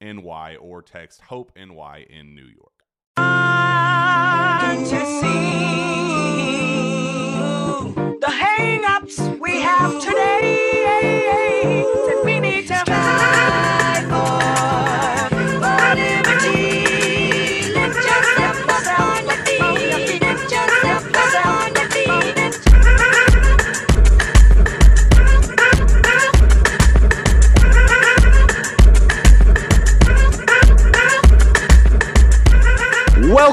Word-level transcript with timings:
NY 0.00 0.56
or 0.60 0.82
text 0.82 1.22
Hope 1.22 1.52
NY 1.56 2.06
in 2.08 2.34
New 2.34 2.46
York. 2.46 2.72
The 8.20 8.30
hang-ups 8.30 9.18
we 9.40 9.60
have 9.60 10.00
today 10.00 10.48
need 12.40 12.66
to 12.68 12.84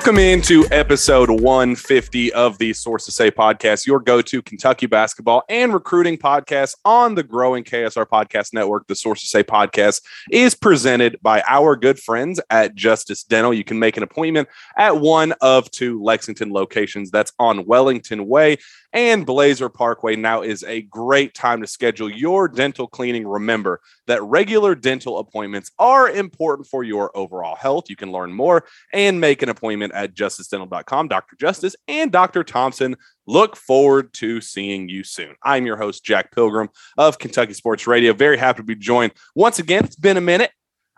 Welcome 0.06 0.22
into 0.22 0.68
episode 0.70 1.32
150 1.32 2.32
of 2.34 2.60
the 2.60 2.74
Sources 2.74 3.16
Say 3.16 3.32
podcast, 3.32 3.88
your 3.88 4.00
go 4.00 4.22
to 4.22 4.40
Kentucky 4.44 4.86
basketball 4.86 5.42
and 5.50 5.74
recruiting 5.74 6.16
podcast 6.16 6.76
on 6.86 7.16
the 7.16 7.24
growing 7.24 7.64
KSR 7.64 8.06
Podcast 8.06 8.54
Network. 8.54 8.86
The 8.86 8.94
Sources 8.94 9.32
Say 9.32 9.42
podcast 9.42 10.04
is 10.30 10.54
presented 10.54 11.18
by 11.24 11.42
our 11.48 11.76
good 11.76 11.98
friends 11.98 12.40
at 12.52 12.76
Justice 12.76 13.24
Dental. 13.24 13.52
You 13.52 13.64
can 13.64 13.80
make 13.80 13.98
an 13.98 14.04
appointment 14.04 14.48
at 14.78 14.96
one 14.96 15.34
of 15.42 15.72
two 15.72 16.00
Lexington 16.04 16.52
locations. 16.52 17.10
That's 17.10 17.34
on 17.40 17.66
Wellington 17.66 18.28
Way 18.28 18.60
and 18.96 19.26
Blazer 19.26 19.70
Parkway. 19.70 20.16
Now 20.16 20.42
is 20.42 20.64
a 20.64 20.84
great 20.84 21.34
time 21.34 21.62
to 21.62 21.68
schedule 21.68 22.10
your 22.10 22.48
dental 22.48 22.88
cleaning. 22.88 23.28
Remember 23.28 23.82
that 24.08 24.24
regular 24.24 24.74
dental 24.74 25.20
appointments 25.20 25.72
are 25.78 26.10
important 26.10 26.68
for 26.68 26.84
your 26.84 27.16
overall 27.16 27.56
health. 27.56 27.90
You 27.90 27.98
can 27.98 28.12
learn 28.12 28.32
more 28.32 28.64
and 28.94 29.20
make 29.20 29.42
an 29.42 29.50
appointment 29.50 29.94
at 29.96 30.14
justicedental.com. 30.14 31.08
Dr. 31.08 31.36
Justice 31.38 31.76
and 31.88 32.12
Dr. 32.12 32.44
Thompson 32.44 32.96
look 33.26 33.56
forward 33.56 34.14
to 34.14 34.42
seeing 34.42 34.90
you 34.90 35.04
soon. 35.04 35.36
I'm 35.44 35.66
your 35.66 35.78
host, 35.78 36.04
Jack 36.04 36.34
Pilgrim 36.34 36.70
of 36.98 37.18
Kentucky 37.18 37.54
Sports 37.54 37.88
Radio. 37.88 38.14
Very 38.14 38.38
happy 38.38 38.58
to 38.58 38.64
be 38.64 38.76
joined 38.76 39.14
once 39.34 39.60
again. 39.60 39.86
It's 39.86 39.96
been 39.96 40.18
a 40.18 40.22
minute, 40.22 40.52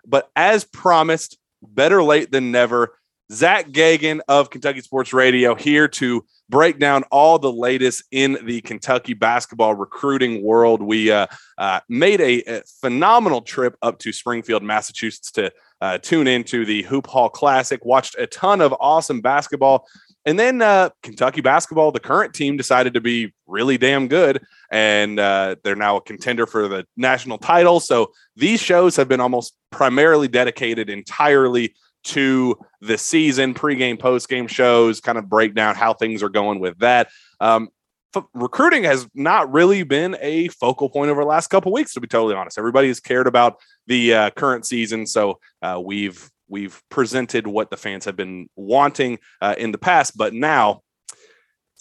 but 0.05 0.29
as 0.35 0.65
promised, 0.65 1.37
better 1.61 2.03
late 2.03 2.31
than 2.31 2.51
never. 2.51 2.97
Zack 3.31 3.69
Geoghegan 3.69 4.21
of 4.27 4.49
Kentucky 4.49 4.81
Sports 4.81 5.13
Radio 5.13 5.53
here 5.53 5.87
to 5.89 6.23
break 6.49 6.79
down 6.79 7.03
all 7.11 7.37
the 7.37 7.51
latest 7.51 8.03
in 8.11 8.37
the 8.45 8.61
Kentucky 8.61 9.13
basketball 9.13 9.75
recruiting 9.75 10.43
world. 10.43 10.81
We 10.81 11.11
uh, 11.11 11.27
uh, 11.57 11.81
made 11.89 12.21
a, 12.21 12.41
a, 12.43 12.63
phenomenal 12.79 13.41
trip 13.41 13.75
up 13.81 13.99
to 13.99 14.13
Springfield, 14.13 14.63
Massachusetts 14.63 15.31
to 15.33 15.51
uh, 15.81 15.97
tune 15.97 16.27
into 16.27 16.65
the 16.65 16.83
Hoop 16.83 17.07
Hall 17.07 17.29
Classic, 17.29 17.83
watched 17.85 18.15
a 18.17 18.27
ton 18.27 18.61
of 18.61 18.73
awesome 18.79 19.21
basketball. 19.21 19.87
And 20.25 20.37
then 20.37 20.61
uh, 20.61 20.89
Kentucky 21.03 21.39
basketball, 21.39 21.91
the 21.91 22.01
current 22.01 22.33
team 22.33 22.57
decided 22.57 22.93
to 22.95 23.01
be 23.01 23.33
really 23.45 23.77
damn 23.77 24.09
good, 24.09 24.43
and 24.69 25.19
uh, 25.19 25.55
they're 25.63 25.75
now 25.75 25.97
a 25.97 26.01
contender 26.01 26.45
for 26.45 26.67
the 26.67 26.85
national 26.97 27.37
title. 27.37 27.79
So 27.79 28.11
these 28.35 28.61
shows 28.61 28.97
have 28.97 29.07
been 29.07 29.21
almost 29.21 29.55
primarily 29.71 30.27
dedicated 30.27 30.89
entirely 30.89 31.73
to 32.03 32.57
the 32.81 32.97
season, 32.97 33.53
pregame, 33.53 33.97
postgame 33.97 34.49
shows, 34.49 34.99
kind 34.99 35.17
of 35.17 35.29
break 35.29 35.55
down 35.55 35.75
how 35.75 35.93
things 35.93 36.23
are 36.23 36.29
going 36.29 36.59
with 36.59 36.77
that. 36.79 37.09
Um, 37.39 37.69
f- 38.17 38.25
recruiting 38.33 38.83
has 38.83 39.07
not 39.13 39.51
really 39.51 39.83
been 39.83 40.17
a 40.21 40.47
focal 40.49 40.89
point 40.89 41.09
over 41.09 41.21
the 41.21 41.27
last 41.27 41.47
couple 41.47 41.71
weeks, 41.71 41.93
to 41.93 42.01
be 42.01 42.07
totally 42.07 42.35
honest. 42.35 42.57
Everybody 42.57 42.87
has 42.87 42.99
cared 42.99 43.27
about 43.27 43.57
the 43.87 44.13
uh, 44.13 44.29
current 44.31 44.65
season, 44.65 45.05
so 45.05 45.39
uh, 45.61 45.81
we've 45.83 46.29
we've 46.49 46.81
presented 46.89 47.45
what 47.45 47.69
the 47.69 47.77
fans 47.77 48.05
have 48.05 48.15
been 48.15 48.49
wanting 48.55 49.19
uh, 49.41 49.55
in 49.57 49.71
the 49.71 49.77
past, 49.77 50.17
but 50.17 50.33
now, 50.33 50.81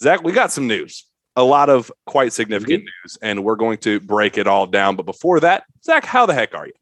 Zack, 0.01 0.23
we 0.23 0.31
got 0.31 0.51
some 0.51 0.67
news. 0.67 1.05
A 1.35 1.43
lot 1.43 1.69
of 1.69 1.91
quite 2.05 2.33
significant 2.33 2.79
mm-hmm. 2.79 3.03
news, 3.03 3.17
and 3.21 3.43
we're 3.43 3.55
going 3.55 3.77
to 3.79 3.99
break 3.99 4.37
it 4.37 4.47
all 4.47 4.65
down. 4.65 4.95
But 4.95 5.05
before 5.05 5.39
that, 5.41 5.65
Zack, 5.83 6.03
how 6.03 6.25
the 6.25 6.33
heck 6.33 6.55
are 6.55 6.65
you? 6.65 6.73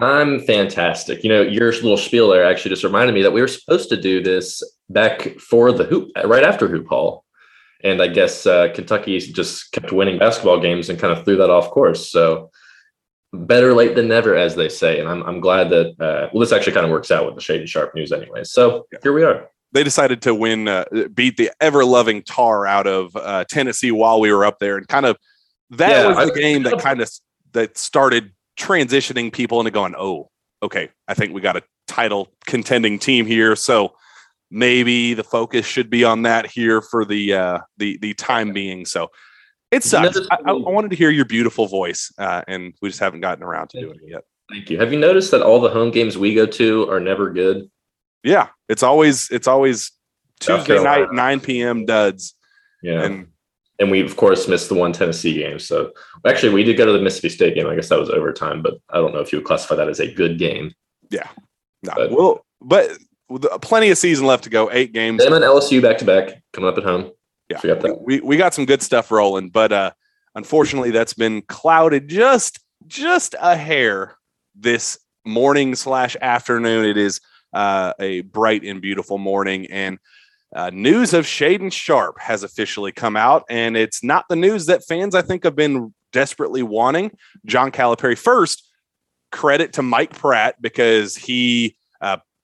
I'm 0.00 0.40
fantastic. 0.40 1.22
You 1.22 1.28
know, 1.28 1.42
your 1.42 1.70
little 1.70 1.96
spiel 1.96 2.28
there 2.28 2.44
actually 2.44 2.70
just 2.70 2.82
reminded 2.82 3.14
me 3.14 3.22
that 3.22 3.32
we 3.32 3.40
were 3.40 3.48
supposed 3.48 3.88
to 3.90 4.00
do 4.00 4.22
this 4.22 4.62
back 4.90 5.38
for 5.38 5.70
the 5.70 5.84
hoop 5.84 6.10
right 6.24 6.42
after 6.42 6.66
Hoop 6.66 6.88
Hall. 6.88 7.24
And 7.84 8.00
I 8.00 8.08
guess 8.08 8.46
uh, 8.46 8.68
Kentucky 8.74 9.18
just 9.18 9.72
kept 9.72 9.92
winning 9.92 10.18
basketball 10.18 10.60
games 10.60 10.88
and 10.88 10.98
kind 10.98 11.16
of 11.16 11.24
threw 11.24 11.36
that 11.36 11.50
off 11.50 11.70
course. 11.70 12.10
So 12.10 12.50
better 13.32 13.74
late 13.74 13.94
than 13.94 14.08
never, 14.08 14.36
as 14.36 14.54
they 14.54 14.68
say. 14.68 15.00
And 15.00 15.08
I'm, 15.08 15.22
I'm 15.22 15.40
glad 15.40 15.70
that, 15.70 15.88
uh, 16.00 16.28
well, 16.32 16.40
this 16.40 16.52
actually 16.52 16.74
kind 16.74 16.84
of 16.84 16.92
works 16.92 17.10
out 17.10 17.26
with 17.26 17.34
the 17.34 17.40
Shaedon 17.40 17.66
Sharpe 17.66 17.94
news 17.94 18.12
anyway. 18.12 18.44
So 18.44 18.86
yeah. 18.92 18.98
here 19.02 19.12
we 19.12 19.24
are. 19.24 19.48
They 19.72 19.82
decided 19.82 20.20
to 20.22 20.34
win, 20.34 20.68
uh, 20.68 20.84
beat 21.14 21.38
the 21.38 21.50
ever 21.60 21.84
loving 21.84 22.22
tar 22.22 22.66
out 22.66 22.86
of 22.86 23.16
uh, 23.16 23.44
Tennessee 23.48 23.90
while 23.90 24.20
we 24.20 24.32
were 24.32 24.44
up 24.44 24.58
there. 24.58 24.76
And 24.76 24.86
kind 24.86 25.06
of 25.06 25.16
that 25.70 25.90
yeah, 25.90 26.08
was 26.08 26.28
the 26.28 26.34
I, 26.34 26.36
game 26.36 26.62
that 26.64 26.78
kind 26.82 27.00
of 27.00 27.10
that 27.52 27.78
started 27.78 28.32
transitioning 28.58 29.32
people 29.32 29.60
into 29.60 29.70
going, 29.70 29.94
oh, 29.96 30.30
okay, 30.62 30.90
I 31.08 31.14
think 31.14 31.32
we 31.32 31.40
got 31.40 31.56
a 31.56 31.62
title 31.86 32.28
contending 32.46 32.98
team 32.98 33.26
here. 33.26 33.56
So 33.56 33.94
maybe 34.52 35.14
the 35.14 35.24
focus 35.24 35.66
should 35.66 35.88
be 35.90 36.04
on 36.04 36.22
that 36.22 36.46
here 36.46 36.80
for 36.82 37.04
the 37.04 37.32
uh, 37.34 37.58
the 37.78 37.98
the 37.98 38.14
time 38.14 38.52
being. 38.52 38.84
So 38.84 39.10
It 39.72 39.82
sucks. 39.82 40.18
I, 40.30 40.36
I 40.46 40.52
wanted 40.52 40.90
to 40.90 40.96
hear 40.96 41.10
your 41.10 41.24
beautiful 41.24 41.66
voice, 41.66 42.12
uh, 42.18 42.42
and 42.46 42.74
we 42.82 42.88
just 42.90 43.00
haven't 43.00 43.22
gotten 43.22 43.42
around 43.42 43.70
to 43.70 43.80
doing 43.80 43.98
it 44.02 44.10
yet. 44.10 44.24
Thank 44.50 44.68
you. 44.70 44.78
Have 44.78 44.92
you 44.92 44.98
noticed 45.00 45.30
that 45.30 45.40
all 45.42 45.60
the 45.60 45.70
home 45.70 45.90
games 45.90 46.18
we 46.18 46.34
go 46.34 46.44
to 46.46 46.88
are 46.90 47.00
never 47.00 47.30
good? 47.30 47.70
Yeah, 48.22 48.48
it's 48.68 48.82
always 48.82 49.30
it's 49.30 49.48
always 49.48 49.90
Tuesday 50.40 50.82
night, 50.82 51.12
nine 51.12 51.40
p.m. 51.40 51.86
duds, 51.86 52.34
Yeah. 52.82 53.02
and 53.02 53.28
and 53.78 53.90
we 53.90 54.00
of 54.02 54.16
course 54.16 54.46
missed 54.46 54.68
the 54.68 54.74
one 54.74 54.92
Tennessee 54.92 55.34
game. 55.34 55.58
So 55.58 55.92
actually, 56.26 56.52
we 56.52 56.62
did 56.62 56.76
go 56.76 56.84
to 56.84 56.92
the 56.92 57.00
Mississippi 57.00 57.30
State 57.30 57.54
game. 57.54 57.66
I 57.66 57.74
guess 57.74 57.88
that 57.88 57.98
was 57.98 58.10
overtime, 58.10 58.60
but 58.62 58.74
I 58.90 58.98
don't 58.98 59.14
know 59.14 59.20
if 59.20 59.32
you 59.32 59.38
would 59.38 59.46
classify 59.46 59.74
that 59.76 59.88
as 59.88 59.98
a 60.00 60.12
good 60.12 60.38
game. 60.38 60.74
Yeah, 61.10 61.28
no, 61.82 61.92
But- 61.96 62.10
well, 62.12 62.46
but 62.60 62.90
plenty 63.60 63.90
of 63.90 63.98
season 63.98 64.26
left 64.26 64.44
to 64.44 64.50
go. 64.50 64.70
Eight 64.70 64.92
games. 64.92 65.22
Them 65.22 65.32
and 65.32 65.44
LSU 65.44 65.82
back 65.82 65.98
to 65.98 66.04
back 66.04 66.42
coming 66.52 66.68
up 66.68 66.78
at 66.78 66.84
home. 66.84 67.10
Yeah, 67.48 67.58
Forgot 67.58 67.80
that. 67.82 68.02
we 68.02 68.20
we 68.20 68.36
got 68.36 68.54
some 68.54 68.64
good 68.66 68.82
stuff 68.82 69.10
rolling, 69.10 69.50
but 69.50 69.72
uh, 69.72 69.90
unfortunately, 70.34 70.90
that's 70.90 71.14
been 71.14 71.42
clouded 71.42 72.08
just 72.08 72.60
just 72.86 73.34
a 73.40 73.56
hair 73.56 74.16
this 74.54 74.98
morning 75.24 75.74
slash 75.74 76.16
afternoon. 76.20 76.84
It 76.84 76.96
is 76.96 77.20
uh, 77.52 77.92
a 77.98 78.22
bright 78.22 78.64
and 78.64 78.80
beautiful 78.80 79.18
morning, 79.18 79.66
and 79.70 79.98
uh, 80.54 80.70
news 80.70 81.14
of 81.14 81.24
Shaedon 81.24 81.72
Sharpe 81.72 82.18
has 82.20 82.42
officially 82.42 82.92
come 82.92 83.16
out, 83.16 83.44
and 83.48 83.76
it's 83.76 84.02
not 84.02 84.26
the 84.28 84.36
news 84.36 84.66
that 84.66 84.84
fans 84.84 85.14
I 85.14 85.22
think 85.22 85.44
have 85.44 85.56
been 85.56 85.94
desperately 86.12 86.62
wanting. 86.62 87.10
John 87.46 87.70
Calipari 87.70 88.18
first 88.18 88.68
credit 89.30 89.74
to 89.74 89.82
Mike 89.82 90.16
Pratt 90.16 90.60
because 90.60 91.16
he 91.16 91.76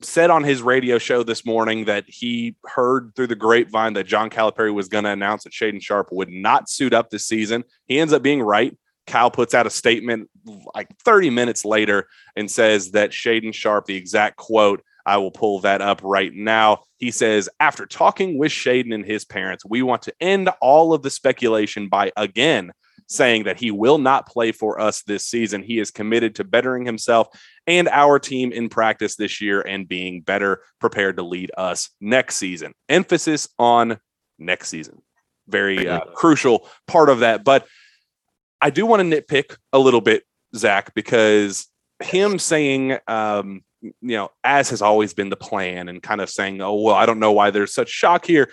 said 0.01 0.31
on 0.31 0.45
his 0.45 0.63
radio 0.63 0.99
show 0.99 1.23
this 1.23 1.45
morning 1.45 1.87
that 1.87 2.05
he 2.07 2.55
heard 2.65 3.13
through 3.17 3.27
the 3.27 3.35
grapevine 3.35 3.95
that 3.95 4.07
John 4.07 4.31
Calipari 4.31 4.73
was 4.73 4.89
going 4.89 5.05
to 5.05 5.11
announce 5.11 5.45
that 5.45 5.53
Shaedon 5.53 5.83
Sharpe 5.83 6.09
would 6.13 6.31
not 6.31 6.69
suit 6.69 6.95
up 6.95 7.11
this 7.11 7.27
season. 7.27 7.65
He 7.87 7.99
ends 7.99 8.13
up 8.13 8.23
being 8.23 8.43
right. 8.43 8.77
Cal 9.07 9.31
puts 9.31 9.55
out 9.55 9.67
a 9.67 9.71
statement 9.71 10.29
like 10.75 10.89
30 11.05 11.31
minutes 11.31 11.65
later 11.65 12.09
and 12.37 12.51
says 12.51 12.93
that 12.93 13.11
Shaedon 13.11 13.55
Sharpe, 13.55 13.87
the 13.87 13.97
exact 13.97 14.37
quote, 14.37 14.83
I 15.07 15.17
will 15.17 15.31
pull 15.31 15.61
that 15.61 15.81
up 15.81 16.01
right 16.05 16.33
now. 16.33 16.83
He 16.99 17.11
says, 17.11 17.49
after 17.59 17.87
talking 17.87 18.39
with 18.39 18.53
Shaedon 18.53 18.95
and 18.95 19.07
his 19.07 19.25
parents, 19.25 19.65
we 19.65 19.81
want 19.81 20.03
to 20.03 20.15
end 20.21 20.51
all 20.61 20.93
of 20.93 21.03
the 21.03 21.11
speculation 21.11 21.89
by 21.89 22.13
again 22.17 22.73
saying 23.09 23.45
that 23.45 23.59
he 23.59 23.71
will 23.71 23.99
not 23.99 24.27
play 24.27 24.53
for 24.53 24.81
us 24.81 25.03
this 25.03 25.27
season. 25.27 25.63
He 25.63 25.79
is 25.79 25.91
committed 25.91 26.35
to 26.37 26.45
bettering 26.45 26.85
himself 26.85 27.29
and 27.67 27.89
our 27.89 28.19
team 28.19 28.53
in 28.53 28.69
practice 28.69 29.17
this 29.17 29.41
year 29.41 29.61
and 29.63 29.89
being 29.89 30.21
better 30.21 30.63
prepared 30.79 31.17
to 31.17 31.23
lead 31.23 31.51
us 31.57 31.91
next 32.01 32.37
season. 32.37 32.75
Emphasis 32.89 33.49
on 33.59 33.99
next 34.39 34.69
season. 34.69 35.03
Very 35.49 35.89
uh, 35.89 36.01
crucial 36.15 36.69
part 36.87 37.09
of 37.09 37.21
that. 37.21 37.45
But 37.45 37.67
I 38.61 38.71
do 38.71 38.85
want 38.85 39.01
to 39.01 39.23
nitpick 39.23 39.57
a 39.73 39.79
little 39.79 40.03
bit, 40.03 40.25
Zack, 40.55 40.95
because 40.95 41.67
him 42.01 42.39
saying, 42.39 42.99
um, 43.07 43.63
you 43.81 43.93
know, 44.01 44.31
as 44.45 44.71
has 44.71 44.83
always 44.83 45.15
been 45.15 45.31
the 45.31 45.37
plan 45.37 45.89
and 45.89 46.03
kind 46.03 46.21
of 46.21 46.29
saying, 46.29 46.61
oh, 46.61 46.75
well, 46.75 46.95
I 46.95 47.07
don't 47.07 47.21
know 47.21 47.33
why 47.33 47.51
there's 47.51 47.73
such 47.73 47.89
shock 47.89 48.27
here. 48.27 48.51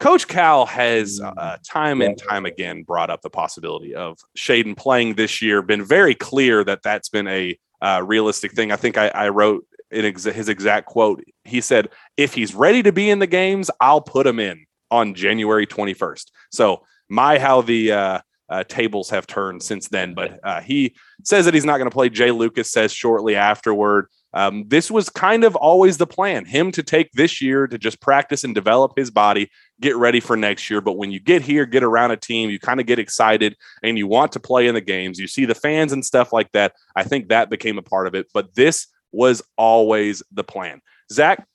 Coach 0.00 0.26
Cal 0.28 0.64
has 0.64 1.20
uh, 1.20 1.58
time 1.62 2.00
and 2.00 2.16
time 2.16 2.46
again 2.46 2.82
brought 2.82 3.10
up 3.10 3.20
the 3.20 3.30
possibility 3.30 3.94
of 3.94 4.18
Shaedon 4.36 4.76
playing 4.76 5.14
this 5.14 5.42
year, 5.42 5.60
been 5.60 5.84
very 5.84 6.14
clear 6.14 6.64
that 6.64 6.82
that's 6.82 7.10
been 7.10 7.28
a 7.28 7.58
uh, 7.82 8.02
realistic 8.04 8.52
thing. 8.52 8.72
I 8.72 8.76
think 8.76 8.96
I, 8.96 9.08
I 9.08 9.28
wrote 9.28 9.66
in 9.90 10.06
ex- 10.06 10.24
his 10.24 10.48
exact 10.48 10.86
quote. 10.86 11.22
He 11.44 11.60
said, 11.60 11.90
if 12.16 12.32
he's 12.32 12.54
ready 12.54 12.82
to 12.82 12.92
be 12.92 13.10
in 13.10 13.18
the 13.18 13.26
games, 13.26 13.70
I'll 13.78 14.00
put 14.00 14.26
him 14.26 14.40
in 14.40 14.64
on 14.90 15.14
January 15.14 15.66
21st. 15.66 16.30
So, 16.50 16.82
my 17.10 17.38
how 17.38 17.60
the 17.60 17.92
uh, 17.92 18.20
uh, 18.50 18.64
tables 18.64 19.10
have 19.10 19.26
turned 19.26 19.62
since 19.62 19.88
then. 19.88 20.14
But 20.14 20.40
uh, 20.42 20.60
he 20.60 20.94
says 21.24 21.44
that 21.44 21.54
he's 21.54 21.64
not 21.64 21.78
going 21.78 21.90
to 21.90 21.94
play. 21.94 22.08
Jay 22.08 22.30
Lucas 22.30 22.70
says 22.70 22.92
shortly 22.92 23.36
afterward. 23.36 24.06
Um, 24.32 24.64
this 24.68 24.90
was 24.90 25.08
kind 25.08 25.44
of 25.44 25.56
always 25.56 25.98
the 25.98 26.06
plan 26.06 26.44
him 26.44 26.70
to 26.72 26.82
take 26.82 27.10
this 27.12 27.40
year 27.40 27.66
to 27.66 27.78
just 27.78 28.00
practice 28.00 28.44
and 28.44 28.54
develop 28.54 28.92
his 28.96 29.10
body, 29.10 29.50
get 29.80 29.96
ready 29.96 30.20
for 30.20 30.36
next 30.36 30.70
year. 30.70 30.80
But 30.80 30.96
when 30.96 31.10
you 31.10 31.20
get 31.20 31.42
here, 31.42 31.66
get 31.66 31.82
around 31.82 32.12
a 32.12 32.16
team, 32.16 32.50
you 32.50 32.58
kind 32.58 32.80
of 32.80 32.86
get 32.86 32.98
excited 32.98 33.56
and 33.82 33.98
you 33.98 34.06
want 34.06 34.32
to 34.32 34.40
play 34.40 34.68
in 34.68 34.74
the 34.74 34.80
games. 34.80 35.18
You 35.18 35.26
see 35.26 35.44
the 35.44 35.54
fans 35.54 35.92
and 35.92 36.04
stuff 36.04 36.32
like 36.32 36.50
that. 36.52 36.74
I 36.94 37.02
think 37.02 37.28
that 37.28 37.50
became 37.50 37.78
a 37.78 37.82
part 37.82 38.06
of 38.06 38.14
it. 38.14 38.26
But 38.32 38.54
this 38.54 38.86
was 39.12 39.42
always 39.56 40.22
the 40.30 40.44
plan. 40.44 40.80
Zack, 41.12 41.46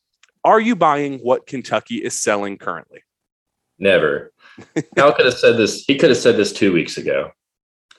are 0.43 0.59
you 0.59 0.75
buying 0.75 1.19
what 1.19 1.47
Kentucky 1.47 1.97
is 1.97 2.21
selling 2.21 2.57
currently? 2.57 3.01
Never. 3.79 4.31
Cal 4.95 5.13
could 5.13 5.25
have 5.25 5.35
said 5.35 5.57
this. 5.57 5.83
He 5.85 5.97
could 5.97 6.09
have 6.09 6.17
said 6.17 6.37
this 6.37 6.53
two 6.53 6.71
weeks 6.71 6.97
ago. 6.97 7.31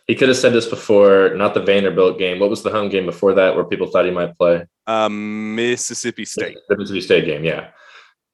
He 0.06 0.14
could 0.14 0.28
have 0.28 0.36
said 0.36 0.52
this 0.52 0.66
before, 0.66 1.34
not 1.34 1.54
the 1.54 1.62
Vanderbilt 1.62 2.18
game. 2.18 2.38
What 2.38 2.50
was 2.50 2.62
the 2.62 2.70
home 2.70 2.88
game 2.88 3.06
before 3.06 3.34
that 3.34 3.56
where 3.56 3.64
people 3.64 3.88
thought 3.88 4.04
he 4.04 4.12
might 4.12 4.36
play? 4.38 4.64
Um, 4.86 5.56
Mississippi 5.56 6.24
State. 6.24 6.58
The 6.68 6.76
Mississippi 6.76 7.00
State 7.00 7.24
game, 7.24 7.44
yeah. 7.44 7.70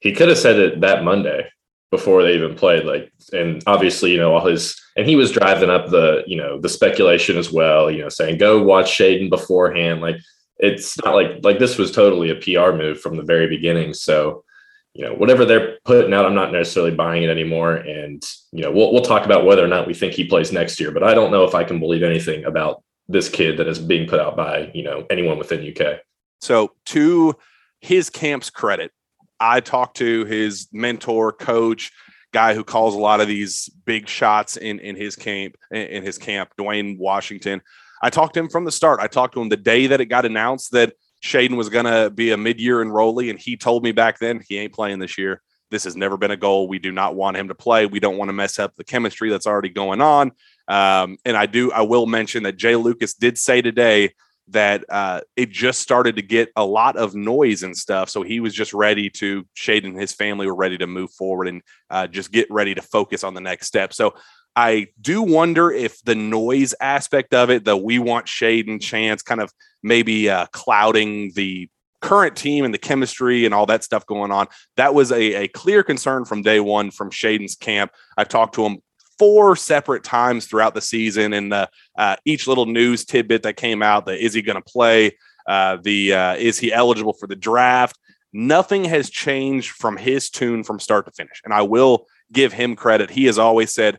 He 0.01 0.13
could 0.13 0.29
have 0.29 0.39
said 0.39 0.59
it 0.59 0.81
that 0.83 1.05
Monday 1.05 1.49
before 1.91 2.23
they 2.23 2.35
even 2.35 2.55
played. 2.55 2.85
Like, 2.85 3.11
and 3.33 3.63
obviously, 3.67 4.11
you 4.11 4.19
know, 4.19 4.35
all 4.35 4.47
his 4.47 4.79
and 4.97 5.07
he 5.07 5.17
was 5.17 5.31
driving 5.31 5.71
up 5.71 5.89
the, 5.89 6.25
you 6.27 6.37
know, 6.37 6.61
the 6.61 6.69
speculation 6.69 7.39
as 7.39 7.53
well, 7.53 7.91
you 7.91 8.03
know, 8.03 8.09
saying 8.09 8.39
go 8.39 8.63
watch 8.63 8.91
Shaedon 8.91 9.31
beforehand. 9.31 10.01
Like 10.01 10.17
it's 10.59 11.03
not 11.05 11.15
like 11.15 11.39
like 11.43 11.59
this 11.59 11.79
was 11.79 11.91
totally 11.91 12.31
a 12.31 12.35
PR 12.35 12.77
move 12.77 13.01
from 13.01 13.17
the 13.17 13.23
very 13.23 13.47
beginning. 13.47 13.95
So, 13.95 14.45
you 14.95 15.05
know, 15.05 15.15
whatever 15.15 15.45
they're 15.45 15.79
putting 15.85 16.13
out, 16.13 16.27
I'm 16.27 16.35
not 16.35 16.53
necessarily 16.53 16.95
buying 16.95 17.23
it 17.23 17.31
anymore. 17.31 17.77
And, 17.77 18.23
you 18.53 18.63
know, 18.63 18.71
we'll 18.71 18.93
we'll 18.93 19.03
talk 19.03 19.25
about 19.25 19.47
whether 19.47 19.65
or 19.65 19.69
not 19.69 19.87
we 19.87 19.95
think 19.95 20.13
he 20.13 20.25
plays 20.25 20.53
next 20.53 20.79
year, 20.79 20.91
but 20.91 21.03
I 21.03 21.15
don't 21.15 21.31
know 21.31 21.45
if 21.45 21.55
I 21.55 21.65
can 21.65 21.81
believe 21.81 22.03
anything 22.03 22.45
about 22.45 22.83
this 23.09 23.29
kid 23.29 23.59
that 23.59 23.69
is 23.69 23.79
being 23.79 24.09
put 24.09 24.21
out 24.21 24.37
by, 24.37 24.71
you 24.75 24.83
know, 24.83 25.07
anyone 25.11 25.39
within 25.39 25.67
UK. 25.67 26.01
So, 26.41 26.73
to 26.87 27.35
his 27.81 28.11
camp's 28.11 28.51
credit, 28.51 28.93
I 29.41 29.61
talked 29.61 29.97
to 29.99 30.25
his 30.27 30.69
mentor, 30.73 31.33
coach, 31.33 31.91
guy 32.33 32.55
who 32.55 32.65
calls 32.65 32.95
a 32.95 32.99
lot 32.99 33.21
of 33.21 33.29
these 33.29 33.69
big 33.85 34.09
shots 34.09 34.57
in 34.57 34.79
in 34.81 34.97
his 34.97 35.17
camp 35.17 35.57
in 35.71 36.03
his 36.03 36.19
camp, 36.19 36.51
Dwayne 36.59 36.99
Washington. 36.99 37.63
I 38.03 38.11
talked 38.11 38.35
to 38.35 38.41
him 38.41 38.49
from 38.49 38.65
the 38.65 38.73
start. 38.73 39.01
I 39.01 39.07
talked 39.07 39.35
to 39.35 39.41
him 39.41 39.49
the 39.49 39.57
day 39.57 39.87
that 39.87 40.01
it 40.01 40.07
got 40.07 40.27
announced 40.27 40.73
that 40.73 40.95
Shaedon 41.23 41.57
was 41.57 41.69
going 41.69 41.85
to 41.85 42.11
be 42.11 42.33
a 42.33 42.37
mid-year 42.37 42.85
enrollee, 42.85 43.31
and 43.31 43.39
he 43.39 43.57
told 43.57 43.85
me 43.85 43.93
back 43.93 44.19
then 44.19 44.43
he 44.49 44.59
ain't 44.59 44.73
playing 44.73 44.99
this 44.99 45.17
year. 45.17 45.41
This 45.71 45.85
has 45.85 45.97
never 45.97 46.17
been 46.17 46.33
a 46.33 46.37
goal. 46.37 46.69
We 46.69 46.79
do 46.79 46.93
not 46.93 47.15
want 47.15 47.37
him 47.37 47.49
to 47.49 47.55
play. 47.55 47.87
We 47.87 48.01
don't 48.01 48.19
want 48.19 48.29
to 48.29 48.35
mess 48.35 48.59
up 48.59 48.75
the 48.75 48.85
chemistry 48.85 49.31
that's 49.31 49.47
already 49.47 49.71
going 49.71 50.01
on. 50.01 50.33
Um, 50.69 51.17
and 51.25 51.37
I 51.37 51.47
do. 51.47 51.73
I 51.73 51.83
will 51.83 52.07
mention 52.07 52.43
that 52.43 52.57
Jay 52.57 52.77
Lucas 52.77 53.15
did 53.15 53.39
say 53.39 53.63
today 53.63 54.13
that 54.49 54.85
uh, 54.91 55.21
it 55.37 55.51
just 55.51 55.81
started 55.81 56.17
to 56.17 56.23
get 56.23 56.51
a 56.57 56.65
lot 56.65 56.97
of 56.97 57.15
noise 57.15 57.63
and 57.63 57.77
stuff. 57.77 58.11
So 58.11 58.23
he 58.23 58.41
was 58.41 58.53
just 58.53 58.75
ready 58.75 59.09
to, 59.11 59.47
Shade 59.55 59.85
and 59.85 59.99
his 59.99 60.13
family 60.13 60.47
were 60.47 60.55
ready 60.55 60.77
to 60.79 60.87
move 60.87 61.13
forward 61.13 61.49
and 61.49 61.63
uh, 61.89 62.07
just 62.09 62.33
get 62.33 62.51
ready 62.51 62.75
to 62.75 62.83
focus 62.83 63.25
on 63.25 63.35
the 63.35 63.41
next 63.41 63.69
step. 63.69 63.95
So 63.95 64.15
I 64.55 64.89
do 65.01 65.23
wonder 65.23 65.71
if 65.71 66.03
the 66.03 66.15
noise 66.15 66.75
aspect 66.81 67.33
of 67.35 67.51
it, 67.51 67.65
the 67.65 67.77
we 67.77 67.99
want 67.99 68.29
Shade 68.29 68.69
and 68.69 68.81
Chance 68.81 69.23
kind 69.23 69.41
of 69.41 69.53
maybe 69.83 70.29
uh, 70.29 70.47
clouding 70.53 71.33
the 71.35 71.69
current 72.01 72.37
team 72.37 72.65
and 72.65 72.75
the 72.75 72.79
chemistry 72.79 73.45
and 73.47 73.55
all 73.55 73.67
that 73.67 73.85
stuff 73.85 74.05
going 74.07 74.31
on. 74.31 74.49
That 74.77 74.93
was 74.95 75.13
a, 75.13 75.45
a 75.45 75.49
clear 75.49 75.83
concern 75.83 76.25
from 76.25 76.43
day 76.43 76.61
one 76.61 76.91
from 76.91 77.11
Shaedon's 77.11 77.55
camp. 77.55 77.93
I've 78.19 78.29
talked 78.29 78.55
to 78.57 78.67
him 78.67 78.79
four 79.19 79.57
separate 79.57 80.05
times 80.05 80.47
throughout 80.47 80.75
the 80.75 80.81
season 80.81 81.33
and 81.33 81.53
uh, 81.53 81.67
each 82.25 82.47
little 82.47 82.67
news 82.67 83.05
tidbit 83.05 83.45
that 83.45 83.57
came 83.57 83.83
out 83.83 84.05
the 84.07 84.21
is 84.21 84.35
he 84.35 84.43
going 84.43 84.61
to 84.61 84.73
play 84.73 85.17
uh, 85.47 85.77
the 85.83 86.13
uh, 86.13 86.35
is 86.35 86.59
he 86.59 86.73
eligible 86.73 87.13
for 87.13 87.27
the 87.27 87.37
draft 87.37 87.99
nothing 88.33 88.85
has 88.85 89.11
changed 89.11 89.71
from 89.71 89.97
his 89.97 90.31
tune 90.31 90.65
from 90.65 90.81
start 90.81 91.05
to 91.05 91.13
finish 91.13 91.41
and 91.45 91.53
i 91.53 91.63
will 91.63 92.07
give 92.33 92.53
him 92.53 92.75
credit 92.75 93.11
he 93.11 93.27
has 93.27 93.39
always 93.39 93.73
said 93.73 93.99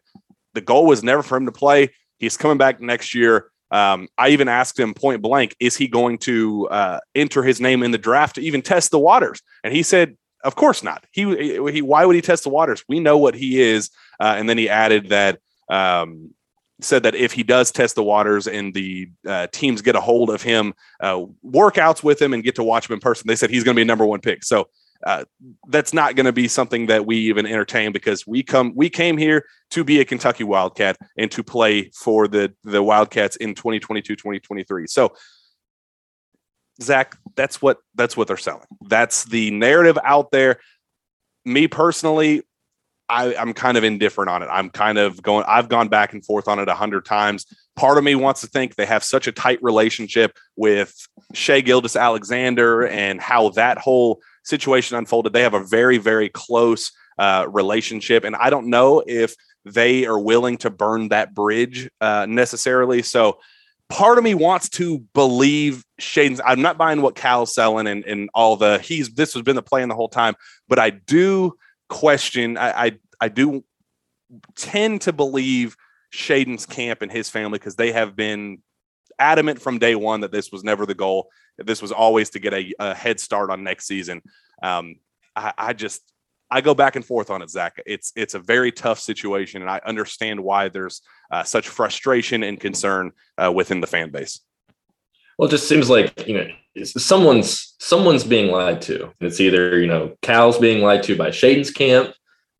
the 0.53 0.61
goal 0.61 0.85
was 0.85 1.03
never 1.03 1.23
for 1.23 1.37
him 1.37 1.45
to 1.45 1.51
play 1.51 1.89
he's 2.19 2.37
coming 2.37 2.57
back 2.57 2.79
next 2.81 3.13
year 3.13 3.49
um, 3.71 4.07
i 4.17 4.29
even 4.29 4.47
asked 4.47 4.79
him 4.79 4.93
point 4.93 5.21
blank 5.21 5.55
is 5.59 5.75
he 5.75 5.87
going 5.87 6.17
to 6.17 6.67
uh, 6.69 6.99
enter 7.15 7.43
his 7.43 7.59
name 7.59 7.83
in 7.83 7.91
the 7.91 7.97
draft 7.97 8.35
to 8.35 8.41
even 8.41 8.61
test 8.61 8.91
the 8.91 8.99
waters 8.99 9.41
and 9.63 9.73
he 9.73 9.83
said 9.83 10.17
of 10.43 10.55
course 10.55 10.83
not. 10.83 11.05
He, 11.11 11.23
he 11.71 11.81
why 11.81 12.05
would 12.05 12.15
he 12.15 12.21
test 12.21 12.43
the 12.43 12.49
waters? 12.49 12.83
We 12.87 12.99
know 12.99 13.17
what 13.17 13.33
he 13.33 13.61
is. 13.61 13.89
Uh, 14.19 14.35
and 14.37 14.47
then 14.47 14.57
he 14.57 14.69
added 14.69 15.09
that 15.09 15.39
um, 15.69 16.33
said 16.81 17.03
that 17.03 17.15
if 17.15 17.31
he 17.31 17.43
does 17.43 17.71
test 17.71 17.95
the 17.95 18.03
waters 18.03 18.47
and 18.47 18.73
the 18.73 19.09
uh, 19.27 19.47
teams 19.51 19.81
get 19.81 19.95
a 19.95 20.01
hold 20.01 20.29
of 20.29 20.41
him, 20.41 20.73
uh, 20.99 21.25
workouts 21.45 22.03
with 22.03 22.21
him 22.21 22.33
and 22.33 22.43
get 22.43 22.55
to 22.55 22.63
watch 22.63 22.89
him 22.89 22.93
in 22.93 22.99
person, 22.99 23.27
they 23.27 23.35
said 23.35 23.49
he's 23.49 23.63
going 23.63 23.75
to 23.75 23.79
be 23.79 23.83
a 23.83 23.85
number 23.85 24.05
one 24.05 24.19
pick. 24.19 24.43
So 24.43 24.67
uh, 25.05 25.25
that's 25.67 25.93
not 25.93 26.15
going 26.15 26.25
to 26.25 26.31
be 26.31 26.47
something 26.47 26.87
that 26.87 27.05
we 27.05 27.17
even 27.17 27.45
entertain 27.45 27.91
because 27.91 28.25
we 28.25 28.43
come 28.43 28.73
we 28.75 28.89
came 28.89 29.17
here 29.17 29.45
to 29.71 29.83
be 29.83 29.99
a 29.99 30.05
Kentucky 30.05 30.43
Wildcat 30.43 30.97
and 31.17 31.29
to 31.31 31.43
play 31.43 31.89
for 31.89 32.27
the 32.27 32.53
the 32.63 32.81
Wildcats 32.81 33.35
in 33.37 33.55
2022 33.55 34.15
2023. 34.15 34.87
So 34.87 35.13
Zack, 36.81 37.17
that's 37.35 37.61
what 37.61 37.79
that's 37.95 38.17
what 38.17 38.27
they're 38.27 38.37
selling. 38.37 38.67
That's 38.87 39.25
the 39.25 39.51
narrative 39.51 39.97
out 40.03 40.31
there. 40.31 40.59
Me 41.45 41.67
personally, 41.67 42.43
I, 43.09 43.35
I'm 43.35 43.53
kind 43.53 43.77
of 43.77 43.83
indifferent 43.83 44.29
on 44.29 44.43
it. 44.43 44.47
I'm 44.47 44.69
kind 44.69 44.97
of 44.97 45.21
going, 45.21 45.45
I've 45.47 45.69
gone 45.69 45.89
back 45.89 46.13
and 46.13 46.25
forth 46.25 46.47
on 46.47 46.59
it 46.59 46.67
a 46.67 46.73
hundred 46.73 47.05
times. 47.05 47.45
Part 47.75 47.97
of 47.97 48.03
me 48.03 48.15
wants 48.15 48.41
to 48.41 48.47
think 48.47 48.75
they 48.75 48.85
have 48.85 49.03
such 49.03 49.27
a 49.27 49.31
tight 49.31 49.59
relationship 49.61 50.35
with 50.55 50.95
Shai 51.33 51.61
Gilgeous-Alexander 51.61 52.87
and 52.87 53.19
how 53.19 53.49
that 53.49 53.77
whole 53.77 54.21
situation 54.43 54.97
unfolded. 54.97 55.33
They 55.33 55.41
have 55.41 55.53
a 55.53 55.63
very, 55.63 55.97
very 55.97 56.29
close 56.29 56.91
uh, 57.17 57.47
relationship. 57.49 58.23
And 58.23 58.35
I 58.35 58.49
don't 58.49 58.67
know 58.67 59.03
if 59.05 59.35
they 59.65 60.05
are 60.05 60.19
willing 60.19 60.57
to 60.57 60.69
burn 60.69 61.09
that 61.09 61.33
bridge 61.33 61.89
uh, 62.01 62.25
necessarily. 62.27 63.01
So 63.01 63.39
part 63.89 64.17
of 64.17 64.23
me 64.23 64.33
wants 64.33 64.69
to 64.69 64.99
believe 65.13 65.83
Shaedon's. 66.01 66.41
I'm 66.45 66.61
not 66.61 66.77
buying 66.77 67.01
what 67.01 67.15
Cal's 67.15 67.53
selling 67.53 67.87
and, 67.87 68.03
and 68.05 68.29
all 68.33 68.57
the 68.57 68.79
he's 68.79 69.09
this 69.09 69.33
has 69.33 69.43
been 69.43 69.55
the 69.55 69.61
plan 69.61 69.89
the 69.89 69.95
whole 69.95 70.09
time, 70.09 70.35
but 70.67 70.79
I 70.79 70.89
do 70.89 71.53
question. 71.89 72.57
I 72.57 72.85
I, 72.85 72.91
I 73.21 73.29
do 73.29 73.63
tend 74.55 75.01
to 75.01 75.13
believe 75.13 75.77
Shaedon's 76.13 76.65
camp 76.65 77.01
and 77.01 77.11
his 77.11 77.29
family 77.29 77.59
because 77.59 77.75
they 77.75 77.91
have 77.91 78.15
been 78.15 78.61
adamant 79.19 79.61
from 79.61 79.79
day 79.79 79.95
one 79.95 80.21
that 80.21 80.31
this 80.31 80.51
was 80.51 80.63
never 80.63 80.85
the 80.85 80.93
goal. 80.95 81.29
This 81.57 81.81
was 81.81 81.91
always 81.91 82.29
to 82.31 82.39
get 82.39 82.53
a, 82.53 82.73
a 82.79 82.93
head 82.95 83.19
start 83.19 83.49
on 83.49 83.63
next 83.63 83.87
season. 83.87 84.21
Um, 84.61 84.95
I, 85.35 85.53
I 85.57 85.73
just 85.73 86.01
I 86.49 86.61
go 86.61 86.75
back 86.75 86.95
and 86.95 87.03
forth 87.03 87.31
on 87.31 87.41
it, 87.41 87.49
Zack. 87.49 87.81
It's 87.85 88.11
it's 88.15 88.35
a 88.35 88.39
very 88.39 88.71
tough 88.71 88.99
situation, 88.99 89.61
and 89.61 89.71
I 89.71 89.81
understand 89.85 90.39
why 90.39 90.69
there's 90.69 91.01
uh, 91.31 91.43
such 91.43 91.67
frustration 91.67 92.43
and 92.43 92.59
concern 92.59 93.11
uh, 93.43 93.51
within 93.51 93.81
the 93.81 93.87
fan 93.87 94.11
base. 94.11 94.39
Well, 95.37 95.47
it 95.47 95.51
just 95.51 95.67
seems 95.67 95.89
like 95.89 96.27
you 96.27 96.37
know 96.37 96.83
someone's 96.85 97.75
someone's 97.79 98.23
being 98.23 98.51
lied 98.51 98.81
to. 98.83 99.11
It's 99.19 99.39
either 99.39 99.79
you 99.79 99.87
know 99.87 100.15
Cal's 100.21 100.59
being 100.59 100.83
lied 100.83 101.03
to 101.03 101.17
by 101.17 101.29
Shaedon's 101.29 101.71
camp, 101.71 102.13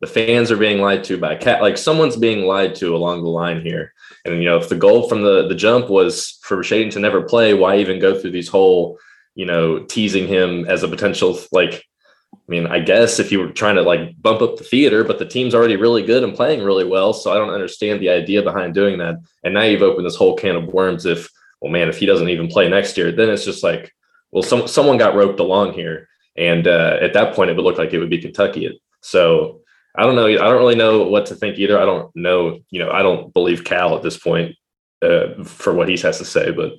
the 0.04 0.08
fans 0.08 0.52
are 0.52 0.58
being 0.58 0.82
lied 0.82 1.02
to 1.06 1.18
by 1.18 1.34
Cat. 1.34 1.62
Like 1.62 1.78
someone's 1.78 2.18
being 2.18 2.46
lied 2.46 2.76
to 2.76 2.94
along 2.94 3.24
the 3.24 3.30
line 3.30 3.62
here. 3.62 3.94
And 4.26 4.44
you 4.44 4.50
know, 4.50 4.58
if 4.58 4.68
the 4.68 4.76
goal 4.76 5.08
from 5.08 5.24
the 5.24 5.48
the 5.48 5.56
jump 5.56 5.90
was 5.90 6.40
for 6.42 6.58
Shaedon 6.58 6.92
to 6.92 7.00
never 7.00 7.22
play, 7.22 7.54
why 7.54 7.78
even 7.78 8.00
go 8.00 8.20
through 8.20 8.32
these 8.32 8.50
whole 8.50 9.00
you 9.34 9.46
know 9.46 9.80
teasing 9.80 10.28
him 10.28 10.66
as 10.66 10.84
a 10.84 10.90
potential 10.90 11.40
like 11.54 11.86
I 12.34 12.52
mean, 12.52 12.68
I 12.68 12.80
guess 12.80 13.18
if 13.20 13.32
you 13.32 13.40
were 13.40 13.54
trying 13.54 13.76
to 13.76 13.82
like 13.82 14.22
bump 14.22 14.42
up 14.42 14.58
the 14.58 14.66
theater, 14.66 15.06
but 15.06 15.20
the 15.20 15.26
team's 15.26 15.56
already 15.56 15.78
really 15.78 16.04
good 16.04 16.24
and 16.24 16.36
playing 16.36 16.62
really 16.62 16.84
well. 16.84 17.14
So 17.14 17.32
I 17.32 17.36
don't 17.36 17.54
understand 17.54 18.02
the 18.02 18.10
idea 18.10 18.42
behind 18.42 18.74
doing 18.74 18.98
that. 18.98 19.16
And 19.46 19.54
now 19.54 19.62
you've 19.62 19.84
opened 19.84 20.06
this 20.06 20.18
whole 20.18 20.36
can 20.36 20.58
of 20.58 20.66
worms. 20.66 21.06
If, 21.06 21.30
well, 21.62 21.72
man, 21.72 21.88
if 21.88 21.98
he 21.98 22.06
doesn't 22.06 22.28
even 22.28 22.50
play 22.50 22.68
next 22.68 22.98
year, 22.98 23.14
then 23.14 23.30
it's 23.30 23.46
just 23.46 23.64
like, 23.64 23.94
well, 24.32 24.44
some, 24.44 24.68
someone 24.68 24.98
got 24.98 25.16
roped 25.16 25.40
along 25.40 25.74
here. 25.74 26.10
And 26.36 26.68
uh, 26.68 26.98
at 27.00 27.14
that 27.14 27.34
point, 27.34 27.50
it 27.50 27.56
would 27.56 27.64
look 27.64 27.78
like 27.78 27.94
it 27.94 28.00
would 28.00 28.10
be 28.10 28.22
Kentucky. 28.22 28.82
So 29.02 29.62
I 29.96 30.04
don't 30.04 30.16
know. 30.16 30.26
I 30.26 30.36
don't 30.36 30.58
really 30.58 30.76
know 30.76 31.04
what 31.04 31.28
to 31.28 31.36
think 31.36 31.60
either. 31.60 31.80
I 31.80 31.86
don't 31.86 32.14
know. 32.16 32.60
You 32.72 32.80
know, 32.80 32.92
I 32.92 33.04
don't 33.04 33.34
believe 33.34 33.64
Cal 33.64 33.96
at 33.96 34.02
this 34.02 34.18
point 34.18 34.56
uh, 35.04 35.44
for 35.44 35.74
what 35.74 35.88
he 35.88 35.98
has 35.98 36.18
to 36.18 36.26
say, 36.26 36.52
but 36.52 36.74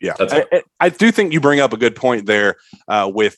yeah, 0.00 0.14
I, 0.20 0.62
I, 0.78 0.88
do 0.90 1.10
think 1.10 1.32
you 1.32 1.40
bring 1.40 1.58
up 1.58 1.72
a 1.72 1.76
good 1.76 1.96
point 1.96 2.26
there 2.26 2.56
uh, 2.86 3.10
with 3.12 3.36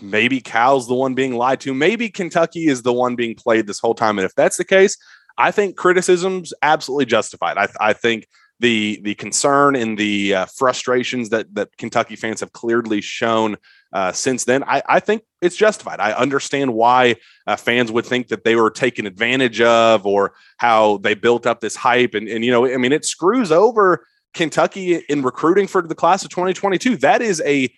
maybe 0.00 0.40
Cal's 0.40 0.88
the 0.88 0.94
one 0.94 1.14
being 1.14 1.34
lied 1.34 1.60
to. 1.60 1.74
Maybe 1.74 2.08
Kentucky 2.08 2.68
is 2.68 2.82
the 2.82 2.92
one 2.92 3.16
being 3.16 3.34
played 3.34 3.66
this 3.66 3.78
whole 3.78 3.94
time. 3.94 4.18
And 4.18 4.24
if 4.24 4.34
that's 4.34 4.56
the 4.56 4.64
case, 4.64 4.96
I 5.36 5.50
think 5.50 5.76
criticism's 5.76 6.54
absolutely 6.62 7.04
justified. 7.04 7.58
I, 7.58 7.68
I 7.80 7.92
think 7.92 8.26
the 8.60 9.00
the 9.02 9.14
concern 9.16 9.74
and 9.74 9.98
the 9.98 10.34
uh, 10.34 10.46
frustrations 10.46 11.30
that 11.30 11.52
that 11.54 11.76
Kentucky 11.76 12.14
fans 12.14 12.40
have 12.40 12.52
clearly 12.52 13.00
shown 13.00 13.56
uh, 13.92 14.12
since 14.12 14.44
then, 14.44 14.62
I, 14.64 14.82
I 14.88 15.00
think 15.00 15.22
it's 15.42 15.56
justified. 15.56 15.98
I 15.98 16.12
understand 16.12 16.72
why 16.72 17.16
uh, 17.46 17.56
fans 17.56 17.90
would 17.90 18.06
think 18.06 18.28
that 18.28 18.44
they 18.44 18.54
were 18.54 18.70
taken 18.70 19.06
advantage 19.06 19.60
of, 19.60 20.06
or 20.06 20.34
how 20.58 20.98
they 20.98 21.14
built 21.14 21.46
up 21.46 21.60
this 21.60 21.74
hype, 21.74 22.14
and 22.14 22.28
and 22.28 22.44
you 22.44 22.52
know, 22.52 22.66
I 22.66 22.76
mean, 22.76 22.92
it 22.92 23.04
screws 23.04 23.50
over 23.50 24.06
Kentucky 24.32 24.96
in 25.08 25.22
recruiting 25.22 25.66
for 25.66 25.82
the 25.82 25.94
class 25.94 26.22
of 26.22 26.30
2022. 26.30 26.98
That 26.98 27.20
is 27.20 27.42
a 27.44 27.68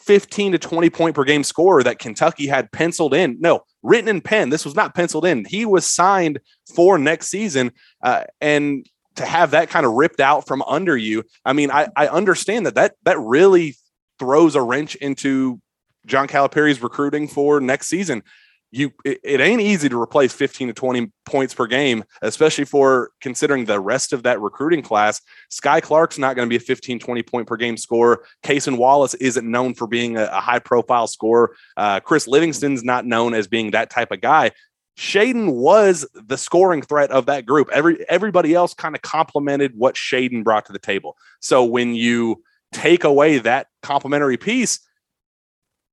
15 0.00 0.52
to 0.52 0.58
20 0.58 0.90
point 0.90 1.14
per 1.14 1.24
game 1.24 1.44
scorer 1.44 1.82
that 1.84 1.98
Kentucky 1.98 2.46
had 2.48 2.72
penciled 2.72 3.14
in. 3.14 3.36
No, 3.38 3.60
written 3.82 4.08
in 4.08 4.20
pen. 4.20 4.50
This 4.50 4.64
was 4.64 4.74
not 4.74 4.94
penciled 4.94 5.24
in. 5.24 5.44
He 5.44 5.64
was 5.66 5.86
signed 5.86 6.40
for 6.74 6.98
next 6.98 7.28
season. 7.28 7.72
Uh, 8.02 8.24
and 8.40 8.86
to 9.20 9.26
have 9.26 9.52
that 9.52 9.68
kind 9.68 9.86
of 9.86 9.92
ripped 9.92 10.20
out 10.20 10.46
from 10.46 10.62
under 10.62 10.96
you, 10.96 11.24
I 11.44 11.52
mean, 11.52 11.70
I, 11.70 11.88
I 11.94 12.08
understand 12.08 12.66
that 12.66 12.74
that 12.74 12.94
that 13.04 13.18
really 13.18 13.76
throws 14.18 14.54
a 14.54 14.62
wrench 14.62 14.96
into 14.96 15.60
John 16.06 16.26
Calipari's 16.26 16.82
recruiting 16.82 17.28
for 17.28 17.60
next 17.60 17.88
season. 17.88 18.22
You 18.72 18.92
it, 19.04 19.18
it, 19.24 19.40
ain't 19.40 19.60
easy 19.60 19.88
to 19.88 20.00
replace 20.00 20.32
15 20.32 20.68
to 20.68 20.74
20 20.74 21.10
points 21.26 21.54
per 21.54 21.66
game 21.66 22.04
especially 22.22 22.64
for 22.64 23.10
considering 23.20 23.64
the 23.64 23.80
rest 23.80 24.12
of 24.12 24.22
that 24.22 24.40
recruiting 24.40 24.80
class. 24.80 25.20
Skyy 25.50 25.82
clark's 25.82 26.18
not 26.18 26.36
going 26.36 26.46
to 26.46 26.50
be 26.50 26.56
a 26.56 26.60
15 26.60 27.00
20 27.00 27.22
point 27.24 27.48
per 27.48 27.56
game 27.56 27.76
scorer. 27.76 28.24
Cason 28.44 28.78
wallace 28.78 29.14
isn't 29.14 29.50
known 29.50 29.74
for 29.74 29.88
being 29.88 30.16
a, 30.16 30.26
a 30.26 30.40
high 30.40 30.60
profile 30.60 31.08
scorer. 31.08 31.56
Uh, 31.76 31.98
chris 31.98 32.28
livingston's 32.28 32.84
not 32.84 33.04
known 33.04 33.34
as 33.34 33.48
being 33.48 33.72
that 33.72 33.90
type 33.90 34.12
of 34.12 34.20
guy 34.20 34.52
Shaedon 34.96 35.54
was 35.54 36.06
the 36.14 36.36
scoring 36.36 36.82
threat 36.82 37.10
of 37.10 37.26
that 37.26 37.46
group. 37.46 37.70
Every 37.72 38.06
everybody 38.08 38.54
else 38.54 38.74
kind 38.74 38.94
of 38.94 39.02
complemented 39.02 39.72
what 39.76 39.94
Shaedon 39.94 40.44
brought 40.44 40.66
to 40.66 40.72
the 40.72 40.78
table. 40.78 41.16
So 41.40 41.64
when 41.64 41.94
you 41.94 42.42
take 42.72 43.04
away 43.04 43.38
that 43.38 43.68
complementary 43.82 44.36
piece, 44.36 44.80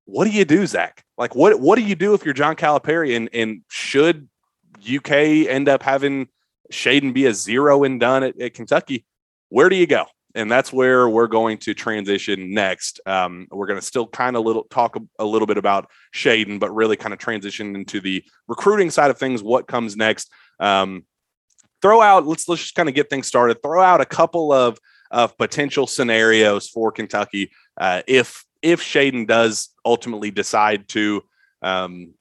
what 0.04 0.24
do 0.24 0.30
you 0.30 0.44
do, 0.44 0.66
Zack? 0.66 1.04
Like, 1.16 1.34
what 1.34 1.60
what 1.60 1.76
do 1.76 1.84
you 1.84 1.94
do 1.94 2.14
if 2.14 2.24
you're 2.24 2.34
John 2.34 2.56
Calipari 2.56 3.16
and 3.16 3.28
and 3.32 3.62
should 3.68 4.28
UK 4.82 5.10
end 5.48 5.68
up 5.68 5.82
having 5.82 6.28
Shaedon 6.72 7.14
be 7.14 7.26
a 7.26 7.34
zero 7.34 7.84
and 7.84 7.98
done 7.98 8.22
at, 8.22 8.40
at 8.40 8.54
Kentucky? 8.54 9.06
Where 9.48 9.68
do 9.68 9.76
you 9.76 9.86
go? 9.86 10.06
And 10.38 10.50
that's 10.50 10.72
where 10.72 11.08
we're 11.08 11.26
going 11.26 11.58
to 11.58 11.74
transition 11.74 12.54
next. 12.54 13.00
Um, 13.06 13.48
we're 13.50 13.66
going 13.66 13.80
to 13.80 13.84
still 13.84 14.06
kind 14.06 14.36
of 14.36 14.44
little 14.44 14.64
talk 14.70 14.94
a, 14.94 15.00
a, 15.18 15.24
little 15.24 15.46
bit 15.46 15.58
about 15.58 15.90
Shaedon, 16.14 16.60
but 16.60 16.72
really 16.72 16.96
kind 16.96 17.12
of 17.12 17.18
transition 17.18 17.74
into 17.74 18.00
the 18.00 18.24
recruiting 18.46 18.90
side 18.90 19.10
of 19.10 19.18
things. 19.18 19.42
What 19.42 19.66
comes 19.66 19.96
next? 19.96 20.30
Um, 20.60 21.04
throw 21.82 22.00
out. 22.00 22.24
Let's 22.24 22.48
let's 22.48 22.62
just 22.62 22.76
kind 22.76 22.88
of 22.88 22.94
get 22.94 23.10
things 23.10 23.26
started. 23.26 23.62
Throw 23.62 23.82
out 23.82 24.00
a 24.00 24.06
couple 24.06 24.52
of 24.52 24.78
of 25.10 25.36
potential 25.38 25.88
scenarios 25.88 26.68
for 26.68 26.92
Kentucky 26.92 27.50
uh, 27.76 28.02
if 28.06 28.44
if 28.62 28.80
Shaedon 28.80 29.26
does 29.26 29.70
ultimately 29.84 30.30
decide 30.30 30.88
to 30.88 31.22
um, 31.62 32.14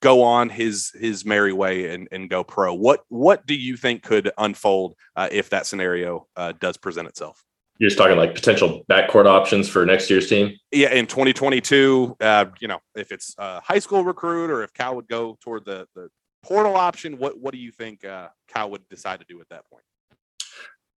go 0.00 0.22
on 0.22 0.48
his 0.48 0.92
his 0.98 1.24
merry 1.24 1.52
way 1.52 1.92
and, 1.94 2.08
and 2.12 2.30
go 2.30 2.44
pro, 2.44 2.74
what 2.74 3.04
what 3.08 3.46
do 3.46 3.54
you 3.54 3.76
think 3.76 4.02
could 4.02 4.30
unfold 4.38 4.94
uh, 5.16 5.28
if 5.30 5.50
that 5.50 5.66
scenario 5.66 6.26
uh, 6.36 6.52
does 6.60 6.76
present 6.76 7.08
itself? 7.08 7.44
You're 7.78 7.88
just 7.88 7.98
talking 7.98 8.18
like 8.18 8.34
potential 8.34 8.84
backcourt 8.90 9.26
options 9.26 9.68
for 9.68 9.86
next 9.86 10.10
year's 10.10 10.28
team. 10.28 10.54
Yeah, 10.70 10.92
in 10.92 11.06
2022, 11.06 12.16
uh, 12.20 12.44
you 12.60 12.68
know, 12.68 12.78
if 12.94 13.10
it's 13.10 13.34
a 13.38 13.60
high 13.60 13.78
school 13.78 14.04
recruit 14.04 14.50
or 14.50 14.62
if 14.62 14.72
Cal 14.74 14.94
would 14.96 15.08
go 15.08 15.38
toward 15.40 15.64
the 15.64 15.86
the 15.94 16.10
portal 16.42 16.76
option, 16.76 17.18
what 17.18 17.40
what 17.40 17.52
do 17.52 17.58
you 17.58 17.72
think 17.72 18.04
uh, 18.04 18.28
Cal 18.48 18.70
would 18.70 18.86
decide 18.88 19.20
to 19.20 19.26
do 19.28 19.40
at 19.40 19.48
that 19.48 19.64
point? 19.70 19.84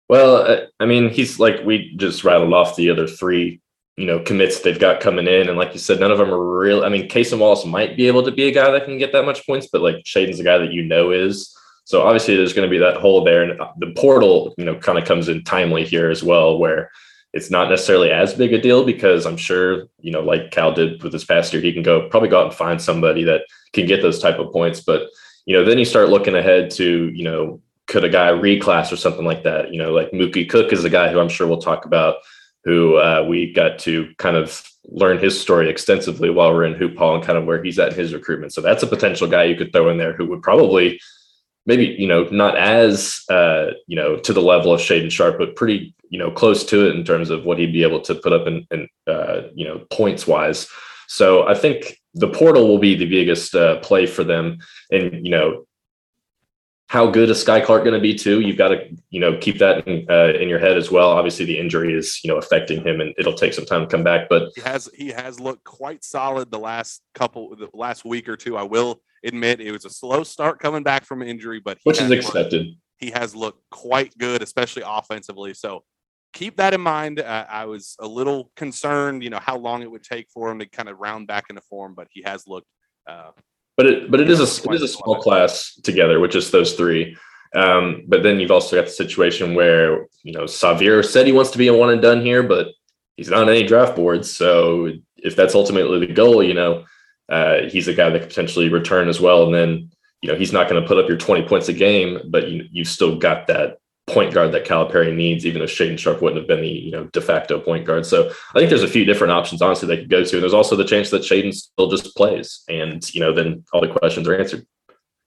Well, 0.08 0.66
I 0.78 0.84
mean, 0.84 1.08
he's 1.08 1.38
like 1.38 1.64
we 1.64 1.94
just 1.96 2.22
rattled 2.22 2.52
off 2.52 2.76
the 2.76 2.90
other 2.90 3.06
three 3.06 3.61
you 3.96 4.06
know 4.06 4.20
commits 4.20 4.60
they've 4.60 4.78
got 4.78 5.00
coming 5.00 5.26
in, 5.26 5.48
and 5.48 5.58
like 5.58 5.72
you 5.72 5.78
said, 5.78 6.00
none 6.00 6.10
of 6.10 6.18
them 6.18 6.32
are 6.32 6.58
real. 6.58 6.84
I 6.84 6.88
mean, 6.88 7.08
Cason 7.08 7.38
Wallace 7.38 7.64
might 7.64 7.96
be 7.96 8.06
able 8.06 8.22
to 8.24 8.30
be 8.30 8.44
a 8.44 8.52
guy 8.52 8.70
that 8.70 8.84
can 8.84 8.98
get 8.98 9.12
that 9.12 9.24
much 9.24 9.46
points, 9.46 9.68
but 9.70 9.82
like 9.82 9.96
Shaedon's 10.04 10.40
a 10.40 10.44
guy 10.44 10.58
that 10.58 10.72
you 10.72 10.82
know 10.82 11.10
is. 11.10 11.54
So 11.84 12.02
obviously, 12.02 12.36
there's 12.36 12.52
going 12.52 12.68
to 12.68 12.70
be 12.70 12.78
that 12.78 12.96
hole 12.96 13.24
there, 13.24 13.42
and 13.42 13.60
uh, 13.60 13.72
the 13.78 13.92
portal, 13.92 14.54
you 14.56 14.64
know, 14.64 14.76
kind 14.76 14.98
of 14.98 15.04
comes 15.04 15.28
in 15.28 15.44
timely 15.44 15.84
here 15.84 16.10
as 16.10 16.22
well, 16.22 16.58
where 16.58 16.90
it's 17.32 17.50
not 17.50 17.70
necessarily 17.70 18.10
as 18.10 18.34
big 18.34 18.52
a 18.52 18.60
deal 18.60 18.84
because 18.84 19.26
I'm 19.26 19.36
sure, 19.36 19.84
you 20.00 20.12
know, 20.12 20.20
like 20.20 20.50
Cal 20.50 20.72
did 20.72 21.02
with 21.02 21.12
this 21.12 21.24
past 21.24 21.52
year, 21.52 21.62
he 21.62 21.72
can 21.72 21.82
go 21.82 22.08
probably 22.08 22.28
go 22.28 22.40
out 22.40 22.46
and 22.46 22.54
find 22.54 22.80
somebody 22.80 23.24
that 23.24 23.42
can 23.72 23.86
get 23.86 24.02
those 24.02 24.18
type 24.18 24.38
of 24.38 24.52
points. 24.52 24.80
But 24.80 25.08
you 25.46 25.56
know, 25.56 25.64
then 25.64 25.78
you 25.78 25.84
start 25.84 26.08
looking 26.08 26.36
ahead 26.36 26.70
to, 26.72 27.08
you 27.08 27.24
know, 27.24 27.60
could 27.88 28.04
a 28.04 28.08
guy 28.08 28.28
reclass 28.28 28.92
or 28.92 28.96
something 28.96 29.24
like 29.24 29.42
that? 29.42 29.72
You 29.72 29.78
know, 29.78 29.92
like 29.92 30.12
Mookie 30.12 30.48
Cook 30.48 30.72
is 30.72 30.84
a 30.84 30.90
guy 30.90 31.10
who 31.10 31.18
I'm 31.18 31.28
sure 31.28 31.46
we'll 31.46 31.60
talk 31.60 31.84
about 31.84 32.16
who 32.64 32.96
uh, 32.96 33.24
we 33.28 33.52
got 33.52 33.78
to 33.80 34.12
kind 34.18 34.36
of 34.36 34.62
learn 34.86 35.18
his 35.18 35.40
story 35.40 35.68
extensively 35.68 36.30
while 36.30 36.52
we're 36.52 36.64
in 36.64 36.74
Hoop 36.74 36.96
Hall 36.96 37.14
and 37.14 37.24
kind 37.24 37.38
of 37.38 37.44
where 37.44 37.62
he's 37.62 37.78
at 37.78 37.92
in 37.92 37.98
his 37.98 38.12
recruitment. 38.12 38.52
So 38.52 38.60
that's 38.60 38.82
a 38.82 38.86
potential 38.86 39.28
guy 39.28 39.44
you 39.44 39.56
could 39.56 39.72
throw 39.72 39.90
in 39.90 39.98
there 39.98 40.12
who 40.12 40.26
would 40.26 40.42
probably 40.42 41.00
maybe, 41.66 41.94
you 41.98 42.06
know, 42.06 42.24
not 42.24 42.56
as, 42.56 43.22
uh, 43.30 43.66
you 43.86 43.96
know, 43.96 44.16
to 44.16 44.32
the 44.32 44.42
level 44.42 44.72
of 44.72 44.80
Shaedon 44.80 45.10
Sharpe, 45.10 45.38
but 45.38 45.56
pretty, 45.56 45.94
you 46.08 46.18
know, 46.18 46.30
close 46.30 46.64
to 46.66 46.88
it 46.88 46.96
in 46.96 47.04
terms 47.04 47.30
of 47.30 47.44
what 47.44 47.58
he'd 47.58 47.72
be 47.72 47.84
able 47.84 48.00
to 48.02 48.14
put 48.16 48.32
up 48.32 48.46
in, 48.46 48.66
in 48.70 48.88
uh, 49.06 49.42
you 49.54 49.64
know, 49.64 49.86
points 49.90 50.26
wise. 50.26 50.68
So 51.06 51.46
I 51.46 51.54
think 51.54 52.00
the 52.14 52.28
portal 52.28 52.66
will 52.66 52.78
be 52.78 52.94
the 52.94 53.06
biggest 53.08 53.54
uh, 53.54 53.78
play 53.80 54.06
for 54.06 54.24
them. 54.24 54.58
And, 54.90 55.24
you 55.24 55.30
know, 55.30 55.66
how 56.92 57.10
good 57.10 57.30
is 57.30 57.42
Skyy 57.42 57.64
Clark 57.64 57.84
going 57.84 57.94
to 57.94 58.00
be 58.00 58.14
too? 58.14 58.40
You've 58.40 58.58
got 58.58 58.68
to 58.68 58.86
you 59.08 59.18
know 59.18 59.38
keep 59.38 59.58
that 59.60 59.88
in, 59.88 60.06
uh, 60.10 60.34
in 60.38 60.46
your 60.46 60.58
head 60.58 60.76
as 60.76 60.90
well. 60.90 61.08
Obviously, 61.08 61.46
the 61.46 61.58
injury 61.58 61.94
is 61.94 62.20
you 62.22 62.28
know 62.30 62.36
affecting 62.36 62.84
him, 62.84 63.00
and 63.00 63.14
it'll 63.16 63.32
take 63.32 63.54
some 63.54 63.64
time 63.64 63.80
to 63.80 63.86
come 63.86 64.04
back. 64.04 64.28
But 64.28 64.52
he 64.54 64.60
has 64.60 64.90
he 64.94 65.08
has 65.08 65.40
looked 65.40 65.64
quite 65.64 66.04
solid 66.04 66.50
the 66.50 66.58
last 66.58 67.00
couple 67.14 67.56
the 67.56 67.70
last 67.72 68.04
week 68.04 68.28
or 68.28 68.36
two. 68.36 68.58
I 68.58 68.64
will 68.64 69.00
admit 69.24 69.62
it 69.62 69.72
was 69.72 69.86
a 69.86 69.90
slow 69.90 70.22
start 70.22 70.58
coming 70.58 70.82
back 70.82 71.06
from 71.06 71.22
injury, 71.22 71.60
but 71.64 71.78
he 71.78 71.88
which 71.88 71.98
is 71.98 72.10
looked- 72.10 72.24
expected. 72.24 72.66
he 72.98 73.10
has 73.10 73.34
looked 73.34 73.62
quite 73.70 74.12
good, 74.18 74.42
especially 74.42 74.82
offensively. 74.84 75.54
So 75.54 75.84
keep 76.34 76.58
that 76.58 76.74
in 76.74 76.82
mind. 76.82 77.20
Uh, 77.20 77.46
I 77.48 77.64
was 77.64 77.96
a 78.00 78.06
little 78.06 78.52
concerned, 78.54 79.24
you 79.24 79.30
know, 79.30 79.40
how 79.40 79.56
long 79.56 79.80
it 79.80 79.90
would 79.90 80.02
take 80.04 80.28
for 80.28 80.50
him 80.50 80.58
to 80.58 80.66
kind 80.66 80.90
of 80.90 80.98
round 80.98 81.26
back 81.26 81.44
into 81.48 81.62
form, 81.62 81.94
but 81.94 82.08
he 82.10 82.20
has 82.26 82.46
looked. 82.46 82.66
Uh, 83.06 83.30
But 83.76 83.86
it 83.86 84.10
but 84.10 84.20
it 84.20 84.28
is 84.28 84.40
a 84.40 84.68
it 84.70 84.74
is 84.74 84.82
a 84.82 84.88
small 84.88 85.16
class 85.16 85.74
together, 85.82 86.20
which 86.20 86.36
is 86.36 86.50
those 86.50 86.74
three. 86.74 87.16
Um, 87.54 88.04
but 88.06 88.22
then 88.22 88.40
you've 88.40 88.50
also 88.50 88.76
got 88.76 88.86
the 88.86 88.92
situation 88.92 89.54
where 89.54 90.06
you 90.22 90.32
know 90.32 90.44
Sahvir 90.44 91.04
said 91.04 91.26
he 91.26 91.32
wants 91.32 91.50
to 91.52 91.58
be 91.58 91.68
a 91.68 91.74
one 91.74 91.90
and 91.90 92.02
done 92.02 92.20
here, 92.20 92.42
but 92.42 92.68
he's 93.16 93.28
not 93.28 93.42
on 93.42 93.48
any 93.48 93.66
draft 93.66 93.96
boards. 93.96 94.30
So 94.30 94.92
if 95.16 95.36
that's 95.36 95.54
ultimately 95.54 96.06
the 96.06 96.12
goal, 96.12 96.42
you 96.42 96.54
know, 96.54 96.84
uh, 97.28 97.62
he's 97.68 97.88
a 97.88 97.94
guy 97.94 98.10
that 98.10 98.20
could 98.20 98.28
potentially 98.28 98.68
return 98.68 99.08
as 99.08 99.20
well. 99.20 99.44
And 99.44 99.54
then 99.54 99.90
you 100.20 100.30
know 100.30 100.38
he's 100.38 100.52
not 100.52 100.68
going 100.68 100.80
to 100.80 100.88
put 100.88 100.98
up 100.98 101.08
your 101.08 101.18
twenty 101.18 101.46
points 101.46 101.68
a 101.68 101.72
game, 101.72 102.20
but 102.28 102.48
you 102.48 102.66
you've 102.70 102.88
still 102.88 103.16
got 103.16 103.46
that 103.48 103.78
point 104.06 104.34
guard 104.34 104.52
that 104.52 104.66
Calipari 104.66 105.14
needs, 105.14 105.46
even 105.46 105.62
if 105.62 105.70
Shaedon 105.70 105.98
Sharpe 105.98 106.20
wouldn't 106.20 106.40
have 106.40 106.48
been 106.48 106.60
the 106.60 106.68
you 106.68 106.90
know 106.90 107.04
de 107.12 107.20
facto 107.20 107.60
point 107.60 107.86
guard. 107.86 108.04
So 108.04 108.28
I 108.28 108.58
think 108.58 108.68
there's 108.68 108.82
a 108.82 108.88
few 108.88 109.04
different 109.04 109.32
options, 109.32 109.62
honestly, 109.62 109.88
they 109.88 109.98
could 109.98 110.10
go 110.10 110.24
to. 110.24 110.36
And 110.36 110.42
there's 110.42 110.54
also 110.54 110.76
the 110.76 110.84
chance 110.84 111.10
that 111.10 111.22
Shaedon 111.22 111.54
still 111.54 111.88
just 111.88 112.16
plays, 112.16 112.62
and 112.68 113.02
you 113.14 113.20
know 113.20 113.32
then 113.32 113.64
all 113.72 113.80
the 113.80 113.92
questions 113.92 114.28
are 114.28 114.38
answered. 114.38 114.66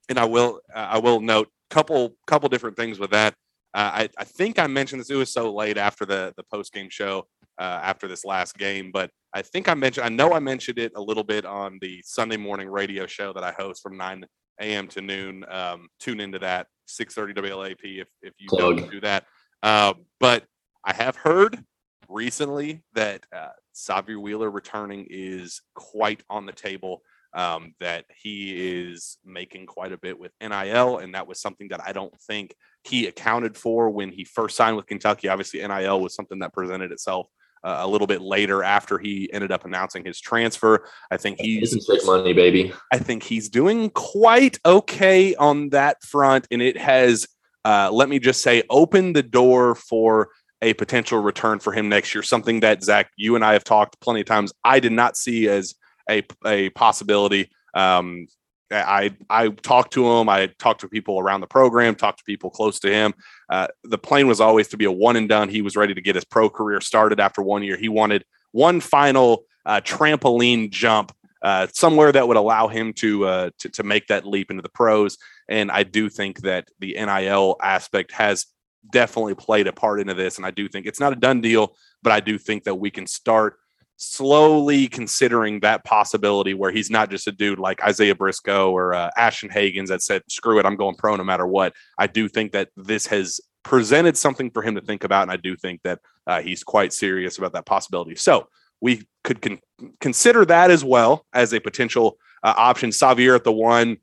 and 0.10 0.20
I 0.20 0.25
will, 0.25 0.60
uh, 0.74 0.88
I 0.91 0.98
will 1.00 1.22
note 1.22 1.50
couple, 1.70 2.15
couple 2.27 2.50
different 2.50 2.77
things 2.77 3.00
with 3.00 3.12
that. 3.12 3.34
Uh, 3.74 3.91
I, 3.94 4.10
I 4.17 4.24
think 4.24 4.60
I 4.60 4.67
mentioned 4.67 5.01
this. 5.01 5.10
It 5.10 5.15
was 5.15 5.34
so 5.34 5.53
late 5.53 5.77
after 5.77 6.05
the 6.05 6.34
the 6.38 6.44
post 6.44 6.72
game 6.74 6.89
show, 6.89 7.27
uh, 7.60 7.79
after 7.84 8.08
this 8.08 8.24
last 8.24 8.58
game, 8.58 8.91
but 8.91 9.10
I 9.34 9.41
think 9.41 9.67
I 9.67 9.74
mentioned. 9.74 10.05
I 10.05 10.10
know 10.10 10.34
I 10.34 10.39
mentioned 10.39 10.79
it 10.79 10.94
a 10.96 11.01
little 11.01 11.24
bit 11.24 11.46
on 11.46 11.77
the 11.82 12.01
Sunday 12.05 12.38
morning 12.38 12.70
radio 12.70 13.05
show 13.05 13.34
that 13.34 13.44
I 13.44 13.51
host 13.51 13.82
from 13.84 13.98
nine 13.98 14.25
a.m. 14.60 14.88
to 14.90 15.02
noon. 15.02 15.46
Um, 15.50 15.88
tune 16.00 16.20
into 16.20 16.40
that 16.40 16.68
6:30 16.88 17.36
WLAP 17.36 18.02
if 18.02 18.08
if 18.22 18.34
you 18.38 18.48
don't 18.58 18.90
do 18.92 19.02
that. 19.02 19.26
Uh, 19.64 19.94
but 20.20 20.46
I 20.84 20.94
have 20.94 21.16
heard 21.16 21.64
recently 22.08 22.84
that 22.94 23.26
uh, 23.36 23.50
Sahvir 23.74 24.22
Wheeler 24.22 24.50
returning 24.50 25.08
is 25.10 25.62
quite 25.76 26.24
on 26.30 26.46
the 26.46 26.54
table. 26.54 27.02
Um, 27.34 27.74
that 27.82 28.06
he 28.16 28.86
is 28.86 29.18
making 29.26 29.66
quite 29.66 29.92
a 29.92 29.98
bit 29.98 30.18
with 30.18 30.32
NIL, 30.40 31.00
and 31.00 31.16
that 31.16 31.28
was 31.28 31.42
something 31.42 31.68
that 31.68 31.82
I 31.86 31.92
don't 31.92 32.18
think 32.22 32.56
he 32.86 33.08
accounted 33.08 33.58
for 33.58 33.90
when 33.90 34.10
he 34.10 34.24
first 34.24 34.56
signed 34.56 34.78
with 34.78 34.86
Kentucky. 34.86 35.28
Obviously, 35.28 35.60
NIL 35.60 36.00
was 36.00 36.16
something 36.16 36.40
that 36.40 36.54
presented 36.54 36.94
itself 36.94 37.28
uh, 37.65 37.79
a 37.79 37.88
little 37.88 38.05
bit 38.05 38.22
later 38.22 38.63
after 38.63 39.00
he 39.00 39.27
ended 39.34 39.51
up 39.51 39.65
announcing 39.65 40.05
his 40.05 40.22
transfer. 40.22 40.88
I 41.10 41.17
think 41.17 41.39
he's 41.39 41.89
money, 42.05 42.31
baby. 42.31 42.72
I 42.93 43.00
think 43.00 43.24
he's 43.24 43.50
doing 43.50 43.89
quite 43.89 44.60
okay 44.63 45.34
on 45.36 45.69
that 45.69 46.03
front, 46.03 46.48
and 46.51 46.62
it 46.62 46.77
has, 46.77 47.27
uh, 47.65 47.89
let 47.91 48.07
me 48.07 48.19
just 48.19 48.41
say, 48.41 48.62
opened 48.69 49.15
the 49.15 49.24
door 49.24 49.74
for 49.74 50.29
a 50.62 50.74
potential 50.75 51.19
return 51.19 51.57
for 51.60 51.74
him 51.74 51.89
next 51.89 52.13
year. 52.13 52.22
Something 52.22 52.60
that 52.60 52.84
Zack, 52.84 53.10
you 53.17 53.36
and 53.36 53.43
I 53.43 53.53
have 53.53 53.63
talked 53.63 54.00
plenty 54.00 54.22
of 54.22 54.27
times. 54.27 54.53
I 54.63 54.79
did 54.79 54.91
not 54.91 55.17
see 55.17 55.48
as 55.48 55.74
a 56.10 56.24
a 56.45 56.69
possibility. 56.69 57.50
Um, 57.74 58.27
I 58.72 59.15
I 59.29 59.50
talked 59.50 59.93
to 59.93 60.07
him. 60.07 60.29
I 60.29 60.48
talked 60.60 60.81
to 60.81 60.88
people 60.88 61.19
around 61.19 61.41
the 61.41 61.48
program. 61.48 61.95
Talked 61.95 62.19
to 62.19 62.24
people 62.25 62.50
close 62.50 62.79
to 62.79 62.91
him. 62.91 63.13
Uh, 63.50 63.67
the 63.84 63.98
plan 63.98 64.27
was 64.27 64.41
always 64.41 64.67
to 64.69 64.77
be 64.77 64.86
a 64.86 64.91
one 64.91 65.15
and 65.15 65.29
done. 65.29 65.50
He 65.50 65.62
was 65.62 65.75
ready 65.75 65.93
to 65.93 66.01
get 66.01 66.15
his 66.15 66.25
pro 66.25 66.50
career 66.50 66.81
started 66.81 67.19
after 67.19 67.41
one 67.41 67.63
year. 67.63 67.77
He 67.77 67.89
wanted 67.89 68.25
one 68.51 68.79
final 68.79 69.43
uh, 69.65 69.81
trampoline 69.81 70.72
jump 70.72 71.12
uh, 71.41 71.67
somewhere 71.74 72.12
that 72.12 72.27
would 72.27 72.38
allow 72.38 72.67
him 72.67 72.93
to, 72.93 73.25
uh, 73.25 73.50
to 73.60 73.69
to 73.69 73.84
make 73.84 74.07
that 74.07 74.25
leap 74.25 74.50
into 74.50 74.63
the 74.63 74.69
pros. 74.69 75.17
And 75.48 75.69
I 75.69 75.84
do 75.84 76.10
think 76.10 76.41
that 76.41 76.67
the 76.79 76.93
NIL 76.93 77.57
aspect 77.62 78.12
has 78.13 78.48
definitely 78.89 79.36
played 79.36 79.67
a 79.67 79.74
part 79.74 80.00
into 80.00 80.13
this. 80.13 80.38
And 80.38 80.45
I 80.45 80.51
do 80.51 80.67
think 80.67 80.86
it's 80.86 81.00
not 81.00 81.13
a 81.13 81.15
done 81.15 81.41
deal, 81.41 81.75
but 82.01 82.12
I 82.12 82.19
do 82.19 82.38
think 82.38 82.63
that 82.63 82.75
we 82.75 82.89
can 82.89 83.07
start 83.07 83.57
slowly 83.98 84.88
considering 84.88 85.62
that 85.62 85.84
possibility 85.84 86.54
where 86.54 86.72
he's 86.72 86.89
not 86.89 87.10
just 87.10 87.28
a 87.28 87.32
dude 87.32 87.60
like 87.60 87.84
Isaiah 87.84 88.15
Briscoe 88.15 88.72
or 88.72 88.93
uh, 88.93 89.10
Ashton 89.17 89.50
Hagans 89.50 89.88
that 89.88 90.02
said, 90.02 90.24
"Screw 90.30 90.60
it, 90.60 90.65
I'm 90.65 90.76
going 90.76 90.96
pro 90.96 91.15
no 91.15 91.24
matter 91.24 91.48
what." 91.48 91.74
I 91.98 92.08
do 92.08 92.28
think 92.28 92.52
that 92.54 92.69
this 92.76 93.08
has 93.08 93.39
presented 93.63 94.17
something 94.17 94.52
for 94.52 94.62
him 94.62 94.76
to 94.76 94.82
think 94.82 95.04
about, 95.04 95.24
and 95.24 95.32
I 95.32 95.38
do 95.38 95.56
think 95.56 95.82
that 95.84 96.00
uh, 96.28 96.41
he's 96.41 96.63
quite 96.63 96.93
serious 96.93 97.38
about 97.38 97.54
that 97.54 97.65
possibility. 97.65 98.15
So 98.15 98.48
we 98.82 99.08
could 99.24 99.41
con- 99.41 99.60
consider 100.00 100.46
that 100.46 100.72
as 100.72 100.84
well 100.84 101.26
as 101.34 101.54
a 101.54 101.60
potential 101.60 102.17
uh, 102.43 102.54
option. 102.56 102.91
Sahvir 102.91 103.36
at 103.36 103.43
the 103.43 103.52
one, 103.52 103.98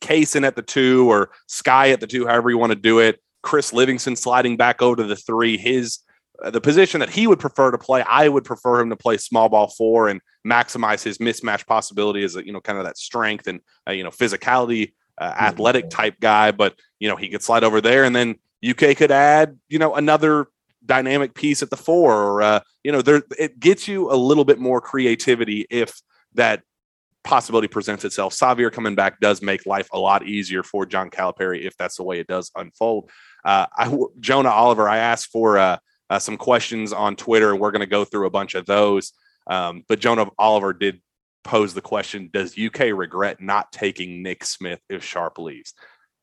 Cason 0.00 0.46
at 0.46 0.56
the 0.56 0.62
two, 0.62 1.10
or 1.10 1.30
Skyy 1.48 1.92
at 1.92 2.00
the 2.00 2.06
two, 2.06 2.26
however 2.26 2.50
you 2.50 2.58
want 2.58 2.72
to 2.72 2.78
do 2.78 2.98
it. 2.98 3.20
Chris 3.42 3.72
Livingston 3.72 4.16
sliding 4.16 4.56
back 4.56 4.82
over 4.82 4.96
to 4.96 5.04
the 5.04 5.16
three. 5.16 5.56
His 5.56 6.00
the 6.40 6.60
position 6.60 7.00
that 7.00 7.10
he 7.10 7.26
would 7.26 7.40
prefer 7.40 7.70
to 7.70 7.78
play, 7.78 8.02
I 8.02 8.28
would 8.28 8.44
prefer 8.44 8.80
him 8.80 8.90
to 8.90 8.96
play 8.96 9.16
small 9.16 9.48
ball 9.48 9.68
four 9.68 10.08
and 10.08 10.20
maximize 10.46 11.02
his 11.02 11.18
mismatch 11.18 11.66
possibility 11.66 12.22
as 12.22 12.36
a, 12.36 12.46
you 12.46 12.52
know 12.52 12.60
kind 12.60 12.78
of 12.78 12.84
that 12.84 12.96
strength 12.96 13.46
and 13.48 13.60
uh, 13.88 13.92
you 13.92 14.04
know 14.04 14.10
physicality, 14.10 14.92
uh, 15.18 15.34
athletic 15.38 15.90
type 15.90 16.20
guy. 16.20 16.52
But 16.52 16.78
you 16.98 17.08
know 17.08 17.16
he 17.16 17.28
could 17.28 17.42
slide 17.42 17.64
over 17.64 17.80
there, 17.80 18.04
and 18.04 18.14
then 18.14 18.36
UK 18.68 18.96
could 18.96 19.10
add 19.10 19.58
you 19.68 19.78
know 19.78 19.94
another 19.94 20.48
dynamic 20.84 21.34
piece 21.34 21.62
at 21.62 21.70
the 21.70 21.76
four, 21.76 22.14
or 22.14 22.42
uh, 22.42 22.60
you 22.84 22.92
know 22.92 23.02
there 23.02 23.22
it 23.38 23.58
gets 23.58 23.88
you 23.88 24.10
a 24.12 24.14
little 24.14 24.44
bit 24.44 24.58
more 24.58 24.80
creativity 24.80 25.66
if 25.70 26.00
that 26.34 26.62
possibility 27.24 27.68
presents 27.68 28.04
itself. 28.04 28.32
Sahvir 28.32 28.72
coming 28.72 28.94
back 28.94 29.18
does 29.20 29.42
make 29.42 29.66
life 29.66 29.88
a 29.92 29.98
lot 29.98 30.26
easier 30.26 30.62
for 30.62 30.86
John 30.86 31.10
Calipari 31.10 31.66
if 31.66 31.76
that's 31.76 31.96
the 31.96 32.04
way 32.04 32.20
it 32.20 32.28
does 32.28 32.50
unfold. 32.54 33.10
Uh, 33.44 33.66
I, 33.76 33.96
Jonah 34.20 34.50
Oliver, 34.50 34.88
I 34.88 34.98
asked 34.98 35.30
for 35.30 35.58
uh, 35.58 35.78
uh, 36.10 36.18
some 36.18 36.36
questions 36.36 36.92
on 36.92 37.16
Twitter. 37.16 37.54
We're 37.54 37.70
going 37.70 37.80
to 37.80 37.86
go 37.86 38.04
through 38.04 38.26
a 38.26 38.30
bunch 38.30 38.54
of 38.54 38.66
those. 38.66 39.12
Um, 39.46 39.84
but 39.88 40.00
Jonah 40.00 40.28
Oliver 40.38 40.72
did 40.72 41.00
pose 41.44 41.74
the 41.74 41.80
question 41.80 42.30
Does 42.32 42.58
UK 42.58 42.92
regret 42.94 43.40
not 43.40 43.72
taking 43.72 44.22
Nick 44.22 44.44
Smith 44.44 44.80
if 44.88 45.04
Sharpe 45.04 45.38
leaves? 45.38 45.74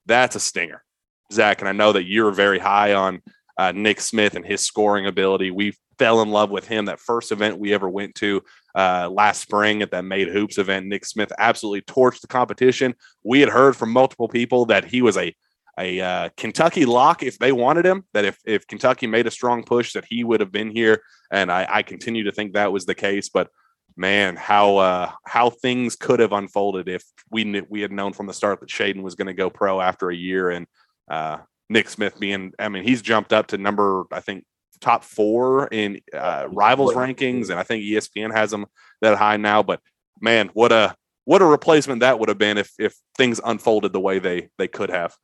That's 0.05 0.35
a 0.35 0.39
stinger, 0.39 0.83
Zack. 1.31 1.61
And 1.61 1.69
I 1.69 1.71
know 1.71 1.93
that 1.93 2.05
you're 2.05 2.31
very 2.31 2.59
high 2.59 2.93
on 2.93 3.21
uh, 3.57 3.71
Nick 3.71 4.01
Smith 4.01 4.35
and 4.35 4.45
his 4.45 4.61
scoring 4.61 5.07
ability. 5.07 5.51
We 5.51 5.75
fell 5.97 6.21
in 6.21 6.29
love 6.29 6.49
with 6.49 6.67
him 6.67 6.85
that 6.85 6.99
first 6.99 7.31
event 7.31 7.57
we 7.57 7.73
ever 7.73 7.89
went 7.89 8.15
to 8.15 8.43
uh, 8.75 9.09
last 9.09 9.41
spring 9.41 9.81
at 9.81 9.91
that 9.91 10.03
Made 10.03 10.27
Hoops 10.27 10.57
event. 10.57 10.87
Nick 10.87 11.05
Smith 11.05 11.31
absolutely 11.37 11.81
torched 11.81 12.21
the 12.21 12.27
competition. 12.27 12.93
We 13.23 13.39
had 13.39 13.49
heard 13.49 13.75
from 13.75 13.91
multiple 13.91 14.27
people 14.27 14.65
that 14.65 14.85
he 14.85 15.01
was 15.01 15.17
a 15.17 15.33
a 15.77 15.99
uh, 15.99 16.29
Kentucky 16.37 16.85
lock 16.85 17.23
if 17.23 17.37
they 17.37 17.51
wanted 17.51 17.85
him. 17.85 18.05
That 18.13 18.25
if 18.25 18.39
if 18.45 18.67
Kentucky 18.67 19.07
made 19.07 19.27
a 19.27 19.31
strong 19.31 19.63
push, 19.63 19.93
that 19.93 20.05
he 20.07 20.23
would 20.23 20.39
have 20.39 20.51
been 20.51 20.71
here. 20.71 21.01
And 21.31 21.51
I, 21.51 21.67
I 21.69 21.81
continue 21.83 22.23
to 22.23 22.31
think 22.31 22.53
that 22.53 22.71
was 22.71 22.85
the 22.85 22.95
case. 22.95 23.29
But 23.29 23.49
man, 23.97 24.35
how 24.35 24.77
uh, 24.77 25.11
how 25.25 25.49
things 25.49 25.95
could 25.95 26.19
have 26.19 26.33
unfolded 26.33 26.87
if 26.87 27.03
we 27.29 27.43
knew, 27.43 27.65
we 27.69 27.81
had 27.81 27.91
known 27.91 28.13
from 28.13 28.27
the 28.27 28.33
start 28.33 28.59
that 28.59 28.69
Shaedon 28.69 29.01
was 29.01 29.15
going 29.15 29.27
to 29.27 29.33
go 29.33 29.49
pro 29.49 29.81
after 29.81 30.09
a 30.09 30.15
year, 30.15 30.49
and 30.49 30.67
uh, 31.09 31.39
Nick 31.69 31.89
Smith 31.89 32.19
being. 32.19 32.53
I 32.59 32.69
mean, 32.69 32.83
he's 32.83 33.01
jumped 33.01 33.33
up 33.33 33.47
to 33.47 33.57
number 33.57 34.05
I 34.11 34.21
think 34.21 34.45
top 34.81 35.03
four 35.03 35.67
in 35.67 35.99
uh, 36.13 36.47
rivals 36.51 36.93
rankings, 36.93 37.49
and 37.49 37.59
I 37.59 37.63
think 37.63 37.83
ESPN 37.83 38.33
has 38.33 38.53
him 38.53 38.65
that 39.01 39.17
high 39.17 39.37
now. 39.37 39.63
But 39.63 39.81
man, 40.21 40.49
what 40.53 40.71
a 40.71 40.95
what 41.25 41.41
a 41.41 41.45
replacement 41.45 42.01
that 42.01 42.19
would 42.19 42.29
have 42.29 42.37
been 42.37 42.57
if 42.57 42.71
if 42.77 42.95
things 43.17 43.39
unfolded 43.43 43.93
the 43.93 43.99
way 43.99 44.19
they 44.19 44.49
they 44.57 44.67
could 44.67 44.89
have. 44.89 45.15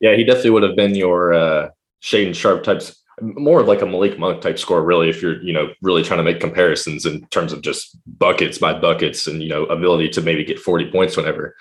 Yeah, 0.00 0.16
he 0.16 0.24
definitely 0.24 0.50
would 0.50 0.62
have 0.62 0.76
been 0.76 0.94
your 0.94 1.34
uh, 1.34 1.70
Shaedon 2.02 2.34
Sharpe 2.34 2.62
types, 2.62 3.02
more 3.20 3.60
of 3.60 3.68
like 3.68 3.82
a 3.82 3.86
Malik 3.86 4.18
Monk 4.18 4.40
type 4.40 4.58
score, 4.58 4.82
really, 4.82 5.10
if 5.10 5.20
you're, 5.20 5.42
you 5.42 5.52
know, 5.52 5.68
really 5.82 6.02
trying 6.02 6.18
to 6.18 6.24
make 6.24 6.40
comparisons 6.40 7.04
in 7.04 7.26
terms 7.26 7.52
of 7.52 7.60
just 7.60 7.98
buckets 8.18 8.58
by 8.58 8.72
buckets 8.72 9.26
and, 9.26 9.42
you 9.42 9.48
know, 9.48 9.64
ability 9.64 10.08
to 10.10 10.22
maybe 10.22 10.44
get 10.44 10.58
40 10.58 10.90
points 10.90 11.16
whenever. 11.16 11.54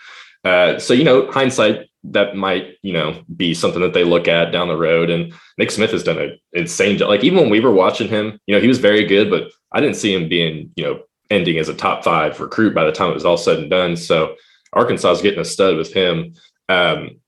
Uh, 0.45 0.79
so, 0.79 0.93
you 0.93 1.03
know, 1.03 1.29
hindsight, 1.31 1.89
that 2.05 2.33
might, 2.33 2.77
you 2.81 2.93
know, 2.93 3.21
be 3.35 3.53
something 3.53 3.81
that 3.81 3.93
they 3.93 4.05
look 4.05 4.29
at 4.29 4.53
down 4.53 4.69
the 4.69 4.77
road. 4.77 5.09
And 5.09 5.33
Nick 5.57 5.69
Smith 5.69 5.91
has 5.91 6.03
done 6.03 6.17
an 6.17 6.39
insane 6.53 6.97
job. 6.97 7.09
Like, 7.09 7.25
even 7.25 7.39
when 7.39 7.49
we 7.49 7.59
were 7.59 7.73
watching 7.73 8.07
him, 8.07 8.39
you 8.47 8.55
know, 8.55 8.61
he 8.61 8.69
was 8.69 8.77
very 8.77 9.05
good, 9.05 9.29
but 9.29 9.51
I 9.73 9.81
didn't 9.81 9.97
see 9.97 10.13
him 10.13 10.29
being, 10.29 10.71
you 10.77 10.83
know, 10.85 11.01
ending 11.29 11.57
as 11.57 11.67
a 11.67 11.73
top 11.73 12.05
five 12.05 12.39
recruit 12.39 12.73
by 12.73 12.85
the 12.85 12.93
time 12.93 13.11
it 13.11 13.15
was 13.15 13.25
all 13.25 13.37
said 13.37 13.59
and 13.59 13.69
done. 13.69 13.97
So, 13.97 14.35
Arkansas 14.71 15.11
is 15.11 15.21
getting 15.21 15.41
a 15.41 15.45
stud 15.45 15.75
with 15.75 15.93
him. 15.93 16.35
Um, 16.69 17.19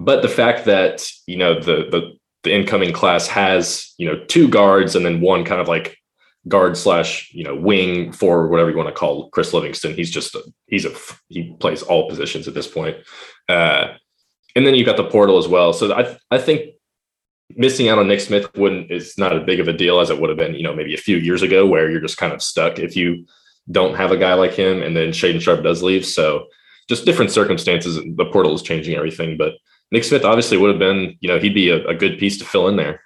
but 0.00 0.22
the 0.22 0.28
fact 0.28 0.64
that 0.64 1.06
you 1.26 1.36
know 1.36 1.54
the 1.54 1.86
the 1.90 2.12
the 2.42 2.54
incoming 2.54 2.92
class 2.92 3.28
has 3.28 3.92
you 3.98 4.06
know 4.06 4.24
two 4.26 4.48
guards 4.48 4.96
and 4.96 5.04
then 5.04 5.20
one 5.20 5.44
kind 5.44 5.60
of 5.60 5.68
like 5.68 5.96
guard 6.48 6.76
slash 6.76 7.30
you 7.32 7.44
know 7.44 7.54
wing 7.54 8.12
for 8.12 8.48
whatever 8.48 8.70
you 8.70 8.76
want 8.76 8.88
to 8.88 8.94
call 8.94 9.28
Chris 9.30 9.52
Livingston. 9.52 9.94
He's 9.94 10.10
just 10.10 10.34
a, 10.34 10.42
he's 10.66 10.86
a 10.86 10.92
he 11.28 11.54
plays 11.60 11.82
all 11.82 12.08
positions 12.08 12.48
at 12.48 12.54
this 12.54 12.66
point. 12.66 12.96
Uh, 13.48 13.94
and 14.56 14.66
then 14.66 14.74
you've 14.74 14.86
got 14.86 14.96
the 14.96 15.04
portal 15.04 15.38
as 15.38 15.46
well. 15.46 15.72
So 15.72 15.92
I 15.92 16.16
I 16.30 16.38
think 16.38 16.70
missing 17.50 17.88
out 17.88 17.98
on 17.98 18.08
Nick 18.08 18.20
Smith 18.20 18.56
wouldn't 18.56 18.90
is 18.90 19.18
not 19.18 19.36
as 19.36 19.44
big 19.44 19.60
of 19.60 19.68
a 19.68 19.72
deal 19.72 20.00
as 20.00 20.08
it 20.08 20.18
would 20.18 20.30
have 20.30 20.38
been 20.38 20.54
you 20.54 20.62
know 20.62 20.74
maybe 20.74 20.94
a 20.94 20.98
few 20.98 21.18
years 21.18 21.42
ago 21.42 21.66
where 21.66 21.90
you're 21.90 22.00
just 22.00 22.16
kind 22.16 22.32
of 22.32 22.42
stuck 22.42 22.78
if 22.78 22.96
you 22.96 23.26
don't 23.70 23.96
have 23.96 24.12
a 24.12 24.16
guy 24.16 24.34
like 24.34 24.54
him 24.54 24.82
and 24.82 24.96
then 24.96 25.10
Shaedon 25.10 25.42
Sharpe 25.42 25.62
does 25.62 25.82
leave. 25.82 26.06
So 26.06 26.46
just 26.88 27.04
different 27.04 27.30
circumstances. 27.30 27.96
The 28.16 28.24
portal 28.32 28.54
is 28.54 28.62
changing 28.62 28.96
everything, 28.96 29.36
but 29.36 29.52
Nick 29.92 30.04
Smith 30.04 30.24
obviously 30.24 30.56
would 30.56 30.70
have 30.70 30.78
been, 30.78 31.16
you 31.20 31.28
know, 31.28 31.38
he'd 31.38 31.54
be 31.54 31.70
a, 31.70 31.86
a 31.86 31.94
good 31.94 32.18
piece 32.18 32.38
to 32.38 32.44
fill 32.44 32.68
in 32.68 32.76
there. 32.76 33.02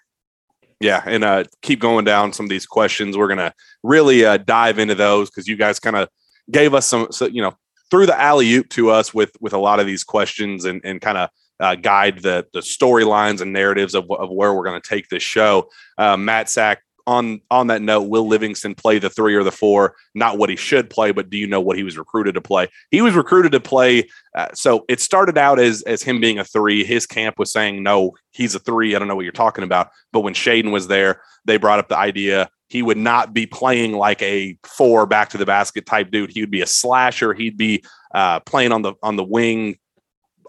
Yeah, 0.80 1.02
and 1.06 1.24
uh, 1.24 1.44
keep 1.62 1.80
going 1.80 2.04
down 2.04 2.32
some 2.32 2.44
of 2.44 2.50
these 2.50 2.66
questions. 2.66 3.16
We're 3.16 3.28
gonna 3.28 3.54
really 3.82 4.24
uh, 4.24 4.36
dive 4.38 4.78
into 4.78 4.94
those 4.94 5.30
because 5.30 5.48
you 5.48 5.56
guys 5.56 5.80
kind 5.80 5.96
of 5.96 6.08
gave 6.50 6.74
us 6.74 6.86
some, 6.86 7.10
so, 7.10 7.26
you 7.26 7.42
know, 7.42 7.54
threw 7.90 8.06
the 8.06 8.20
alley 8.20 8.52
oop 8.54 8.68
to 8.70 8.90
us 8.90 9.14
with 9.14 9.32
with 9.40 9.52
a 9.52 9.58
lot 9.58 9.80
of 9.80 9.86
these 9.86 10.04
questions 10.04 10.64
and 10.64 10.80
and 10.84 11.00
kind 11.00 11.16
of 11.16 11.30
uh, 11.60 11.74
guide 11.74 12.18
the 12.18 12.46
the 12.52 12.60
storylines 12.60 13.40
and 13.40 13.52
narratives 13.52 13.94
of, 13.94 14.10
of 14.10 14.30
where 14.30 14.52
we're 14.52 14.64
going 14.64 14.80
to 14.80 14.88
take 14.88 15.08
this 15.08 15.22
show. 15.22 15.70
Uh, 15.96 16.16
Matt 16.16 16.50
Sack 16.50 16.82
on 17.06 17.40
on 17.50 17.66
that 17.68 17.82
note, 17.82 18.02
will 18.02 18.26
Livingston 18.26 18.74
play 18.74 18.98
the 18.98 19.10
three 19.10 19.34
or 19.34 19.42
the 19.42 19.52
four? 19.52 19.94
Not 20.14 20.38
what 20.38 20.50
he 20.50 20.56
should 20.56 20.90
play, 20.90 21.12
but 21.12 21.30
do 21.30 21.36
you 21.36 21.46
know 21.46 21.60
what 21.60 21.76
he 21.76 21.82
was 21.82 21.98
recruited 21.98 22.34
to 22.34 22.40
play? 22.40 22.68
He 22.90 23.02
was 23.02 23.14
recruited 23.14 23.52
to 23.52 23.60
play. 23.60 24.08
Uh, 24.34 24.48
so 24.54 24.84
it 24.88 25.00
started 25.00 25.38
out 25.38 25.58
as 25.58 25.82
as 25.82 26.02
him 26.02 26.20
being 26.20 26.38
a 26.38 26.44
three. 26.44 26.84
His 26.84 27.06
camp 27.06 27.38
was 27.38 27.52
saying 27.52 27.82
no, 27.82 28.12
he's 28.32 28.54
a 28.54 28.58
three. 28.58 28.94
I 28.94 28.98
don't 28.98 29.08
know 29.08 29.16
what 29.16 29.24
you're 29.24 29.32
talking 29.32 29.64
about. 29.64 29.90
But 30.12 30.20
when 30.20 30.34
Shaedon 30.34 30.72
was 30.72 30.88
there, 30.88 31.22
they 31.44 31.56
brought 31.56 31.78
up 31.78 31.88
the 31.88 31.98
idea 31.98 32.48
he 32.68 32.82
would 32.82 32.98
not 32.98 33.34
be 33.34 33.46
playing 33.46 33.92
like 33.92 34.20
a 34.22 34.56
four 34.64 35.06
back 35.06 35.28
to 35.30 35.38
the 35.38 35.46
basket 35.46 35.86
type 35.86 36.10
dude. 36.10 36.32
He 36.32 36.40
would 36.40 36.50
be 36.50 36.62
a 36.62 36.66
slasher. 36.66 37.34
He'd 37.34 37.56
be 37.56 37.84
uh, 38.14 38.40
playing 38.40 38.72
on 38.72 38.82
the 38.82 38.94
on 39.02 39.16
the 39.16 39.24
wing, 39.24 39.76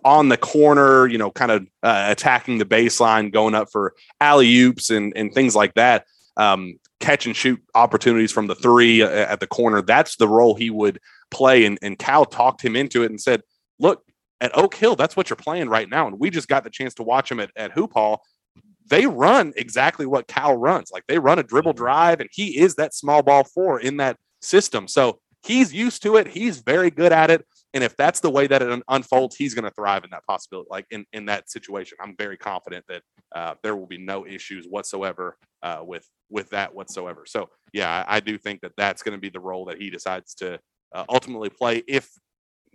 on 0.04 0.30
the 0.30 0.38
corner, 0.38 1.08
you 1.08 1.18
know, 1.18 1.30
kind 1.30 1.52
of 1.52 1.68
uh, 1.84 2.08
attacking 2.10 2.58
the 2.58 2.65
baseline, 2.65 3.32
going 3.32 3.54
up 3.54 3.68
for 3.72 3.94
alley 4.22 4.58
oops 4.60 4.89
and 4.89 5.15
and 5.15 5.34
things 5.34 5.56
like 5.56 5.74
that 5.74 6.06
um, 6.38 6.80
catch 7.00 7.26
and 7.26 7.36
shoot 7.36 7.62
opportunities 7.74 8.32
from 8.32 8.48
the 8.48 8.56
three 8.56 9.02
uh, 9.02 9.10
at 9.10 9.39
the 9.39 9.48
corner. 9.48 9.82
That's 9.82 10.15
the 10.15 10.28
role 10.28 10.56
he 10.56 10.69
would 10.69 11.00
play. 11.32 11.65
And, 11.65 11.78
and 11.82 11.98
Cal 11.98 12.26
talked 12.26 12.63
him 12.63 12.76
into 12.76 13.04
it 13.04 13.12
and 13.12 13.19
said, 13.19 13.41
look, 13.80 14.04
at 14.41 14.58
Oak 14.58 14.76
Hill, 14.76 14.95
that's 14.95 15.15
what 15.15 15.30
you're 15.30 15.38
playing 15.38 15.69
right 15.69 15.89
now. 15.89 16.08
And 16.08 16.19
we 16.19 16.30
just 16.30 16.48
got 16.48 16.63
the 16.63 16.69
chance 16.69 16.93
to 16.95 17.04
watch 17.04 17.32
him 17.32 17.39
at, 17.39 17.52
at 17.56 17.71
Hoop 17.71 17.93
Hall. 17.93 18.21
They 18.88 19.08
run 19.08 19.54
exactly 19.56 20.06
what 20.06 20.28
Cal 20.28 20.56
runs. 20.56 20.91
Like 20.91 21.04
they 21.08 21.17
run 21.17 21.39
a 21.39 21.43
dribble 21.43 21.71
mm-hmm. 21.71 21.84
drive, 21.84 22.19
and 22.19 22.30
he 22.32 22.60
is 22.60 22.76
that 22.76 22.93
small 22.93 23.24
ball 23.24 23.43
four 23.43 23.80
in 23.80 23.98
that 23.98 24.17
system. 24.41 24.88
So 24.88 25.19
he's 25.43 25.74
used 25.74 26.04
to 26.04 26.17
it. 26.17 26.28
He's 26.28 26.60
very 26.60 26.91
good 26.91 27.12
at 27.12 27.32
it. 27.32 27.45
And 27.74 27.84
if 27.84 27.95
that's 27.98 28.19
the 28.19 28.30
way 28.30 28.48
that 28.48 28.62
it 28.62 28.84
unfolds, 28.88 29.36
he's 29.36 29.54
going 29.54 29.65
to 29.65 29.71
thrive 29.71 30.04
in 30.04 30.10
that 30.12 30.26
possibility, 30.26 30.67
like 30.69 30.86
in, 30.91 31.06
in 31.12 31.26
that 31.26 31.50
situation. 31.50 31.98
I'm 32.02 32.15
very 32.17 32.38
confident 32.38 32.86
that 32.88 33.02
uh, 33.36 33.56
there 33.63 33.76
will 33.76 33.88
be 33.88 33.98
no 33.98 34.26
issues 34.26 34.65
whatsoever 34.65 35.38
uh, 35.62 35.80
with 35.84 36.08
with 36.30 36.50
that 36.50 36.74
whatsoever. 36.74 37.24
So 37.26 37.50
yeah, 37.74 38.04
I, 38.08 38.18
I 38.18 38.20
do 38.20 38.38
think 38.38 38.62
that 38.62 38.74
that's 38.78 39.04
going 39.04 39.18
to 39.18 39.22
be 39.22 39.30
the 39.30 39.40
role 39.40 39.66
that 39.66 39.82
he 39.82 39.90
decides 39.90 40.34
to 40.36 40.60
uh, 40.94 41.06
ultimately 41.10 41.50
play. 41.50 41.84
If 41.88 42.10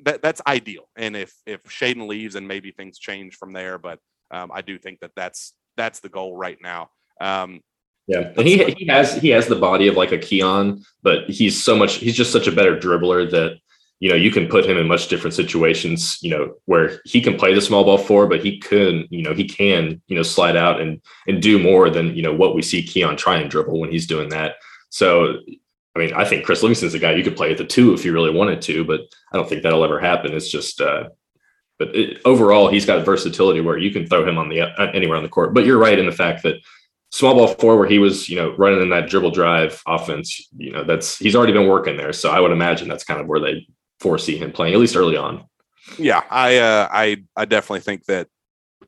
that 0.05 0.23
that's 0.23 0.41
ideal, 0.47 0.85
and 0.97 1.17
if 1.17 1.35
if 1.47 1.63
Shaedon 1.65 2.09
leaves 2.09 2.35
and 2.35 2.47
maybe 2.47 2.71
things 2.71 2.99
change 2.99 3.37
from 3.37 3.53
there, 3.53 3.79
but 3.79 3.99
um, 4.31 4.51
I 4.53 4.63
do 4.63 4.79
think 4.79 5.01
that 5.01 5.13
that's 5.17 5.55
that's 5.77 6.01
the 6.01 6.09
goal 6.09 6.37
right 6.37 6.59
now. 6.63 6.91
Um, 7.21 7.61
yeah, 8.07 8.33
and 8.37 8.47
he 8.47 8.65
he 8.77 8.87
has 8.87 9.15
he 9.15 9.29
has 9.31 9.47
the 9.47 9.57
body 9.57 9.89
of 9.89 9.97
like 9.97 10.13
a 10.13 10.19
Keion, 10.19 10.83
but 11.03 11.29
he's 11.29 11.63
so 11.63 11.77
much 11.77 11.95
he's 11.95 12.17
just 12.17 12.33
such 12.33 12.47
a 12.47 12.53
better 12.53 12.77
dribbler 12.77 13.31
that 13.31 13.59
you 14.01 14.09
know, 14.09 14.17
you 14.17 14.31
can 14.31 14.49
put 14.49 14.65
him 14.65 14.79
in 14.79 14.89
much 14.89 15.09
different 15.09 15.35
situations, 15.35 16.19
you 16.23 16.31
know, 16.31 16.55
where 16.65 17.01
he 17.05 17.21
can 17.21 17.37
play 17.37 17.55
the 17.55 17.61
small 17.61 17.85
ball 17.85 17.99
four, 17.99 18.27
but 18.27 18.43
he 18.43 18.59
could, 18.59 19.07
you 19.11 19.23
know, 19.23 19.35
he 19.35 19.47
can, 19.47 20.01
you 20.09 20.17
know, 20.17 20.23
slide 20.23 20.57
out 20.57 20.81
and 20.81 21.01
and 21.29 21.43
do 21.43 21.59
more 21.59 21.91
than, 21.91 22.17
you 22.17 22.23
know, 22.23 22.35
what 22.35 22.55
we 22.55 22.63
see 22.63 22.83
Keion 22.83 23.17
try 23.17 23.37
and 23.37 23.51
dribble 23.51 23.79
when 23.79 23.93
he's 23.93 24.07
doing 24.07 24.31
that. 24.31 24.57
So 24.89 25.37
I 25.95 25.99
mean, 25.99 26.15
I 26.15 26.25
think 26.25 26.45
Chris 26.45 26.63
Livingston's 26.63 26.95
a 26.95 26.99
guy 26.99 27.13
you 27.13 27.25
could 27.25 27.37
play 27.37 27.51
at 27.51 27.59
the 27.59 27.65
two 27.65 27.93
if 27.93 28.05
you 28.05 28.13
really 28.13 28.31
wanted 28.31 28.63
to, 28.63 28.85
but 28.85 29.01
I 29.33 29.37
don't 29.37 29.49
think 29.49 29.63
that'll 29.63 29.85
ever 29.85 30.01
happen. 30.01 30.33
It's 30.33 30.51
just 30.51 30.81
uh 30.81 31.11
but 31.79 31.97
it, 31.97 32.21
overall, 32.27 32.69
he's 32.69 32.85
got 32.85 33.07
versatility 33.07 33.63
where 33.63 33.79
you 33.79 33.91
can 33.91 34.07
throw 34.07 34.29
him 34.29 34.37
on 34.37 34.51
the 34.51 34.61
uh, 34.61 34.91
anywhere 34.93 35.17
on 35.17 35.23
the 35.23 35.31
court. 35.31 35.55
But 35.55 35.65
you're 35.65 35.79
right 35.79 35.99
in 35.99 36.05
the 36.05 36.13
fact 36.13 36.43
that 36.43 36.57
small 37.11 37.35
ball 37.35 37.49
four, 37.49 37.79
where 37.79 37.89
he 37.89 37.99
was, 37.99 38.29
you 38.29 38.37
know, 38.37 38.55
running 38.57 38.83
in 38.83 38.91
that 38.91 39.09
dribble 39.09 39.31
drive 39.31 39.83
offense, 39.87 40.47
you 40.57 40.71
know, 40.73 40.85
that's 40.85 41.19
he's 41.19 41.35
already 41.35 41.55
been 41.55 41.69
working 41.69 41.97
there. 41.97 42.13
So 42.13 42.31
I 42.31 42.39
would 42.39 42.53
imagine 42.53 42.87
that's 42.87 43.03
kind 43.03 43.19
of 43.19 43.27
where 43.27 43.41
they 43.41 43.67
foresee 44.01 44.37
him 44.37 44.53
playing 44.53 44.75
at 44.75 44.81
least 44.81 44.97
early 44.97 45.17
on. 45.17 45.45
Yeah, 45.99 46.23
I 46.31 46.59
uh, 46.59 46.89
I 46.91 47.25
I 47.37 47.45
definitely 47.45 47.81
think 47.81 48.05
that 48.07 48.29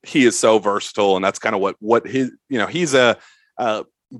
he 0.03 0.25
is 0.25 0.38
so 0.38 0.59
versatile, 0.59 1.16
and 1.16 1.25
that's 1.25 1.38
kind 1.38 1.55
of 1.55 1.61
what 1.61 1.77
what 1.79 2.07
his 2.07 2.31
you 2.48 2.59
know 2.59 2.66
he's 2.66 2.94
a, 2.94 3.16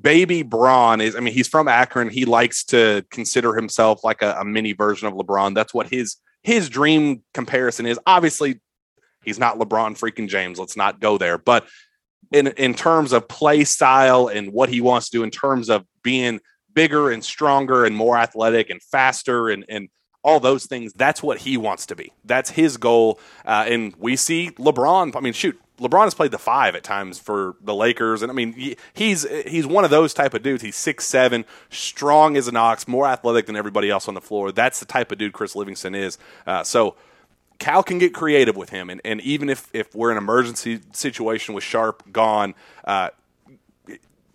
baby 0.01 0.43
Braun 0.43 1.01
is. 1.01 1.15
I 1.15 1.21
mean, 1.21 1.35
he's 1.35 1.49
from 1.49 1.69
Akron. 1.69 2.09
He 2.09 2.25
likes 2.25 2.65
to 2.67 3.05
consider 3.11 3.55
himself 3.55 4.03
like 4.05 4.23
a, 4.23 4.37
a 4.39 4.45
mini 4.45 4.73
version 4.73 5.09
of 5.09 5.15
LeBron. 5.15 5.55
That's 5.55 5.75
what 5.75 5.89
his 5.89 6.17
his 6.43 6.69
dream 6.69 7.23
comparison 7.35 7.87
is. 7.87 7.99
Obviously, 8.07 8.61
he's 9.25 9.39
not 9.39 9.59
LeBron 9.59 9.99
freaking 9.99 10.29
James. 10.29 10.59
Let's 10.59 10.77
not 10.77 11.01
go 11.01 11.19
there, 11.19 11.39
but 11.39 11.67
in 12.33 12.49
in 12.49 12.75
terms 12.75 13.13
of 13.13 13.29
play 13.29 13.65
style 13.65 14.29
and 14.29 14.53
what 14.53 14.69
he 14.69 14.81
wants 14.81 15.11
to 15.11 15.19
do 15.19 15.23
in 15.23 15.31
terms 15.31 15.69
of 15.69 15.85
being 16.03 16.41
bigger 16.75 17.11
and 17.11 17.23
stronger 17.23 17.85
and 17.85 17.95
more 17.95 18.17
athletic 18.17 18.71
and 18.71 18.83
faster 18.83 19.51
and 19.51 19.65
and 19.69 19.89
all 20.23 20.41
those 20.41 20.67
things. 20.67 20.93
That's 20.93 21.23
what 21.23 21.39
he 21.39 21.57
wants 21.57 21.87
to 21.87 21.97
be. 21.97 22.13
That's 22.25 22.51
his 22.51 22.77
goal. 22.77 23.19
Uh, 23.45 23.65
and 23.69 23.95
we 23.99 24.17
see 24.17 24.51
LeBron. 24.53 25.17
I 25.17 25.21
mean, 25.21 25.33
shoot, 25.33 25.61
LeBron 25.79 26.05
has 26.05 26.15
played 26.15 26.31
the 26.31 26.39
five 26.39 26.75
at 26.75 26.85
times 26.85 27.19
for 27.19 27.57
the 27.61 27.75
Lakers, 27.75 28.23
and 28.23 28.31
I 28.31 28.35
mean, 28.35 28.77
he's 28.95 29.27
he's 29.47 29.67
one 29.67 29.85
of 29.85 29.91
those 29.91 30.15
type 30.15 30.35
of 30.35 30.43
dudes. 30.43 30.63
He's 30.63 30.77
six 30.77 31.07
seven, 31.07 31.45
strong 31.71 32.37
as 32.37 32.47
an 32.47 32.57
ox, 32.57 32.87
more 32.87 33.07
athletic 33.07 33.47
than 33.47 33.57
everybody 33.57 33.91
else 33.91 34.07
on 34.07 34.15
the 34.15 34.21
floor. 34.21 34.53
That's 34.53 34.79
the 34.79 34.87
type 34.87 35.11
of 35.11 35.19
dude 35.19 35.33
Chris 35.33 35.57
Livingston 35.57 35.95
is. 35.95 36.19
Uh, 36.47 36.63
so. 36.63 36.97
Cal 37.59 37.85
can 37.85 37.99
get 37.99 38.13
creative 38.13 38.57
with 38.57 38.71
him, 38.71 38.91
and, 38.91 39.01
and 39.05 39.21
even 39.21 39.49
if, 39.49 39.69
if 39.73 39.95
we're 39.95 40.11
in 40.11 40.17
an 40.17 40.25
emergency 40.25 40.81
situation 40.93 41.55
with 41.55 41.63
Sharpe 41.63 42.03
gone, 42.11 42.57
uh, 42.85 43.11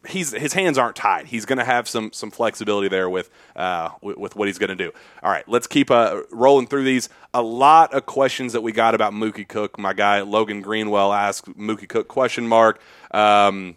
he's 0.08 0.32
his 0.32 0.54
hands 0.54 0.78
aren't 0.78 0.96
tied. 0.96 1.28
He's 1.28 1.46
going 1.46 1.58
to 1.58 1.65
have 1.65 1.88
some 1.88 2.12
some 2.13 2.32
flexibility 2.32 2.88
there 2.88 3.10
with 3.10 3.30
uh, 3.56 3.89
with, 4.02 4.17
with 4.17 4.36
what 4.36 4.48
he's 4.48 4.58
going 4.58 4.70
to 4.70 4.76
do. 4.76 4.91
All 5.24 5.32
right, 5.32 5.48
let's 5.48 5.67
keep 5.67 5.91
uh, 5.91 6.22
rolling 6.32 6.67
through 6.67 6.84
these. 6.84 7.10
A 7.34 7.41
lot 7.41 7.93
of 7.93 8.06
questions 8.06 8.54
that 8.54 8.62
we 8.62 8.72
got 8.72 8.96
about 8.96 9.13
Mookie 9.13 9.48
Cook. 9.48 9.78
My 9.78 9.93
guy 9.93 10.22
Logan 10.22 10.62
Greenwell 10.62 11.13
asked 11.13 11.46
Mookie 11.58 11.88
Cook 11.88 12.08
question 12.08 12.48
mark. 12.48 12.82
Um, 13.12 13.76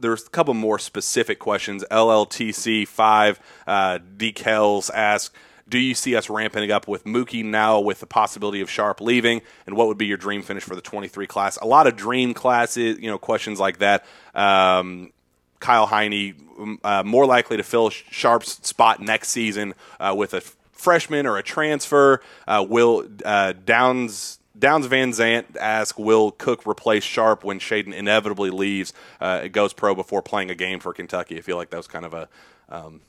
there's 0.00 0.26
a 0.26 0.30
couple 0.30 0.54
more 0.54 0.78
specific 0.78 1.38
questions. 1.38 1.84
LLTC 1.90 2.86
five 2.86 3.40
uh, 3.66 3.98
decals 4.16 4.90
ask 4.94 5.34
do 5.68 5.78
you 5.78 5.94
see 5.94 6.16
us 6.16 6.30
ramping 6.30 6.70
up 6.70 6.88
with 6.88 7.04
Mookie 7.04 7.44
now 7.44 7.80
with 7.80 8.00
the 8.00 8.06
possibility 8.06 8.60
of 8.60 8.70
Sharpe 8.70 9.00
leaving? 9.00 9.42
And 9.66 9.76
what 9.76 9.86
would 9.88 9.98
be 9.98 10.06
your 10.06 10.16
dream 10.16 10.42
finish 10.42 10.62
for 10.62 10.74
the 10.74 10.80
23 10.80 11.26
class? 11.26 11.56
A 11.58 11.66
lot 11.66 11.86
of 11.86 11.96
dream 11.96 12.34
classes, 12.34 12.98
you 12.98 13.10
know, 13.10 13.18
questions 13.18 13.60
like 13.60 13.78
that. 13.78 14.06
Um, 14.34 15.12
Kyle 15.60 15.86
Heine, 15.86 16.34
um, 16.58 16.78
uh, 16.84 17.02
more 17.04 17.26
likely 17.26 17.56
to 17.56 17.62
fill 17.62 17.90
Sharpe's 17.90 18.52
spot 18.66 19.00
next 19.00 19.28
season 19.28 19.74
uh, 20.00 20.14
with 20.16 20.34
a 20.34 20.40
freshman 20.72 21.26
or 21.26 21.36
a 21.36 21.42
transfer. 21.42 22.22
Uh, 22.46 22.64
will 22.68 23.06
uh, 23.24 23.52
Downs 23.64 24.38
Downs 24.58 24.86
Van 24.86 25.12
Zant 25.12 25.56
ask, 25.56 25.98
will 25.98 26.32
Cook 26.32 26.66
replace 26.66 27.04
Sharpe 27.04 27.44
when 27.44 27.60
Shaedon 27.60 27.94
inevitably 27.94 28.50
leaves? 28.50 28.92
Uh, 29.20 29.42
it 29.44 29.50
goes 29.50 29.72
pro 29.72 29.94
before 29.94 30.20
playing 30.20 30.50
a 30.50 30.54
game 30.54 30.80
for 30.80 30.92
Kentucky. 30.92 31.38
I 31.38 31.42
feel 31.42 31.56
like 31.56 31.70
that 31.70 31.76
was 31.76 31.86
kind 31.86 32.04
of 32.04 32.14
a 32.14 32.28
um, 32.68 33.00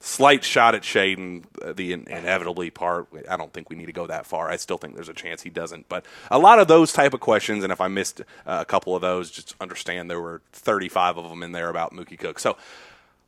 slight 0.00 0.42
shot 0.42 0.74
at 0.74 0.82
Shaedon, 0.82 1.44
uh, 1.62 1.72
the 1.72 1.92
in- 1.92 2.08
inevitably 2.08 2.70
part. 2.70 3.08
I 3.28 3.36
don't 3.36 3.52
think 3.52 3.68
we 3.70 3.76
need 3.76 3.86
to 3.86 3.92
go 3.92 4.06
that 4.06 4.26
far. 4.26 4.50
I 4.50 4.56
still 4.56 4.78
think 4.78 4.94
there's 4.94 5.10
a 5.10 5.14
chance 5.14 5.42
he 5.42 5.50
doesn't. 5.50 5.88
But 5.88 6.06
a 6.30 6.38
lot 6.38 6.58
of 6.58 6.68
those 6.68 6.92
type 6.92 7.14
of 7.14 7.20
questions, 7.20 7.62
and 7.62 7.72
if 7.72 7.80
I 7.80 7.88
missed 7.88 8.22
uh, 8.46 8.58
a 8.60 8.64
couple 8.64 8.96
of 8.96 9.02
those, 9.02 9.30
just 9.30 9.54
understand 9.60 10.10
there 10.10 10.20
were 10.20 10.40
35 10.52 11.18
of 11.18 11.28
them 11.28 11.42
in 11.42 11.52
there 11.52 11.68
about 11.68 11.92
Mookie 11.92 12.18
Cook. 12.18 12.38
So 12.38 12.56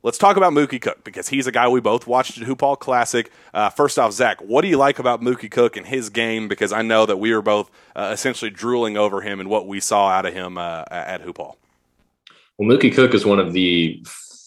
let's 0.01 0.17
talk 0.17 0.35
about 0.35 0.51
Mookie 0.51 0.81
Cook 0.81 1.03
because 1.03 1.29
he's 1.29 1.45
a 1.45 1.51
guy 1.51 1.67
we 1.67 1.79
both 1.79 2.07
watched 2.07 2.39
at 2.39 2.43
Hoop 2.45 2.61
Hall 2.61 2.75
Classic. 2.75 3.31
Uh, 3.53 3.69
first 3.69 3.99
off, 3.99 4.11
Zack, 4.11 4.41
what 4.41 4.63
do 4.63 4.67
you 4.67 4.77
like 4.77 4.97
about 4.97 5.21
Mookie 5.21 5.51
Cook 5.51 5.77
and 5.77 5.85
his 5.85 6.09
game? 6.09 6.47
Because 6.47 6.73
I 6.73 6.81
know 6.81 7.05
that 7.05 7.17
we 7.17 7.33
were 7.35 7.43
both 7.43 7.69
uh, 7.95 8.09
essentially 8.11 8.49
drooling 8.49 8.97
over 8.97 9.21
him 9.21 9.39
and 9.39 9.47
what 9.47 9.67
we 9.67 9.79
saw 9.79 10.09
out 10.09 10.25
of 10.25 10.33
him 10.33 10.57
uh, 10.57 10.85
at 10.89 11.21
Hoop 11.21 11.37
Hall. 11.37 11.57
Well, 12.57 12.67
Mookie 12.67 12.93
Cook 12.93 13.13
is 13.13 13.25
one 13.25 13.39
of 13.39 13.53
the 13.53 14.03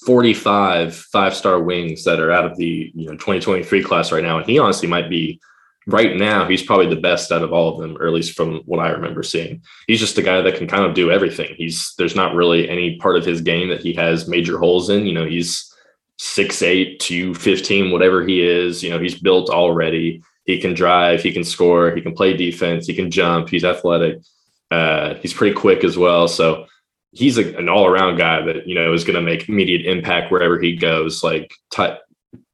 45 0.07 0.95
five 0.95 1.35
star 1.35 1.61
wings 1.61 2.05
that 2.05 2.21
are 2.21 2.33
out 2.33 2.45
of 2.45 2.57
the 2.57 2.93
you 2.95 3.07
know 3.07 3.13
2023 3.13 3.83
class 3.83 4.13
right 4.13 4.23
now 4.23 4.39
and 4.39 4.47
he 4.47 4.59
honestly 4.59 4.89
might 4.89 5.11
be 5.11 5.41
right 5.89 6.17
now 6.17 6.47
he's 6.47 6.63
probably 6.63 6.89
the 6.89 7.01
best 7.01 7.33
out 7.33 7.43
of 7.43 7.53
all 7.53 7.75
of 7.75 7.81
them 7.81 7.97
or 8.01 8.07
at 8.07 8.13
least 8.13 8.37
from 8.37 8.59
what 8.67 8.81
i 8.81 8.89
remember 8.89 9.23
seeing. 9.23 9.63
He's 9.87 10.01
just 10.01 10.19
a 10.19 10.23
guy 10.23 10.41
that 10.41 10.57
can 10.57 10.67
kind 10.67 10.85
of 10.85 10.95
do 10.95 11.11
everything. 11.11 11.55
He's 11.57 11.93
there's 11.99 12.17
not 12.17 12.35
really 12.35 12.69
any 12.69 12.97
part 12.99 13.17
of 13.17 13.27
his 13.27 13.41
game 13.41 13.69
that 13.69 13.81
he 13.81 13.93
has 13.95 14.29
major 14.29 14.59
holes 14.59 14.91
in. 14.91 15.07
You 15.07 15.13
know 15.13 15.27
he's 15.27 15.73
6'8 16.19 16.99
to 17.01 17.35
15 17.35 17.91
whatever 17.91 18.27
he 18.27 18.41
is 18.43 18.83
you 18.83 18.89
know 18.89 18.99
he's 18.99 19.21
built 19.21 19.51
already. 19.51 20.23
He 20.45 20.61
can 20.61 20.75
drive 20.75 21.23
he 21.23 21.33
can 21.33 21.45
score 21.45 21.95
he 21.95 22.01
can 22.01 22.15
play 22.15 22.37
defense 22.37 22.87
he 22.87 22.95
can 22.95 23.11
jump 23.11 23.49
he's 23.49 23.65
athletic 23.65 24.19
uh, 24.71 25.15
he's 25.17 25.35
pretty 25.35 25.55
quick 25.55 25.85
as 25.85 25.97
well. 25.97 26.29
So 26.29 26.67
he's 27.17 27.39
a, 27.39 27.57
an 27.57 27.69
all 27.69 27.87
around 27.87 28.17
guy 28.17 28.43
that 28.43 28.67
you 28.67 28.75
know 28.75 28.93
is 28.93 29.05
going 29.05 29.17
to 29.17 29.23
make 29.23 29.49
immediate 29.49 29.87
impact 29.87 30.31
wherever 30.31 30.61
he 30.61 30.77
goes. 30.77 31.23
Like 31.23 31.53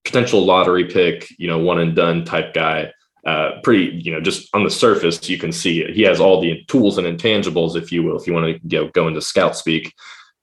potential 0.05 0.45
lottery 0.45 0.85
pick, 0.85 1.29
you 1.39 1.49
know, 1.49 1.59
one 1.59 1.79
and 1.79 1.95
done 1.95 2.25
type 2.25 2.55
guy. 2.55 2.93
uh, 3.25 3.61
pretty, 3.63 4.01
you 4.03 4.13
know, 4.13 4.21
just 4.21 4.49
on 4.53 4.65
the 4.65 4.71
surface, 4.71 5.29
you 5.29 5.39
can 5.39 5.53
see 5.53 5.85
he 5.93 6.03
has 6.03 6.19
all 6.19 6.41
the 6.41 6.65
tools 6.65 6.99
and 6.99 7.07
intangibles, 7.07 7.77
if 7.77 7.93
you 7.93 8.03
will, 8.03 8.19
if 8.19 8.27
you 8.27 8.33
want 8.33 8.47
to 8.47 8.61
you 8.69 8.83
know, 8.83 8.91
go 8.93 9.07
into 9.07 9.21
scout 9.21 9.57
speak, 9.57 9.95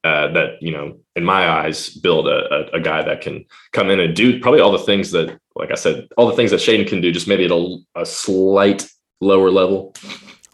uh, 0.05 0.31
that, 0.31 0.51
you 0.61 0.71
know, 0.71 0.97
in 1.17 1.25
my 1.25 1.49
eyes, 1.49 1.89
build 1.89 2.25
a, 2.25 2.53
a, 2.53 2.77
a, 2.77 2.79
guy 2.79 3.03
that 3.03 3.19
can 3.19 3.43
come 3.73 3.89
in 3.89 3.99
and 3.99 4.15
do 4.15 4.39
probably 4.39 4.61
all 4.61 4.71
the 4.71 4.79
things 4.79 5.11
that, 5.11 5.37
like 5.55 5.71
I 5.71 5.75
said, 5.75 6.07
all 6.15 6.27
the 6.27 6.35
things 6.37 6.51
that 6.51 6.61
Shaedon 6.61 6.87
can 6.87 7.01
do, 7.01 7.11
just 7.11 7.27
maybe 7.27 7.43
at 7.43 7.51
a, 7.51 7.77
a 7.95 8.05
slight 8.05 8.89
lower 9.19 9.51
level 9.51 9.93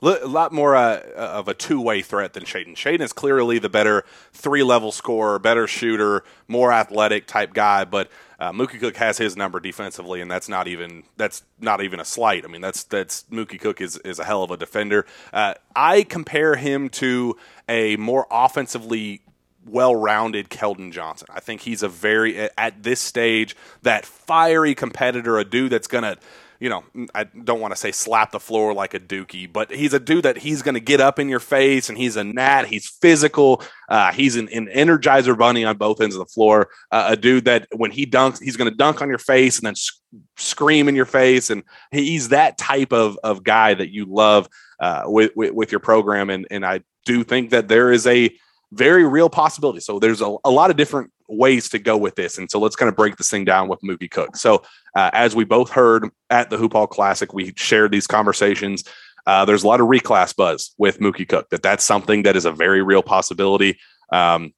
a 0.05 0.27
lot 0.27 0.51
more 0.51 0.75
uh, 0.75 1.01
of 1.15 1.47
a 1.47 1.53
two-way 1.53 2.01
threat 2.01 2.33
than 2.33 2.43
Shaedon. 2.43 2.75
Shaedon 2.75 3.01
is 3.01 3.13
clearly 3.13 3.59
the 3.59 3.69
better 3.69 4.05
three-level 4.33 4.91
scorer, 4.91 5.39
better 5.39 5.67
shooter, 5.67 6.23
more 6.47 6.71
athletic 6.71 7.27
type 7.27 7.53
guy, 7.53 7.85
but 7.85 8.09
uh, 8.39 8.51
Mookie 8.51 8.79
Cook 8.79 8.97
has 8.97 9.17
his 9.17 9.37
number 9.37 9.59
defensively, 9.59 10.21
and 10.21 10.29
that's 10.29 10.49
not 10.49 10.67
even 10.67 11.03
that's 11.17 11.43
not 11.59 11.81
even 11.81 11.99
a 11.99 12.05
slight. 12.05 12.43
I 12.43 12.47
mean, 12.47 12.61
that's 12.61 12.83
that's 12.83 13.23
Mookie 13.31 13.59
Cook 13.59 13.81
is 13.81 13.97
is 13.97 14.19
a 14.19 14.25
hell 14.25 14.43
of 14.43 14.51
a 14.51 14.57
defender. 14.57 15.05
Uh, 15.31 15.53
I 15.75 16.03
compare 16.03 16.55
him 16.55 16.89
to 16.89 17.37
a 17.69 17.95
more 17.95 18.27
offensively 18.29 19.21
well-rounded 19.65 20.49
Keldon 20.49 20.91
Johnson. 20.91 21.27
I 21.33 21.39
think 21.39 21.61
he's 21.61 21.81
a 21.81 21.89
very 21.89 22.49
at 22.57 22.83
this 22.83 22.99
stage 22.99 23.55
that 23.81 24.05
fiery 24.05 24.75
competitor, 24.75 25.37
a 25.37 25.45
dude 25.45 25.71
that's 25.71 25.87
gonna 25.87 26.17
you 26.59 26.69
know, 26.69 26.83
I 27.13 27.25
don't 27.25 27.59
want 27.59 27.73
to 27.73 27.79
say 27.79 27.91
slap 27.91 28.31
the 28.31 28.39
floor 28.39 28.73
like 28.73 28.93
a 28.93 28.99
dookie, 28.99 29.51
but 29.51 29.71
he's 29.71 29.93
a 29.93 29.99
dude 29.99 30.23
that 30.23 30.37
he's 30.37 30.61
going 30.61 30.75
to 30.75 30.79
get 30.79 31.01
up 31.01 31.19
in 31.19 31.27
your 31.27 31.39
face 31.39 31.89
and 31.89 31.97
he's 31.97 32.15
a 32.15 32.23
gnat. 32.23 32.67
He's 32.67 32.87
physical. 32.87 33.61
Uh, 33.89 34.11
he's 34.11 34.35
an, 34.35 34.49
an, 34.49 34.67
energizer 34.67 35.37
bunny 35.37 35.65
on 35.65 35.77
both 35.77 36.01
ends 36.01 36.15
of 36.15 36.19
the 36.19 36.31
floor. 36.33 36.69
Uh, 36.91 37.07
a 37.09 37.17
dude 37.17 37.45
that 37.45 37.67
when 37.75 37.91
he 37.91 38.05
dunks, 38.05 38.41
he's 38.41 38.57
going 38.57 38.69
to 38.69 38.75
dunk 38.75 39.01
on 39.01 39.09
your 39.09 39.17
face 39.17 39.57
and 39.57 39.67
then 39.67 39.75
sc- 39.75 39.99
scream 40.37 40.87
in 40.87 40.95
your 40.95 41.05
face. 41.05 41.49
And 41.49 41.63
he's 41.91 42.29
that 42.29 42.57
type 42.57 42.93
of, 42.93 43.17
of 43.23 43.43
guy 43.43 43.73
that 43.73 43.91
you 43.91 44.05
love 44.05 44.47
uh, 44.79 45.03
with, 45.05 45.31
with, 45.35 45.53
with, 45.53 45.71
your 45.71 45.79
program. 45.79 46.29
And, 46.29 46.47
and 46.49 46.65
I 46.65 46.81
do 47.05 47.23
think 47.23 47.51
that 47.51 47.67
there 47.67 47.91
is 47.91 48.07
a 48.07 48.35
very 48.75 49.07
real 49.07 49.29
possibility. 49.29 49.79
So 49.79 49.99
there's 49.99 50.21
a, 50.21 50.35
a 50.43 50.51
lot 50.51 50.69
of 50.69 50.77
different 50.77 51.11
ways 51.27 51.69
to 51.69 51.79
go 51.79 51.97
with 51.97 52.15
this. 52.15 52.37
And 52.37 52.51
so 52.51 52.59
let's 52.59 52.75
kind 52.75 52.89
of 52.89 52.95
break 52.95 53.15
this 53.15 53.29
thing 53.29 53.45
down 53.45 53.67
with 53.67 53.79
Mookie 53.81 54.11
Cook. 54.11 54.35
So 54.35 54.63
uh, 54.95 55.09
as 55.13 55.35
we 55.35 55.43
both 55.43 55.71
heard 55.71 56.09
at 56.29 56.49
the 56.49 56.57
Hoop 56.57 56.73
Hall 56.73 56.85
Classic, 56.85 57.33
we 57.33 57.53
shared 57.55 57.91
these 57.91 58.05
conversations. 58.05 58.83
Uh, 59.25 59.45
there's 59.45 59.63
a 59.63 59.67
lot 59.67 59.81
of 59.81 59.87
reclass 59.87 60.35
buzz 60.35 60.75
with 60.77 60.99
Mookie 60.99 61.27
Cook. 61.27 61.49
That 61.49 61.63
that's 61.63 61.83
something 61.83 62.23
that 62.23 62.35
is 62.35 62.45
a 62.45 62.51
very 62.51 62.83
real 62.83 63.01
possibility. 63.01 63.79
Um, 64.11 64.53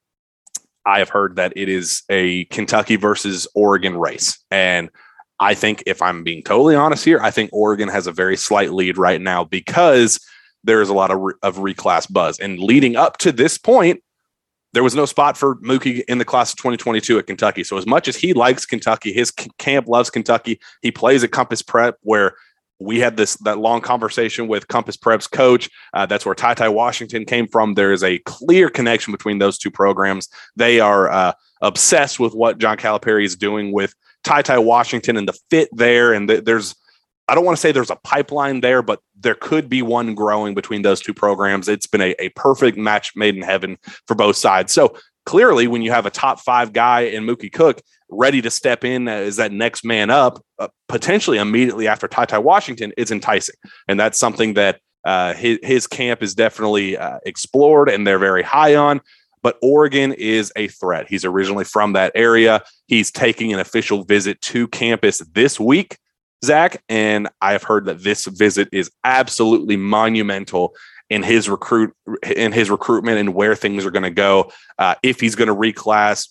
I 0.86 1.00
have 1.00 1.10
heard 1.10 1.36
that 1.36 1.54
it 1.56 1.70
is 1.70 2.04
a 2.10 2.46
Kentucky 2.46 2.96
versus 2.96 3.48
Oregon 3.56 3.98
race, 3.98 4.38
and 4.52 4.90
I 5.40 5.54
think 5.54 5.84
if 5.86 6.02
I'm 6.02 6.24
being 6.24 6.44
totally 6.44 6.76
honest 6.76 7.06
here, 7.06 7.20
I 7.22 7.32
think 7.32 7.52
Oregon 7.54 7.90
has 7.90 8.08
a 8.08 8.12
very 8.12 8.38
slight 8.38 8.72
lead 8.72 8.98
right 8.98 9.22
now 9.22 9.44
because 9.44 10.20
there 10.64 10.82
is 10.82 10.90
a 10.90 10.94
lot 10.94 11.12
of, 11.12 11.20
re- 11.20 11.34
of 11.44 11.58
reclass 11.58 12.12
buzz. 12.12 12.40
And 12.40 12.60
leading 12.60 12.96
up 12.96 13.18
to 13.20 13.32
this 13.32 13.58
point, 13.58 14.02
there 14.78 14.84
was 14.84 14.94
no 14.94 15.08
spot 15.08 15.36
for 15.36 15.56
Mookie 15.56 16.04
in 16.08 16.20
the 16.20 16.24
class 16.24 16.52
of 16.52 16.58
2022 16.58 17.18
at 17.18 17.26
Kentucky. 17.26 17.64
So 17.64 17.78
as 17.78 17.88
much 17.88 18.08
as 18.08 18.16
he 18.16 18.34
likes 18.34 18.64
Kentucky, 18.64 19.12
his 19.12 19.32
camp 19.58 19.88
loves 19.88 20.12
Kentucky. 20.12 20.60
He 20.84 20.92
plays 20.92 21.24
at 21.24 21.32
Compass 21.32 21.64
Prep, 21.64 21.96
where 22.02 22.36
we 22.78 23.00
had 23.00 23.18
this 23.18 23.38
that 23.38 23.58
long 23.58 23.82
conversation 23.82 24.48
with 24.48 24.68
Compass 24.68 24.96
Prep's 24.96 25.26
coach. 25.26 25.68
Uh, 25.96 26.06
that's 26.06 26.28
where 26.28 26.36
Ty 26.36 26.54
Ty 26.54 26.70
Washington 26.70 27.26
came 27.26 27.48
from. 27.48 27.74
There 27.74 27.92
is 27.92 28.04
a 28.04 28.20
clear 28.20 28.70
connection 28.70 29.12
between 29.12 29.40
those 29.40 29.58
two 29.58 29.72
programs. 29.72 30.30
They 30.56 30.80
are 30.80 31.10
uh, 31.10 31.34
obsessed 31.60 32.20
with 32.20 32.36
what 32.36 32.60
John 32.60 32.78
Calipari 32.78 33.26
is 33.26 33.36
doing 33.36 33.72
with 33.72 33.96
Ty 34.24 34.44
Ty 34.44 34.60
Washington 34.60 35.18
and 35.18 35.28
the 35.28 35.40
fit 35.50 35.70
there. 35.72 36.14
And 36.14 36.28
th- 36.28 36.44
there's 36.44 36.76
I 37.28 37.36
don't 37.36 37.46
want 37.46 37.58
to 37.58 37.62
say 37.62 37.72
there's 37.72 37.92
a 37.92 37.98
pipeline 37.98 38.62
there, 38.62 38.82
but 38.82 39.00
there 39.20 39.36
could 39.36 39.70
be 39.70 39.82
one 39.82 40.16
growing 40.16 40.54
between 40.54 40.82
those 40.82 41.02
two 41.02 41.14
programs. 41.14 41.68
It's 41.68 41.88
been 41.88 42.02
a, 42.02 42.16
a 42.20 42.30
perfect 42.30 42.78
match 42.78 43.16
made 43.16 43.36
in 43.36 43.42
heaven 43.42 43.78
for 44.08 44.16
both 44.16 44.38
sides. 44.38 44.72
So 44.72 44.98
clearly, 45.26 45.68
when 45.68 45.82
you 45.82 45.92
have 45.92 46.06
a 46.06 46.10
top 46.10 46.40
five 46.40 46.72
guy 46.72 47.02
in 47.02 47.26
Mookie 47.26 47.52
Cook 47.52 47.82
ready 48.10 48.42
to 48.42 48.50
step 48.50 48.86
in 48.86 49.08
as 49.08 49.36
that 49.36 49.52
next 49.52 49.84
man 49.84 50.10
up, 50.10 50.42
uh, 50.60 50.70
potentially 50.88 51.38
immediately 51.38 51.88
after 51.88 52.08
Ty 52.08 52.26
Ty 52.26 52.40
Washington, 52.40 52.94
it's 52.98 53.12
enticing. 53.12 53.56
And 53.88 54.00
that's 54.00 54.18
something 54.18 54.54
that 54.54 54.80
uh, 55.04 55.34
his, 55.34 55.60
his 55.64 55.88
camp 55.88 56.24
is 56.24 56.34
definitely 56.34 56.98
uh, 56.98 57.20
explored 57.26 57.90
and 57.90 58.08
they're 58.08 58.20
very 58.20 58.44
high 58.44 58.76
on. 58.76 59.02
But 59.44 59.58
Oregon 59.62 60.14
is 60.14 60.52
a 60.56 60.68
threat. 60.68 61.08
He's 61.08 61.24
originally 61.24 61.64
from 61.64 61.94
that 61.94 62.12
area. 62.16 62.64
He's 62.88 63.12
taking 63.12 63.54
an 63.54 63.60
official 63.60 64.04
visit 64.04 64.42
to 64.42 64.68
campus 64.70 65.20
this 65.34 65.60
week. 65.60 65.98
Zack, 66.44 66.84
and 66.88 67.30
I 67.42 67.54
have 67.54 67.64
heard 67.64 67.86
that 67.86 68.04
this 68.04 68.26
visit 68.26 68.70
is 68.72 68.92
absolutely 69.04 69.78
monumental 69.78 70.76
in 71.10 71.24
his 71.24 71.50
recruit 71.50 71.94
in 72.24 72.52
his 72.52 72.70
recruitment 72.70 73.18
and 73.18 73.34
where 73.34 73.56
things 73.56 73.86
are 73.86 73.92
going 73.92 74.04
to 74.04 74.10
go. 74.10 74.52
Uh, 74.78 74.96
if 75.04 75.20
he's 75.20 75.36
going 75.36 75.48
to 75.48 75.56
reclass, 75.56 76.30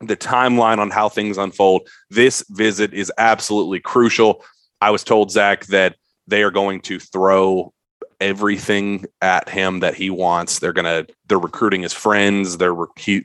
the 0.00 0.16
timeline 0.16 0.78
on 0.78 0.90
how 0.90 1.08
things 1.08 1.36
unfold. 1.38 1.88
This 2.08 2.44
visit 2.48 2.94
is 2.94 3.12
absolutely 3.18 3.80
crucial. 3.80 4.44
I 4.80 4.90
was 4.90 5.04
told 5.04 5.30
Zack 5.30 5.66
that 5.66 5.96
they 6.26 6.42
are 6.42 6.50
going 6.50 6.80
to 6.82 6.98
throw 6.98 7.72
everything 8.20 9.06
at 9.22 9.48
him 9.48 9.80
that 9.80 9.94
he 9.94 10.10
wants. 10.10 10.58
They're 10.58 10.72
gonna 10.72 11.06
they're 11.28 11.38
recruiting 11.38 11.82
his 11.82 11.92
friends. 11.92 12.58
They're 12.58 12.76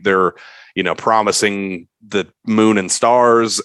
they're 0.01 0.33
you 0.75 0.83
know 0.83 0.95
promising 0.95 1.87
the 2.07 2.27
moon 2.45 2.77
and 2.77 2.91
stars 2.91 3.61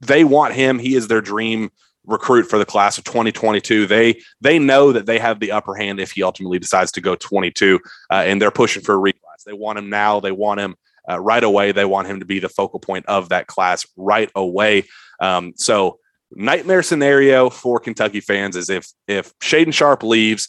they 0.00 0.24
want 0.24 0.54
him. 0.54 0.78
He 0.78 0.94
is 0.94 1.08
their 1.08 1.20
dream 1.20 1.70
recruit 2.06 2.44
for 2.44 2.58
the 2.58 2.64
class 2.64 2.98
of 2.98 3.04
2022. 3.04 3.86
They 3.86 4.20
they 4.40 4.58
know 4.58 4.92
that 4.92 5.06
they 5.06 5.18
have 5.18 5.40
the 5.40 5.52
upper 5.52 5.74
hand 5.74 6.00
if 6.00 6.12
he 6.12 6.22
ultimately 6.22 6.58
decides 6.58 6.92
to 6.92 7.00
go 7.00 7.14
22, 7.14 7.80
uh, 8.10 8.14
and 8.14 8.40
they're 8.40 8.50
pushing 8.50 8.82
for 8.82 8.94
a 8.94 9.12
reclass. 9.12 9.44
They 9.44 9.52
want 9.52 9.78
him 9.78 9.90
now. 9.90 10.20
They 10.20 10.32
want 10.32 10.60
him 10.60 10.76
uh, 11.08 11.20
right 11.20 11.44
away. 11.44 11.72
They 11.72 11.84
want 11.84 12.08
him 12.08 12.20
to 12.20 12.26
be 12.26 12.38
the 12.38 12.48
focal 12.48 12.80
point 12.80 13.06
of 13.06 13.28
that 13.30 13.46
class 13.46 13.86
right 13.96 14.30
away. 14.34 14.84
Um, 15.20 15.52
so 15.56 15.99
nightmare 16.32 16.82
scenario 16.82 17.50
for 17.50 17.80
Kentucky 17.80 18.20
fans 18.20 18.56
is 18.56 18.70
if 18.70 18.88
if 19.08 19.36
Shaedon 19.38 19.74
Sharpe 19.74 20.02
leaves. 20.02 20.48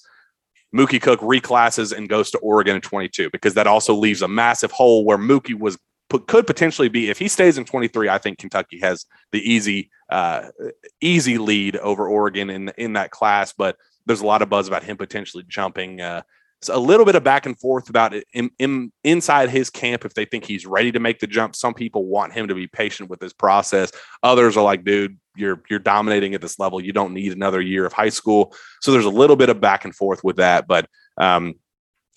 Mookie 0.73 1.01
Cook 1.01 1.19
reclasses 1.21 1.91
and 1.91 2.07
goes 2.07 2.31
to 2.31 2.37
Oregon 2.37 2.77
in 2.77 2.81
22 2.81 3.29
because 3.31 3.55
that 3.55 3.67
also 3.67 3.93
leaves 3.93 4.21
a 4.21 4.27
massive 4.29 4.71
hole 4.71 5.03
where 5.03 5.17
Mookie 5.17 5.53
was 5.53 5.77
could 6.19 6.47
potentially 6.47 6.89
be 6.89 7.09
if 7.09 7.17
he 7.17 7.27
stays 7.27 7.57
in 7.57 7.65
23 7.65 8.09
i 8.09 8.17
think 8.17 8.37
kentucky 8.37 8.79
has 8.79 9.05
the 9.31 9.39
easy 9.39 9.89
uh, 10.09 10.49
easy 10.99 11.37
lead 11.37 11.77
over 11.77 12.07
oregon 12.07 12.49
in 12.49 12.69
in 12.77 12.93
that 12.93 13.11
class 13.11 13.53
but 13.53 13.77
there's 14.05 14.21
a 14.21 14.25
lot 14.25 14.41
of 14.41 14.49
buzz 14.49 14.67
about 14.67 14.83
him 14.83 14.97
potentially 14.97 15.43
jumping 15.47 16.01
uh, 16.01 16.21
so 16.61 16.75
a 16.75 16.79
little 16.79 17.05
bit 17.05 17.15
of 17.15 17.23
back 17.23 17.45
and 17.45 17.59
forth 17.59 17.89
about 17.89 18.13
it 18.13 18.27
in, 18.33 18.51
in, 18.59 18.91
inside 19.03 19.49
his 19.49 19.69
camp 19.69 20.05
if 20.05 20.13
they 20.13 20.25
think 20.25 20.45
he's 20.45 20.65
ready 20.65 20.91
to 20.91 20.99
make 20.99 21.19
the 21.19 21.27
jump 21.27 21.55
some 21.55 21.73
people 21.73 22.05
want 22.05 22.33
him 22.33 22.47
to 22.47 22.55
be 22.55 22.67
patient 22.67 23.09
with 23.09 23.19
this 23.19 23.33
process 23.33 23.91
others 24.21 24.57
are 24.57 24.63
like 24.63 24.83
dude 24.83 25.17
you're 25.35 25.61
you're 25.69 25.79
dominating 25.79 26.33
at 26.33 26.41
this 26.41 26.59
level 26.59 26.81
you 26.81 26.91
don't 26.91 27.13
need 27.13 27.31
another 27.31 27.61
year 27.61 27.85
of 27.85 27.93
high 27.93 28.09
school. 28.09 28.53
So 28.81 28.91
there's 28.91 29.05
a 29.05 29.09
little 29.09 29.35
bit 29.35 29.49
of 29.49 29.61
back 29.61 29.85
and 29.85 29.95
forth 29.95 30.23
with 30.23 30.37
that 30.37 30.67
but 30.67 30.87
um, 31.17 31.55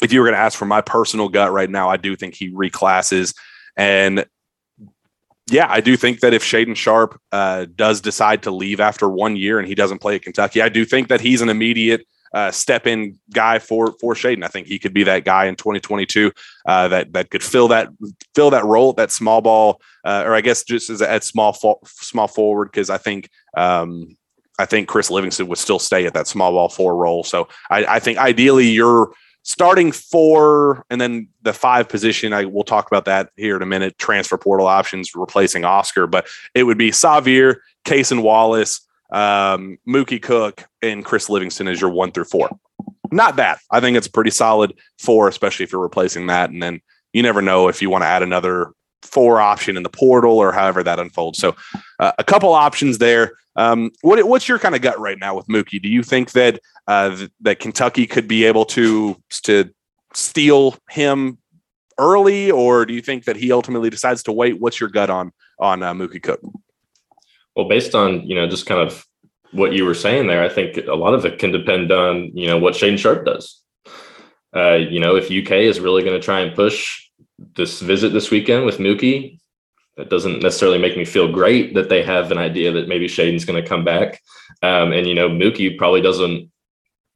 if 0.03 0.13
you 0.13 0.21
were 0.21 0.27
going 0.27 0.35
to 0.35 0.41
ask 0.41 0.59
for 0.59 0.67
my 0.67 0.81
personal 0.81 1.29
gut 1.29 1.53
right 1.53 1.71
now 1.71 1.89
i 1.89 1.97
do 1.97 2.17
think 2.17 2.35
he 2.35 2.51
reclasses. 2.55 3.35
And 3.77 4.25
yeah, 5.51 5.67
I 5.69 5.81
do 5.81 5.97
think 5.97 6.21
that 6.21 6.33
if 6.33 6.43
Shaedon 6.43 6.77
Sharpe 6.77 7.21
uh, 7.31 7.67
does 7.75 8.01
decide 8.01 8.43
to 8.45 8.51
leave 8.51 8.81
after 8.81 9.09
one 9.09 9.37
year 9.37 9.59
and 9.59 9.69
he 9.69 9.75
doesn't 9.75 9.99
play 9.99 10.15
at 10.15 10.23
Kentucky, 10.23 10.63
I 10.63 10.71
do 10.71 10.85
think 10.85 11.09
that 11.09 11.21
he's 11.21 11.43
an 11.43 11.51
immediate 11.51 12.07
uh, 12.35 12.51
step 12.51 12.87
in 12.87 13.19
guy 13.33 13.59
for 13.59 13.95
for 14.01 14.15
Shaedon. 14.15 14.45
I 14.45 14.49
think 14.49 14.67
he 14.67 14.79
could 14.79 14.93
be 14.93 15.05
that 15.05 15.25
guy 15.25 15.47
in 15.47 15.57
2022 15.57 16.33
uh, 16.67 16.89
that 16.89 17.13
that 17.13 17.31
could 17.31 17.43
fill 17.43 17.69
that 17.69 17.89
fill 18.35 18.51
that 18.51 18.65
role, 18.65 18.91
at 18.91 18.97
that 18.97 19.13
small 19.13 19.41
ball, 19.41 19.81
uh, 20.05 20.25
or 20.27 20.35
I 20.35 20.41
guess 20.41 20.65
just 20.65 20.91
as 20.91 21.01
at 21.01 21.25
small 21.25 21.57
small 21.87 22.29
forward 22.29 22.67
because 22.67 22.91
I 22.91 22.99
think. 22.99 23.31
Um, 23.57 24.17
I 24.57 24.67
think 24.67 24.87
Chris 24.87 25.11
Livingston 25.11 25.49
would 25.49 25.59
still 25.59 25.81
stay 25.81 26.07
at 26.07 26.15
that 26.15 26.29
small 26.29 26.53
ball 26.53 26.69
four 26.69 26.95
role. 26.95 27.25
So 27.25 27.49
I, 27.71 27.97
I 27.97 27.99
think 27.99 28.19
ideally 28.19 28.69
you're 28.69 29.13
starting 29.43 29.91
four 29.91 30.87
and 30.91 31.01
then 31.01 31.29
the 31.43 31.53
five 31.53 31.87
position 31.87 32.33
i 32.33 32.47
will 32.47 32.65
talk 32.65 32.87
about 32.87 33.05
that 33.05 33.29
here 33.37 33.57
in 33.57 33.63
a 33.63 33.67
minute 33.67 33.99
transfer 33.99 34.39
portal 34.39 34.67
options 34.67 35.15
replacing 35.15 35.67
oscar 35.67 36.07
but 36.07 36.27
it 36.55 36.63
would 36.63 36.79
be 36.79 36.91
Sahvir, 36.91 37.57
case 37.85 38.11
and 38.11 38.23
Wallace 38.23 38.81
um, 39.15 39.79
mookie 39.89 40.21
cook 40.21 40.65
and 40.83 41.05
chris 41.05 41.31
livingston 41.31 41.69
as 41.69 41.81
your 41.81 41.91
one 41.91 42.13
through 42.13 42.25
four. 42.25 42.51
Not 43.11 43.37
bad. 43.37 43.59
I 43.71 43.81
think 43.81 43.97
it's 43.97 44.09
pretty 44.09 44.31
solid 44.31 44.75
four 44.99 45.29
especially 45.29 45.65
if 45.65 45.73
you're 45.73 45.81
replacing 45.81 46.27
that. 46.27 46.51
And 46.51 46.63
then 46.63 46.81
you 47.13 47.23
never 47.23 47.41
know 47.41 47.69
if 47.69 47.81
you 47.81 47.89
want 47.89 48.03
to 48.03 48.09
add 48.09 48.23
another 48.23 48.73
four 49.03 49.41
option 49.41 49.77
in 49.77 49.83
the 49.83 49.89
portal 49.89 50.39
or 50.39 50.53
however 50.53 50.83
that 50.83 50.99
unfolds. 50.99 51.39
So 51.39 51.55
uh, 52.01 52.13
a 52.19 52.25
couple 52.25 52.53
options 52.53 52.99
there. 52.99 53.33
Um, 53.57 53.93
what, 54.03 54.23
what's 54.27 54.49
your 54.49 54.59
kind 54.59 54.75
of 54.75 54.83
gut 54.83 54.99
right 54.99 55.19
now 55.19 55.37
with 55.37 55.47
mookie? 55.47 55.81
Do 55.81 55.89
you 55.89 56.03
think 56.03 56.33
that 56.33 56.61
uh, 56.89 57.27
that 57.43 57.61
Kentucky 57.61 58.07
could 58.07 58.27
be 58.27 58.45
able 58.45 58.65
to 58.67 59.17
to 59.45 59.71
steal 60.13 60.77
him 60.91 61.39
early, 61.99 62.51
or 62.51 62.85
do 62.85 62.93
you 62.93 63.01
think 63.01 63.25
that 63.25 63.37
he 63.37 63.53
ultimately 63.53 63.91
decides 63.91 64.25
to 64.25 64.33
wait? 64.33 64.61
What's 64.61 64.81
your 64.81 64.89
gut 64.89 65.09
on 65.09 65.33
on 65.61 65.83
uh, 65.85 65.95
Mookie 65.95 66.23
Cook? 66.23 66.41
Well, 67.57 67.69
based 67.69 67.95
on 67.95 68.27
you 68.27 68.35
know 68.35 68.47
just 68.47 68.67
kind 68.67 68.81
of 68.81 69.05
what 69.53 69.73
you 69.73 69.85
were 69.85 69.95
saying 69.95 70.27
there, 70.27 70.43
I 70.43 70.49
think 70.49 70.77
a 70.87 70.95
lot 70.95 71.15
of 71.15 71.25
it 71.25 71.39
can 71.39 71.53
depend 71.53 71.93
on 71.93 72.31
you 72.35 72.47
know 72.47 72.59
what 72.59 72.75
Shaedon 72.75 72.99
Sharpe 72.99 73.25
does. 73.25 73.61
Uh, 74.55 74.75
you 74.75 75.01
know, 75.01 75.17
if 75.17 75.25
UK 75.25 75.53
is 75.53 75.81
really 75.81 76.03
going 76.03 76.19
to 76.19 76.25
try 76.25 76.41
and 76.41 76.55
push 76.55 77.09
this 77.57 77.81
visit 77.81 78.13
this 78.13 78.31
weekend 78.31 78.65
with 78.65 78.79
Mookie, 78.79 79.39
that 79.97 80.11
doesn't 80.11 80.43
necessarily 80.43 80.79
make 80.79 80.97
me 80.97 81.05
feel 81.05 81.31
great 81.31 81.75
that 81.75 81.89
they 81.89 82.03
have 82.03 82.31
an 82.31 82.39
idea 82.39 82.73
that 82.73 82.89
maybe 82.89 83.07
Shaedon's 83.07 83.45
going 83.45 83.61
to 83.61 83.69
come 83.69 83.85
back. 83.85 84.21
Um, 84.63 84.93
and 84.93 85.07
you 85.07 85.15
know, 85.15 85.29
Mookie 85.29 85.77
probably 85.77 86.01
doesn't, 86.01 86.51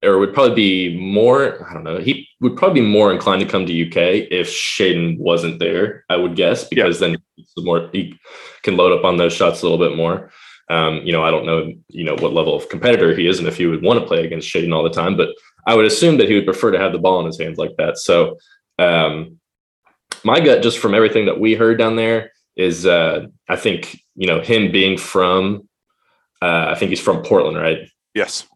or 0.03 0.19
would 0.19 0.35
probably 0.35 0.55
be 0.55 0.97
more. 0.99 1.69
I 1.69 1.75
don't 1.75 1.85
know. 1.85 1.99
He 1.99 2.29
would 2.41 2.57
probably 2.57 2.81
be 2.81 2.87
more 2.87 3.13
inclined 3.13 3.43
to 3.43 3.49
come 3.49 3.67
to 3.67 3.87
UK 3.87 4.29
if 4.31 4.49
Shaedon 4.49 5.19
wasn't 5.19 5.59
there. 5.59 6.05
I 6.09 6.17
would 6.17 6.37
guess 6.37 6.65
because 6.65 7.01
then 7.01 7.17
the 7.57 7.63
more 7.63 7.91
he 7.93 8.19
can 8.63 8.77
load 8.77 8.97
up 8.97 9.05
on 9.05 9.17
those 9.17 9.33
shots 9.33 9.63
a 9.63 9.69
little 9.69 9.85
bit 9.85 9.97
more. 9.97 10.31
Um, 10.71 11.01
you 11.03 11.13
know, 11.13 11.25
I 11.25 11.31
don't 11.31 11.47
know, 11.47 11.73
you 11.89 12.05
know, 12.05 12.15
what 12.17 12.35
level 12.35 12.55
of 12.55 12.69
competitor 12.69 13.17
he 13.17 13.27
is 13.27 13.39
and 13.39 13.49
if 13.49 13.57
he 13.57 13.67
would 13.67 13.83
want 13.83 13.99
to 14.01 14.07
play 14.07 14.25
against 14.25 14.53
Shaedon 14.53 14.75
all 14.75 14.83
the 14.83 14.91
time, 14.91 15.17
but 15.17 15.31
I 15.67 15.75
would 15.75 15.87
assume 15.87 16.19
that 16.19 16.29
he 16.29 16.35
would 16.35 16.45
prefer 16.45 16.71
to 16.71 16.79
have 16.79 16.93
the 16.93 16.99
ball 16.99 17.21
in 17.21 17.27
his 17.27 17.39
hands 17.39 17.59
like 17.59 17.75
that. 17.79 17.99
So, 17.99 18.39
um, 18.79 19.39
my 20.25 20.41
gut, 20.41 20.63
just 20.63 20.79
from 20.79 20.95
everything 20.95 21.27
that 21.27 21.41
we 21.41 21.55
heard 21.55 21.79
down 21.79 21.97
there, 21.97 22.33
is 22.57 22.85
uh, 22.87 23.27
I 23.49 23.57
think 23.57 24.01
you 24.17 24.27
know 24.27 24.41
him 24.41 24.73
being 24.73 24.99
from, 24.99 25.69
uh, 26.43 26.67
I 26.69 26.75
think 26.75 26.91
he's 26.91 27.01
from 27.01 27.23
Portland, 27.23 27.57
right? 27.57 27.89
Yes. 28.15 28.47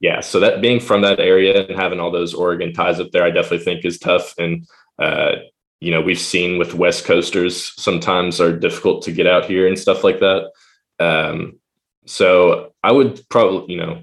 Yeah. 0.00 0.20
So 0.20 0.40
that 0.40 0.60
being 0.60 0.80
from 0.80 1.02
that 1.02 1.20
area 1.20 1.66
and 1.66 1.78
having 1.78 2.00
all 2.00 2.10
those 2.10 2.34
Oregon 2.34 2.72
ties 2.72 3.00
up 3.00 3.10
there, 3.12 3.24
I 3.24 3.30
definitely 3.30 3.64
think 3.64 3.84
is 3.84 3.98
tough. 3.98 4.34
And 4.38 4.66
uh, 4.98 5.36
you 5.80 5.90
know, 5.90 6.00
we've 6.00 6.18
seen 6.18 6.58
with 6.58 6.74
West 6.74 7.04
Coasters 7.04 7.72
sometimes 7.80 8.40
are 8.40 8.56
difficult 8.56 9.02
to 9.02 9.12
get 9.12 9.26
out 9.26 9.44
here 9.44 9.66
and 9.66 9.78
stuff 9.78 10.04
like 10.04 10.20
that. 10.20 10.50
Um, 10.98 11.58
so 12.06 12.74
I 12.82 12.92
would 12.92 13.22
probably, 13.28 13.74
you 13.74 13.80
know, 13.80 14.02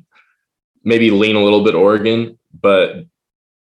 maybe 0.84 1.12
lean 1.12 1.36
a 1.36 1.44
little 1.44 1.64
bit 1.64 1.76
Oregon, 1.76 2.38
but 2.60 3.06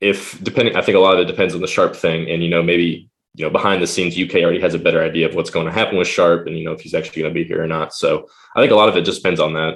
if 0.02 0.42
depending, 0.44 0.76
I 0.76 0.82
think 0.82 0.96
a 0.96 1.00
lot 1.00 1.16
of 1.16 1.20
it 1.20 1.32
depends 1.32 1.54
on 1.54 1.62
the 1.62 1.68
Sharpe 1.68 1.96
thing, 1.96 2.30
and 2.30 2.44
you 2.44 2.50
know, 2.50 2.64
maybe 2.64 3.10
you 3.36 3.46
know 3.46 3.50
behind 3.50 3.82
the 3.82 3.88
scenes, 3.88 4.18
UK 4.18 4.36
already 4.36 4.62
has 4.62 4.74
a 4.74 4.80
better 4.80 5.04
idea 5.04 5.28
of 5.28 5.36
what's 5.36 5.50
going 5.50 5.66
to 5.66 5.72
happen 5.72 5.98
with 5.98 6.08
Sharpe, 6.08 6.48
and 6.48 6.58
you 6.58 6.64
know 6.64 6.72
if 6.72 6.82
he's 6.82 6.94
actually 6.94 7.22
going 7.22 7.34
to 7.34 7.40
be 7.40 7.46
here 7.46 7.62
or 7.62 7.68
not. 7.68 7.94
So 7.94 8.28
I 8.56 8.62
think 8.62 8.72
a 8.72 8.76
lot 8.76 8.90
of 8.90 8.96
it 8.96 9.06
just 9.06 9.22
depends 9.22 9.40
on 9.40 9.54
that. 9.54 9.76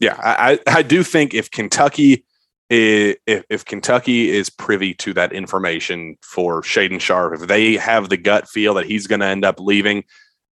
Yeah, 0.00 0.16
I 0.18 0.58
I 0.66 0.82
do 0.82 1.02
think 1.02 1.34
if 1.34 1.50
Kentucky 1.50 2.24
if, 2.70 3.44
if 3.48 3.64
Kentucky 3.64 4.30
is 4.30 4.50
privy 4.50 4.94
to 4.94 5.12
that 5.14 5.32
information 5.32 6.16
for 6.22 6.62
Shaedon 6.62 7.00
Sharpe, 7.00 7.34
if 7.34 7.46
they 7.46 7.76
have 7.76 8.08
the 8.08 8.16
gut 8.16 8.48
feel 8.48 8.74
that 8.74 8.86
he's 8.86 9.06
going 9.06 9.20
to 9.20 9.26
end 9.26 9.44
up 9.44 9.60
leaving, 9.60 10.04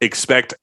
expect 0.02 0.54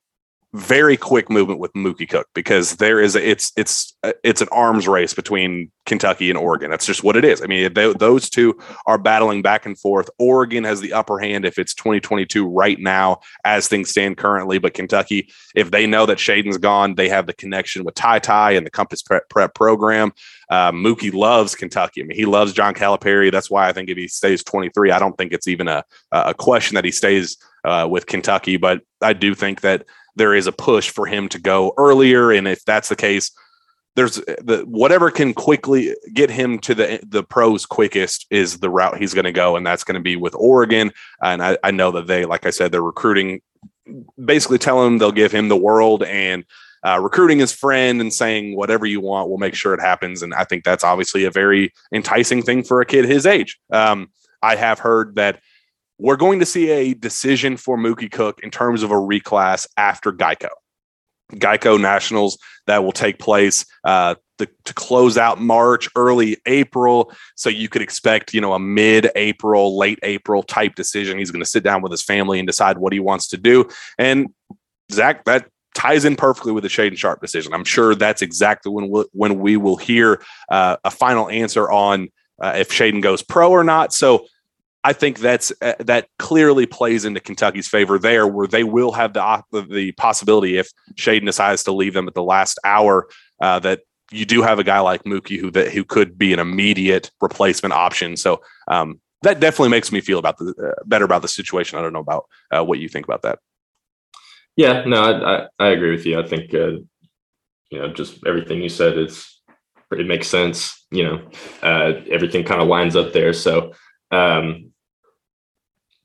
very 0.55 0.97
quick 0.97 1.29
movement 1.29 1.59
with 1.59 1.73
Mookie 1.73 2.09
Cook 2.09 2.29
because 2.33 2.77
there 2.77 3.01
is 3.01 3.17
a, 3.17 3.29
it's 3.29 3.53
it's 3.57 3.97
uh, 4.05 4.13
it's 4.23 4.41
an 4.41 4.47
arms 4.53 4.87
race 4.87 5.13
between 5.13 5.73
Kentucky 5.85 6.31
and 6.31 6.39
Oregon. 6.39 6.71
That's 6.71 6.87
just 6.87 7.03
what 7.03 7.17
it 7.17 7.25
is. 7.25 7.43
I 7.43 7.47
mean, 7.47 7.73
they, 7.75 7.93
those 7.93 8.31
two 8.31 8.57
are 8.87 8.97
battling 8.97 9.43
back 9.43 9.67
and 9.67 9.77
forth. 9.77 10.09
Oregon 10.17 10.63
has 10.63 10.81
the 10.81 10.93
upper 10.93 11.19
hand 11.19 11.45
if 11.45 11.59
it's 11.59 11.75
2022 11.75 12.49
right 12.49 12.79
now 12.79 13.19
as 13.45 13.67
things 13.67 13.91
stand 13.91 14.17
currently, 14.17 14.59
but 14.59 14.75
Kentucky, 14.75 15.29
if 15.57 15.73
they 15.73 15.89
know 15.89 16.07
that 16.07 16.19
Shaedon's 16.19 16.59
gone, 16.59 16.95
they 16.95 17.09
have 17.09 17.27
the 17.27 17.35
connection 17.35 17.83
with 17.83 17.97
Ty 17.97 18.21
Ty 18.21 18.53
and 18.53 18.65
the 18.65 18.71
Compass 18.71 19.03
Prep, 19.03 19.29
Prep 19.29 19.55
program. 19.55 20.13
Uh, 20.49 20.71
Mookie 20.71 21.13
loves 21.13 21.57
Kentucky. 21.57 22.01
I 22.01 22.05
mean, 22.05 22.17
he 22.17 22.27
loves 22.27 22.53
John 22.53 22.75
Calipari. 22.75 23.33
That's 23.33 23.51
why 23.51 23.69
I 23.69 23.73
think 23.73 23.89
if 23.89 23.97
he 23.97 24.07
stays 24.07 24.45
23, 24.45 24.93
I 24.93 25.01
don't 25.01 25.19
think 25.19 25.33
it's 25.33 25.49
even 25.49 25.67
a 25.67 25.83
a 26.13 26.33
question 26.33 26.77
that 26.77 26.85
he 26.85 26.93
stays 26.93 27.37
uh, 27.65 27.89
with 27.91 28.07
Kentucky. 28.07 28.57
But 28.57 28.83
I 29.03 29.15
do 29.15 29.35
think 29.35 29.63
that 29.63 29.85
there 30.17 30.35
is 30.35 30.47
a 30.47 30.53
push 30.53 30.91
for 30.91 31.07
him 31.07 31.29
to 31.31 31.39
go 31.39 31.73
earlier. 31.77 32.31
And 32.31 32.47
if 32.47 32.65
that's 32.65 32.89
the 32.89 32.97
case, 32.97 33.31
there's 33.97 34.17
the 34.17 34.65
whatever 34.67 35.11
can 35.11 35.35
quickly 35.35 35.95
get 36.13 36.29
him 36.29 36.59
to 36.61 36.75
the 36.75 37.01
the 37.07 37.23
pros 37.23 37.65
quickest 37.65 38.27
is 38.31 38.59
the 38.59 38.71
route 38.71 38.99
he's 38.99 39.15
going 39.15 39.25
to 39.25 39.33
go, 39.33 39.57
and 39.57 39.65
that's 39.65 39.85
going 39.85 39.95
to 39.95 40.01
be 40.01 40.17
with 40.17 40.35
Oregon. 40.35 40.93
And 41.23 41.43
I, 41.43 41.59
I 41.63 41.71
know 41.71 41.93
that 41.93 42.07
they, 42.07 42.25
like 42.25 42.45
I 42.45 42.51
said, 42.51 42.73
they're 42.73 42.83
recruiting, 42.83 43.41
basically 44.23 44.59
telling 44.59 44.89
him 44.89 44.99
they'll 44.99 45.13
give 45.13 45.33
him 45.33 45.49
the 45.49 45.57
world 45.57 46.03
and 46.03 46.45
uh, 46.85 46.99
recruiting 47.01 47.39
his 47.39 47.53
friend 47.53 48.01
and 48.01 48.13
saying 48.13 48.57
whatever 48.57 48.85
you 48.85 49.01
want, 49.01 49.29
we'll 49.29 49.39
make 49.39 49.55
sure 49.55 49.75
it 49.75 49.81
happens. 49.81 50.23
And 50.23 50.35
I 50.35 50.45
think 50.45 50.65
that's 50.65 50.85
obviously 50.85 51.25
a 51.25 51.31
very 51.31 51.73
enticing 51.93 52.43
thing 52.43 52.63
for 52.63 52.81
a 52.81 52.87
kid 52.87 53.07
his 53.07 53.27
age. 53.27 53.59
Um, 53.73 54.11
I 54.43 54.57
have 54.57 54.81
heard 54.81 55.15
that 55.15 55.41
we're 55.99 56.17
going 56.17 56.41
to 56.41 56.47
see 56.47 56.71
a 56.71 56.95
decision 56.95 57.57
for 57.57 57.77
Mookie 57.77 58.11
Cook 58.11 58.41
in 58.43 58.51
terms 58.51 58.83
of 58.83 58.91
a 58.91 58.95
reclass 58.95 59.67
after 59.77 60.13
Geico. 60.13 60.49
Geico 61.33 61.81
Nationals 61.81 62.39
that 62.67 62.85
will 62.85 62.93
take 62.93 63.19
place 63.19 63.65
uh, 63.85 64.15
to 64.39 64.75
close 64.75 65.17
out 65.17 65.41
March, 65.41 65.89
early 65.97 66.37
April. 66.47 67.13
So 67.37 67.49
you 67.49 67.69
could 67.69 67.83
expect, 67.83 68.35
you 68.35 68.41
know, 68.41 68.53
a 68.53 68.59
mid-April, 68.59 69.79
late 69.79 69.99
April 70.03 70.43
type 70.43 70.75
decision. 70.75 71.19
He's 71.19 71.31
going 71.31 71.43
to 71.43 71.49
sit 71.49 71.63
down 71.63 71.83
with 71.83 71.93
his 71.93 72.03
family 72.03 72.39
and 72.39 72.47
decide 72.47 72.79
what 72.79 72.93
he 72.93 73.01
wants 73.01 73.29
to 73.29 73.37
do. 73.37 73.69
And 73.99 74.29
Zach, 74.93 75.25
that 75.25 75.49
ties 75.75 76.05
in 76.05 76.17
perfectly 76.17 76.53
with 76.53 76.63
the 76.63 76.69
Shaedon 76.69 76.97
Sharpe 76.97 77.21
decision. 77.21 77.53
I'm 77.53 77.65
sure 77.65 77.95
that's 77.95 78.23
exactly 78.23 78.73
when 78.73 78.89
we 78.91 79.05
when 79.13 79.39
we 79.39 79.57
will 79.57 79.77
hear 79.77 80.23
uh, 80.49 80.77
a 80.85 80.91
final 80.91 81.29
answer 81.29 81.71
on 81.71 82.09
uh, 82.43 82.55
if 82.57 82.71
Shaedon 82.71 83.03
goes 83.03 83.23
pro 83.23 83.51
or 83.51 83.65
not. 83.65 83.93
So 83.93 84.27
I 84.85 84.93
think 84.93 85.19
that's 85.19 85.51
uh, 85.63 85.73
that 85.81 86.09
clearly 86.19 86.67
plays 86.67 87.07
into 87.07 87.19
Kentucky's 87.19 87.67
favor 87.67 87.99
there, 87.99 88.27
where 88.27 88.47
they 88.47 88.65
will 88.65 88.93
have 88.93 89.15
the 89.15 89.43
the 89.71 89.93
possibility 89.93 90.59
if 90.59 90.71
Shaedon 90.95 91.25
decides 91.25 91.65
to 91.65 91.73
leave 91.73 91.95
them 91.95 92.07
at 92.07 92.15
the 92.15 92.23
last 92.23 92.61
hour 92.65 93.09
uh, 93.41 93.59
that 93.61 93.81
you 94.13 94.27
do 94.27 94.43
have 94.43 94.59
a 94.59 94.65
guy 94.65 94.81
like 94.81 95.05
Mookie 95.05 95.41
who 95.41 95.51
that 95.53 95.73
who 95.73 95.85
could 95.85 96.19
be 96.19 96.35
an 96.35 96.39
immediate 96.39 97.11
replacement 97.23 97.73
option. 97.73 98.19
So 98.19 98.43
um, 98.69 99.01
that 99.23 99.41
definitely 99.41 99.71
makes 99.71 99.91
me 99.91 100.03
feel 100.03 100.19
about 100.19 100.37
the 100.37 100.53
uh, 100.63 100.83
better 100.85 101.07
about 101.07 101.23
the 101.23 101.29
situation. 101.29 101.79
I 101.79 101.83
don't 101.83 101.95
know 101.95 102.01
about 102.01 102.27
uh, 102.51 102.63
what 102.63 102.79
you 102.79 102.91
think 102.91 103.07
about 103.07 103.23
that. 103.23 103.39
Yeah, 104.55 104.85
no, 104.85 105.03
I 105.03 105.37
I, 105.37 105.49
I 105.61 105.69
agree 105.69 105.93
with 105.93 106.05
you. 106.05 106.21
I 106.21 106.27
think 106.27 106.53
uh, 106.53 106.77
you 107.71 107.79
know 107.79 107.91
just 107.91 108.19
everything 108.27 108.63
you 108.63 108.69
said 108.69 108.99
is 108.99 109.31
it 109.93 110.07
makes 110.07 110.29
sense. 110.29 110.85
You 110.91 111.05
know, 111.05 111.31
uh, 111.63 112.03
everything 112.11 112.45
kind 112.45 112.61
of 112.61 112.69
lines 112.69 112.97
up 112.97 113.15
there. 113.15 113.33
So. 113.33 113.73
Um, 114.11 114.74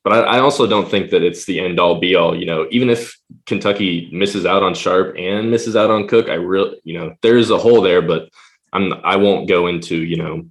but 0.04 0.14
I, 0.14 0.20
I, 0.20 0.40
also 0.40 0.66
don't 0.66 0.90
think 0.90 1.12
that 1.12 1.24
it's 1.24 1.46
the 1.46 1.60
end 1.60 1.80
all 1.80 2.00
be 2.00 2.16
all. 2.16 2.36
You 2.36 2.46
know, 2.46 2.68
even 2.72 2.90
if 2.90 3.18
Kentucky 3.46 4.10
misses 4.12 4.46
out 4.46 4.64
on 4.64 4.74
Sharpe 4.74 5.16
and 5.18 5.52
misses 5.52 5.76
out 5.76 5.92
on 5.92 6.08
Cook, 6.08 6.30
I 6.30 6.36
really, 6.36 6.80
you 6.84 6.98
know, 6.98 7.16
there's 7.22 7.50
a 7.50 7.58
hole 7.58 7.82
there, 7.82 8.02
but 8.02 8.30
I'm 8.72 8.94
I 9.04 9.18
won't 9.18 9.50
go 9.50 9.68
into 9.68 9.98
you 9.98 10.18
know, 10.18 10.46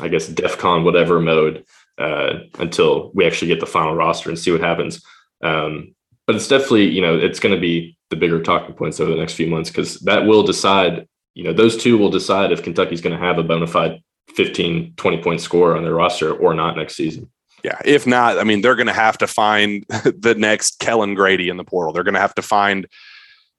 I 0.00 0.08
guess 0.08 0.28
DefCon 0.28 0.84
whatever 0.84 1.20
mode 1.20 1.64
uh, 1.98 2.40
until 2.58 3.10
we 3.14 3.26
actually 3.26 3.48
get 3.48 3.60
the 3.60 3.66
final 3.66 3.94
roster 3.94 4.28
and 4.28 4.38
see 4.38 4.50
what 4.50 4.60
happens. 4.60 5.02
Um, 5.42 5.94
but 6.26 6.36
it's 6.36 6.48
definitely 6.48 6.88
you 6.88 7.02
know 7.02 7.16
it's 7.16 7.40
going 7.40 7.54
to 7.54 7.60
be 7.60 7.96
the 8.10 8.16
bigger 8.16 8.42
talking 8.42 8.74
points 8.74 8.98
over 9.00 9.10
the 9.10 9.16
next 9.16 9.34
few 9.34 9.46
months 9.46 9.70
because 9.70 10.00
that 10.00 10.26
will 10.26 10.42
decide. 10.42 11.08
You 11.36 11.42
know, 11.42 11.52
those 11.52 11.76
two 11.76 11.98
will 11.98 12.10
decide 12.10 12.52
if 12.52 12.62
Kentucky's 12.62 13.00
going 13.00 13.18
to 13.18 13.24
have 13.24 13.38
a 13.38 13.42
bona 13.42 13.66
fide 13.66 14.00
15, 14.36 14.94
20 14.96 15.22
point 15.22 15.40
score 15.40 15.76
on 15.76 15.82
their 15.82 15.94
roster 15.94 16.32
or 16.32 16.54
not 16.54 16.76
next 16.76 16.94
season. 16.94 17.28
Yeah, 17.64 17.78
if 17.82 18.06
not, 18.06 18.38
I 18.38 18.44
mean, 18.44 18.60
they're 18.60 18.74
going 18.74 18.88
to 18.88 18.92
have 18.92 19.16
to 19.18 19.26
find 19.26 19.86
the 19.88 20.34
next 20.36 20.78
Kellan 20.80 21.14
Grady 21.14 21.48
in 21.48 21.56
the 21.56 21.64
portal. 21.64 21.94
They're 21.94 22.04
going 22.04 22.14
to 22.14 22.20
have 22.20 22.34
to 22.34 22.42
find, 22.42 22.86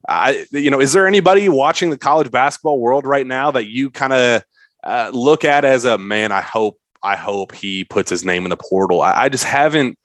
I, 0.08 0.46
you 0.52 0.70
know, 0.70 0.80
is 0.80 0.92
there 0.92 1.08
anybody 1.08 1.48
watching 1.48 1.90
the 1.90 1.98
college 1.98 2.30
basketball 2.30 2.78
world 2.78 3.04
right 3.04 3.26
now 3.26 3.50
that 3.50 3.66
you 3.66 3.90
kind 3.90 4.12
of 4.12 4.44
uh, 4.84 5.10
look 5.12 5.44
at 5.44 5.64
as 5.64 5.84
a 5.84 5.98
man? 5.98 6.30
I 6.30 6.40
hope, 6.40 6.78
I 7.02 7.16
hope 7.16 7.52
he 7.52 7.82
puts 7.82 8.08
his 8.08 8.24
name 8.24 8.44
in 8.44 8.50
the 8.50 8.56
portal. 8.56 9.02
I, 9.02 9.24
I 9.24 9.28
just 9.28 9.44
haven't, 9.44 9.98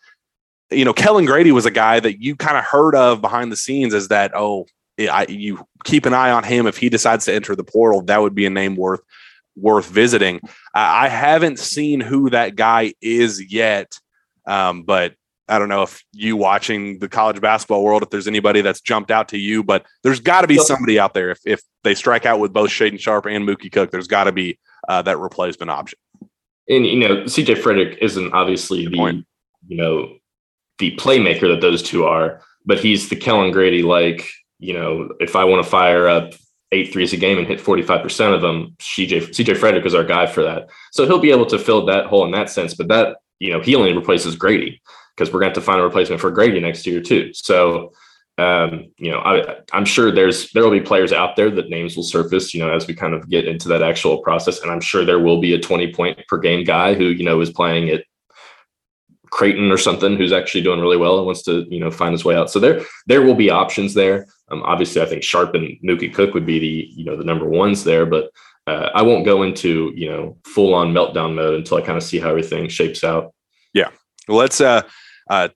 you 0.71 0.83
know, 0.83 0.93
Kellan 0.93 1.25
Grady 1.25 1.51
was 1.51 1.67
a 1.67 1.71
guy 1.71 1.99
that 1.99 2.19
you 2.19 2.35
kind 2.35 2.57
of 2.57 2.63
heard 2.63 2.95
of 2.95 3.21
behind 3.21 3.51
the 3.51 3.55
scenes 3.55 3.93
as 3.93 4.07
that, 4.07 4.31
oh, 4.33 4.65
I, 4.99 5.27
you 5.29 5.67
keep 5.83 6.07
an 6.07 6.15
eye 6.15 6.31
on 6.31 6.43
him. 6.43 6.65
If 6.65 6.77
he 6.77 6.89
decides 6.89 7.25
to 7.25 7.35
enter 7.35 7.55
the 7.55 7.63
portal, 7.63 8.01
that 8.03 8.21
would 8.21 8.33
be 8.33 8.47
a 8.47 8.49
name 8.49 8.75
worth 8.75 9.01
worth 9.55 9.87
visiting. 9.87 10.39
I 10.73 11.07
haven't 11.09 11.59
seen 11.59 11.99
who 11.99 12.29
that 12.29 12.55
guy 12.55 12.93
is 13.01 13.51
yet, 13.51 13.97
um, 14.45 14.83
but 14.83 15.13
I 15.47 15.59
don't 15.59 15.69
know 15.69 15.83
if 15.83 16.03
you 16.13 16.37
watching 16.37 16.99
the 16.99 17.09
college 17.09 17.41
basketball 17.41 17.83
world, 17.83 18.03
if 18.03 18.09
there's 18.09 18.27
anybody 18.27 18.61
that's 18.61 18.79
jumped 18.79 19.11
out 19.11 19.27
to 19.29 19.37
you, 19.37 19.63
but 19.63 19.85
there's 20.01 20.21
got 20.21 20.41
to 20.41 20.47
be 20.47 20.57
somebody 20.57 20.97
out 20.97 21.13
there. 21.13 21.31
If, 21.31 21.39
if 21.45 21.61
they 21.83 21.93
strike 21.93 22.25
out 22.25 22.39
with 22.39 22.53
both 22.53 22.69
Shaedon 22.69 22.99
Sharpe 22.99 23.25
and 23.25 23.47
Mookie 23.47 23.71
Cook, 23.71 23.91
there's 23.91 24.07
got 24.07 24.25
to 24.25 24.31
be 24.31 24.57
uh, 24.87 25.01
that 25.01 25.17
replacement 25.17 25.69
option. 25.69 25.99
And 26.69 26.85
you 26.85 26.99
know, 26.99 27.23
CJ 27.23 27.57
Frederick 27.57 27.97
isn't 28.01 28.33
obviously 28.33 28.83
Good 28.83 28.93
the 28.93 28.97
point. 28.97 29.25
you 29.67 29.77
know 29.77 30.15
the 30.79 30.95
playmaker 30.95 31.53
that 31.53 31.59
those 31.59 31.83
two 31.83 32.05
are, 32.05 32.41
but 32.65 32.79
he's 32.79 33.09
the 33.09 33.15
Kellan 33.17 33.51
Grady 33.51 33.83
like 33.83 34.29
you 34.59 34.73
know 34.73 35.09
if 35.19 35.35
I 35.35 35.43
want 35.43 35.63
to 35.63 35.69
fire 35.69 36.07
up 36.07 36.33
eight 36.71 36.93
threes 36.93 37.13
a 37.13 37.17
game 37.17 37.37
and 37.37 37.47
hit 37.47 37.59
45% 37.59 38.33
of 38.33 38.41
them, 38.41 38.75
CJ, 38.79 39.29
CJ 39.29 39.57
Frederick 39.57 39.85
is 39.85 39.93
our 39.93 40.03
guy 40.03 40.25
for 40.25 40.43
that. 40.43 40.69
So 40.91 41.05
he'll 41.05 41.19
be 41.19 41.31
able 41.31 41.45
to 41.47 41.59
fill 41.59 41.85
that 41.87 42.05
hole 42.05 42.25
in 42.25 42.31
that 42.31 42.49
sense. 42.49 42.73
But 42.73 42.87
that, 42.87 43.17
you 43.39 43.51
know, 43.51 43.59
he 43.59 43.75
only 43.75 43.93
replaces 43.93 44.35
Grady 44.35 44.81
because 45.15 45.33
we're 45.33 45.41
going 45.41 45.53
to 45.53 45.59
have 45.59 45.63
to 45.63 45.65
find 45.65 45.81
a 45.81 45.83
replacement 45.83 46.21
for 46.21 46.31
Grady 46.31 46.59
next 46.59 46.87
year 46.87 47.01
too. 47.01 47.33
So, 47.33 47.91
um, 48.37 48.91
you 48.97 49.11
know, 49.11 49.19
I, 49.19 49.57
I'm 49.73 49.85
sure 49.85 50.11
there's 50.11 50.51
there 50.51 50.63
will 50.63 50.71
be 50.71 50.81
players 50.81 51.11
out 51.11 51.35
there 51.35 51.51
that 51.51 51.69
names 51.69 51.95
will 51.95 52.03
surface, 52.03 52.53
you 52.53 52.61
know, 52.61 52.73
as 52.73 52.87
we 52.87 52.93
kind 52.93 53.13
of 53.13 53.29
get 53.29 53.45
into 53.45 53.67
that 53.67 53.83
actual 53.83 54.19
process. 54.19 54.61
And 54.61 54.71
I'm 54.71 54.81
sure 54.81 55.03
there 55.03 55.19
will 55.19 55.41
be 55.41 55.53
a 55.53 55.59
20 55.59 55.93
point 55.93 56.19
per 56.27 56.37
game 56.37 56.63
guy 56.63 56.93
who, 56.93 57.05
you 57.05 57.25
know, 57.25 57.41
is 57.41 57.51
playing 57.51 57.89
at 57.89 58.05
Creighton 59.31 59.71
or 59.71 59.77
something 59.77 60.15
who's 60.15 60.33
actually 60.33 60.61
doing 60.61 60.79
really 60.79 60.97
well 60.97 61.17
and 61.17 61.25
wants 61.25 61.41
to, 61.43 61.65
you 61.69 61.79
know, 61.79 61.89
find 61.89 62.11
his 62.11 62.23
way 62.23 62.35
out. 62.35 62.51
So 62.51 62.59
there 62.59 62.85
there 63.07 63.23
will 63.23 63.35
be 63.35 63.49
options 63.49 63.93
there. 63.93 64.27
Um, 64.51 64.61
obviously, 64.63 65.01
I 65.01 65.05
think 65.05 65.23
Sharpe 65.23 65.55
and 65.55 65.77
Mookie 65.83 66.13
Cook 66.13 66.33
would 66.33 66.45
be 66.45 66.59
the, 66.59 66.87
you 66.93 67.05
know, 67.05 67.15
the 67.15 67.23
number 67.23 67.47
ones 67.47 67.83
there, 67.83 68.05
but 68.05 68.29
uh, 68.67 68.89
I 68.93 69.01
won't 69.01 69.25
go 69.25 69.43
into, 69.43 69.91
you 69.95 70.09
know, 70.09 70.37
full 70.45 70.73
on 70.73 70.93
meltdown 70.93 71.33
mode 71.33 71.55
until 71.55 71.77
I 71.77 71.81
kind 71.81 71.97
of 71.97 72.03
see 72.03 72.19
how 72.19 72.29
everything 72.29 72.67
shapes 72.69 73.03
out. 73.03 73.33
Yeah. 73.73 73.89
Let's 74.27 74.61
uh, 74.61 74.83
uh, 75.29 75.49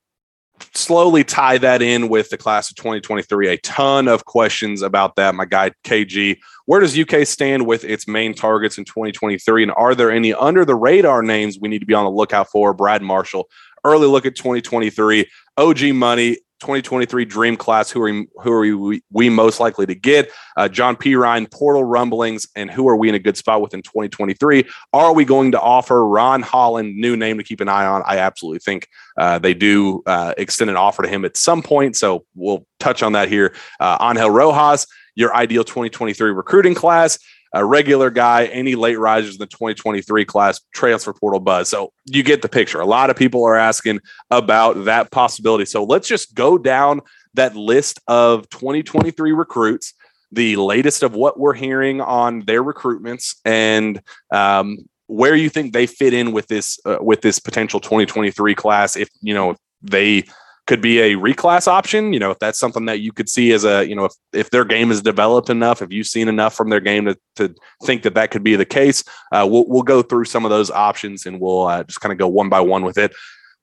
slowly 0.73 1.23
tie 1.23 1.57
that 1.57 1.81
in 1.81 2.09
with 2.09 2.29
the 2.29 2.37
class 2.37 2.69
of 2.69 2.75
2023. 2.77 3.49
A 3.49 3.57
ton 3.57 4.07
of 4.07 4.25
questions 4.25 4.81
about 4.81 5.15
that. 5.15 5.35
My 5.35 5.45
guy 5.45 5.71
KG, 5.83 6.37
where 6.65 6.79
does 6.79 6.97
UK 6.97 7.25
stand 7.25 7.65
with 7.65 7.83
its 7.83 8.07
main 8.07 8.33
targets 8.33 8.77
in 8.77 8.85
2023? 8.85 9.63
And 9.63 9.71
are 9.71 9.95
there 9.95 10.11
any 10.11 10.33
under 10.33 10.65
the 10.65 10.75
radar 10.75 11.21
names 11.21 11.57
we 11.59 11.69
need 11.69 11.79
to 11.79 11.85
be 11.85 11.93
on 11.93 12.05
the 12.05 12.11
lookout 12.11 12.49
for? 12.49 12.73
Brad 12.73 13.01
Marshall, 13.01 13.49
early 13.83 14.07
look 14.07 14.25
at 14.25 14.35
2023. 14.35 15.29
OG 15.57 15.83
Money, 15.93 16.37
2023 16.59 17.25
dream 17.25 17.57
class 17.57 17.89
who 17.89 18.01
are 18.01 18.11
who 18.41 18.51
are 18.51 18.61
we, 18.61 19.01
we 19.11 19.29
most 19.29 19.59
likely 19.59 19.85
to 19.85 19.95
get? 19.95 20.31
Uh, 20.57 20.67
john 20.67 20.95
p. 20.95 21.15
Ryan 21.15 21.47
portal 21.47 21.83
rumblings 21.83 22.47
and 22.55 22.71
who 22.71 22.87
are 22.87 22.95
we 22.95 23.09
in 23.09 23.15
a 23.15 23.19
good 23.19 23.37
spot 23.37 23.61
with 23.61 23.73
in 23.73 23.81
2023 23.81 24.65
are 24.93 25.13
we 25.13 25.25
going 25.25 25.51
to 25.51 25.59
offer 25.59 26.05
ron 26.07 26.41
holland 26.41 26.95
new 26.95 27.15
name 27.15 27.37
to 27.37 27.43
keep 27.43 27.61
an 27.61 27.69
eye 27.69 27.85
on? 27.85 28.03
I 28.05 28.17
absolutely 28.19 28.59
think 28.59 28.87
uh, 29.17 29.39
they 29.39 29.53
do 29.53 30.03
uh, 30.05 30.33
extend 30.37 30.69
an 30.69 30.77
offer 30.77 31.03
to 31.03 31.09
him 31.09 31.25
at 31.25 31.37
some 31.37 31.61
point 31.61 31.95
so 31.95 32.25
we'll 32.35 32.65
touch 32.79 33.03
on 33.03 33.13
that 33.13 33.29
here. 33.29 33.55
Uh, 33.79 34.13
rojas 34.29 34.87
your 35.15 35.33
ideal 35.35 35.63
2023 35.63 36.31
recruiting 36.31 36.75
class 36.75 37.17
a 37.55 37.63
regular 37.63 38.09
guy, 38.09 38.45
any 38.47 38.75
late 38.75 38.99
risers 38.99 39.35
in 39.35 39.39
the 39.39 39.45
2023 39.45 40.25
class 40.25 40.59
transfer 40.73 41.13
portal 41.13 41.39
buzz. 41.39 41.69
So 41.69 41.93
you 42.05 42.21
get 42.21 42.41
the 42.41 42.49
picture. 42.49 42.81
A 42.81 42.85
lot 42.85 43.09
of 43.09 43.15
people 43.15 43.45
are 43.45 43.55
asking 43.55 44.01
about 44.29 44.83
that 44.85 45.09
possibility. 45.09 45.63
So 45.63 45.85
let's 45.85 46.07
just 46.07 46.35
go 46.35 46.57
down 46.57 46.99
that 47.33 47.55
list 47.55 48.01
of 48.07 48.49
2023 48.49 49.31
recruits, 49.31 49.93
the 50.33 50.57
latest 50.57 51.01
of 51.01 51.15
what 51.15 51.39
we're 51.39 51.53
hearing 51.53 52.01
on 52.01 52.41
their 52.41 52.61
recruitments, 52.61 53.35
and 53.45 54.01
um, 54.33 54.77
where 55.07 55.35
you 55.35 55.49
think 55.49 55.71
they 55.71 55.87
fit 55.87 56.13
in 56.13 56.33
with 56.33 56.47
this 56.47 56.77
uh, 56.85 56.97
with 56.99 57.21
this 57.21 57.39
potential 57.39 57.79
2023 57.79 58.53
class. 58.53 58.97
If 58.97 59.07
you 59.21 59.33
know 59.33 59.55
they 59.81 60.25
could 60.67 60.81
be 60.81 60.99
a 60.99 61.15
reclass 61.15 61.67
option. 61.67 62.11
You 62.13 62.19
know, 62.19 62.31
if 62.31 62.39
that's 62.39 62.59
something 62.59 62.85
that 62.85 62.99
you 62.99 63.11
could 63.11 63.29
see 63.29 63.51
as 63.51 63.65
a, 63.65 63.87
you 63.87 63.95
know, 63.95 64.05
if, 64.05 64.13
if 64.33 64.49
their 64.49 64.65
game 64.65 64.91
is 64.91 65.01
developed 65.01 65.49
enough, 65.49 65.81
if 65.81 65.91
you've 65.91 66.07
seen 66.07 66.27
enough 66.27 66.55
from 66.55 66.69
their 66.69 66.79
game 66.79 67.05
to, 67.05 67.17
to 67.35 67.53
think 67.83 68.03
that 68.03 68.15
that 68.15 68.31
could 68.31 68.43
be 68.43 68.55
the 68.55 68.65
case, 68.65 69.03
uh, 69.31 69.47
we'll, 69.49 69.65
we'll 69.67 69.83
go 69.83 70.01
through 70.01 70.25
some 70.25 70.43
of 70.43 70.49
those 70.49 70.71
options 70.71 71.25
and 71.25 71.39
we'll 71.39 71.67
uh, 71.67 71.83
just 71.83 72.01
kind 72.01 72.11
of 72.11 72.17
go 72.17 72.27
one 72.27 72.49
by 72.49 72.59
one 72.59 72.83
with 72.83 72.97
it. 72.97 73.13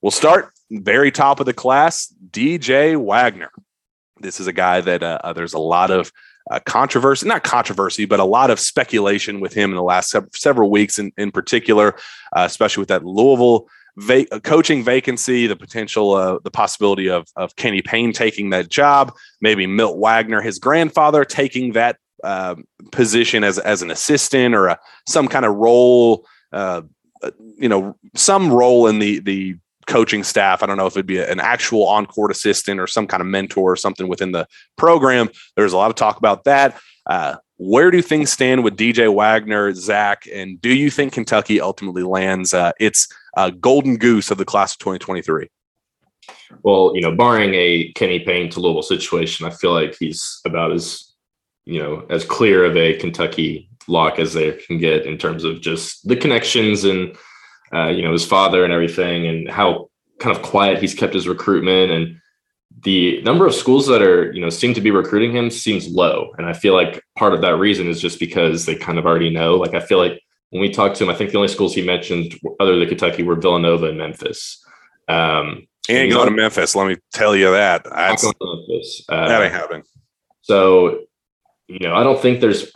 We'll 0.01 0.11
start 0.11 0.51
very 0.71 1.11
top 1.11 1.39
of 1.39 1.45
the 1.45 1.53
class, 1.53 2.13
DJ 2.29 2.97
Wagner. 2.97 3.51
This 4.19 4.39
is 4.39 4.47
a 4.47 4.53
guy 4.53 4.81
that 4.81 5.03
uh, 5.03 5.19
uh, 5.23 5.33
there's 5.33 5.53
a 5.53 5.59
lot 5.59 5.91
of 5.91 6.11
uh, 6.51 6.59
controversy, 6.65 7.27
not 7.27 7.43
controversy, 7.43 8.05
but 8.05 8.19
a 8.19 8.25
lot 8.25 8.49
of 8.49 8.59
speculation 8.59 9.39
with 9.39 9.53
him 9.53 9.71
in 9.71 9.75
the 9.75 9.83
last 9.83 10.15
several 10.33 10.69
weeks 10.69 10.99
in, 10.99 11.11
in 11.17 11.31
particular, 11.31 11.95
uh, 12.35 12.43
especially 12.45 12.81
with 12.81 12.89
that 12.89 13.05
Louisville 13.05 13.67
va- 13.97 14.25
coaching 14.43 14.83
vacancy, 14.83 15.47
the 15.47 15.55
potential, 15.55 16.13
uh, 16.13 16.39
the 16.43 16.51
possibility 16.51 17.09
of 17.09 17.27
of 17.35 17.55
Kenny 17.55 17.81
Payne 17.81 18.13
taking 18.13 18.49
that 18.51 18.69
job, 18.69 19.13
maybe 19.41 19.67
Milt 19.67 19.97
Wagner, 19.97 20.41
his 20.41 20.59
grandfather, 20.59 21.25
taking 21.25 21.73
that 21.73 21.97
uh, 22.23 22.55
position 22.91 23.43
as 23.43 23.59
as 23.59 23.81
an 23.81 23.91
assistant 23.91 24.55
or 24.55 24.67
a, 24.67 24.79
some 25.07 25.27
kind 25.27 25.45
of 25.45 25.55
role, 25.55 26.25
uh, 26.51 26.81
uh, 27.21 27.31
you 27.57 27.69
know, 27.69 27.95
some 28.15 28.51
role 28.51 28.87
in 28.87 28.99
the 28.99 29.19
the 29.19 29.55
coaching 29.85 30.23
staff. 30.23 30.63
I 30.63 30.65
don't 30.65 30.77
know 30.77 30.87
if 30.87 30.93
it'd 30.93 31.05
be 31.05 31.19
an 31.19 31.39
actual 31.39 31.85
on 31.87 32.05
court 32.05 32.31
assistant 32.31 32.79
or 32.79 32.87
some 32.87 33.07
kind 33.07 33.21
of 33.21 33.27
mentor 33.27 33.73
or 33.73 33.75
something 33.75 34.07
within 34.07 34.31
the 34.31 34.47
program. 34.77 35.29
There's 35.55 35.73
a 35.73 35.77
lot 35.77 35.89
of 35.89 35.95
talk 35.95 36.17
about 36.17 36.45
that. 36.45 36.79
Uh, 37.05 37.35
where 37.63 37.91
do 37.91 38.01
things 38.01 38.31
stand 38.31 38.63
with 38.63 38.75
DJ 38.75 39.13
Wagner, 39.13 39.73
Zach, 39.73 40.27
and 40.33 40.61
do 40.61 40.75
you 40.75 40.91
think 40.91 41.13
Kentucky 41.13 41.61
ultimately 41.61 42.03
lands 42.03 42.53
uh, 42.53 42.73
its 42.79 43.07
uh, 43.37 43.51
golden 43.51 43.95
goose 43.95 44.31
of 44.31 44.37
the 44.37 44.43
class 44.45 44.73
of 44.73 44.79
2023? 44.79 45.49
Well, 46.63 46.91
you 46.93 47.01
know, 47.01 47.15
barring 47.15 47.53
a 47.53 47.91
Kenny 47.93 48.19
Payne 48.19 48.49
to 48.51 48.59
Louisville 48.59 48.83
situation, 48.83 49.45
I 49.45 49.49
feel 49.49 49.73
like 49.73 49.95
he's 49.97 50.41
about 50.45 50.73
as 50.73 51.13
you 51.65 51.81
know 51.81 52.05
as 52.09 52.25
clear 52.25 52.65
of 52.65 52.75
a 52.75 52.97
Kentucky 52.97 53.69
lock 53.87 54.19
as 54.19 54.33
they 54.33 54.51
can 54.51 54.77
get 54.77 55.05
in 55.05 55.17
terms 55.17 55.45
of 55.45 55.61
just 55.61 56.05
the 56.07 56.17
connections 56.17 56.83
and 56.83 57.15
uh, 57.73 57.87
you 57.87 58.01
know 58.01 58.11
his 58.11 58.25
father 58.25 58.65
and 58.65 58.73
everything, 58.73 59.25
and 59.25 59.49
how 59.49 59.89
kind 60.19 60.35
of 60.35 60.43
quiet 60.43 60.79
he's 60.79 60.93
kept 60.93 61.13
his 61.13 61.27
recruitment 61.27 61.91
and 61.91 62.19
the 62.83 63.21
number 63.21 63.45
of 63.45 63.53
schools 63.53 63.87
that 63.87 64.01
are 64.01 64.31
you 64.33 64.41
know 64.41 64.49
seem 64.49 64.73
to 64.73 64.81
be 64.81 64.91
recruiting 64.91 65.35
him 65.35 65.49
seems 65.49 65.87
low 65.87 66.31
and 66.37 66.45
i 66.45 66.53
feel 66.53 66.73
like 66.73 67.01
part 67.17 67.33
of 67.33 67.41
that 67.41 67.55
reason 67.55 67.87
is 67.87 68.01
just 68.01 68.19
because 68.19 68.65
they 68.65 68.75
kind 68.75 68.99
of 68.99 69.05
already 69.05 69.29
know 69.29 69.55
like 69.55 69.73
i 69.73 69.79
feel 69.79 69.97
like 69.97 70.21
when 70.53 70.61
we 70.61 70.69
talked 70.69 70.97
to 70.97 71.03
him, 71.03 71.09
I 71.09 71.15
think 71.15 71.31
the 71.31 71.37
only 71.37 71.47
schools 71.47 71.73
he 71.73 71.83
mentioned 71.83 72.39
other 72.59 72.77
than 72.77 72.87
Kentucky 72.87 73.23
were 73.23 73.35
Villanova 73.35 73.87
and 73.87 73.97
Memphis. 73.97 74.63
Um, 75.07 75.67
he 75.87 75.95
ain't 75.95 76.13
going 76.13 76.29
to 76.29 76.35
Memphis. 76.35 76.75
Let 76.75 76.87
me 76.87 76.97
tell 77.11 77.35
you 77.35 77.49
that. 77.49 77.83
That's, 77.83 78.23
Memphis. 78.23 79.03
Uh, 79.09 79.27
that 79.29 79.41
ain't 79.41 79.51
happening. 79.51 79.81
So, 80.41 81.05
you 81.67 81.79
know, 81.79 81.95
I 81.95 82.03
don't 82.03 82.21
think 82.21 82.39
there's 82.39 82.71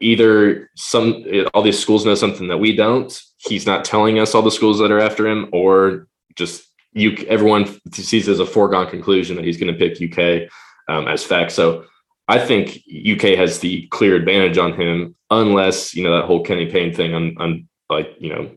either 0.00 0.68
some 0.76 1.24
all 1.54 1.62
these 1.62 1.78
schools 1.78 2.04
know 2.04 2.14
something 2.14 2.48
that 2.48 2.58
we 2.58 2.76
don't. 2.76 3.18
He's 3.38 3.64
not 3.64 3.86
telling 3.86 4.18
us 4.18 4.34
all 4.34 4.42
the 4.42 4.50
schools 4.50 4.78
that 4.80 4.92
are 4.92 5.00
after 5.00 5.26
him, 5.26 5.48
or 5.54 6.06
just 6.34 6.69
you. 6.92 7.16
Everyone 7.28 7.66
sees 7.92 8.28
as 8.28 8.40
a 8.40 8.46
foregone 8.46 8.88
conclusion 8.88 9.36
that 9.36 9.44
he's 9.44 9.58
going 9.58 9.72
to 9.72 9.78
pick 9.78 10.00
UK 10.00 10.50
um, 10.88 11.08
as 11.08 11.24
fact. 11.24 11.52
So 11.52 11.84
I 12.28 12.38
think 12.38 12.78
UK 12.88 13.36
has 13.36 13.58
the 13.58 13.86
clear 13.88 14.14
advantage 14.14 14.58
on 14.58 14.72
him, 14.74 15.16
unless 15.30 15.94
you 15.94 16.04
know 16.04 16.16
that 16.16 16.26
whole 16.26 16.44
Kenny 16.44 16.66
Payne 16.66 16.94
thing 16.94 17.14
on, 17.14 17.36
on 17.38 17.68
like 17.88 18.14
you 18.18 18.32
know 18.32 18.50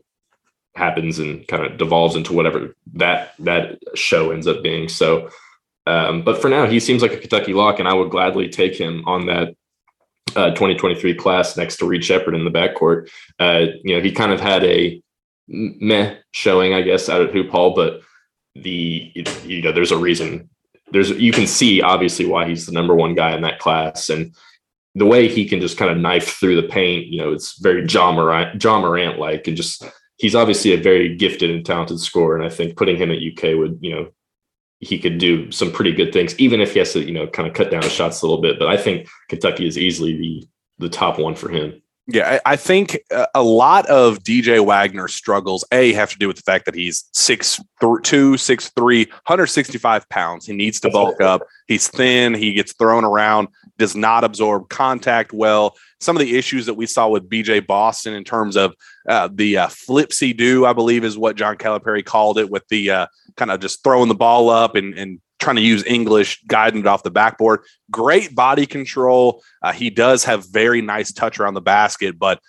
happens 0.76 1.18
and 1.18 1.46
kind 1.46 1.64
of 1.64 1.78
devolves 1.78 2.16
into 2.16 2.32
whatever 2.32 2.74
that 2.94 3.34
that 3.40 3.78
show 3.94 4.30
ends 4.30 4.46
up 4.46 4.62
being. 4.62 4.88
So, 4.88 5.30
um, 5.86 6.22
but 6.22 6.40
for 6.40 6.48
now, 6.48 6.66
he 6.66 6.80
seems 6.80 7.02
like 7.02 7.12
a 7.12 7.16
Kentucky 7.16 7.52
lock, 7.52 7.78
and 7.78 7.88
I 7.88 7.94
would 7.94 8.10
gladly 8.10 8.48
take 8.48 8.76
him 8.76 9.02
on 9.06 9.26
that 9.26 9.54
uh, 10.36 10.50
2023 10.50 11.14
class 11.14 11.56
next 11.56 11.76
to 11.78 11.86
Reed 11.86 12.04
Sheppard 12.04 12.34
in 12.34 12.44
the 12.44 12.50
backcourt. 12.50 13.08
Uh, 13.38 13.66
you 13.82 13.96
know, 13.96 14.02
he 14.02 14.12
kind 14.12 14.32
of 14.32 14.40
had 14.40 14.64
a 14.64 15.02
meh 15.48 16.14
showing, 16.32 16.74
I 16.74 16.82
guess, 16.82 17.08
out 17.08 17.22
at 17.22 17.32
Hoop 17.32 17.50
Hall, 17.50 17.74
but 17.74 18.00
the 18.54 19.12
you 19.44 19.62
know 19.62 19.72
there's 19.72 19.90
a 19.90 19.96
reason 19.96 20.48
there's 20.92 21.10
you 21.10 21.32
can 21.32 21.46
see 21.46 21.82
obviously 21.82 22.24
why 22.24 22.48
he's 22.48 22.66
the 22.66 22.72
number 22.72 22.94
one 22.94 23.14
guy 23.14 23.34
in 23.34 23.42
that 23.42 23.58
class 23.58 24.08
and 24.08 24.34
the 24.94 25.06
way 25.06 25.28
he 25.28 25.48
can 25.48 25.60
just 25.60 25.76
kind 25.76 25.90
of 25.90 25.98
knife 25.98 26.38
through 26.38 26.60
the 26.60 26.68
paint, 26.68 27.06
you 27.06 27.18
know, 27.18 27.32
it's 27.32 27.58
very 27.58 27.84
Ja 27.86 28.12
Morant, 28.12 28.62
Ja 28.62 28.80
Morant 28.80 29.18
like, 29.18 29.48
and 29.48 29.56
just 29.56 29.84
he's 30.18 30.34
obviously 30.34 30.72
a 30.72 30.80
very 30.80 31.16
gifted 31.16 31.50
and 31.50 31.66
talented 31.66 31.98
scorer. 32.00 32.36
And 32.36 32.44
I 32.44 32.48
think 32.48 32.76
putting 32.76 32.96
him 32.96 33.10
at 33.10 33.18
UK 33.18 33.56
would, 33.58 33.78
you 33.80 33.94
know, 33.94 34.10
he 34.78 34.98
could 34.98 35.18
do 35.18 35.50
some 35.50 35.72
pretty 35.72 35.92
good 35.92 36.12
things, 36.12 36.38
even 36.38 36.60
if 36.60 36.74
he 36.74 36.78
has 36.78 36.92
to, 36.92 37.00
you 37.00 37.12
know, 37.12 37.26
kind 37.26 37.48
of 37.48 37.54
cut 37.54 37.70
down 37.70 37.82
his 37.82 37.92
shots 37.92 38.22
a 38.22 38.26
little 38.26 38.40
bit. 38.40 38.58
But 38.58 38.68
I 38.68 38.76
think 38.76 39.08
Kentucky 39.28 39.66
is 39.66 39.78
easily 39.78 40.16
the 40.16 40.48
the 40.78 40.88
top 40.88 41.18
one 41.18 41.36
for 41.36 41.48
him. 41.48 41.80
Yeah, 42.06 42.38
I 42.44 42.56
think 42.56 42.98
a 43.34 43.42
lot 43.42 43.86
of 43.86 44.18
DJ 44.18 44.62
Wagner 44.62 45.08
struggles, 45.08 45.64
A, 45.72 45.94
have 45.94 46.10
to 46.10 46.18
do 46.18 46.26
with 46.26 46.36
the 46.36 46.42
fact 46.42 46.66
that 46.66 46.74
he's 46.74 47.04
6'2, 47.14 47.62
6'3, 47.80 49.08
165 49.08 50.08
pounds. 50.10 50.44
He 50.44 50.52
needs 50.52 50.80
to 50.80 50.90
bulk 50.90 51.22
up. 51.22 51.42
He's 51.66 51.88
thin. 51.88 52.34
He 52.34 52.52
gets 52.52 52.74
thrown 52.74 53.04
around, 53.04 53.48
does 53.78 53.96
not 53.96 54.22
absorb 54.22 54.68
contact 54.68 55.32
well. 55.32 55.76
Some 55.98 56.14
of 56.14 56.20
the 56.20 56.36
issues 56.36 56.66
that 56.66 56.74
we 56.74 56.84
saw 56.84 57.08
with 57.08 57.30
BJ 57.30 57.66
Boston 57.66 58.12
in 58.12 58.22
terms 58.22 58.58
of 58.58 58.74
uh, 59.08 59.30
the 59.32 59.56
uh, 59.56 59.68
flipsy 59.68 60.36
do, 60.36 60.66
I 60.66 60.74
believe, 60.74 61.04
is 61.04 61.16
what 61.16 61.36
John 61.36 61.56
Calipari 61.56 62.04
called 62.04 62.36
it, 62.36 62.50
with 62.50 62.68
the 62.68 62.90
uh, 62.90 63.06
kind 63.38 63.50
of 63.50 63.60
just 63.60 63.82
throwing 63.82 64.08
the 64.08 64.14
ball 64.14 64.50
up 64.50 64.76
and, 64.76 64.92
and 64.92 65.20
trying 65.40 65.56
to 65.56 65.62
use 65.62 65.84
English, 65.84 66.42
guiding 66.46 66.80
it 66.80 66.86
off 66.86 67.02
the 67.02 67.10
backboard. 67.10 67.60
Great 67.90 68.34
body 68.34 68.66
control. 68.66 69.42
Uh, 69.62 69.72
he 69.72 69.90
does 69.90 70.24
have 70.24 70.50
very 70.50 70.80
nice 70.80 71.12
touch 71.12 71.38
around 71.38 71.54
the 71.54 71.60
basket, 71.60 72.18
but 72.18 72.40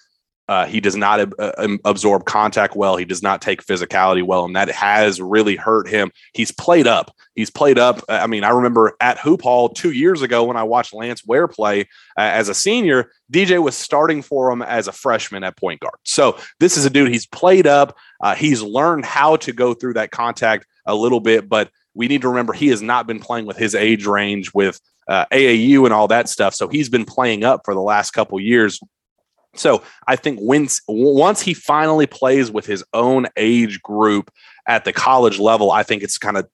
uh, 0.48 0.66
he 0.66 0.80
does 0.80 0.96
not 0.96 1.20
uh, 1.40 1.52
um, 1.58 1.80
absorb 1.86 2.26
contact 2.26 2.76
well. 2.76 2.98
He 2.98 3.06
does 3.06 3.24
not 3.24 3.42
take 3.42 3.66
physicality 3.66 4.24
well, 4.24 4.46
and 4.46 4.56
that 4.56 4.70
has 4.70 5.20
really 5.20 5.56
hurt 5.56 5.88
him. 5.88 6.12
He's 6.34 6.52
played 6.52 6.86
up. 6.86 7.12
He's 7.34 7.50
played 7.50 7.80
up. 7.80 8.02
Uh, 8.08 8.20
I 8.22 8.28
mean, 8.28 8.44
I 8.44 8.50
remember 8.50 8.96
at 9.02 9.18
Hoop 9.20 9.42
Hall 9.42 9.70
two 9.70 9.92
years 9.92 10.22
ago 10.22 10.44
when 10.44 10.56
I 10.58 10.64
watched 10.64 10.94
Lance 10.94 11.26
Ware 11.26 11.48
play 11.48 11.82
uh, 12.18 12.22
as 12.22 12.48
a 12.48 12.54
senior. 12.54 13.12
DJ 13.34 13.62
was 13.62 13.76
starting 13.76 14.22
for 14.22 14.52
him 14.52 14.62
as 14.62 14.88
a 14.88 14.92
freshman 14.92 15.44
at 15.44 15.58
point 15.58 15.80
guard. 15.80 15.98
So 16.04 16.38
this 16.60 16.78
is 16.78 16.86
a 16.86 16.92
dude. 16.92 17.12
He's 17.12 17.26
played 17.26 17.66
up. 17.66 17.98
Uh, 18.22 18.36
he's 18.36 18.62
learned 18.62 19.06
how 19.06 19.38
to 19.38 19.52
go 19.52 19.74
through 19.74 19.94
that 19.94 20.12
contact 20.12 20.68
a 20.86 20.94
little 20.94 21.20
bit, 21.20 21.50
but 21.50 21.72
we 21.96 22.08
need 22.08 22.22
to 22.22 22.30
remember 22.30 22.54
he 22.54 22.68
has 22.68 22.82
not 22.82 23.08
been 23.08 23.20
playing 23.20 23.46
with 23.46 23.58
his 23.58 23.74
age 23.74 24.06
range 24.06 24.54
with 24.54 24.80
uh, 25.08 25.26
AAU 25.32 25.86
and 25.86 25.94
all 25.94 26.08
that 26.10 26.30
stuff. 26.30 26.54
So 26.54 26.68
he's 26.68 26.90
been 26.90 27.06
playing 27.06 27.44
up 27.44 27.62
for 27.64 27.74
the 27.74 27.82
last 27.82 28.12
couple 28.12 28.40
years. 28.40 28.80
So 29.56 29.84
I 30.08 30.16
think 30.16 30.40
once 30.42 30.82
once 30.88 31.42
he 31.42 31.54
finally 31.54 32.08
plays 32.08 32.52
with 32.52 32.66
his 32.66 32.84
own 32.94 33.28
age 33.38 33.82
group 33.82 34.32
at 34.68 34.86
the 34.86 34.94
college 34.94 35.40
level, 35.40 35.72
I 35.72 35.84
think 35.84 36.04
it's 36.04 36.18
kind 36.18 36.38
of 36.38 36.48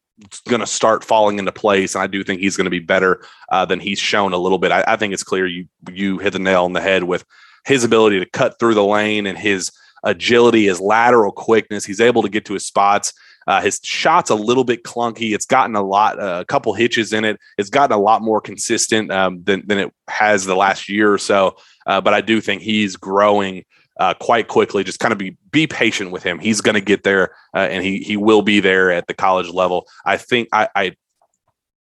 going 0.47 0.59
to 0.59 0.67
start 0.67 1.03
falling 1.03 1.39
into 1.39 1.51
place. 1.51 1.95
And 1.95 2.03
I 2.03 2.07
do 2.07 2.23
think 2.23 2.41
he's 2.41 2.55
going 2.55 2.65
to 2.65 2.71
be 2.71 2.79
better 2.79 3.25
uh, 3.51 3.65
than 3.65 3.79
he's 3.79 3.97
shown 3.97 4.33
a 4.33 4.37
little 4.37 4.59
bit. 4.59 4.71
I, 4.71 4.83
I, 4.87 4.95
think 4.97 5.13
it's 5.13 5.23
clear 5.23 5.47
you 5.47 5.67
you 5.91 6.19
hit 6.19 6.33
the 6.33 6.39
nail 6.39 6.65
on 6.65 6.73
the 6.73 6.81
head 6.81 7.05
with 7.05 7.25
his 7.65 7.83
ability 7.83 8.19
to 8.19 8.29
cut 8.29 8.59
through 8.59 8.75
the 8.75 8.83
lane 8.83 9.25
and 9.25 9.37
his 9.37 9.71
agility, 10.03 10.65
his 10.65 10.79
lateral 10.79 11.31
quickness. 11.31 11.85
He's 11.85 12.01
able 12.01 12.21
to 12.21 12.29
get 12.29 12.45
to 12.45 12.53
his 12.53 12.65
spots. 12.65 13.13
Uh, 13.47 13.61
his 13.61 13.79
shot's 13.83 14.29
a 14.29 14.35
little 14.35 14.63
bit 14.63 14.83
clunky. 14.83 15.33
It's 15.33 15.45
gotten 15.45 15.75
a 15.75 15.81
lot, 15.81 16.19
uh, 16.19 16.39
a 16.41 16.45
couple 16.45 16.73
hitches 16.73 17.13
in 17.13 17.25
it. 17.25 17.39
It's 17.57 17.69
gotten 17.69 17.95
a 17.95 17.99
lot 17.99 18.21
more 18.21 18.41
consistent 18.41 19.11
um, 19.11 19.43
than, 19.43 19.63
than 19.67 19.79
it 19.79 19.93
has 20.07 20.45
the 20.45 20.55
last 20.55 20.89
year 20.89 21.11
or 21.11 21.17
so. 21.17 21.57
Uh, 21.85 22.01
but 22.01 22.13
I 22.13 22.21
do 22.21 22.41
think 22.41 22.61
he's 22.61 22.95
growing 22.95 23.65
uh, 23.99 24.13
quite 24.15 24.47
quickly. 24.47 24.83
Just 24.83 24.99
kind 24.99 25.11
of 25.11 25.17
be 25.17 25.37
be 25.51 25.67
patient 25.67 26.11
with 26.11 26.23
him. 26.23 26.39
He's 26.39 26.61
going 26.61 26.75
to 26.75 26.81
get 26.81 27.03
there, 27.03 27.35
uh, 27.53 27.59
and 27.59 27.83
he 27.83 27.99
he 27.99 28.17
will 28.17 28.41
be 28.41 28.59
there 28.59 28.91
at 28.91 29.07
the 29.07 29.13
college 29.13 29.49
level. 29.49 29.87
I 30.05 30.17
think 30.17 30.49
I, 30.51 30.69
I 30.75 30.95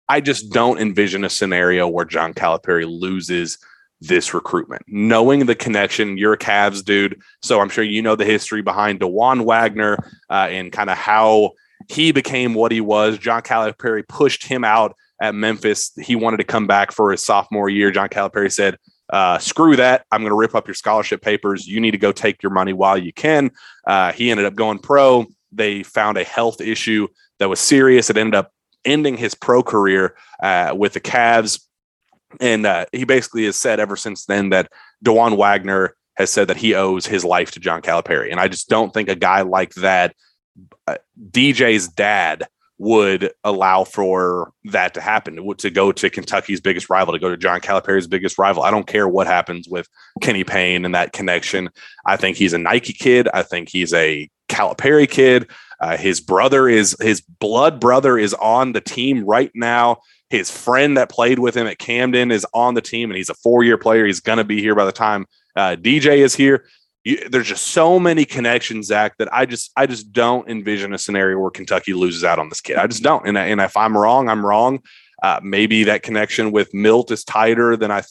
I 0.08 0.20
just 0.20 0.50
don't 0.50 0.78
envision 0.78 1.24
a 1.24 1.30
scenario 1.30 1.88
where 1.88 2.04
John 2.04 2.34
Calipari 2.34 2.86
loses 2.86 3.58
this 4.06 4.34
recruitment. 4.34 4.82
Knowing 4.88 5.46
the 5.46 5.54
connection, 5.54 6.16
you're 6.16 6.32
a 6.32 6.38
Cavs 6.38 6.84
dude, 6.84 7.20
so 7.40 7.60
I'm 7.60 7.68
sure 7.68 7.84
you 7.84 8.02
know 8.02 8.16
the 8.16 8.24
history 8.24 8.62
behind 8.62 9.00
Dajuan 9.00 9.44
Wagner 9.44 9.96
uh, 10.28 10.48
and 10.50 10.72
kind 10.72 10.90
of 10.90 10.96
how 10.96 11.52
he 11.88 12.12
became 12.12 12.54
what 12.54 12.72
he 12.72 12.80
was. 12.80 13.18
John 13.18 13.42
Calipari 13.42 14.06
pushed 14.06 14.44
him 14.44 14.64
out 14.64 14.96
at 15.20 15.34
Memphis. 15.34 15.92
He 16.00 16.16
wanted 16.16 16.38
to 16.38 16.44
come 16.44 16.66
back 16.66 16.92
for 16.92 17.12
his 17.12 17.22
sophomore 17.22 17.68
year. 17.68 17.90
John 17.90 18.08
Calipari 18.08 18.52
said, 18.52 18.76
uh, 19.12 19.38
"Screw 19.38 19.76
that! 19.76 20.04
I'm 20.10 20.22
going 20.22 20.30
to 20.30 20.36
rip 20.36 20.54
up 20.54 20.66
your 20.66 20.74
scholarship 20.74 21.22
papers. 21.22 21.66
You 21.66 21.80
need 21.80 21.92
to 21.92 21.98
go 21.98 22.12
take 22.12 22.42
your 22.42 22.52
money 22.52 22.72
while 22.72 22.98
you 22.98 23.12
can." 23.12 23.52
Uh, 23.86 24.12
he 24.12 24.30
ended 24.30 24.46
up 24.46 24.54
going 24.54 24.80
pro. 24.80 25.26
They 25.52 25.82
found 25.82 26.18
a 26.18 26.24
health 26.24 26.60
issue 26.60 27.08
that 27.38 27.48
was 27.48 27.60
serious. 27.60 28.10
It 28.10 28.16
ended 28.16 28.34
up 28.34 28.52
ending 28.84 29.16
his 29.16 29.34
pro 29.34 29.62
career 29.62 30.16
uh, 30.42 30.74
with 30.76 30.94
the 30.94 31.00
Cavs 31.00 31.60
and 32.40 32.66
uh, 32.66 32.86
he 32.92 33.04
basically 33.04 33.44
has 33.44 33.56
said 33.56 33.80
ever 33.80 33.96
since 33.96 34.26
then 34.26 34.50
that 34.50 34.70
Dajuan 35.04 35.36
Wagner 35.36 35.96
has 36.16 36.30
said 36.30 36.48
that 36.48 36.56
he 36.56 36.74
owes 36.74 37.06
his 37.06 37.24
life 37.24 37.50
to 37.52 37.60
John 37.60 37.82
Calipari. 37.82 38.30
And 38.30 38.40
I 38.40 38.48
just 38.48 38.68
don't 38.68 38.92
think 38.92 39.08
a 39.08 39.14
guy 39.14 39.42
like 39.42 39.74
that, 39.74 40.14
uh, 40.86 40.98
DJ's 41.30 41.88
dad, 41.88 42.46
would 42.78 43.32
allow 43.44 43.84
for 43.84 44.52
that 44.64 44.92
to 44.92 45.00
happen 45.00 45.36
to 45.56 45.70
go 45.70 45.92
to 45.92 46.10
Kentucky's 46.10 46.60
biggest 46.60 46.90
rival, 46.90 47.12
to 47.12 47.20
go 47.20 47.28
to 47.28 47.36
John 47.36 47.60
Calipari's 47.60 48.08
biggest 48.08 48.40
rival. 48.40 48.64
I 48.64 48.72
don't 48.72 48.88
care 48.88 49.06
what 49.06 49.28
happens 49.28 49.68
with 49.68 49.88
Kenny 50.20 50.42
Payne 50.42 50.84
and 50.84 50.92
that 50.92 51.12
connection. 51.12 51.70
I 52.06 52.16
think 52.16 52.36
he's 52.36 52.54
a 52.54 52.58
Nike 52.58 52.92
kid. 52.92 53.28
I 53.32 53.44
think 53.44 53.68
he's 53.68 53.94
a 53.94 54.28
Calipari 54.48 55.08
kid. 55.08 55.48
Uh, 55.78 55.96
his 55.96 56.20
brother 56.20 56.68
is 56.68 56.96
his 57.00 57.20
blood 57.20 57.78
brother 57.78 58.18
is 58.18 58.34
on 58.34 58.72
the 58.72 58.80
team 58.80 59.24
right 59.24 59.52
now. 59.54 59.98
His 60.32 60.50
friend 60.50 60.96
that 60.96 61.10
played 61.10 61.38
with 61.38 61.54
him 61.54 61.66
at 61.66 61.78
Camden 61.78 62.30
is 62.30 62.46
on 62.54 62.72
the 62.72 62.80
team, 62.80 63.10
and 63.10 63.18
he's 63.18 63.28
a 63.28 63.34
four 63.34 63.64
year 63.64 63.76
player. 63.76 64.06
He's 64.06 64.20
going 64.20 64.38
to 64.38 64.44
be 64.44 64.62
here 64.62 64.74
by 64.74 64.86
the 64.86 64.90
time 64.90 65.26
uh, 65.54 65.76
DJ 65.76 66.20
is 66.20 66.34
here. 66.34 66.64
You, 67.04 67.28
there's 67.28 67.48
just 67.48 67.66
so 67.66 68.00
many 68.00 68.24
connections, 68.24 68.86
Zach, 68.86 69.18
that 69.18 69.30
I 69.30 69.44
just 69.44 69.72
I 69.76 69.84
just 69.84 70.10
don't 70.10 70.48
envision 70.48 70.94
a 70.94 70.98
scenario 70.98 71.38
where 71.38 71.50
Kentucky 71.50 71.92
loses 71.92 72.24
out 72.24 72.38
on 72.38 72.48
this 72.48 72.62
kid. 72.62 72.76
I 72.76 72.86
just 72.86 73.02
don't. 73.02 73.28
And, 73.28 73.36
and 73.36 73.60
if 73.60 73.76
I'm 73.76 73.94
wrong, 73.94 74.30
I'm 74.30 74.46
wrong. 74.46 74.80
Uh, 75.22 75.38
maybe 75.42 75.84
that 75.84 76.02
connection 76.02 76.50
with 76.50 76.72
Milt 76.72 77.10
is 77.10 77.24
tighter 77.24 77.76
than 77.76 77.90
I 77.90 78.00
th- 78.00 78.08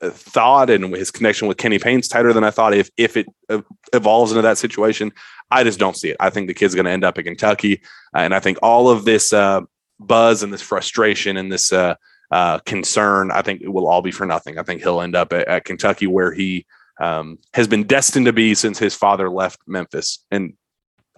uh, 0.00 0.10
thought, 0.10 0.70
and 0.70 0.94
his 0.94 1.10
connection 1.10 1.48
with 1.48 1.56
Kenny 1.56 1.80
Payne's 1.80 2.06
tighter 2.06 2.32
than 2.32 2.44
I 2.44 2.52
thought. 2.52 2.72
If 2.72 2.88
if 2.96 3.16
it 3.16 3.26
uh, 3.48 3.62
evolves 3.92 4.30
into 4.30 4.42
that 4.42 4.58
situation, 4.58 5.10
I 5.50 5.64
just 5.64 5.80
don't 5.80 5.96
see 5.96 6.10
it. 6.10 6.16
I 6.20 6.30
think 6.30 6.46
the 6.46 6.54
kid's 6.54 6.76
going 6.76 6.84
to 6.84 6.92
end 6.92 7.02
up 7.02 7.18
in 7.18 7.24
Kentucky, 7.24 7.82
uh, 8.14 8.20
and 8.20 8.32
I 8.32 8.38
think 8.38 8.58
all 8.62 8.88
of 8.88 9.04
this 9.04 9.32
uh, 9.32 9.62
buzz 10.00 10.42
and 10.42 10.52
this 10.52 10.62
frustration 10.62 11.36
and 11.36 11.50
this 11.50 11.72
uh, 11.72 11.94
uh, 12.30 12.58
concern, 12.60 13.30
I 13.30 13.42
think 13.42 13.62
it 13.62 13.68
will 13.68 13.86
all 13.86 14.02
be 14.02 14.10
for 14.10 14.26
nothing. 14.26 14.58
I 14.58 14.62
think 14.62 14.82
he'll 14.82 15.00
end 15.00 15.16
up 15.16 15.32
at, 15.32 15.46
at 15.48 15.64
Kentucky 15.64 16.06
where 16.06 16.32
he 16.32 16.66
um, 17.00 17.38
has 17.54 17.68
been 17.68 17.84
destined 17.84 18.26
to 18.26 18.32
be 18.32 18.54
since 18.54 18.78
his 18.78 18.94
father 18.94 19.30
left 19.30 19.60
Memphis 19.66 20.24
and 20.30 20.54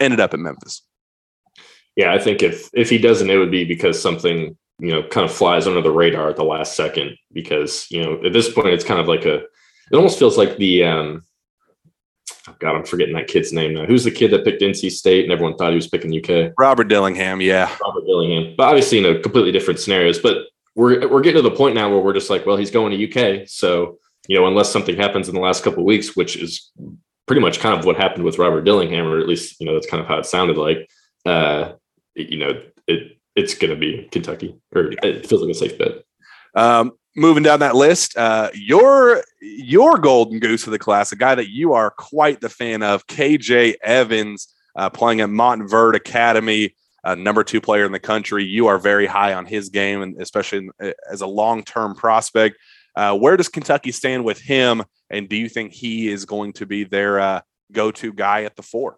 ended 0.00 0.20
up 0.20 0.34
in 0.34 0.42
Memphis. 0.42 0.82
Yeah, 1.96 2.12
I 2.12 2.18
think 2.18 2.42
if 2.42 2.68
if 2.74 2.90
he 2.90 2.98
doesn't, 2.98 3.30
it 3.30 3.38
would 3.38 3.50
be 3.50 3.64
because 3.64 4.00
something 4.00 4.56
you 4.78 4.92
know 4.92 5.02
kind 5.08 5.24
of 5.24 5.32
flies 5.32 5.66
under 5.66 5.80
the 5.80 5.90
radar 5.90 6.28
at 6.28 6.36
the 6.36 6.44
last 6.44 6.76
second. 6.76 7.16
Because 7.32 7.86
you 7.90 8.02
know 8.02 8.22
at 8.24 8.32
this 8.32 8.52
point, 8.52 8.68
it's 8.68 8.84
kind 8.84 9.00
of 9.00 9.08
like 9.08 9.24
a. 9.24 9.36
It 9.90 9.94
almost 9.94 10.18
feels 10.18 10.36
like 10.36 10.56
the 10.56 10.84
um, 10.84 11.22
God, 12.58 12.76
I'm 12.76 12.84
forgetting 12.84 13.14
that 13.14 13.28
kid's 13.28 13.52
name 13.52 13.74
now. 13.74 13.84
Who's 13.86 14.04
the 14.04 14.10
kid 14.10 14.30
that 14.30 14.44
picked 14.44 14.62
NC 14.62 14.90
State 14.90 15.24
and 15.24 15.32
everyone 15.32 15.56
thought 15.56 15.70
he 15.70 15.76
was 15.76 15.88
picking 15.88 16.16
UK? 16.16 16.52
Robert 16.58 16.88
Dillingham, 16.88 17.40
yeah. 17.40 17.74
Robert 17.82 18.04
Dillingham. 18.06 18.54
But 18.56 18.68
obviously, 18.68 18.98
you 18.98 19.04
know, 19.04 19.20
completely 19.20 19.52
different 19.52 19.80
scenarios. 19.80 20.18
But 20.18 20.46
we're 20.74 21.08
we're 21.08 21.22
getting 21.22 21.42
to 21.42 21.48
the 21.48 21.56
point 21.56 21.74
now 21.74 21.90
where 21.90 22.00
we're 22.00 22.12
just 22.12 22.30
like, 22.30 22.46
well, 22.46 22.56
he's 22.56 22.70
going 22.70 22.96
to 22.96 23.40
UK. 23.40 23.48
So, 23.48 23.98
you 24.28 24.38
know, 24.38 24.46
unless 24.46 24.70
something 24.70 24.96
happens 24.96 25.28
in 25.28 25.34
the 25.34 25.40
last 25.40 25.64
couple 25.64 25.84
weeks, 25.84 26.14
which 26.16 26.36
is 26.36 26.70
pretty 27.26 27.40
much 27.40 27.58
kind 27.58 27.78
of 27.78 27.84
what 27.84 27.96
happened 27.96 28.24
with 28.24 28.38
Robert 28.38 28.62
Dillingham, 28.62 29.06
or 29.06 29.18
at 29.18 29.26
least, 29.26 29.60
you 29.60 29.66
know, 29.66 29.74
that's 29.74 29.86
kind 29.86 30.00
of 30.00 30.06
how 30.06 30.18
it 30.18 30.26
sounded 30.26 30.56
like. 30.56 30.88
Uh, 31.24 31.72
you 32.14 32.38
know, 32.38 32.62
it 32.86 33.18
it's 33.34 33.54
gonna 33.54 33.76
be 33.76 34.08
Kentucky, 34.12 34.56
or 34.74 34.92
it 35.02 35.26
feels 35.26 35.42
like 35.42 35.50
a 35.50 35.54
safe 35.54 35.78
bet. 35.78 36.04
Um, 36.54 36.92
moving 37.16 37.42
down 37.42 37.60
that 37.60 37.74
list, 37.74 38.16
uh, 38.16 38.50
your 38.54 39.24
your 39.40 39.98
golden 39.98 40.38
goose 40.38 40.66
of 40.66 40.70
the 40.70 40.78
class, 40.78 41.10
a 41.10 41.16
guy 41.16 41.34
that 41.34 41.48
you 41.48 41.72
are 41.72 41.90
quite 41.90 42.40
the 42.40 42.48
fan 42.48 42.82
of, 42.82 43.06
KJ 43.06 43.76
Evans, 43.82 44.54
uh, 44.76 44.90
playing 44.90 45.22
at 45.22 45.30
Montverde 45.30 45.96
Academy, 45.96 46.74
uh, 47.02 47.14
number 47.14 47.42
two 47.42 47.60
player 47.60 47.84
in 47.84 47.92
the 47.92 47.98
country. 47.98 48.44
You 48.44 48.66
are 48.68 48.78
very 48.78 49.06
high 49.06 49.32
on 49.32 49.46
his 49.46 49.70
game, 49.70 50.02
and 50.02 50.20
especially 50.20 50.68
in, 50.80 50.94
as 51.10 51.22
a 51.22 51.26
long 51.26 51.64
term 51.64 51.94
prospect. 51.94 52.56
Uh, 52.94 53.16
where 53.16 53.36
does 53.36 53.48
Kentucky 53.48 53.92
stand 53.92 54.24
with 54.24 54.40
him, 54.40 54.82
and 55.10 55.28
do 55.28 55.36
you 55.36 55.48
think 55.48 55.72
he 55.72 56.08
is 56.08 56.24
going 56.24 56.52
to 56.54 56.66
be 56.66 56.84
their 56.84 57.20
uh, 57.20 57.40
go 57.72 57.90
to 57.90 58.12
guy 58.12 58.44
at 58.44 58.56
the 58.56 58.62
four? 58.62 58.96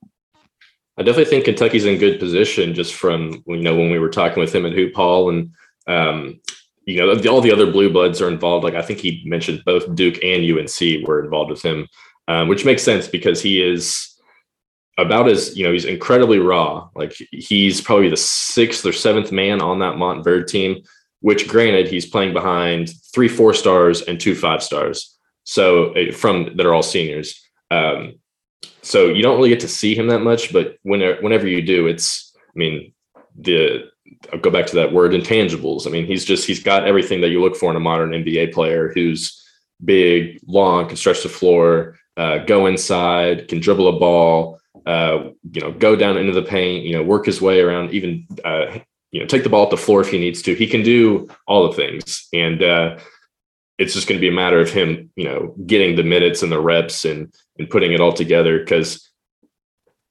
I 0.97 1.03
definitely 1.03 1.31
think 1.31 1.45
Kentucky's 1.45 1.85
in 1.85 1.99
good 1.99 2.19
position 2.19 2.75
just 2.75 2.95
from 2.95 3.43
you 3.47 3.63
know 3.63 3.77
when 3.77 3.91
we 3.91 3.99
were 3.99 4.11
talking 4.11 4.41
with 4.41 4.55
him 4.55 4.67
at 4.67 4.73
Hoop 4.73 4.95
Hall 4.95 5.31
and 5.31 5.51
um, 5.87 6.41
you 6.89 6.97
know, 6.97 7.31
all 7.31 7.43
the 7.43 7.53
other 7.53 7.71
blue 7.71 7.93
bloods 7.93 8.23
are 8.23 8.31
involved. 8.31 8.65
Like 8.65 8.75
I 8.75 8.81
think 8.81 8.99
he 8.99 9.23
mentioned 9.27 9.63
both 9.67 9.95
Duke 9.95 10.19
and 10.25 10.43
UNC 10.43 11.07
were 11.07 11.23
involved 11.23 11.51
with 11.51 11.61
him, 11.61 11.87
um, 12.29 12.49
which 12.49 12.65
makes 12.65 12.83
sense 12.83 13.07
because 13.07 13.43
he 13.43 13.63
is 13.63 14.19
about 14.97 15.29
as 15.29 15.55
you 15.55 15.67
know 15.67 15.73
he's 15.73 15.85
incredibly 15.85 16.39
raw. 16.39 16.89
Like 16.95 17.15
he's 17.31 17.83
probably 17.83 18.09
the 18.09 18.17
sixth 18.17 18.87
or 18.87 18.93
seventh 18.93 19.31
man 19.31 19.61
on 19.61 19.81
that 19.81 19.97
Montverde 19.97 20.47
team. 20.47 20.83
Which, 21.21 21.49
granted, 21.49 21.89
he's 21.89 22.07
playing 22.07 22.33
behind 22.33 22.91
three 23.13 23.29
four 23.29 23.53
stars 23.53 24.03
and 24.03 24.19
two 24.19 24.35
five 24.35 24.63
stars. 24.63 25.19
So 25.45 25.93
eh, 25.93 26.13
from 26.13 26.57
that 26.57 26.65
are 26.65 26.73
all 26.73 26.83
seniors. 26.83 27.39
Um, 27.71 28.15
so 28.81 29.09
you 29.09 29.23
don't 29.23 29.37
really 29.37 29.51
get 29.51 29.61
to 29.61 29.69
see 29.69 29.95
him 29.95 30.07
that 30.07 30.21
much, 30.21 30.55
but 30.55 30.79
whenever 30.85 31.21
whenever 31.21 31.47
you 31.47 31.61
do, 31.61 31.87
it's 31.87 32.35
I 32.37 32.53
mean 32.55 32.95
the 33.39 33.91
I'll 34.33 34.41
go 34.41 34.51
back 34.51 34.67
to 34.67 34.77
that 34.77 34.93
word 34.93 35.13
intangibles. 35.13 35.87
I 35.87 35.91
mean, 35.91 36.07
he's 36.07 36.25
just 36.25 36.47
he's 36.47 36.63
got 36.63 36.87
everything 36.87 37.21
that 37.21 37.29
you 37.29 37.41
look 37.41 37.57
for 37.57 37.71
in 37.71 37.77
a 37.77 37.81
modern 37.81 38.11
NBA 38.11 38.53
player 38.53 38.93
who's 38.95 39.43
big, 39.85 40.41
long, 40.47 40.89
can 40.89 40.97
stretch 40.97 41.23
the 41.23 41.29
floor, 41.29 41.97
uh, 42.17 42.39
go 42.39 42.67
inside, 42.67 43.49
can 43.49 43.61
dribble 43.61 43.89
a 43.89 43.99
ball, 43.99 44.61
uh, 44.87 45.31
you 45.53 45.61
know, 45.61 45.73
go 45.73 45.95
down 45.95 46.17
into 46.17 46.33
the 46.33 46.43
paint, 46.43 46.85
you 46.85 46.93
know, 46.93 47.03
work 47.03 47.27
his 47.27 47.41
way 47.41 47.61
around, 47.61 47.93
even 47.93 48.27
uh, 48.45 48.79
you 49.11 49.21
know, 49.21 49.27
take 49.27 49.43
the 49.43 49.49
ball 49.49 49.65
at 49.65 49.71
the 49.71 49.77
floor 49.77 50.01
if 50.01 50.11
he 50.11 50.19
needs 50.19 50.43
to. 50.43 50.55
He 50.55 50.67
can 50.67 50.83
do 50.83 51.29
all 51.47 51.69
the 51.69 51.75
things, 51.75 52.29
and 52.33 52.63
uh, 52.63 52.99
it's 53.79 53.95
just 53.95 54.09
going 54.09 54.19
to 54.19 54.21
be 54.21 54.29
a 54.29 54.33
matter 54.33 54.61
of 54.61 54.71
him, 54.71 55.11
you 55.17 55.25
know, 55.25 55.55
getting 55.67 55.97
the 55.97 56.03
minutes 56.03 56.43
and 56.43 56.51
the 56.51 56.61
reps 56.61 57.05
and 57.05 57.33
and 57.59 57.71
putting 57.71 57.93
it 57.93 58.01
all 58.01 58.13
together 58.13 58.59
because 58.59 59.09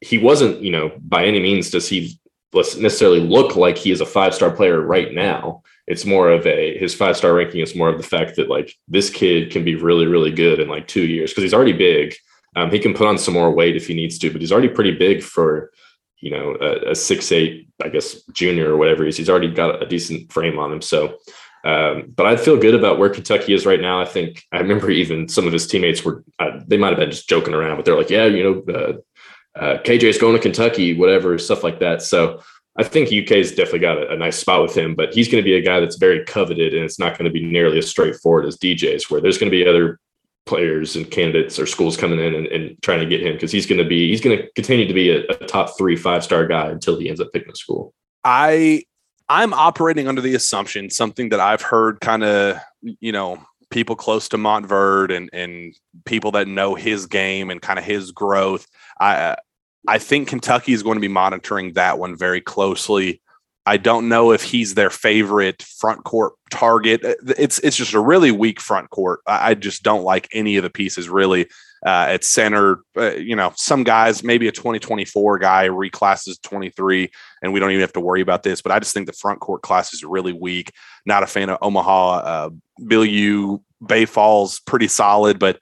he 0.02 0.18
wasn't, 0.18 0.62
you 0.62 0.72
know, 0.72 0.92
by 1.00 1.26
any 1.26 1.40
means 1.40 1.70
does 1.70 1.90
he 1.90 2.20
necessarily 2.54 3.20
look 3.20 3.56
like 3.56 3.78
he 3.78 3.92
is 3.92 4.02
a 4.02 4.06
five 4.06 4.34
star 4.34 4.52
player 4.52 4.82
right 4.82 5.14
now. 5.14 5.64
It's 5.88 6.06
more 6.06 6.30
of 6.30 6.46
a 6.46 6.78
his 6.78 6.94
five 6.94 7.18
star 7.18 7.34
ranking 7.34 7.62
is 7.62 7.76
more 7.76 7.90
of 7.90 7.98
the 7.98 8.08
fact 8.08 8.36
that 8.36 8.50
like 8.50 8.74
this 8.88 9.10
kid 9.10 9.52
can 9.52 9.64
be 9.64 9.76
really 9.76 10.06
really 10.06 10.32
good 10.32 10.60
in 10.60 10.68
like 10.68 10.88
two 10.88 11.06
years 11.06 11.32
because 11.32 11.44
he's 11.44 11.54
already 11.54 11.74
big. 11.74 12.16
Um, 12.56 12.72
he 12.72 12.80
can 12.80 12.94
put 12.94 13.08
on 13.08 13.18
some 13.18 13.34
more 13.34 13.52
weight 13.52 13.76
if 13.76 13.88
he 13.88 13.94
needs 13.94 14.18
to, 14.20 14.32
but 14.32 14.42
he's 14.42 14.52
already 14.52 14.70
pretty 14.70 14.96
big 14.96 15.24
for 15.24 15.72
you 16.20 16.32
know 16.32 16.58
a, 16.60 16.92
a 16.92 16.96
six 16.96 17.32
eight 17.32 17.70
I 17.84 17.90
guess 17.90 18.22
junior 18.34 18.74
or 18.74 18.78
whatever 18.78 19.04
he 19.04 19.10
is. 19.10 19.18
He's 19.18 19.30
already 19.30 19.52
got 19.52 19.82
a 19.82 19.86
decent 19.86 20.32
frame 20.32 20.60
on 20.60 20.72
him. 20.72 20.82
So. 20.82 21.18
Um, 21.64 22.14
but 22.16 22.28
I 22.28 22.38
feel 22.38 22.56
good 22.56 22.76
about 22.76 22.98
where 22.98 23.10
Kentucky 23.10 23.52
is 23.54 23.66
right 23.66 23.82
now. 23.82 24.00
I 24.00 24.06
think 24.06 24.46
I 24.54 24.60
remember 24.60 24.90
even 24.90 25.28
some 25.28 25.48
of 25.48 25.52
his 25.52 25.68
teammates 25.68 26.06
were 26.06 26.24
uh, 26.40 26.62
they 26.66 26.78
might 26.78 26.90
have 26.90 27.00
been 27.00 27.12
just 27.12 27.28
joking 27.28 27.54
around, 27.54 27.76
but 27.76 27.84
they're 27.84 27.98
like, 27.98 28.12
"Yeah, 28.12 28.26
you 28.26 28.44
know, 28.44 28.74
uh, 28.74 28.94
uh, 29.60 29.78
KJ 29.84 30.04
is 30.04 30.18
going 30.18 30.36
to 30.36 30.42
Kentucky, 30.42 30.94
whatever 30.94 31.38
stuff 31.38 31.64
like 31.64 31.80
that." 31.80 32.02
So 32.02 32.42
I 32.78 32.84
think 32.84 33.08
UK's 33.08 33.52
definitely 33.52 33.80
got 33.80 33.98
a, 33.98 34.12
a 34.12 34.16
nice 34.16 34.38
spot 34.38 34.62
with 34.62 34.76
him, 34.76 34.96
but 34.96 35.14
he's 35.14 35.28
going 35.28 35.44
to 35.44 35.46
be 35.46 35.56
a 35.56 35.62
guy 35.62 35.80
that's 35.80 35.98
very 35.98 36.24
coveted, 36.26 36.74
and 36.74 36.84
it's 36.84 37.00
not 37.00 37.18
going 37.18 37.26
to 37.26 37.32
be 37.32 37.46
nearly 37.46 37.80
as 37.80 37.90
straightforward 37.90 38.46
as 38.46 38.58
DJ's, 38.58 39.10
where 39.10 39.22
there's 39.22 39.38
going 39.38 39.52
to 39.52 39.58
be 39.58 39.68
other 39.68 40.00
players 40.48 40.96
and 40.96 41.12
candidates 41.12 41.60
or 41.60 41.66
schools 41.66 41.98
coming 41.98 42.20
in 42.20 42.34
and, 42.34 42.48
and 42.48 42.82
trying 42.82 43.00
to 43.00 43.06
get 43.06 43.22
him 43.22 43.34
because 43.34 43.52
he's 43.52 43.66
going 43.66 43.78
to 43.78 43.88
be 43.88 44.10
he's 44.10 44.22
going 44.22 44.38
to 44.38 44.50
continue 44.56 44.88
to 44.88 44.94
be 44.94 45.12
a, 45.12 45.24
a 45.28 45.36
top 45.46 45.78
three 45.78 45.96
five 45.96 46.24
star 46.24 46.48
guy 46.48 46.70
until 46.70 46.98
he 46.98 47.10
ends 47.10 47.22
up 47.22 47.32
picking 47.34 47.52
a 47.52 47.56
school. 47.56 47.94
I 48.24 48.84
I'm 49.30 49.54
operating 49.54 50.08
under 50.08 50.22
the 50.22 50.36
assumption 50.36 50.90
something 50.90 51.30
that 51.30 51.40
I've 51.40 51.62
heard 51.62 52.00
kind 52.00 52.24
of 52.24 52.58
you 52.82 53.12
know 53.12 53.46
people 53.70 53.96
close 53.96 54.30
to 54.30 54.38
Montverde 54.38 55.16
and 55.16 55.30
and 55.34 55.76
people 56.06 56.32
that 56.32 56.48
know 56.48 56.76
his 56.76 57.06
game 57.06 57.50
and 57.50 57.62
kind 57.62 57.78
of 57.78 57.86
his 57.86 58.12
growth. 58.12 58.66
I 59.00 59.36
I 59.88 60.00
think 60.00 60.28
Kentucky 60.28 60.74
is 60.74 60.84
going 60.84 60.98
to 60.98 61.02
be 61.02 61.08
monitoring 61.08 61.74
that 61.74 61.98
one 61.98 62.16
very 62.16 62.42
closely. 62.42 63.22
I 63.66 63.76
don't 63.76 64.08
know 64.08 64.32
if 64.32 64.44
he's 64.44 64.76
their 64.76 64.90
favorite 64.90 65.62
front 65.62 66.06
court 66.06 66.34
target. 66.50 67.04
Uh, 67.04 67.16
it's 67.38 67.60
it's 67.60 67.76
just 67.76 67.94
a 67.94 68.00
really 68.00 68.32
weak 68.32 68.62
front 68.62 68.90
court. 68.92 69.20
I, 69.28 69.56
just 69.56 69.84
don't 69.84 70.04
like 70.04 70.30
any 70.32 70.56
of 70.56 70.64
the 70.64 70.70
pieces 70.70 71.10
really. 71.10 71.48
Uh, 71.86 72.08
at 72.10 72.24
center, 72.24 72.80
uh, 72.98 73.14
you 73.16 73.36
know, 73.36 73.54
some 73.56 73.84
guys, 73.84 74.24
maybe 74.24 74.48
a 74.48 74.52
2024 74.52 75.38
guy 75.38 75.66
reclasses 75.66 76.40
23, 76.40 77.12
and 77.44 77.54
we 77.54 77.60
don't 77.60 77.70
even 77.70 77.82
have 77.82 77.94
to 77.94 78.00
worry 78.00 78.22
about 78.22 78.42
this. 78.42 78.64
But 78.64 78.72
I 78.72 78.80
just 78.80 78.96
think 78.96 79.06
the 79.06 79.14
front 79.14 79.42
court 79.42 79.62
class 79.62 79.94
is 79.94 80.04
really 80.04 80.34
weak. 80.34 80.72
Not 81.06 81.22
a 81.22 81.28
fan 81.28 81.50
of 81.50 81.60
Omaha. 81.62 82.18
Uh, 82.18 82.50
Bill 82.88 83.06
U, 83.06 83.64
Baye 83.86 84.06
Fall's, 84.06 84.60
pretty 84.62 84.88
solid, 84.88 85.38
but 85.38 85.60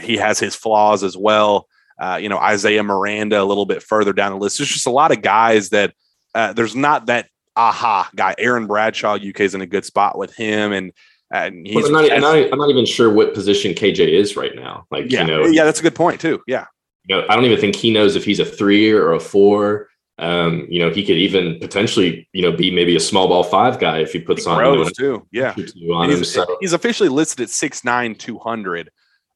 he 0.00 0.16
has 0.16 0.38
his 0.38 0.54
flaws 0.54 1.04
as 1.04 1.18
well. 1.18 1.68
Uh, 1.98 2.18
you 2.20 2.28
know, 2.28 2.38
Isaiah 2.38 2.82
Miranda 2.82 3.40
a 3.40 3.44
little 3.44 3.66
bit 3.66 3.82
further 3.82 4.12
down 4.12 4.32
the 4.32 4.38
list. 4.38 4.58
There's 4.58 4.70
just 4.70 4.86
a 4.86 4.90
lot 4.90 5.12
of 5.12 5.22
guys 5.22 5.70
that 5.70 5.94
uh, 6.34 6.52
there's 6.52 6.74
not 6.74 7.06
that 7.06 7.28
aha 7.56 8.10
guy. 8.14 8.34
Aaron 8.38 8.66
Bradshaw, 8.66 9.14
UK 9.14 9.40
is 9.40 9.54
in 9.54 9.60
a 9.60 9.66
good 9.66 9.84
spot 9.84 10.18
with 10.18 10.34
him, 10.34 10.72
and 10.72 10.92
and 11.32 11.66
he's. 11.66 11.76
Well, 11.76 11.86
I'm, 11.86 11.92
not, 11.92 12.12
I'm, 12.12 12.20
not, 12.20 12.52
I'm, 12.52 12.58
not, 12.58 12.70
even 12.70 12.86
sure 12.86 13.12
what 13.12 13.34
position 13.34 13.72
KJ 13.72 14.08
is 14.08 14.36
right 14.36 14.54
now. 14.54 14.86
Like, 14.90 15.10
yeah, 15.10 15.22
you 15.22 15.26
know, 15.26 15.44
yeah, 15.46 15.64
that's 15.64 15.80
a 15.80 15.82
good 15.82 15.94
point 15.94 16.20
too. 16.20 16.42
Yeah, 16.46 16.66
you 17.06 17.16
know, 17.16 17.24
I 17.28 17.34
don't 17.34 17.44
even 17.44 17.60
think 17.60 17.76
he 17.76 17.92
knows 17.92 18.16
if 18.16 18.24
he's 18.24 18.40
a 18.40 18.44
three 18.44 18.90
or 18.90 19.12
a 19.12 19.20
four. 19.20 19.88
Um, 20.16 20.66
you 20.68 20.78
know, 20.78 20.90
he 20.90 21.04
could 21.04 21.16
even 21.16 21.58
potentially, 21.58 22.28
you 22.32 22.42
know, 22.42 22.52
be 22.52 22.70
maybe 22.70 22.94
a 22.94 23.00
small 23.00 23.26
ball 23.26 23.42
five 23.42 23.80
guy 23.80 23.98
if 23.98 24.12
he 24.12 24.20
puts 24.20 24.44
he 24.44 24.50
on, 24.50 24.58
grows 24.58 24.76
you 24.76 24.84
know, 24.84 25.18
too. 25.18 25.26
Yeah, 25.32 25.50
on 25.92 26.08
he's, 26.08 26.18
him, 26.18 26.24
so. 26.24 26.56
he's 26.60 26.72
officially 26.72 27.08
listed 27.08 27.40
at 27.40 27.50
six 27.50 27.84
nine 27.84 28.14
two 28.14 28.38
hundred 28.38 28.90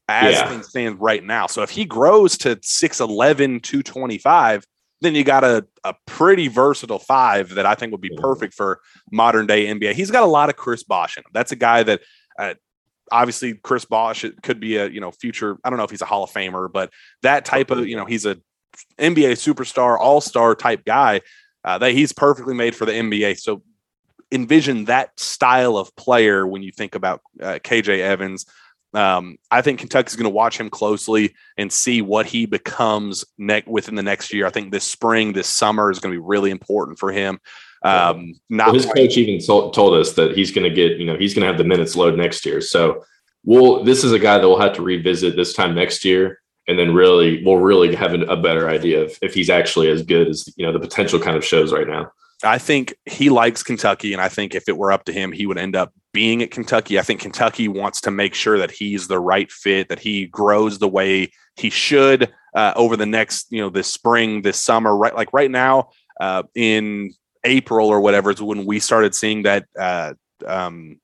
as 0.08 0.34
yeah. 0.34 0.48
things 0.48 0.68
stand 0.68 1.00
right 1.00 1.22
now. 1.22 1.46
So 1.46 1.62
if 1.62 1.70
he 1.70 1.84
grows 1.84 2.38
to 2.38 2.56
6'11, 2.56 3.62
225, 3.62 4.64
then 5.00 5.14
you 5.14 5.22
got 5.22 5.44
a, 5.44 5.66
a 5.84 5.94
pretty 6.06 6.48
versatile 6.48 6.98
five 6.98 7.50
that 7.50 7.66
I 7.66 7.74
think 7.74 7.92
would 7.92 8.00
be 8.00 8.16
perfect 8.16 8.54
for 8.54 8.80
modern 9.12 9.46
day 9.46 9.66
NBA. 9.66 9.92
He's 9.92 10.10
got 10.10 10.24
a 10.24 10.26
lot 10.26 10.48
of 10.48 10.56
Chris 10.56 10.82
Bosh 10.82 11.16
in 11.16 11.20
him. 11.20 11.30
That's 11.32 11.52
a 11.52 11.56
guy 11.56 11.82
that 11.84 12.00
uh, 12.38 12.54
obviously 13.12 13.54
Chris 13.54 13.84
Bosh 13.84 14.24
could 14.42 14.58
be 14.58 14.76
a, 14.76 14.88
you 14.88 15.00
know, 15.00 15.12
future, 15.12 15.58
I 15.62 15.70
don't 15.70 15.76
know 15.76 15.84
if 15.84 15.90
he's 15.90 16.02
a 16.02 16.06
Hall 16.06 16.24
of 16.24 16.30
Famer, 16.30 16.72
but 16.72 16.90
that 17.22 17.44
type 17.44 17.70
of, 17.70 17.86
you 17.86 17.96
know, 17.96 18.06
he's 18.06 18.26
a 18.26 18.38
NBA 18.98 19.32
superstar, 19.32 19.98
all 19.98 20.20
star 20.20 20.54
type 20.54 20.84
guy 20.84 21.20
uh, 21.64 21.78
that 21.78 21.92
he's 21.92 22.12
perfectly 22.12 22.54
made 22.54 22.74
for 22.74 22.86
the 22.86 22.92
NBA. 22.92 23.38
So 23.38 23.62
envision 24.32 24.86
that 24.86 25.18
style 25.18 25.76
of 25.76 25.94
player 25.96 26.46
when 26.46 26.62
you 26.62 26.72
think 26.72 26.94
about 26.94 27.20
uh, 27.40 27.58
KJ 27.62 28.00
Evans. 28.00 28.46
Um, 28.94 29.36
I 29.50 29.60
think 29.60 29.80
Kentucky's 29.80 30.16
going 30.16 30.24
to 30.24 30.30
watch 30.30 30.58
him 30.58 30.70
closely 30.70 31.34
and 31.56 31.70
see 31.72 32.00
what 32.00 32.26
he 32.26 32.46
becomes 32.46 33.24
next 33.36 33.68
within 33.68 33.94
the 33.94 34.02
next 34.02 34.32
year. 34.32 34.46
I 34.46 34.50
think 34.50 34.72
this 34.72 34.84
spring, 34.84 35.32
this 35.32 35.48
summer 35.48 35.90
is 35.90 35.98
going 35.98 36.12
to 36.12 36.20
be 36.20 36.26
really 36.26 36.50
important 36.50 36.98
for 36.98 37.12
him. 37.12 37.38
Um, 37.82 38.34
not 38.48 38.68
well, 38.68 38.74
his 38.74 38.86
coach 38.86 39.16
even 39.16 39.44
told, 39.44 39.74
told 39.74 39.94
us 39.94 40.14
that 40.14 40.36
he's 40.36 40.50
going 40.50 40.68
to 40.68 40.74
get, 40.74 40.98
you 40.98 41.06
know, 41.06 41.16
he's 41.16 41.34
going 41.34 41.42
to 41.42 41.48
have 41.48 41.58
the 41.58 41.64
minutes 41.64 41.96
load 41.96 42.16
next 42.16 42.46
year. 42.46 42.60
So 42.60 43.04
we'll, 43.44 43.84
this 43.84 44.04
is 44.04 44.12
a 44.12 44.18
guy 44.18 44.38
that 44.38 44.48
we'll 44.48 44.60
have 44.60 44.74
to 44.74 44.82
revisit 44.82 45.36
this 45.36 45.52
time 45.52 45.74
next 45.74 46.04
year. 46.04 46.40
And 46.66 46.78
then 46.78 46.92
really, 46.92 47.42
we'll 47.44 47.56
really 47.56 47.94
have 47.94 48.12
a 48.12 48.36
better 48.36 48.68
idea 48.68 49.02
of 49.02 49.18
if 49.22 49.32
he's 49.32 49.48
actually 49.48 49.88
as 49.90 50.02
good 50.02 50.28
as, 50.28 50.52
you 50.56 50.66
know, 50.66 50.72
the 50.72 50.80
potential 50.80 51.18
kind 51.18 51.36
of 51.36 51.44
shows 51.44 51.72
right 51.72 51.86
now. 51.86 52.10
I 52.44 52.58
think 52.58 52.94
he 53.04 53.30
likes 53.30 53.62
Kentucky, 53.62 54.12
and 54.12 54.22
I 54.22 54.28
think 54.28 54.54
if 54.54 54.68
it 54.68 54.76
were 54.76 54.92
up 54.92 55.04
to 55.06 55.12
him, 55.12 55.32
he 55.32 55.46
would 55.46 55.58
end 55.58 55.74
up 55.74 55.92
being 56.12 56.42
at 56.42 56.52
Kentucky. 56.52 56.98
I 56.98 57.02
think 57.02 57.20
Kentucky 57.20 57.66
wants 57.66 58.00
to 58.02 58.10
make 58.10 58.34
sure 58.34 58.58
that 58.58 58.70
he's 58.70 59.08
the 59.08 59.18
right 59.18 59.50
fit, 59.50 59.88
that 59.88 59.98
he 59.98 60.26
grows 60.26 60.78
the 60.78 60.88
way 60.88 61.32
he 61.56 61.68
should 61.68 62.32
uh, 62.54 62.72
over 62.76 62.96
the 62.96 63.06
next, 63.06 63.48
you 63.50 63.60
know, 63.60 63.70
this 63.70 63.92
spring, 63.92 64.42
this 64.42 64.62
summer. 64.62 64.96
Right, 64.96 65.14
like 65.14 65.32
right 65.32 65.50
now 65.50 65.90
uh, 66.20 66.44
in 66.54 67.12
April 67.44 67.88
or 67.88 68.00
whatever 68.00 68.30
is 68.30 68.40
when 68.40 68.66
we 68.66 68.78
started 68.78 69.14
seeing 69.14 69.42
that 69.42 69.66
uh, 69.78 70.14
um, 70.46 71.00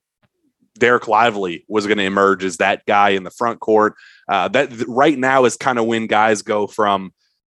Dereck 0.78 1.09
Lively 1.09 1.64
was 1.68 1.87
going 1.87 1.99
to 1.99 2.05
emerge 2.05 2.45
as 2.45 2.59
that 2.59 2.85
guy 2.87 3.11
in 3.11 3.24
the 3.24 3.30
front 3.30 3.61
court. 3.61 3.95
Uh, 4.28 4.49
that 4.49 4.70
right 4.89 5.18
now 5.18 5.45
is 5.45 5.57
kind 5.57 5.78
of 5.78 5.87
when 5.87 6.07
guys 6.07 6.43
go 6.43 6.66
from 6.66 7.12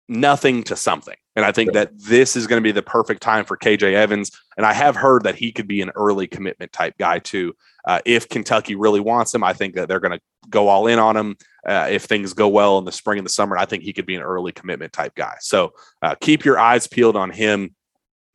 nothing 0.08 0.62
to 0.64 0.76
something. 0.76 1.16
And 1.36 1.44
I 1.44 1.52
think 1.52 1.74
that 1.74 1.90
this 1.98 2.34
is 2.34 2.46
going 2.46 2.60
to 2.60 2.66
be 2.66 2.72
the 2.72 2.82
perfect 2.82 3.22
time 3.22 3.44
for 3.44 3.58
KJ 3.58 3.92
Evans. 3.92 4.30
And 4.56 4.64
I 4.64 4.72
have 4.72 4.96
heard 4.96 5.24
that 5.24 5.36
he 5.36 5.52
could 5.52 5.68
be 5.68 5.82
an 5.82 5.90
early 5.94 6.26
commitment 6.26 6.72
type 6.72 6.94
guy 6.98 7.18
too. 7.18 7.54
Uh, 7.86 8.00
if 8.06 8.28
Kentucky 8.28 8.74
really 8.74 9.00
wants 9.00 9.34
him, 9.34 9.44
I 9.44 9.52
think 9.52 9.74
that 9.74 9.86
they're 9.86 10.00
going 10.00 10.18
to 10.18 10.24
go 10.48 10.68
all 10.68 10.86
in 10.86 10.98
on 10.98 11.14
him. 11.14 11.36
Uh, 11.66 11.88
if 11.90 12.04
things 12.04 12.32
go 12.32 12.48
well 12.48 12.78
in 12.78 12.86
the 12.86 12.92
spring 12.92 13.18
and 13.18 13.26
the 13.26 13.30
summer, 13.30 13.58
I 13.58 13.66
think 13.66 13.82
he 13.82 13.92
could 13.92 14.06
be 14.06 14.14
an 14.14 14.22
early 14.22 14.50
commitment 14.50 14.94
type 14.94 15.14
guy. 15.14 15.36
So 15.40 15.74
uh, 16.00 16.14
keep 16.20 16.44
your 16.44 16.58
eyes 16.58 16.86
peeled 16.86 17.16
on 17.16 17.30
him 17.30 17.74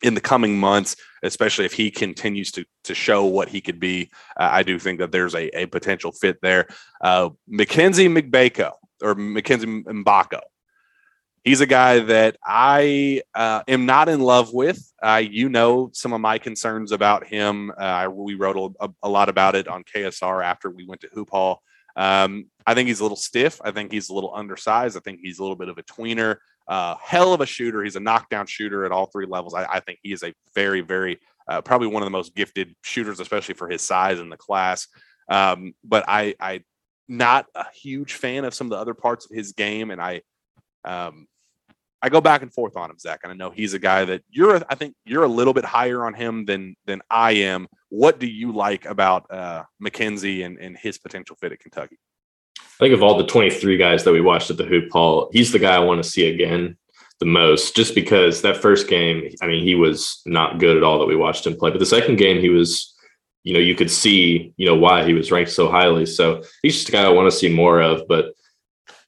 in 0.04 0.14
the 0.14 0.22
coming 0.22 0.60
months, 0.60 0.96
especially 1.24 1.66
if 1.66 1.74
he 1.74 1.92
continues 1.92 2.52
to 2.52 2.66
to 2.84 2.96
show 2.96 3.26
what 3.26 3.50
he 3.50 3.62
could 3.62 3.80
be. 3.80 4.10
Uh, 4.40 4.50
I 4.52 4.64
do 4.64 4.80
think 4.80 5.00
that 5.00 5.12
there's 5.12 5.36
a, 5.36 5.48
a 5.58 5.66
potential 5.68 6.12
fit 6.12 6.38
there. 6.42 6.68
Uh, 7.02 7.30
Mackenzie 7.48 8.10
McBako 8.10 8.74
or 9.02 9.16
Mackenzie 9.16 9.68
Mbako 9.68 10.42
he's 11.44 11.62
a 11.62 11.66
guy 11.66 12.00
that 12.00 12.38
I 12.44 13.22
uh, 13.34 13.64
am 13.68 13.86
not 13.86 14.10
in 14.10 14.20
love 14.22 14.54
with. 14.54 14.82
Uh, 15.02 15.22
you 15.24 15.50
know 15.50 15.90
some 15.94 16.14
of 16.14 16.22
my 16.22 16.38
concerns 16.38 16.92
about 16.92 17.26
him. 17.26 17.72
Uh, 17.78 18.10
we 18.12 18.36
wrote 18.36 18.76
a, 18.80 18.90
a, 19.04 19.10
lot 19.10 19.30
about 19.30 19.56
it 19.56 19.68
on 19.68 19.84
KSR 19.84 20.44
after 20.44 20.70
we 20.70 20.86
went 20.86 21.02
to 21.02 21.10
Hoop 21.14 21.30
Hall. 21.32 21.62
Um, 21.96 22.46
I 22.66 22.74
think 22.74 22.88
he's 22.88 23.00
a 23.00 23.04
little 23.04 23.18
stiff. 23.18 23.60
I 23.64 23.72
think 23.72 23.92
he's 23.92 24.10
a 24.10 24.14
little 24.14 24.34
undersized. 24.34 24.96
I 24.96 25.02
think 25.02 25.20
he's 25.22 25.40
a 25.40 25.42
little 25.42 25.56
bit 25.56 25.70
of 25.70 25.78
a 25.78 25.84
tweener. 25.84 26.38
Hell 26.70 27.34
of 27.34 27.42
a 27.42 27.46
shooter. 27.46 27.84
He's 27.84 27.96
a 27.96 28.00
knockdown 28.00 28.46
shooter 28.46 28.86
at 28.86 28.92
all 28.92 29.08
three 29.08 29.26
levels. 29.26 29.54
I, 29.54 29.66
I 29.66 29.80
think 29.80 30.00
he 30.04 30.14
is 30.14 30.24
a 30.24 30.34
very, 30.54 30.82
very, 30.82 31.20
uh, 31.48 31.62
probably 31.62 31.88
one 31.88 32.04
of 32.04 32.06
the 32.06 32.12
most 32.12 32.36
gifted 32.36 32.76
shooters, 32.84 33.20
especially 33.20 33.56
for 33.56 33.68
his 33.68 33.82
size 33.82 34.20
in 34.20 34.30
the 34.30 34.38
class. 34.38 34.88
Um, 35.28 35.74
but 35.84 36.06
I, 36.08 36.36
I, 36.40 36.62
not 37.08 37.48
a 37.56 37.66
huge 37.74 38.14
fan 38.14 38.46
of 38.46 38.54
some 38.54 38.68
of 38.68 38.72
the 38.72 38.78
other 38.78 38.94
parts 38.94 39.26
of 39.26 39.36
his 39.36 39.52
game, 39.52 39.92
and 39.92 40.02
I, 40.02 40.22
um, 40.86 41.28
I 42.02 42.10
go 42.10 42.22
back 42.22 42.42
and 42.42 42.52
forth 42.52 42.76
on 42.76 42.90
him, 42.90 42.98
Zach, 42.98 43.20
and 43.24 43.32
I 43.32 43.36
know 43.36 43.52
he's 43.52 43.74
a 43.74 43.80
guy 43.80 44.06
that 44.06 44.24
you're. 44.30 44.62
I 44.70 44.76
think 44.76 44.96
you're 45.06 45.24
a 45.24 45.28
little 45.28 45.54
bit 45.54 45.66
higher 45.66 46.06
on 46.06 46.14
him 46.14 46.46
than 46.46 46.76
than 46.86 47.02
I 47.10 47.34
am. 47.34 47.68
What 47.90 48.20
do 48.20 48.28
you 48.28 48.52
like 48.52 48.86
about 48.86 49.30
uh, 49.32 49.64
Mackenzie 49.80 50.44
and, 50.44 50.58
and 50.58 50.78
his 50.78 50.98
potential 50.98 51.36
fit 51.36 51.52
at 51.52 51.60
Kentucky? 51.60 52.00
I 52.58 52.86
think 52.86 52.94
of 52.94 53.04
all 53.04 53.18
the 53.18 53.28
23 53.28 53.78
guys 53.78 54.04
that 54.04 54.12
we 54.12 54.22
watched 54.22 54.50
at 54.50 54.58
the 54.58 54.66
Hoop 54.66 54.92
Hall, 54.92 55.30
he's 55.32 55.52
the 55.52 55.60
guy 55.60 55.76
I 55.76 55.80
want 55.80 56.04
to 56.04 56.10
see 56.10 56.34
again 56.34 56.78
the 57.20 57.26
most, 57.28 57.76
just 57.76 57.94
because 57.94 58.42
that 58.42 58.58
first 58.58 58.88
game, 58.88 59.30
I 59.44 59.48
mean, 59.48 59.64
he 59.64 59.76
was 59.76 60.24
not 60.26 60.60
good 60.60 60.76
at 60.76 60.82
all 60.82 60.98
that 60.98 61.06
we 61.06 61.16
watched 61.16 61.46
him 61.46 61.56
play. 61.56 61.70
But 61.70 61.80
the 61.80 61.86
second 61.86 62.16
game, 62.16 62.42
he 62.42 62.50
was, 62.50 62.96
you 63.44 63.54
know, 63.54 63.60
you 63.60 63.76
could 63.76 63.92
see, 63.92 64.54
you 64.58 64.66
know, 64.66 64.76
why 64.76 65.06
he 65.06 65.14
was 65.14 65.32
ranked 65.32 65.52
so 65.52 65.70
highly. 65.70 66.08
So 66.08 66.42
he's 66.64 66.78
just 66.78 66.90
a 66.90 66.92
guy 66.92 67.04
I 67.04 67.10
want 67.10 67.32
to 67.32 67.38
see 67.38 67.48
more 67.48 67.80
of. 67.80 68.08
But 68.08 68.34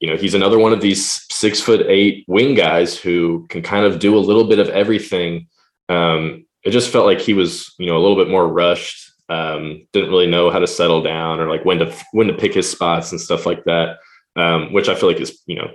you 0.03 0.09
know, 0.09 0.17
he's 0.17 0.33
another 0.33 0.59
one 0.59 0.73
of 0.73 0.81
these 0.81 1.25
six 1.31 1.61
foot 1.61 1.85
eight 1.87 2.25
wing 2.27 2.55
guys 2.55 2.97
who 2.97 3.47
can 3.47 3.61
kind 3.61 3.85
of 3.85 3.99
do 3.99 4.17
a 4.17 4.19
little 4.19 4.43
bit 4.43 4.59
of 4.59 4.67
everything. 4.67 5.47
Um, 5.87 6.45
it 6.61 6.71
just 6.71 6.91
felt 6.91 7.05
like 7.05 7.21
he 7.21 7.33
was, 7.33 7.73
you 7.79 7.85
know, 7.85 7.95
a 7.95 8.03
little 8.03 8.17
bit 8.17 8.29
more 8.29 8.45
rushed. 8.45 9.13
Um, 9.29 9.87
didn't 9.93 10.09
really 10.09 10.27
know 10.27 10.49
how 10.49 10.59
to 10.59 10.67
settle 10.67 11.01
down 11.01 11.39
or 11.39 11.49
like 11.49 11.63
when 11.63 11.79
to 11.79 11.95
when 12.11 12.27
to 12.27 12.33
pick 12.33 12.53
his 12.53 12.69
spots 12.69 13.13
and 13.13 13.21
stuff 13.21 13.45
like 13.45 13.63
that. 13.63 13.99
Um, 14.35 14.73
which 14.73 14.89
I 14.89 14.95
feel 14.95 15.07
like 15.07 15.21
is, 15.21 15.41
you 15.45 15.55
know, 15.55 15.71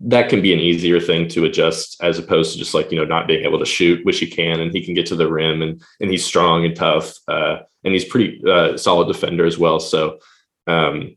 that 0.00 0.28
can 0.30 0.42
be 0.42 0.52
an 0.52 0.58
easier 0.58 0.98
thing 0.98 1.28
to 1.28 1.44
adjust 1.44 1.96
as 2.02 2.18
opposed 2.18 2.52
to 2.52 2.58
just 2.58 2.74
like 2.74 2.90
you 2.90 2.98
know 2.98 3.04
not 3.04 3.28
being 3.28 3.44
able 3.44 3.60
to 3.60 3.64
shoot, 3.64 4.04
which 4.04 4.18
he 4.18 4.26
can, 4.26 4.58
and 4.58 4.72
he 4.72 4.84
can 4.84 4.94
get 4.94 5.06
to 5.06 5.16
the 5.16 5.30
rim, 5.30 5.62
and 5.62 5.80
and 6.00 6.10
he's 6.10 6.24
strong 6.24 6.64
and 6.64 6.74
tough, 6.74 7.14
uh, 7.28 7.58
and 7.84 7.94
he's 7.94 8.04
pretty 8.04 8.42
uh, 8.50 8.76
solid 8.76 9.06
defender 9.06 9.46
as 9.46 9.58
well. 9.58 9.78
So 9.78 10.18
um, 10.66 11.16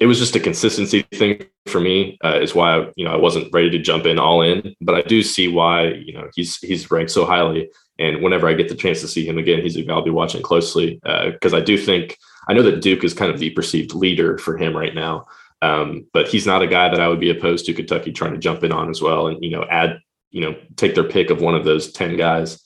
it 0.00 0.06
was 0.06 0.18
just 0.18 0.34
a 0.34 0.40
consistency 0.40 1.02
thing 1.12 1.44
for 1.66 1.80
me 1.80 2.18
uh, 2.24 2.38
is 2.40 2.54
why 2.54 2.88
you 2.96 3.04
know 3.04 3.12
I 3.12 3.16
wasn't 3.16 3.52
ready 3.52 3.70
to 3.70 3.78
jump 3.78 4.06
in 4.06 4.18
all 4.18 4.42
in, 4.42 4.74
but 4.80 4.94
I 4.94 5.02
do 5.02 5.22
see 5.22 5.48
why 5.48 5.88
you 5.88 6.14
know 6.14 6.28
he's 6.34 6.56
he's 6.56 6.90
ranked 6.90 7.12
so 7.12 7.24
highly. 7.24 7.70
And 7.98 8.22
whenever 8.22 8.48
I 8.48 8.54
get 8.54 8.70
the 8.70 8.74
chance 8.74 9.02
to 9.02 9.08
see 9.08 9.26
him 9.26 9.36
again, 9.36 9.60
he's 9.60 9.76
a 9.76 9.82
guy 9.82 9.92
I'll 9.92 10.02
be 10.02 10.10
watching 10.10 10.42
closely 10.42 10.94
because 11.04 11.52
uh, 11.52 11.58
I 11.58 11.60
do 11.60 11.76
think 11.76 12.16
I 12.48 12.54
know 12.54 12.62
that 12.62 12.80
Duke 12.80 13.04
is 13.04 13.14
kind 13.14 13.30
of 13.30 13.38
the 13.38 13.50
perceived 13.50 13.94
leader 13.94 14.38
for 14.38 14.56
him 14.56 14.74
right 14.76 14.94
now, 14.94 15.26
um, 15.60 16.06
but 16.14 16.26
he's 16.26 16.46
not 16.46 16.62
a 16.62 16.66
guy 16.66 16.88
that 16.88 17.00
I 17.00 17.08
would 17.08 17.20
be 17.20 17.30
opposed 17.30 17.66
to 17.66 17.74
Kentucky 17.74 18.10
trying 18.10 18.32
to 18.32 18.38
jump 18.38 18.64
in 18.64 18.72
on 18.72 18.88
as 18.88 19.02
well 19.02 19.28
and 19.28 19.44
you 19.44 19.50
know 19.50 19.64
add 19.70 20.00
you 20.30 20.40
know, 20.40 20.56
take 20.76 20.94
their 20.94 21.04
pick 21.04 21.30
of 21.30 21.40
one 21.40 21.54
of 21.54 21.64
those 21.64 21.92
10 21.92 22.16
guys. 22.16 22.60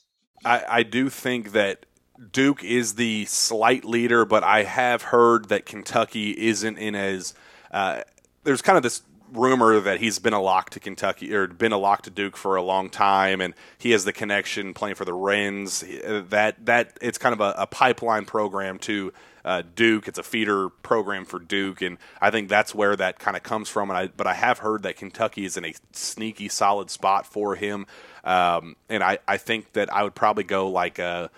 I, 0.45 0.65
I 0.69 0.83
do 0.83 1.09
think 1.09 1.53
that 1.53 1.87
Duke 2.33 2.63
is 2.65 2.95
the 2.95 3.25
slight 3.27 3.85
leader, 3.85 4.25
but 4.25 4.45
I 4.45 4.65
have 4.65 5.03
heard 5.03 5.49
that 5.49 5.67
Kentucky 5.67 6.31
isn't 6.31 6.79
in 6.79 6.95
as. 6.95 7.35
Uh, 7.71 8.03
there's 8.45 8.63
kind 8.63 8.77
of 8.77 8.83
this 8.83 9.03
rumor 9.33 9.81
that 9.81 10.01
he's 10.01 10.19
been 10.19 10.33
a 10.33 10.41
lock 10.41 10.71
to 10.71 10.81
Kentucky 10.81 11.35
or 11.35 11.47
been 11.49 11.73
a 11.73 11.79
lock 11.79 12.03
to 12.03 12.11
Duke 12.11 12.37
for 12.37 12.57
a 12.57 12.63
long 12.63 12.89
time, 12.89 13.41
and 13.41 13.55
he 13.79 13.91
has 13.91 14.05
the 14.05 14.13
connection 14.13 14.75
playing 14.75 14.95
for 14.95 15.05
the 15.05 15.13
Wrens. 15.13 15.85
That 16.05 16.65
that 16.67 16.97
it's 17.01 17.19
kind 17.19 17.33
of 17.33 17.41
a, 17.41 17.55
a 17.59 17.67
pipeline 17.67 18.25
program 18.25 18.79
to 18.81 19.13
uh, 19.45 19.63
Duke. 19.75 20.09
It's 20.09 20.19
a 20.19 20.23
feeder 20.23 20.69
program 20.69 21.25
for 21.25 21.39
Duke, 21.39 21.83
and 21.83 21.99
I 22.21 22.31
think 22.31 22.49
that's 22.49 22.75
where 22.75 22.97
that 22.97 23.19
kind 23.19 23.37
of 23.37 23.43
comes 23.43 23.69
from. 23.69 23.91
And 23.91 23.99
I, 23.99 24.07
but 24.09 24.27
I 24.27 24.35
have 24.35 24.59
heard 24.59 24.83
that 24.85 24.97
Kentucky 24.97 25.45
is 25.45 25.57
in 25.57 25.65
a 25.65 25.75
sneaky 25.93 26.49
solid 26.49 26.91
spot 26.91 27.27
for 27.27 27.57
him, 27.57 27.87
um, 28.25 28.77
and 28.89 29.03
I, 29.03 29.19
I 29.27 29.37
think 29.37 29.73
that 29.73 29.93
I 29.93 30.03
would 30.03 30.15
probably 30.15 30.45
go 30.45 30.69
like 30.69 30.99
a 30.99 31.31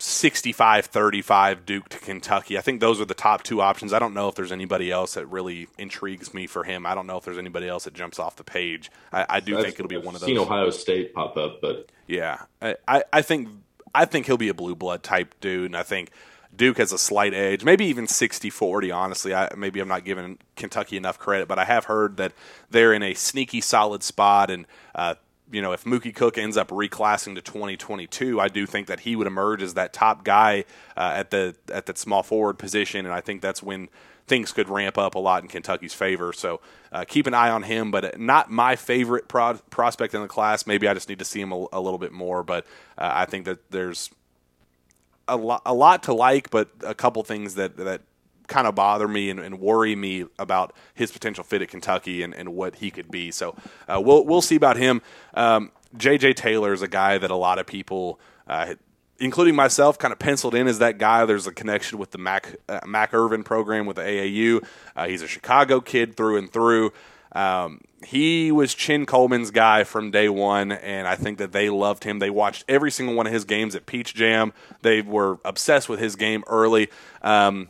65-35 0.00 1.66
Duke 1.66 1.88
to 1.90 1.98
Kentucky. 1.98 2.56
I 2.56 2.62
think 2.62 2.80
those 2.80 3.00
are 3.00 3.04
the 3.04 3.14
top 3.14 3.42
two 3.42 3.60
options. 3.60 3.92
I 3.92 3.98
don't 3.98 4.14
know 4.14 4.28
if 4.28 4.34
there's 4.34 4.50
anybody 4.50 4.90
else 4.90 5.14
that 5.14 5.26
really 5.26 5.68
intrigues 5.76 6.32
me 6.32 6.46
for 6.46 6.64
him. 6.64 6.86
I 6.86 6.94
don't 6.94 7.06
know 7.06 7.18
if 7.18 7.24
there's 7.24 7.38
anybody 7.38 7.68
else 7.68 7.84
that 7.84 7.92
jumps 7.92 8.18
off 8.18 8.36
the 8.36 8.44
page. 8.44 8.90
I, 9.12 9.26
I 9.28 9.40
do 9.40 9.60
think 9.60 9.74
it'll 9.74 9.88
be 9.88 9.98
one 9.98 10.14
of 10.14 10.22
those. 10.22 10.28
Seen 10.28 10.38
Ohio 10.38 10.70
State 10.70 11.14
pop 11.14 11.36
up, 11.36 11.60
but 11.60 11.90
yeah, 12.06 12.44
I, 12.62 13.04
I 13.12 13.20
think 13.20 13.48
I 13.94 14.06
think 14.06 14.26
he'll 14.26 14.38
be 14.38 14.48
a 14.48 14.54
blue 14.54 14.74
blood 14.74 15.02
type 15.02 15.34
dude, 15.40 15.66
and 15.66 15.76
I 15.76 15.82
think 15.82 16.10
Duke 16.54 16.78
has 16.78 16.92
a 16.92 16.98
slight 16.98 17.34
edge, 17.34 17.62
maybe 17.62 17.84
even 17.86 18.06
60-40, 18.06 18.94
honestly. 18.94 19.34
I, 19.34 19.50
maybe 19.56 19.80
I'm 19.80 19.88
not 19.88 20.04
giving 20.04 20.38
Kentucky 20.56 20.96
enough 20.96 21.18
credit, 21.18 21.46
but 21.46 21.58
I 21.58 21.64
have 21.64 21.84
heard 21.84 22.16
that 22.16 22.32
they're 22.70 22.92
in 22.92 23.02
a 23.02 23.14
sneaky 23.14 23.60
solid 23.60 24.02
spot, 24.02 24.50
and 24.50 24.66
uh, 24.94 25.16
you 25.50 25.62
know, 25.62 25.72
if 25.72 25.84
Mookie 25.84 26.14
Cook 26.14 26.38
ends 26.38 26.56
up 26.56 26.68
reclassing 26.68 27.34
to 27.34 27.42
2022, 27.42 28.40
I 28.40 28.48
do 28.48 28.66
think 28.66 28.86
that 28.86 29.00
he 29.00 29.16
would 29.16 29.26
emerge 29.26 29.62
as 29.62 29.74
that 29.74 29.92
top 29.92 30.24
guy 30.24 30.64
uh, 30.96 31.12
at 31.16 31.30
the 31.30 31.54
at 31.72 31.86
that 31.86 31.98
small 31.98 32.22
forward 32.22 32.58
position, 32.58 33.06
and 33.06 33.14
I 33.14 33.20
think 33.20 33.40
that's 33.40 33.62
when 33.62 33.88
things 34.26 34.52
could 34.52 34.68
ramp 34.68 34.96
up 34.96 35.16
a 35.16 35.18
lot 35.18 35.42
in 35.42 35.48
Kentucky's 35.48 35.92
favor. 35.92 36.32
So 36.32 36.60
uh, 36.92 37.04
keep 37.06 37.26
an 37.26 37.34
eye 37.34 37.50
on 37.50 37.64
him, 37.64 37.90
but 37.90 38.18
not 38.18 38.48
my 38.48 38.76
favorite 38.76 39.26
pro- 39.26 39.58
prospect 39.70 40.14
in 40.14 40.22
the 40.22 40.28
class. 40.28 40.68
Maybe 40.68 40.86
I 40.86 40.94
just 40.94 41.08
need 41.08 41.18
to 41.18 41.24
see 41.24 41.40
him 41.40 41.50
a, 41.52 41.66
a 41.72 41.80
little 41.80 41.98
bit 41.98 42.12
more, 42.12 42.44
but 42.44 42.64
uh, 42.96 43.10
I 43.12 43.24
think 43.24 43.44
that 43.46 43.70
there's 43.70 44.08
a 45.26 45.36
lot 45.36 45.62
a 45.66 45.74
lot 45.74 46.04
to 46.04 46.14
like, 46.14 46.50
but 46.50 46.68
a 46.84 46.94
couple 46.94 47.22
things 47.24 47.56
that 47.56 47.76
that 47.76 48.02
kind 48.50 48.66
of 48.66 48.74
bother 48.74 49.08
me 49.08 49.30
and, 49.30 49.40
and, 49.40 49.58
worry 49.60 49.96
me 49.96 50.26
about 50.38 50.74
his 50.94 51.10
potential 51.10 51.42
fit 51.44 51.62
at 51.62 51.68
Kentucky 51.68 52.22
and, 52.22 52.34
and 52.34 52.54
what 52.54 52.76
he 52.76 52.90
could 52.90 53.10
be. 53.10 53.30
So 53.30 53.54
uh, 53.88 54.00
we'll 54.04 54.26
we'll 54.26 54.42
see 54.42 54.56
about 54.56 54.76
him. 54.76 55.00
Um, 55.32 55.70
JJ 55.96 56.34
Taylor 56.34 56.72
is 56.72 56.82
a 56.82 56.88
guy 56.88 57.16
that 57.16 57.30
a 57.30 57.36
lot 57.36 57.58
of 57.58 57.66
people, 57.66 58.20
uh, 58.46 58.74
including 59.18 59.54
myself, 59.54 59.98
kind 59.98 60.12
of 60.12 60.18
penciled 60.18 60.54
in 60.54 60.66
as 60.66 60.80
that 60.80 60.98
guy. 60.98 61.24
There's 61.24 61.46
a 61.46 61.52
connection 61.52 61.98
with 61.98 62.10
the 62.10 62.18
Mac 62.18 62.56
uh, 62.68 62.80
Mac 62.86 63.14
Irvin 63.14 63.44
program 63.44 63.86
with 63.86 63.96
the 63.96 64.02
AAU. 64.02 64.66
Uh, 64.94 65.06
he's 65.06 65.22
a 65.22 65.28
Chicago 65.28 65.80
kid 65.80 66.16
through 66.16 66.36
and 66.36 66.52
through. 66.52 66.92
Um, 67.32 67.80
he 68.04 68.50
was 68.50 68.74
Chin 68.74 69.06
Coleman's 69.06 69.50
guy 69.50 69.84
from 69.84 70.10
day 70.10 70.28
one, 70.28 70.72
and 70.72 71.06
I 71.06 71.16
think 71.16 71.38
that 71.38 71.52
they 71.52 71.70
loved 71.70 72.02
him. 72.02 72.18
They 72.18 72.30
watched 72.30 72.64
every 72.68 72.90
single 72.90 73.14
one 73.14 73.26
of 73.26 73.32
his 73.32 73.44
games 73.44 73.76
at 73.76 73.86
Peach 73.86 74.14
Jam. 74.14 74.52
They 74.82 75.02
were 75.02 75.38
obsessed 75.44 75.88
with 75.88 76.00
his 76.00 76.16
game 76.16 76.42
early. 76.46 76.88
Um, 77.22 77.68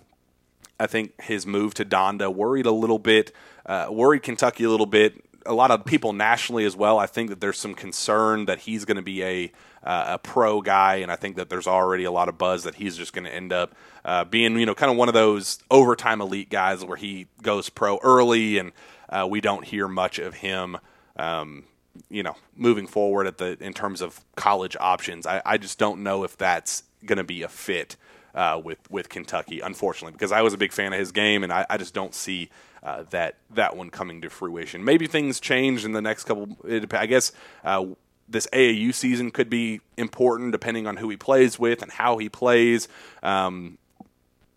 I 0.81 0.87
think 0.87 1.21
his 1.21 1.47
move 1.47 1.75
to 1.75 1.85
Donda 1.85 2.35
worried 2.35 2.67
a 2.67 2.73
little 2.73 2.99
bit, 2.99 3.33
uh, 3.67 3.89
worried 3.91 4.23
Kentucky 4.23 4.65
a 4.65 4.71
little 4.71 4.87
bit. 4.87 5.23
A 5.45 5.53
lot 5.53 5.71
of 5.71 5.85
people 5.85 6.13
nationally 6.13 6.65
as 6.65 6.75
well. 6.75 6.99
I 6.99 7.07
think 7.07 7.29
that 7.29 7.41
there's 7.41 7.59
some 7.59 7.75
concern 7.75 8.47
that 8.47 8.61
he's 8.61 8.85
going 8.85 8.97
to 8.97 9.03
be 9.03 9.23
a 9.23 9.53
uh, 9.83 10.05
a 10.09 10.19
pro 10.19 10.61
guy, 10.61 10.97
and 10.97 11.11
I 11.11 11.17
think 11.17 11.37
that 11.37 11.49
there's 11.49 11.67
already 11.67 12.05
a 12.05 12.11
lot 12.11 12.29
of 12.29 12.37
buzz 12.37 12.65
that 12.65 12.75
he's 12.75 12.99
just 12.99 13.15
going 13.15 13.25
to 13.25 13.35
end 13.35 13.51
up 13.53 13.75
uh, 14.05 14.25
being, 14.25 14.59
you 14.59 14.67
know, 14.67 14.75
kind 14.75 14.93
of 14.93 14.99
one 14.99 15.09
of 15.09 15.15
those 15.15 15.59
overtime 15.71 16.21
elite 16.21 16.51
guys 16.51 16.85
where 16.85 16.99
he 16.99 17.29
goes 17.43 17.71
pro 17.71 17.99
early, 18.03 18.59
and 18.59 18.73
uh, 19.09 19.27
we 19.29 19.41
don't 19.41 19.65
hear 19.65 19.89
much 19.89 20.19
of 20.19 20.35
him. 20.35 20.77
Um, 21.17 21.65
you 22.11 22.23
know, 22.23 22.37
moving 22.57 22.87
forward 22.87 23.27
at 23.27 23.39
the 23.39 23.57
in 23.61 23.73
terms 23.73 24.01
of 24.01 24.21
college 24.37 24.77
options, 24.79 25.27
I, 25.27 25.43
I 25.45 25.59
just 25.59 25.79
don't 25.79 26.03
know 26.03 26.25
if 26.25 26.37
that's 26.37 26.83
going 27.05 27.19
to 27.19 27.25
be 27.25 27.43
a 27.43 27.49
fit 27.49 27.97
uh, 28.35 28.61
with 28.63 28.79
with 28.91 29.09
Kentucky, 29.09 29.61
unfortunately, 29.61 30.13
because 30.13 30.33
I 30.33 30.43
was 30.43 30.55
a 30.55 30.59
big 30.59 30.73
fan 30.73 30.93
of 30.93 30.99
his 30.99 31.13
game, 31.13 31.43
and 31.43 31.53
I, 31.53 31.67
I 31.69 31.77
just 31.77 31.95
don't 31.95 32.15
see 32.15 32.51
uh, 32.83 33.05
that 33.11 33.37
that 33.55 33.77
one 33.77 33.91
coming 33.91 34.21
to 34.23 34.31
fruition. 34.31 34.85
Maybe 34.85 35.07
things 35.07 35.41
change 35.41 35.85
in 35.85 35.93
the 35.93 36.03
next 36.03 36.25
couple. 36.25 36.57
I 36.93 37.07
guess 37.07 37.33
uh, 37.65 37.87
this 38.29 38.47
AAU 38.53 38.95
season 38.95 39.31
could 39.31 39.51
be 39.51 39.81
important 39.97 40.53
depending 40.53 40.87
on 40.87 40.97
who 40.97 41.09
he 41.09 41.17
plays 41.17 41.59
with 41.59 41.83
and 41.83 41.91
how 41.91 42.19
he 42.19 42.29
plays. 42.29 42.89
Um, 43.23 43.79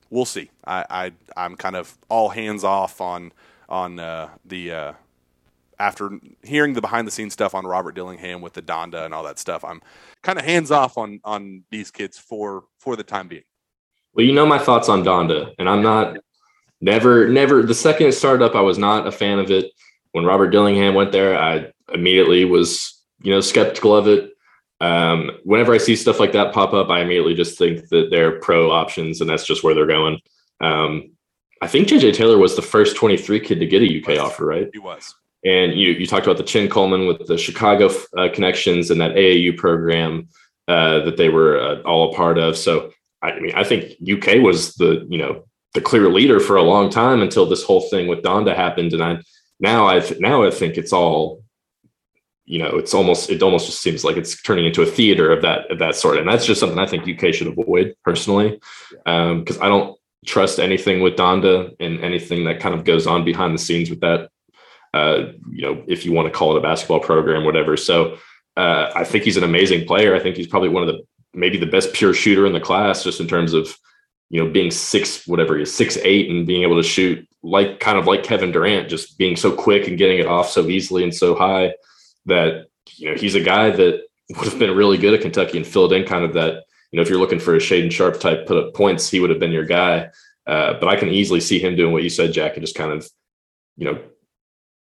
we'll 0.09 0.26
see. 0.26 0.51
I, 0.65 1.11
I 1.36 1.45
am 1.45 1.55
kind 1.55 1.76
of 1.76 1.97
all 2.07 2.30
hands 2.30 2.63
off 2.63 3.01
on 3.01 3.32
on 3.67 3.99
uh, 3.99 4.30
the 4.45 4.71
uh, 4.71 4.93
after 5.80 6.19
hearing 6.43 6.74
the 6.74 6.82
behind 6.82 7.07
the 7.07 7.11
scenes 7.11 7.34
stuff 7.34 7.55
on 7.55 7.65
Robert 7.65 7.95
Dillingham 7.95 8.41
with 8.41 8.53
the 8.53 8.61
Donda 8.61 9.05
and 9.05 9.13
all 9.13 9.24
that 9.24 9.39
stuff. 9.39 9.65
I'm 9.65 9.82
kind 10.21 10.38
of 10.38 10.45
hands 10.45 10.71
off 10.71 10.97
on 10.97 11.19
on 11.24 11.63
these 11.71 11.91
kids 11.91 12.17
for 12.17 12.65
for 12.78 12.95
the 12.95 13.03
time 13.03 13.28
being. 13.28 13.43
Well, 14.14 14.26
you 14.26 14.34
know 14.34 14.45
my 14.45 14.59
thoughts 14.59 14.89
on 14.89 15.03
Donda, 15.03 15.53
and 15.57 15.68
I'm 15.68 15.82
not 15.82 16.18
never, 16.82 17.28
never. 17.28 17.64
The 17.64 17.74
second 17.74 18.07
it 18.07 18.11
started 18.14 18.43
up, 18.43 18.55
I 18.55 18.61
was 18.61 18.78
not 18.78 19.07
a 19.07 19.11
fan 19.11 19.39
of 19.39 19.49
it. 19.49 19.72
When 20.11 20.26
Robert 20.26 20.49
Dillingham 20.49 20.93
went 20.93 21.11
there, 21.11 21.38
I 21.38 21.72
immediately 21.91 22.45
was, 22.45 23.01
you 23.22 23.34
know, 23.34 23.41
skeptical 23.41 23.95
of 23.95 24.07
it. 24.07 24.32
Um, 24.80 25.32
whenever 25.43 25.74
I 25.74 25.78
see 25.78 25.95
stuff 25.95 26.20
like 26.20 26.34
that 26.34 26.53
pop 26.53 26.74
up, 26.74 26.89
I 26.89 27.01
immediately 27.01 27.34
just 27.34 27.57
think 27.57 27.88
that 27.89 28.09
they're 28.11 28.39
pro 28.39 28.70
options, 28.70 29.22
and 29.22 29.30
that's 29.30 29.45
just 29.45 29.64
where 29.64 29.74
they're 29.74 29.88
going. 29.88 30.20
Um, 30.61 31.14
I 31.61 31.68
think 31.68 31.88
JJ 31.88 32.14
Taylor 32.14 32.38
was 32.38 32.55
the 32.55 32.61
first 32.61 32.97
23 32.97 33.39
kid 33.39 33.59
to 33.59 33.66
get 33.66 33.82
a 33.82 34.01
UK 34.01 34.20
offer, 34.20 34.45
right? 34.45 34.70
He 34.74 34.80
was. 34.80 35.16
And 35.45 35.74
you 35.74 35.91
you 35.91 36.05
talked 36.05 36.26
about 36.26 36.38
the 36.38 36.43
Chin 36.43 36.70
Coleman 36.70 37.07
with 37.07 37.26
the 37.26 37.38
Chicago 37.38 37.89
uh, 38.18 38.30
connections 38.34 38.91
and 38.91 39.01
that 39.01 39.16
AAU 39.16 39.57
program 39.57 40.28
uh, 40.68 40.99
that 41.05 41.18
they 41.18 41.30
were 41.30 41.59
uh, 41.59 41.82
all 41.82 42.11
a 42.11 42.16
part 42.16 42.38
of. 42.38 42.57
So 42.57 42.91
I 43.24 43.39
mean, 43.39 43.53
I 43.55 43.63
think 43.63 43.95
UK 44.01 44.41
was 44.41 44.76
the 44.76 45.07
you 45.09 45.17
know 45.17 45.45
the 45.74 45.82
clear 45.82 46.09
leader 46.09 46.39
for 46.39 46.57
a 46.57 46.61
long 46.61 46.89
time 46.89 47.21
until 47.21 47.45
this 47.45 47.63
whole 47.63 47.82
thing 47.89 48.07
with 48.07 48.21
Donda 48.21 48.55
happened, 48.55 48.93
and 48.93 49.03
I 49.03 49.19
now 49.59 49.88
I 49.88 50.03
now 50.19 50.43
I 50.43 50.51
think 50.51 50.78
it's 50.78 50.93
all 50.93 51.43
you 52.45 52.59
know 52.59 52.78
it's 52.78 52.93
almost 52.93 53.30
it 53.30 53.41
almost 53.41 53.65
just 53.67 53.82
seems 53.82 54.03
like 54.03 54.17
it's 54.17 54.41
turning 54.41 54.65
into 54.65 54.82
a 54.82 54.86
theater 54.86 55.32
of 55.32 55.41
that 55.41 55.71
of 55.71 55.80
that 55.80 55.95
sort, 55.95 56.17
and 56.17 56.28
that's 56.28 56.45
just 56.45 56.59
something 56.59 56.78
I 56.80 56.86
think 56.86 57.07
UK 57.07 57.34
should 57.34 57.47
avoid 57.47 57.95
personally 58.03 58.59
because 58.89 59.57
um, 59.57 59.63
I 59.63 59.69
don't 59.69 59.97
trust 60.26 60.59
anything 60.59 61.01
with 61.01 61.15
Donda 61.15 61.76
and 61.80 61.99
anything 62.01 62.45
that 62.45 62.59
kind 62.59 62.76
of 62.76 62.84
goes 62.84 63.07
on 63.07 63.26
behind 63.26 63.53
the 63.53 63.59
scenes 63.59 63.89
with 63.89 64.01
that. 64.01 64.30
Uh, 64.93 65.32
you 65.51 65.63
know, 65.63 65.84
if 65.88 66.05
you 66.05 66.11
want 66.11 66.28
to 66.28 66.38
call 66.38 66.55
it 66.55 66.59
a 66.59 66.61
basketball 66.61 66.99
program, 66.99 67.45
whatever. 67.45 67.76
So 67.76 68.17
uh, 68.55 68.91
I 68.95 69.03
think 69.03 69.24
he's 69.24 69.38
an 69.38 69.43
amazing 69.43 69.88
player. 69.88 70.15
I 70.15 70.19
think 70.19 70.36
he's 70.36 70.47
probably 70.47 70.69
one 70.69 70.88
of 70.88 70.95
the 70.95 71.03
maybe 71.34 71.58
the 71.58 71.66
best 71.66 71.94
pure 71.94 72.14
shooter 72.14 72.46
in 72.46 72.54
the 72.54 72.60
class, 72.60 73.04
just 73.04 73.20
in 73.20 73.28
terms 73.28 73.54
of 73.54 73.78
you 74.30 74.44
know 74.44 74.50
being 74.50 74.72
six 74.72 75.28
whatever 75.28 75.56
he 75.56 75.64
is 75.64 75.74
six 75.74 75.98
eight 75.98 76.30
and 76.30 76.48
being 76.48 76.64
able 76.64 76.78
to 76.78 76.88
shoot 76.88 77.28
like 77.44 77.80
kind 77.80 77.98
of 77.98 78.08
like 78.08 78.24
Kevin 78.24 78.52
Durant, 78.52 78.90
just 78.90 79.18
being 79.18 79.36
so 79.36 79.52
quick 79.52 79.88
and 79.88 79.98
getting 79.98 80.20
it 80.20 80.28
off 80.28 80.50
so 80.50 80.68
easily 80.68 81.04
and 81.04 81.14
so 81.14 81.36
high 81.36 81.74
that 82.26 82.68
you 82.96 83.10
know 83.10 83.16
he's 83.16 83.36
a 83.36 83.42
guy 83.42 83.70
that 83.70 84.04
would 84.30 84.48
have 84.48 84.60
been 84.60 84.76
really 84.76 84.98
good 84.98 85.14
at 85.14 85.22
Kentucky 85.22 85.58
and 85.58 85.68
filled 85.68 85.94
in 85.94 86.06
kind 86.06 86.24
of 86.24 86.34
that 86.34 86.64
you 86.92 86.98
know 86.98 87.02
if 87.02 87.10
you're 87.10 87.20
looking 87.20 87.40
for 87.40 87.56
a 87.56 87.60
Shaedon 87.60 87.92
Sharpe 87.92 88.20
type 88.20 88.48
put 88.48 88.58
up 88.58 88.74
points, 88.74 89.10
he 89.10 89.20
would 89.20 89.30
have 89.30 89.40
been 89.40 89.52
your 89.52 89.66
guy. 89.66 90.10
Uh, 90.46 90.74
but 90.80 90.90
I 90.90 90.98
can 90.98 91.10
easily 91.10 91.40
see 91.40 91.60
him 91.60 91.76
doing 91.76 91.94
what 91.94 92.04
you 92.04 92.10
said, 92.10 92.34
Jack, 92.34 92.54
and 92.54 92.66
just 92.66 92.76
kind 92.76 92.92
of 92.92 93.10
you 93.78 93.86
know 93.86 94.00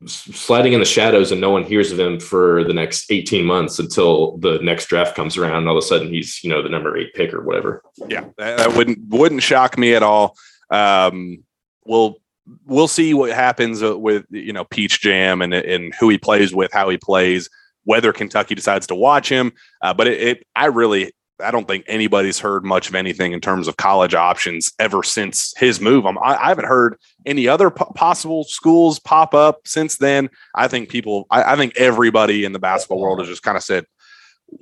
sliding 0.06 0.74
in 0.74 0.80
the 0.80 0.86
shadows 0.86 1.32
and 1.32 1.42
no 1.42 1.50
one 1.50 1.64
hears 1.64 1.92
of 1.92 2.00
him 2.00 2.20
for 2.20 2.64
the 2.64 2.74
next 2.74 3.12
18 3.12 3.46
months 3.46 3.80
until 3.80 4.38
the 4.38 4.60
next 4.60 4.88
draft 4.88 5.16
comes 5.16 5.38
around. 5.38 5.58
And 5.58 5.68
all 5.68 5.78
of 5.78 5.84
a 5.84 5.86
sudden 5.86 6.08
he's 6.12 6.44
you 6.44 6.50
know 6.50 6.62
the 6.62 6.70
number 6.70 6.98
eight 6.98 7.14
pick 7.14 7.34
or 7.34 7.44
whatever. 7.44 7.84
Yeah 8.08 8.26
that, 8.38 8.76
wouldn't 8.76 9.00
wouldn't 9.10 9.44
shock 9.44 9.78
me 9.78 9.94
at 9.96 10.04
all. 10.04 10.36
Um 10.72 11.44
we'll 11.86 12.18
we'll 12.66 12.88
see 12.88 13.14
what 13.14 13.32
happens 13.32 13.84
uh, 13.84 13.98
with 13.98 14.26
you 14.30 14.54
know 14.54 14.64
peach 14.66 15.02
jam 15.02 15.42
and 15.42 15.54
and 15.54 15.94
who 16.00 16.10
he 16.10 16.18
plays 16.18 16.54
with 16.54 16.72
how 16.72 16.90
he 16.90 16.98
plays 16.98 17.50
whether 17.84 18.14
kentucky 18.14 18.56
decides 18.56 18.88
to 18.88 18.96
watch 18.96 19.30
him. 19.30 19.52
Uh, 19.82 19.94
but 19.94 20.08
it, 20.08 20.22
it 20.22 20.48
i 20.56 20.68
really 20.68 21.12
I 21.42 21.52
don't 21.52 21.68
think 21.68 21.86
anybody's 21.88 22.40
heard 22.40 22.66
much 22.66 22.90
of 22.90 22.96
anything 22.96 23.32
in 23.32 23.42
terms 23.42 23.68
of 23.68 23.78
college 23.78 24.14
options 24.14 24.72
ever 24.80 25.04
since 25.04 25.54
his 25.58 25.80
move. 25.80 26.06
I'm, 26.06 26.18
I, 26.18 26.36
I 26.36 26.48
haven't 26.50 26.66
heard 26.66 26.98
any 27.26 27.48
other 27.48 27.70
p- 27.70 27.86
possible 27.96 28.44
schools 28.44 29.00
pop 29.00 29.34
up 29.34 29.68
since 29.68 29.98
then. 29.98 30.30
I 30.56 30.68
think 30.68 30.90
people, 30.90 31.28
I, 31.30 31.54
I 31.54 31.56
think 31.56 31.78
everybody 31.78 32.46
in 32.46 32.54
the 32.54 32.60
basketball 32.60 33.00
world 33.00 33.20
has 33.20 33.28
just 33.28 33.44
kind 33.44 33.58
of 33.58 33.64
said, 33.64 33.86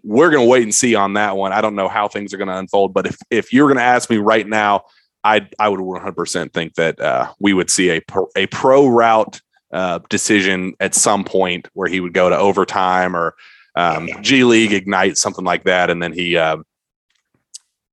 we're 0.03 0.29
going 0.29 0.45
to 0.45 0.49
wait 0.49 0.63
and 0.63 0.75
see 0.75 0.95
on 0.95 1.13
that 1.13 1.37
one. 1.37 1.53
I 1.53 1.61
don't 1.61 1.75
know 1.75 1.87
how 1.87 2.07
things 2.07 2.33
are 2.33 2.37
going 2.37 2.49
to 2.49 2.57
unfold, 2.57 2.93
but 2.93 3.07
if, 3.07 3.17
if 3.29 3.53
you're 3.53 3.67
going 3.67 3.77
to 3.77 3.83
ask 3.83 4.09
me 4.09 4.17
right 4.17 4.47
now, 4.47 4.83
I, 5.23 5.47
I 5.59 5.69
would 5.69 5.79
100% 5.79 6.53
think 6.53 6.75
that 6.75 6.99
uh, 6.99 7.31
we 7.39 7.53
would 7.53 7.69
see 7.69 7.89
a 7.89 8.01
pro, 8.01 8.27
a 8.35 8.47
pro 8.47 8.87
route 8.87 9.41
uh, 9.71 9.99
decision 10.09 10.73
at 10.79 10.95
some 10.95 11.23
point 11.23 11.67
where 11.73 11.89
he 11.89 11.99
would 11.99 12.13
go 12.13 12.29
to 12.29 12.37
overtime 12.37 13.15
or 13.15 13.35
um, 13.77 14.09
G 14.21 14.43
League 14.43 14.73
Ignite, 14.73 15.17
something 15.17 15.45
like 15.45 15.63
that, 15.65 15.89
and 15.89 16.01
then 16.01 16.11
he 16.11 16.35
uh, 16.35 16.57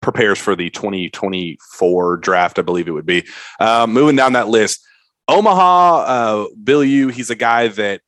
prepares 0.01 0.39
for 0.39 0.57
the 0.57 0.71
2024 0.71 2.17
draft, 2.19 2.59
I 2.59 2.63
believe 2.63 2.89
it 2.89 2.93
would 2.93 3.07
be. 3.07 3.25
Uh, 3.61 3.87
moving 3.87 4.17
down 4.17 4.33
that 4.33 4.49
list, 4.49 4.85
Omaha, 5.29 5.97
uh, 5.99 6.47
Biliew, 6.63 7.13
he's 7.13 7.31
a 7.31 7.35
guy 7.35 7.69
that 7.69 8.01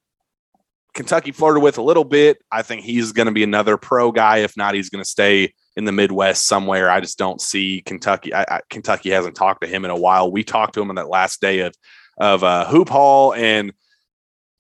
Kentucky 0.95 1.33
flirted 1.33 1.63
with 1.63 1.77
a 1.77 1.83
little 1.83 2.05
bit. 2.05 2.39
I 2.51 2.63
think 2.63 2.83
he's 2.83 3.13
going 3.13 3.27
to 3.27 3.33
be 3.33 3.43
another 3.43 3.77
pro 3.77 4.11
guy. 4.11 4.39
If 4.39 4.57
not, 4.57 4.75
he's 4.75 4.89
going 4.89 5.05
to 5.05 5.09
stay 5.09 5.53
in 5.77 5.85
the 5.85 5.93
Midwest 5.93 6.47
somewhere. 6.47 6.91
I 6.91 7.01
just 7.01 7.19
don't 7.19 7.41
see 7.41 7.83
Kentucky. 7.85 8.33
I, 8.33 8.43
I, 8.43 8.61
Kentucky 8.71 9.11
hasn't 9.11 9.37
talked 9.37 9.61
to 9.61 9.67
him 9.67 9.85
in 9.85 9.91
a 9.91 9.97
while. 9.97 10.33
We 10.33 10.43
talked 10.43 10.75
to 10.75 10.81
him 10.81 10.89
on 10.89 10.97
that 10.97 11.09
last 11.09 11.41
day 11.41 11.61
of 11.61 11.75
of 12.19 12.43
uh, 12.43 12.65
Hoop 12.69 12.89
Hall, 12.89 13.35
and 13.35 13.75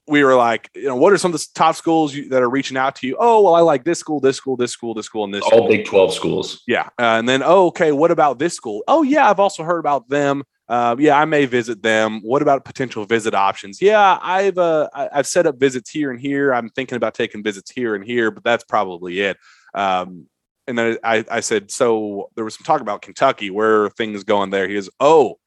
we 0.09 0.23
were 0.23 0.37
like, 0.37 0.71
you 0.75 0.85
know, 0.85 0.97
what 0.97 1.13
are 1.13 1.19
some 1.19 1.35
of 1.35 1.41
the 1.41 1.47
top 1.55 1.75
schools 1.75 2.15
you, 2.15 2.29
that 2.29 2.43
are 2.43 2.49
reaching 2.49 2.77
out 2.77 2.97
to 2.97 3.07
you? 3.07 3.17
Oh, 3.19 3.43
well, 3.43 3.55
I 3.55 3.61
like 3.61 3.85
this 3.85 3.99
school, 3.99 4.21
this 4.21 4.37
school, 4.37 4.57
this 4.57 4.73
school, 4.73 4.95
this 4.95 5.07
school, 5.07 5.25
and 5.25 5.35
this. 5.35 5.43
All 5.43 5.51
school. 5.51 5.69
Big 5.69 5.87
Twelve 5.87 6.13
schools. 6.13 6.63
Yeah, 6.67 6.87
uh, 6.99 7.19
and 7.19 7.29
then 7.29 7.43
oh, 7.43 7.67
okay, 7.67 7.93
what 7.93 8.11
about 8.11 8.39
this 8.39 8.55
school? 8.55 8.83
Oh, 8.87 9.03
yeah, 9.03 9.29
I've 9.29 9.41
also 9.41 9.63
heard 9.63 9.79
about 9.79 10.09
them. 10.09 10.45
Uh, 10.69 10.97
yeah, 10.99 11.19
I 11.19 11.25
may 11.25 11.47
visit 11.47 11.83
them. 11.83 12.21
What 12.23 12.43
about 12.43 12.65
potential 12.65 13.05
visit 13.05 13.35
options? 13.35 13.81
Yeah, 13.81 14.19
I've 14.21 14.59
uh, 14.59 14.89
I've 14.95 15.27
set 15.27 15.47
up 15.47 15.59
visits 15.59 15.91
here 15.91 16.11
and 16.11 16.21
here. 16.21 16.53
I'm 16.53 16.71
thinking 16.71 16.97
about 16.97 17.15
taking 17.15 17.43
visits 17.43 17.71
here 17.71 17.95
and 17.95 18.05
here, 18.05 18.31
but 18.31 18.45
that's 18.45 18.65
probably 18.65 19.21
it. 19.21 19.37
Um, 19.75 20.27
and 20.67 20.77
then 20.77 20.99
I, 21.05 21.25
I 21.31 21.41
said, 21.41 21.71
so 21.71 22.31
there 22.35 22.45
was 22.45 22.57
some 22.57 22.65
talk 22.65 22.81
about 22.81 23.03
Kentucky. 23.03 23.51
Where 23.51 23.85
are 23.85 23.91
things 23.91 24.25
going 24.25 24.51
there? 24.51 24.67
He 24.67 24.75
goes, 24.75 24.91
oh, 24.99 25.39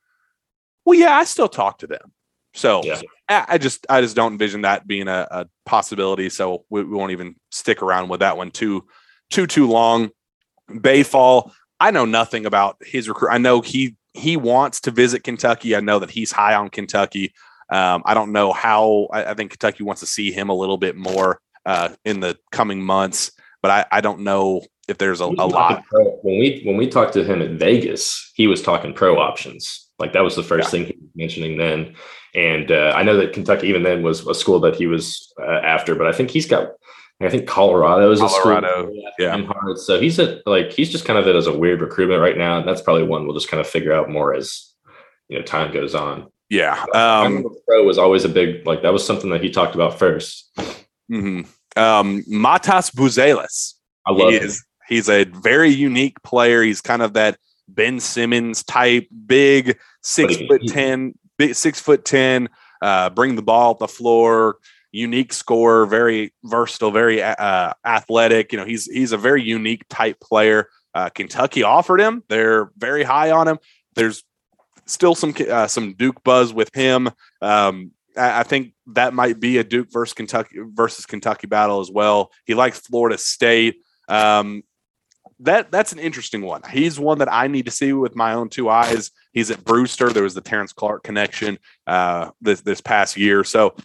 well, 0.85 0.97
yeah, 0.97 1.17
I 1.17 1.25
still 1.25 1.49
talk 1.49 1.79
to 1.79 1.87
them. 1.87 2.13
So 2.53 2.81
Yeah. 2.83 3.01
I, 3.29 3.57
just 3.59 3.85
I 3.89 4.01
just 4.01 4.15
don't 4.15 4.33
envision 4.33 4.61
that 4.61 4.87
being 4.87 5.07
a, 5.07 5.27
a 5.29 5.45
possibility. 5.65 6.29
So 6.29 6.65
we, 6.69 6.83
we 6.83 6.95
won't 6.95 7.11
even 7.11 7.35
stick 7.51 7.81
around 7.81 8.09
with 8.09 8.21
that 8.21 8.37
one 8.37 8.51
too 8.51 8.85
too 9.29 9.45
too 9.47 9.67
long. 9.67 10.09
Baye 10.81 11.03
Fall, 11.03 11.51
I 11.79 11.91
know 11.91 12.05
nothing 12.05 12.45
about 12.45 12.77
his 12.81 13.07
recruit. 13.07 13.29
I 13.31 13.37
know 13.37 13.61
he 13.61 13.95
he 14.13 14.35
wants 14.37 14.81
to 14.81 14.91
visit 14.91 15.23
Kentucky. 15.23 15.75
I 15.75 15.79
know 15.79 15.99
that 15.99 16.09
he's 16.09 16.31
high 16.31 16.55
on 16.55 16.69
Kentucky. 16.69 17.33
Um, 17.71 18.01
I 18.05 18.15
don't 18.15 18.31
know 18.31 18.51
how. 18.51 19.07
I, 19.11 19.25
I 19.25 19.33
think 19.35 19.51
Kentucky 19.51 19.83
wants 19.83 19.99
to 20.01 20.07
see 20.07 20.31
him 20.31 20.49
a 20.49 20.55
little 20.55 20.77
bit 20.77 20.95
more 20.95 21.39
uh, 21.65 21.89
in 22.03 22.19
the 22.19 22.37
coming 22.51 22.81
months, 22.83 23.31
but 23.61 23.69
I, 23.69 23.85
I 23.91 24.01
don't 24.01 24.21
know 24.21 24.61
if 24.87 24.97
there's 24.97 25.21
a, 25.21 25.25
a 25.25 25.45
lot. 25.45 25.83
pro- 25.85 26.17
when 26.23 26.39
we 26.39 26.63
when 26.65 26.77
we 26.77 26.87
talked 26.87 27.13
to 27.13 27.23
him 27.23 27.43
at 27.43 27.51
Vegas, 27.51 28.31
he 28.33 28.47
was 28.47 28.63
talking 28.63 28.93
pro 28.93 29.19
options. 29.19 29.87
Like 29.99 30.13
that 30.13 30.23
was 30.23 30.35
the 30.35 30.41
first 30.43 30.67
Yeah. 30.67 30.71
thing 30.71 30.85
he 30.87 30.97
mentioning 31.19 31.57
then. 31.57 31.95
And 32.33 32.71
uh, 32.71 32.93
I 32.95 33.03
know 33.03 33.17
that 33.17 33.33
Kentucky 33.33 33.67
even 33.67 33.83
then 33.83 34.03
was 34.03 34.25
a 34.25 34.33
school 34.33 34.59
that 34.61 34.75
he 34.75 34.87
was 34.87 35.33
uh, 35.41 35.59
after, 35.63 35.95
but 35.95 36.07
I 36.07 36.11
think 36.11 36.31
he's 36.31 36.47
got. 36.47 36.71
I 37.21 37.27
think 37.27 37.49
Colorado 37.49 38.09
is 38.11 38.21
a 38.21 38.29
school. 38.29 38.61
yeah. 39.19 39.35
hard. 39.43 39.77
So 39.77 39.99
he's 39.99 40.17
at 40.19 40.47
like 40.47 40.71
he's 40.71 40.89
just 40.89 41.03
kind 41.03 41.19
of 41.19 41.27
it 41.27 41.35
as 41.35 41.47
a 41.47 41.57
weird 41.57 41.81
recruitment 41.81 42.21
right 42.21 42.37
now. 42.37 42.59
And 42.59 42.65
that's 42.65 42.81
probably 42.81 43.03
one 43.03 43.25
we'll 43.25 43.35
just 43.35 43.49
kind 43.49 43.59
of 43.59 43.67
figure 43.67 43.91
out 43.91 44.09
more 44.09 44.33
as 44.33 44.73
you 45.27 45.37
know 45.37 45.43
time 45.43 45.73
goes 45.73 45.95
on. 45.95 46.31
Yeah. 46.49 46.81
Um, 46.93 47.45
pro 47.67 47.83
was 47.83 47.97
always 47.97 48.23
a 48.23 48.29
big 48.29 48.65
like 48.65 48.83
that 48.83 48.93
was 48.93 49.05
something 49.05 49.31
that 49.31 49.43
he 49.43 49.49
talked 49.49 49.75
about 49.75 49.99
first. 49.99 50.49
mhm. 51.11 51.45
um, 51.75 52.23
Matas 52.23 52.89
Buzelis. 52.95 53.73
I 54.05 54.11
love 54.11 54.31
he 54.31 54.37
is 54.37 54.63
he's 54.87 55.09
a 55.09 55.25
very 55.25 55.69
unique 55.69 56.21
player. 56.23 56.63
He's 56.63 56.79
kind 56.79 57.01
of 57.01 57.13
that 57.13 57.37
Ben 57.75 57.99
Simmons 57.99 58.63
type, 58.63 59.07
big 59.25 59.77
six 60.01 60.37
foot 60.37 60.61
ten, 60.67 61.17
big 61.37 61.55
six 61.55 61.79
foot 61.79 62.05
ten, 62.05 62.49
uh, 62.81 63.09
bring 63.09 63.35
the 63.35 63.41
ball 63.41 63.71
up 63.71 63.79
the 63.79 63.87
floor, 63.87 64.57
unique 64.91 65.33
scorer, 65.33 65.85
very 65.85 66.33
versatile, 66.43 66.91
very 66.91 67.21
uh, 67.21 67.73
athletic. 67.85 68.51
You 68.51 68.59
know, 68.59 68.65
he's 68.65 68.85
he's 68.85 69.11
a 69.11 69.17
very 69.17 69.43
unique 69.43 69.85
type 69.89 70.19
player. 70.19 70.69
Uh, 70.93 71.09
Kentucky 71.09 71.63
offered 71.63 72.01
him; 72.01 72.23
they're 72.29 72.71
very 72.77 73.03
high 73.03 73.31
on 73.31 73.47
him. 73.47 73.59
There's 73.95 74.23
still 74.85 75.15
some 75.15 75.33
uh, 75.49 75.67
some 75.67 75.93
Duke 75.93 76.23
buzz 76.23 76.53
with 76.53 76.73
him. 76.73 77.09
Um, 77.41 77.91
I, 78.17 78.41
I 78.41 78.43
think 78.43 78.73
that 78.87 79.13
might 79.13 79.39
be 79.39 79.57
a 79.57 79.63
Duke 79.63 79.89
versus 79.91 80.13
Kentucky 80.13 80.57
versus 80.73 81.05
Kentucky 81.05 81.47
battle 81.47 81.79
as 81.79 81.91
well. 81.91 82.31
He 82.45 82.55
likes 82.55 82.79
Florida 82.79 83.17
State. 83.17 83.77
Um, 84.07 84.63
that 85.41 85.71
that's 85.71 85.91
an 85.93 85.99
interesting 85.99 86.41
one. 86.41 86.61
He's 86.69 86.99
one 86.99 87.19
that 87.19 87.31
I 87.31 87.47
need 87.47 87.65
to 87.65 87.71
see 87.71 87.93
with 87.93 88.15
my 88.15 88.33
own 88.33 88.49
two 88.49 88.69
eyes. 88.69 89.11
He's 89.33 89.51
at 89.51 89.63
Brewster. 89.63 90.09
There 90.09 90.23
was 90.23 90.33
the 90.33 90.41
Terrence 90.41 90.73
Clarke 90.73 91.03
connection 91.03 91.57
uh, 91.87 92.31
this 92.41 92.61
this 92.61 92.81
past 92.81 93.15
year. 93.17 93.43
So 93.43 93.75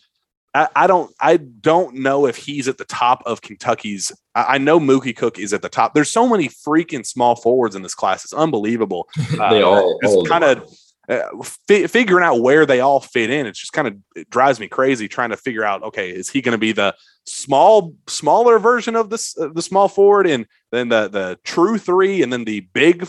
I, 0.53 0.69
I 0.75 0.87
don't 0.87 1.13
I 1.21 1.37
don't 1.37 1.97
know 1.97 2.27
if 2.27 2.37
he's 2.37 2.69
at 2.69 2.79
the 2.79 2.85
top 2.85 3.23
of 3.27 3.41
Kentucky's. 3.43 4.11
I, 4.35 4.55
I 4.55 4.59
know 4.59 4.81
Mookie 4.81 5.17
Cook 5.17 5.39
is 5.39 5.53
at 5.53 5.63
the 5.63 5.69
top. 5.69 5.95
There's 5.95 6.11
so 6.13 6.29
many 6.29 6.49
freaking 6.49 7.05
small 7.07 7.37
forwards 7.37 7.75
in 7.77 7.83
this 7.83 7.95
class. 7.95 8.25
It's 8.25 8.35
unbelievable. 8.35 9.09
Uh, 9.39 9.51
They 9.51 9.63
all- 9.63 9.99
all 10.05 10.23
them 10.23 10.31
kind 10.31 10.45
of 10.45 10.69
uh, 11.09 11.23
fi- 11.69 11.87
figuring 11.87 12.25
out 12.25 12.41
where 12.41 12.67
they 12.67 12.81
all 12.81 13.01
fit 13.01 13.31
in. 13.31 13.47
It's 13.47 13.61
just 13.61 13.73
kind 13.73 13.89
of 13.89 13.97
it 14.17 14.31
drives 14.31 14.59
me 14.61 14.69
crazy 14.69 15.09
trying 15.09 15.31
to 15.31 15.37
figure 15.37 15.65
out. 15.65 15.83
Okay, 15.83 16.11
is 16.11 16.31
he 16.31 16.41
going 16.41 16.53
to 16.53 16.59
be 16.59 16.73
the 16.73 16.95
small, 17.27 17.95
smaller 18.09 18.59
version 18.59 18.97
of 18.97 19.11
this 19.11 19.37
uh, 19.39 19.49
the 19.55 19.63
small 19.63 19.89
forward, 19.89 20.27
and 20.27 20.47
then 20.73 20.89
the 20.89 21.09
the 21.09 21.39
true 21.45 21.79
three, 21.79 22.23
and 22.23 22.33
then 22.33 22.45
the 22.45 22.61
big 22.73 23.09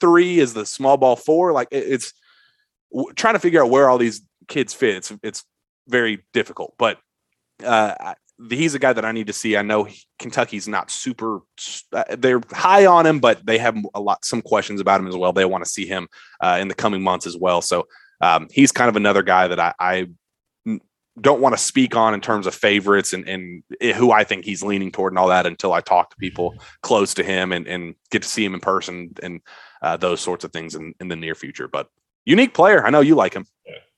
three 0.00 0.38
is 0.38 0.54
the 0.54 0.66
small 0.66 0.96
ball 0.96 1.16
four? 1.16 1.52
Like 1.52 1.68
it- 1.70 1.84
it's 1.92 2.12
w- 2.92 3.12
trying 3.14 3.34
to 3.34 3.40
figure 3.40 3.62
out 3.62 3.70
where 3.70 3.88
all 3.88 3.98
these 3.98 4.22
kids 4.48 4.74
fit. 4.74 4.96
It's 4.96 5.12
it's 5.22 5.44
very 5.88 6.24
difficult, 6.32 6.74
but 6.78 6.98
uh, 7.64 7.94
I- 8.00 8.14
he's 8.50 8.74
a 8.74 8.78
guy 8.78 8.92
that 8.92 9.04
I 9.04 9.12
need 9.12 9.28
to 9.28 9.32
see. 9.32 9.56
I 9.56 9.62
know 9.62 9.88
Kentucky's 10.18 10.68
not 10.68 10.90
super. 10.90 11.40
uh, 11.92 12.04
They're 12.16 12.40
high 12.50 12.86
on 12.86 13.06
him, 13.06 13.20
but 13.20 13.44
they 13.46 13.58
have 13.58 13.76
a 13.94 14.00
lot 14.00 14.24
some 14.24 14.42
questions 14.42 14.80
about 14.80 15.00
him 15.00 15.06
as 15.06 15.16
well. 15.16 15.32
They 15.32 15.44
want 15.44 15.64
to 15.64 15.70
see 15.70 15.86
him 15.86 16.08
uh, 16.40 16.58
in 16.60 16.68
the 16.68 16.74
coming 16.74 17.02
months 17.02 17.26
as 17.26 17.36
well. 17.36 17.60
So 17.62 17.86
um, 18.20 18.48
he's 18.50 18.72
kind 18.72 18.88
of 18.88 18.96
another 18.96 19.22
guy 19.22 19.48
that 19.48 19.74
I 19.78 20.08
don't 21.20 21.40
want 21.40 21.56
to 21.56 21.62
speak 21.62 21.94
on 21.94 22.12
in 22.12 22.20
terms 22.20 22.46
of 22.46 22.54
favorites 22.54 23.12
and, 23.12 23.28
and 23.28 23.62
who 23.94 24.10
I 24.10 24.24
think 24.24 24.44
he's 24.44 24.64
leaning 24.64 24.90
toward 24.90 25.12
and 25.12 25.18
all 25.18 25.28
that 25.28 25.46
until 25.46 25.72
I 25.72 25.80
talk 25.80 26.10
to 26.10 26.16
people 26.16 26.56
close 26.82 27.14
to 27.14 27.22
him 27.22 27.52
and, 27.52 27.68
and 27.68 27.94
get 28.10 28.22
to 28.22 28.28
see 28.28 28.44
him 28.44 28.54
in 28.54 28.60
person 28.60 29.14
and 29.22 29.40
uh, 29.80 29.96
those 29.96 30.20
sorts 30.20 30.44
of 30.44 30.52
things 30.52 30.74
in, 30.74 30.92
in 30.98 31.06
the 31.06 31.16
near 31.16 31.36
future. 31.36 31.68
But 31.68 31.88
unique 32.24 32.54
player. 32.54 32.84
I 32.84 32.90
know 32.90 33.00
you 33.00 33.14
like 33.14 33.34
him. 33.34 33.46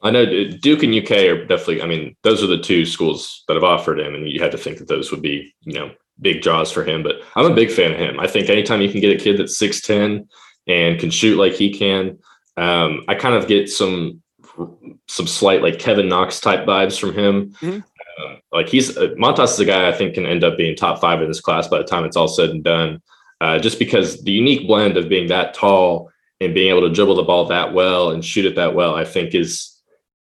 I 0.03 0.11
know 0.11 0.23
uh, 0.23 0.53
Duke 0.61 0.83
and 0.83 0.95
UK 0.95 1.11
are 1.11 1.47
definitely. 1.47 1.83
I 1.83 1.87
mean, 1.87 2.17
those 2.23 2.43
are 2.43 2.47
the 2.47 2.59
two 2.59 2.85
schools 2.85 3.45
that 3.49 3.55
have 3.55 3.65
offered 3.65 3.99
him, 3.99 4.15
and 4.15 4.29
you 4.29 4.41
had 4.41 4.53
to 4.53 4.59
think 4.59 4.79
that 4.79 4.89
those 4.89 5.11
would 5.11 5.23
be, 5.23 5.55
you 5.63 5.73
know, 5.73 5.91
big 6.21 6.43
draws 6.43 6.71
for 6.71 6.85
him. 6.85 7.03
But 7.03 7.17
I'm 7.35 7.51
a 7.51 7.55
big 7.55 7.71
fan 7.71 7.93
of 7.93 7.99
him. 7.99 8.21
I 8.21 8.27
think 8.27 8.49
anytime 8.49 8.81
you 8.83 8.91
can 8.91 9.01
get 9.01 9.19
a 9.19 9.23
kid 9.23 9.39
that's 9.39 9.59
six 9.59 9.81
ten 9.81 10.29
and 10.69 11.01
can 11.01 11.11
shoot 11.11 11.39
like 11.39 11.55
he 11.55 11.73
can, 11.73 12.19
um, 12.57 13.05
I 13.09 13.15
kind 13.15 13.35
of 13.35 13.49
get 13.49 13.71
some 13.71 14.23
some 15.09 15.27
slight 15.27 15.63
like 15.63 15.79
Kevin 15.79 16.09
Knox 16.09 16.41
type 16.41 16.67
vibes 16.67 16.99
from 16.99 17.15
him. 17.15 17.53
Mhm. 17.61 17.85
Um, 18.19 18.39
like 18.53 18.69
he's 18.69 18.97
uh, 18.97 19.09
Montas 19.19 19.55
is 19.55 19.61
a 19.61 19.65
guy 19.65 19.89
I 19.89 19.93
think 19.93 20.15
can 20.15 20.27
end 20.27 20.45
up 20.45 20.57
being 20.57 20.77
top 20.77 21.01
five 21.01 21.21
in 21.23 21.29
this 21.29 21.41
class 21.41 21.69
by 21.69 21.79
the 21.79 21.85
time 21.85 22.05
it's 22.05 22.17
all 22.17 22.29
said 22.29 22.51
and 22.51 22.63
done. 22.63 23.03
Uh, 23.41 23.59
just 23.59 23.79
because 23.79 24.23
the 24.23 24.33
unique 24.33 24.67
blend 24.67 24.97
of 24.97 25.09
being 25.09 25.29
that 25.29 25.53
tall 25.53 26.11
and 26.41 26.55
being 26.55 26.69
able 26.69 26.83
to 26.83 26.95
dribble 26.95 27.17
the 27.17 27.23
ball 27.23 27.47
that 27.47 27.73
well 27.73 28.11
and 28.11 28.25
shoot 28.25 28.45
it 28.45 28.57
that 28.57 28.75
well, 28.75 28.95
I 28.95 29.05
think 29.05 29.35
is 29.35 29.73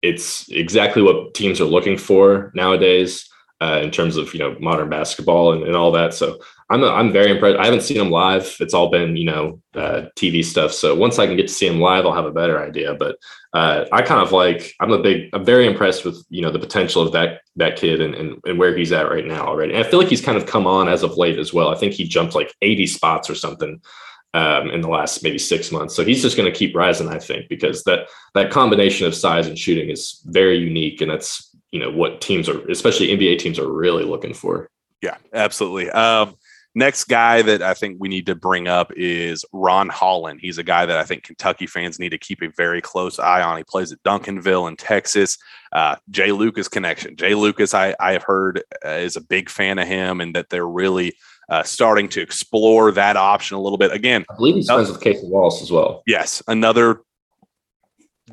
it's 0.01 0.49
exactly 0.51 1.01
what 1.01 1.33
teams 1.33 1.61
are 1.61 1.65
looking 1.65 1.97
for 1.97 2.51
nowadays 2.53 3.29
uh, 3.61 3.79
in 3.81 3.89
terms 3.91 4.17
of 4.17 4.33
you 4.33 4.39
know 4.39 4.55
modern 4.59 4.89
basketball 4.89 5.53
and, 5.53 5.63
and 5.63 5.75
all 5.75 5.91
that. 5.91 6.13
So 6.13 6.39
I'm 6.69 6.83
I'm 6.83 7.13
very 7.13 7.31
impressed. 7.31 7.57
I 7.57 7.65
haven't 7.65 7.83
seen 7.83 7.99
him 7.99 8.09
live. 8.11 8.57
It's 8.59 8.73
all 8.73 8.89
been 8.89 9.15
you 9.15 9.25
know 9.25 9.61
uh, 9.75 10.07
TV 10.17 10.43
stuff. 10.43 10.73
So 10.73 10.95
once 10.95 11.17
I 11.17 11.25
can 11.25 11.37
get 11.37 11.47
to 11.47 11.53
see 11.53 11.67
him 11.67 11.79
live, 11.79 12.05
I'll 12.05 12.13
have 12.13 12.25
a 12.25 12.31
better 12.31 12.61
idea. 12.61 12.93
But 12.93 13.15
uh, 13.53 13.85
I 13.93 14.01
kind 14.01 14.21
of 14.21 14.33
like 14.33 14.73
I'm 14.81 14.91
a 14.91 15.01
big 15.01 15.29
I'm 15.31 15.45
very 15.45 15.65
impressed 15.65 16.03
with 16.03 16.23
you 16.29 16.41
know 16.41 16.51
the 16.51 16.59
potential 16.59 17.01
of 17.01 17.13
that 17.13 17.41
that 17.55 17.77
kid 17.77 18.01
and, 18.01 18.13
and 18.15 18.37
and 18.45 18.59
where 18.59 18.75
he's 18.75 18.91
at 18.91 19.09
right 19.09 19.25
now 19.25 19.45
already. 19.45 19.73
And 19.73 19.83
I 19.83 19.89
feel 19.89 19.99
like 19.99 20.09
he's 20.09 20.21
kind 20.21 20.37
of 20.37 20.45
come 20.45 20.67
on 20.67 20.89
as 20.89 21.01
of 21.01 21.17
late 21.17 21.39
as 21.39 21.53
well. 21.53 21.69
I 21.69 21.75
think 21.75 21.93
he 21.93 22.03
jumped 22.03 22.35
like 22.35 22.53
80 22.61 22.87
spots 22.87 23.29
or 23.29 23.35
something 23.35 23.79
um, 24.33 24.71
in 24.71 24.81
the 24.81 24.87
last 24.87 25.23
maybe 25.23 25.37
six 25.37 25.71
months. 25.71 25.95
So 25.95 26.03
he's 26.03 26.21
just 26.21 26.37
going 26.37 26.51
to 26.51 26.57
keep 26.57 26.75
rising, 26.75 27.09
I 27.09 27.19
think, 27.19 27.49
because 27.49 27.83
that 27.83 28.07
that 28.33 28.51
combination 28.51 29.07
of 29.07 29.15
size 29.15 29.47
and 29.47 29.57
shooting 29.57 29.89
is 29.89 30.21
very 30.25 30.57
unique, 30.57 31.01
and 31.01 31.11
that's 31.11 31.55
you 31.71 31.79
know 31.79 31.91
what 31.91 32.21
teams 32.21 32.49
are, 32.49 32.67
especially 32.69 33.09
NBA 33.09 33.39
teams, 33.39 33.59
are 33.59 33.71
really 33.71 34.03
looking 34.03 34.33
for. 34.33 34.69
Yeah, 35.01 35.17
absolutely. 35.33 35.89
Um, 35.91 36.35
next 36.75 37.05
guy 37.05 37.41
that 37.41 37.61
I 37.61 37.73
think 37.73 37.97
we 37.99 38.07
need 38.07 38.25
to 38.27 38.35
bring 38.35 38.67
up 38.67 38.91
is 38.95 39.45
Ron 39.51 39.89
Holland. 39.89 40.39
He's 40.41 40.57
a 40.57 40.63
guy 40.63 40.85
that 40.85 40.97
I 40.97 41.03
think 41.03 41.23
Kentucky 41.23 41.67
fans 41.67 41.99
need 41.99 42.09
to 42.09 42.17
keep 42.17 42.41
a 42.41 42.47
very 42.47 42.81
close 42.81 43.19
eye 43.19 43.41
on. 43.41 43.57
He 43.57 43.63
plays 43.63 43.91
at 43.91 44.01
Duncanville 44.03 44.67
in 44.67 44.77
Texas. 44.77 45.37
Uh, 45.71 45.97
Jay 46.09 46.31
Lucas 46.31 46.67
connection. 46.67 47.15
Jay 47.15 47.35
Lucas, 47.35 47.73
I, 47.73 47.95
I 47.99 48.13
have 48.13 48.23
heard 48.23 48.63
uh, 48.85 48.89
is 48.89 49.15
a 49.15 49.21
big 49.21 49.49
fan 49.49 49.77
of 49.77 49.87
him, 49.87 50.21
and 50.21 50.35
that 50.35 50.49
they're 50.49 50.67
really 50.67 51.15
uh, 51.49 51.63
starting 51.63 52.07
to 52.09 52.21
explore 52.21 52.91
that 52.91 53.17
option 53.17 53.57
a 53.57 53.61
little 53.61 53.77
bit. 53.77 53.91
Again, 53.91 54.25
I 54.29 54.35
believe 54.35 54.55
he's 54.55 54.67
friends 54.67 54.89
with 54.89 55.01
Cason 55.01 55.29
Wallace 55.29 55.61
as 55.61 55.71
well. 55.71 56.03
yes, 56.07 56.41
another 56.47 57.01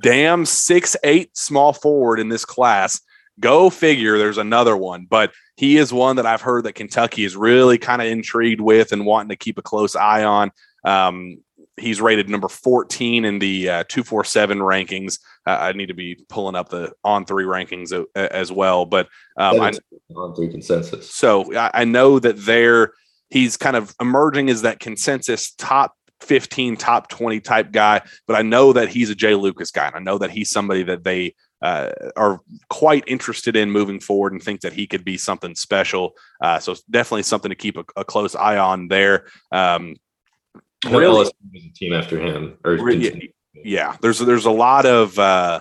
damn 0.03 0.47
six 0.47 0.97
eight 1.05 1.37
small 1.37 1.73
forward 1.73 2.21
in 2.21 2.29
this 2.29 2.45
class. 2.45 3.01
go 3.41 3.71
figure. 3.71 4.19
There's 4.19 4.39
another 4.39 4.77
one, 4.77 5.07
but 5.09 5.33
he 5.57 5.77
is 5.77 5.93
one 5.93 6.17
that 6.17 6.27
I've 6.27 6.43
heard 6.43 6.65
that 6.65 6.75
Kentucky 6.75 7.25
is 7.25 7.37
really 7.37 7.79
kind 7.79 8.01
of 8.01 8.09
intrigued 8.09 8.61
with 8.61 8.93
and 8.93 9.05
wanting 9.05 9.31
to 9.31 9.37
keep 9.37 9.59
a 9.59 9.63
close 9.63 9.97
eye 9.97 10.25
on. 10.25 10.53
Um, 10.85 11.39
he's 11.81 12.01
rated 12.01 12.29
number 12.29 12.49
14 12.49 13.25
in 13.25 13.39
the 13.39 13.69
uh, 13.69 13.85
247 13.89 14.59
rankings. 14.59 15.19
Uh, 15.47 15.57
I 15.61 15.73
need 15.73 15.87
to 15.87 15.95
be 15.95 16.17
pulling 16.29 16.55
up 16.55 16.69
the 16.69 16.93
on 17.03 17.25
three 17.25 17.45
rankings 17.45 17.93
a, 17.93 18.07
a, 18.15 18.35
as 18.35 18.53
well, 18.53 18.85
but 18.87 19.09
um, 19.37 19.61
I, 19.61 19.73
on 20.15 20.35
three 20.35 20.49
consensus. 20.49 21.11
so 21.11 21.55
I, 21.55 21.71
I 21.75 21.85
know 21.85 22.19
that 22.19 22.37
there 22.39 22.93
he's 23.31 23.57
kind 23.57 23.77
of 23.77 23.95
emerging 24.01 24.51
as 24.51 24.63
that 24.63 24.81
consensus 24.81 25.53
top 25.53 25.95
15, 26.21 26.77
top 26.77 27.09
20 27.09 27.41
type 27.41 27.73
guy, 27.73 28.03
but 28.27 28.37
I 28.37 28.43
know 28.43 28.73
that 28.73 28.89
he's 28.89 29.11
a 29.11 29.15
Jay 29.15 29.35
Lucas 29.35 29.71
guy. 29.71 29.87
And 29.87 29.97
I 29.97 30.01
know 30.01 30.19
that 30.19 30.31
he's 30.31 30.51
somebody 30.51 30.83
that 30.83 31.05
they 31.05 31.35
uh, 31.63 31.91
are 32.17 32.41
quite 32.69 33.05
interested 33.07 33.57
in 33.57 33.71
moving 33.71 34.01
forward 34.01 34.33
and 34.33 34.43
think 34.43 34.61
that 34.63 34.73
he 34.73 34.87
could 34.87 35.05
be 35.05 35.17
something 35.17 35.55
special. 35.55 36.13
Uh, 36.41 36.59
so 36.59 36.75
definitely 36.91 37.23
something 37.23 37.51
to 37.51 37.55
keep 37.55 37.77
a, 37.77 37.85
a 37.97 38.05
close 38.05 38.35
eye 38.35 38.59
on 38.59 38.89
there. 38.89 39.27
Um, 39.53 39.97
really, 40.85 41.25
LSU 41.25 41.33
is 41.55 41.65
a 41.65 41.73
team 41.73 41.93
after 41.93 42.19
him. 42.21 42.57
Or 42.65 42.77
Re- 42.77 43.33
yeah, 43.55 43.97
there's 44.01 44.19
there's 44.19 44.47
a 44.47 44.51
lot 44.51 44.87
of 44.87 45.19
uh, 45.19 45.61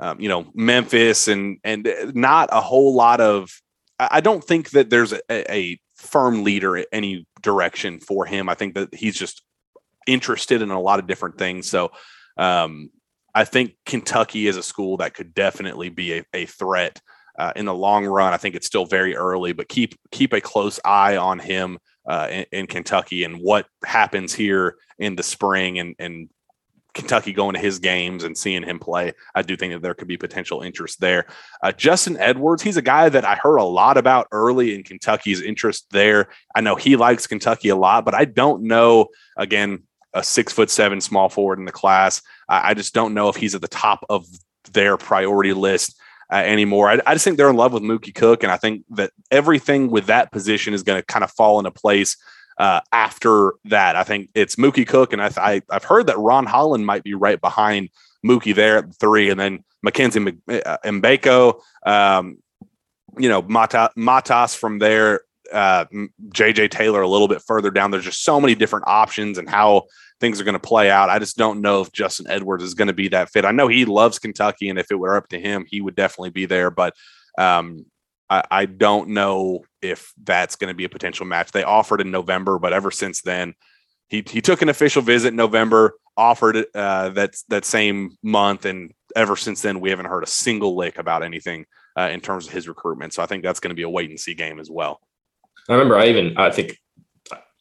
um, 0.00 0.20
you 0.20 0.28
know 0.28 0.46
Memphis 0.54 1.28
and 1.28 1.58
and 1.64 1.88
not 2.14 2.48
a 2.52 2.60
whole 2.60 2.94
lot 2.94 3.20
of. 3.20 3.50
I 3.98 4.08
I 4.12 4.20
don't 4.20 4.42
think 4.42 4.70
that 4.70 4.90
there's 4.90 5.12
a, 5.12 5.52
a 5.52 5.78
firm 5.94 6.44
leader 6.44 6.76
at 6.76 6.88
any 6.92 7.26
direction 7.42 8.00
for 8.00 8.26
him. 8.26 8.48
I 8.48 8.54
think 8.54 8.74
that 8.74 8.94
he's 8.94 9.16
just 9.16 9.42
interested 10.06 10.62
in 10.62 10.70
a 10.70 10.80
lot 10.80 10.98
of 10.98 11.06
different 11.06 11.38
things. 11.38 11.68
So 11.68 11.92
um, 12.36 12.90
I 13.34 13.44
think 13.44 13.76
Kentucky 13.86 14.46
is 14.46 14.56
a 14.56 14.62
school 14.62 14.98
that 14.98 15.14
could 15.14 15.34
definitely 15.34 15.88
be 15.88 16.18
a, 16.18 16.24
a 16.32 16.46
threat 16.46 17.00
uh, 17.38 17.52
in 17.56 17.64
the 17.64 17.74
long 17.74 18.06
run. 18.06 18.32
I 18.32 18.36
think 18.36 18.54
it's 18.54 18.66
still 18.66 18.86
very 18.86 19.16
early, 19.16 19.52
but 19.52 19.68
keep 19.68 19.94
keep 20.10 20.32
a 20.32 20.40
close 20.40 20.78
eye 20.84 21.16
on 21.16 21.38
him 21.38 21.78
uh, 22.06 22.28
in, 22.30 22.46
in 22.52 22.66
Kentucky 22.66 23.24
and 23.24 23.38
what 23.38 23.66
happens 23.84 24.34
here 24.34 24.76
in 24.98 25.16
the 25.16 25.22
spring 25.22 25.78
and 25.78 25.94
and 25.98 26.28
Kentucky 26.94 27.32
going 27.32 27.54
to 27.54 27.60
his 27.60 27.80
games 27.80 28.24
and 28.24 28.38
seeing 28.38 28.62
him 28.62 28.78
play. 28.78 29.12
I 29.34 29.42
do 29.42 29.56
think 29.56 29.72
that 29.72 29.82
there 29.82 29.94
could 29.94 30.08
be 30.08 30.16
potential 30.16 30.62
interest 30.62 31.00
there. 31.00 31.26
Uh, 31.62 31.72
Justin 31.72 32.16
Edwards, 32.18 32.62
he's 32.62 32.76
a 32.76 32.82
guy 32.82 33.08
that 33.08 33.24
I 33.24 33.34
heard 33.34 33.56
a 33.56 33.64
lot 33.64 33.98
about 33.98 34.28
early 34.30 34.74
in 34.74 34.84
Kentucky's 34.84 35.42
interest 35.42 35.86
there. 35.90 36.28
I 36.54 36.60
know 36.60 36.76
he 36.76 36.94
likes 36.94 37.26
Kentucky 37.26 37.68
a 37.68 37.76
lot, 37.76 38.04
but 38.04 38.14
I 38.14 38.24
don't 38.24 38.62
know. 38.62 39.08
Again, 39.36 39.82
a 40.14 40.22
six 40.22 40.52
foot 40.52 40.70
seven 40.70 41.00
small 41.00 41.28
forward 41.28 41.58
in 41.58 41.64
the 41.64 41.72
class. 41.72 42.22
I, 42.48 42.70
I 42.70 42.74
just 42.74 42.94
don't 42.94 43.14
know 43.14 43.28
if 43.28 43.36
he's 43.36 43.56
at 43.56 43.60
the 43.60 43.68
top 43.68 44.06
of 44.08 44.26
their 44.72 44.96
priority 44.96 45.52
list 45.52 46.00
uh, 46.32 46.36
anymore. 46.36 46.90
I, 46.90 47.00
I 47.06 47.14
just 47.14 47.24
think 47.24 47.36
they're 47.36 47.50
in 47.50 47.56
love 47.56 47.72
with 47.72 47.82
Mookie 47.82 48.14
Cook, 48.14 48.42
and 48.42 48.52
I 48.52 48.56
think 48.56 48.84
that 48.90 49.12
everything 49.30 49.90
with 49.90 50.06
that 50.06 50.32
position 50.32 50.74
is 50.74 50.82
going 50.82 51.00
to 51.00 51.06
kind 51.06 51.24
of 51.24 51.30
fall 51.30 51.58
into 51.58 51.70
place 51.70 52.16
uh, 52.58 52.80
after 52.92 53.54
that. 53.66 53.96
I 53.96 54.04
think 54.04 54.30
it's 54.34 54.56
Mookie 54.56 54.86
Cook, 54.86 55.12
and 55.12 55.22
I, 55.22 55.30
I 55.36 55.62
have 55.70 55.84
heard 55.84 56.06
that 56.06 56.18
Ron 56.18 56.46
Holland 56.46 56.86
might 56.86 57.04
be 57.04 57.14
right 57.14 57.40
behind 57.40 57.90
Mookie 58.24 58.54
there 58.54 58.78
at 58.78 58.94
three, 58.98 59.30
and 59.30 59.38
then 59.38 59.64
Mackenzie 59.82 60.20
uh, 60.20 60.78
Mgbako, 60.84 61.60
um, 61.84 62.38
you 63.18 63.28
know, 63.28 63.42
Mata, 63.42 63.90
Matas 63.96 64.56
from 64.56 64.78
there, 64.78 65.20
uh, 65.52 65.84
JJ 66.28 66.70
Taylor 66.70 67.02
a 67.02 67.08
little 67.08 67.28
bit 67.28 67.42
further 67.42 67.70
down. 67.70 67.90
There's 67.90 68.04
just 68.04 68.24
so 68.24 68.40
many 68.40 68.54
different 68.54 68.86
options 68.88 69.38
and 69.38 69.48
how 69.48 69.84
things 70.24 70.40
are 70.40 70.44
going 70.44 70.54
to 70.54 70.58
play 70.58 70.90
out. 70.90 71.10
I 71.10 71.18
just 71.18 71.36
don't 71.36 71.60
know 71.60 71.82
if 71.82 71.92
Justin 71.92 72.30
Edwards 72.30 72.64
is 72.64 72.72
going 72.72 72.88
to 72.88 72.94
be 72.94 73.08
that 73.08 73.28
fit. 73.28 73.44
I 73.44 73.50
know 73.50 73.68
he 73.68 73.84
loves 73.84 74.18
Kentucky, 74.18 74.70
and 74.70 74.78
if 74.78 74.90
it 74.90 74.94
were 74.94 75.16
up 75.16 75.28
to 75.28 75.38
him, 75.38 75.66
he 75.68 75.82
would 75.82 75.94
definitely 75.94 76.30
be 76.30 76.46
there. 76.46 76.70
But 76.70 76.94
um, 77.36 77.84
I, 78.30 78.42
I 78.50 78.64
don't 78.64 79.10
know 79.10 79.64
if 79.82 80.14
that's 80.22 80.56
going 80.56 80.68
to 80.68 80.74
be 80.74 80.86
a 80.86 80.88
potential 80.88 81.26
match. 81.26 81.52
They 81.52 81.62
offered 81.62 82.00
in 82.00 82.10
November, 82.10 82.58
but 82.58 82.72
ever 82.72 82.90
since 82.90 83.20
then, 83.20 83.52
he 84.08 84.24
he 84.26 84.40
took 84.40 84.62
an 84.62 84.70
official 84.70 85.02
visit 85.02 85.28
in 85.28 85.36
November, 85.36 85.92
offered 86.16 86.64
uh, 86.74 87.10
that 87.10 87.34
that 87.48 87.66
same 87.66 88.16
month, 88.22 88.64
and 88.64 88.94
ever 89.14 89.36
since 89.36 89.60
then, 89.60 89.78
we 89.78 89.90
haven't 89.90 90.06
heard 90.06 90.24
a 90.24 90.26
single 90.26 90.74
lick 90.74 90.96
about 90.96 91.22
anything 91.22 91.66
uh, 91.98 92.08
in 92.10 92.20
terms 92.22 92.46
of 92.46 92.54
his 92.54 92.66
recruitment. 92.66 93.12
So 93.12 93.22
I 93.22 93.26
think 93.26 93.42
that's 93.42 93.60
going 93.60 93.72
to 93.72 93.76
be 93.76 93.82
a 93.82 93.90
wait 93.90 94.08
and 94.08 94.18
see 94.18 94.34
game 94.34 94.58
as 94.58 94.70
well. 94.70 95.00
I 95.68 95.74
remember 95.74 95.98
I 95.98 96.06
even 96.06 96.38
I 96.38 96.50
think 96.50 96.78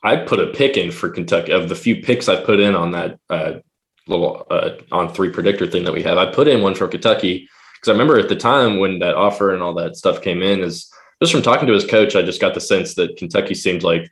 I 0.03 0.17
put 0.17 0.39
a 0.39 0.47
pick 0.47 0.77
in 0.77 0.91
for 0.91 1.09
Kentucky 1.09 1.51
of 1.51 1.69
the 1.69 1.75
few 1.75 2.01
picks 2.01 2.27
I 2.27 2.43
put 2.43 2.59
in 2.59 2.75
on 2.75 2.91
that 2.91 3.19
uh, 3.29 3.53
little 4.07 4.45
uh, 4.49 4.71
on 4.91 5.13
three 5.13 5.29
predictor 5.29 5.65
thing 5.65 5.85
that 5.85 5.93
we 5.93 6.03
have. 6.03 6.17
I 6.17 6.31
put 6.31 6.47
in 6.47 6.61
one 6.61 6.75
for 6.75 6.87
Kentucky 6.87 7.47
because 7.75 7.89
I 7.89 7.93
remember 7.93 8.19
at 8.19 8.29
the 8.29 8.35
time 8.35 8.79
when 8.79 8.99
that 8.99 9.15
offer 9.15 9.53
and 9.53 9.63
all 9.63 9.73
that 9.75 9.95
stuff 9.95 10.21
came 10.21 10.41
in 10.41 10.59
is 10.59 10.91
just 11.21 11.31
from 11.31 11.41
talking 11.41 11.67
to 11.67 11.73
his 11.73 11.85
coach, 11.85 12.15
I 12.15 12.21
just 12.21 12.41
got 12.41 12.53
the 12.53 12.59
sense 12.59 12.95
that 12.95 13.15
Kentucky 13.17 13.55
seemed 13.55 13.83
like 13.83 14.11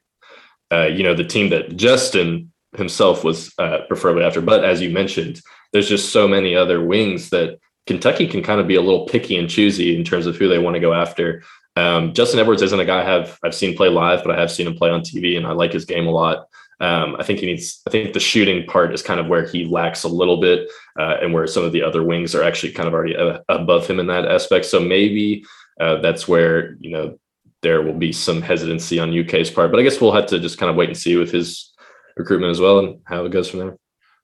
uh, 0.71 0.85
you 0.85 1.03
know 1.03 1.13
the 1.13 1.25
team 1.25 1.49
that 1.49 1.75
Justin 1.75 2.51
himself 2.77 3.23
was 3.23 3.53
uh, 3.59 3.79
preferably 3.87 4.23
after. 4.23 4.39
But 4.41 4.63
as 4.63 4.81
you 4.81 4.89
mentioned, 4.89 5.41
there's 5.73 5.89
just 5.89 6.13
so 6.13 6.27
many 6.27 6.55
other 6.55 6.83
wings 6.83 7.29
that 7.31 7.59
Kentucky 7.85 8.27
can 8.27 8.43
kind 8.43 8.61
of 8.61 8.67
be 8.67 8.75
a 8.75 8.81
little 8.81 9.07
picky 9.07 9.35
and 9.35 9.49
choosy 9.49 9.95
in 9.95 10.03
terms 10.03 10.25
of 10.25 10.37
who 10.37 10.47
they 10.47 10.59
want 10.59 10.75
to 10.75 10.79
go 10.79 10.93
after. 10.93 11.43
Um, 11.75 12.13
Justin 12.13 12.39
Edwards 12.39 12.61
isn't 12.61 12.79
a 12.79 12.85
guy 12.85 13.01
I 13.01 13.05
have 13.05 13.39
I've 13.43 13.55
seen 13.55 13.77
play 13.77 13.89
live, 13.89 14.23
but 14.23 14.35
I 14.35 14.39
have 14.39 14.51
seen 14.51 14.67
him 14.67 14.75
play 14.75 14.89
on 14.89 15.01
TV, 15.01 15.37
and 15.37 15.47
I 15.47 15.51
like 15.51 15.71
his 15.71 15.85
game 15.85 16.07
a 16.07 16.11
lot. 16.11 16.47
Um, 16.79 17.15
I 17.19 17.23
think 17.23 17.39
he 17.39 17.45
needs. 17.45 17.81
I 17.87 17.91
think 17.91 18.13
the 18.13 18.19
shooting 18.19 18.65
part 18.65 18.93
is 18.93 19.01
kind 19.01 19.19
of 19.19 19.27
where 19.27 19.45
he 19.45 19.65
lacks 19.65 20.03
a 20.03 20.09
little 20.09 20.41
bit, 20.41 20.69
uh, 20.99 21.17
and 21.21 21.33
where 21.33 21.47
some 21.47 21.63
of 21.63 21.71
the 21.71 21.83
other 21.83 22.03
wings 22.03 22.35
are 22.35 22.43
actually 22.43 22.73
kind 22.73 22.87
of 22.87 22.93
already 22.93 23.15
uh, 23.15 23.39
above 23.49 23.87
him 23.87 23.99
in 23.99 24.07
that 24.07 24.27
aspect. 24.27 24.65
So 24.65 24.79
maybe 24.79 25.45
uh, 25.79 25.97
that's 26.01 26.27
where 26.27 26.75
you 26.79 26.91
know 26.91 27.19
there 27.61 27.81
will 27.81 27.93
be 27.93 28.11
some 28.11 28.41
hesitancy 28.41 28.99
on 28.99 29.17
UK's 29.17 29.51
part. 29.51 29.71
But 29.71 29.79
I 29.79 29.83
guess 29.83 30.01
we'll 30.01 30.11
have 30.11 30.25
to 30.27 30.39
just 30.39 30.57
kind 30.57 30.69
of 30.69 30.75
wait 30.75 30.89
and 30.89 30.97
see 30.97 31.15
with 31.15 31.31
his 31.31 31.71
recruitment 32.17 32.51
as 32.51 32.59
well 32.59 32.79
and 32.79 32.99
how 33.05 33.25
it 33.25 33.31
goes 33.31 33.49
from 33.49 33.59
there. 33.59 33.77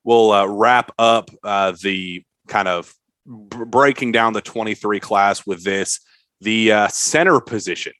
We'll 0.04 0.32
uh, 0.32 0.48
wrap 0.48 0.92
up 0.98 1.30
uh, 1.44 1.74
the 1.82 2.24
kind 2.48 2.68
of 2.68 2.94
breaking 3.26 4.14
down 4.14 4.34
the 4.34 4.42
23 4.42 5.00
class 5.00 5.46
with 5.46 5.64
this 5.64 6.00
the 6.42 6.72
uh, 6.72 6.88
center 6.90 7.40
position. 7.40 7.94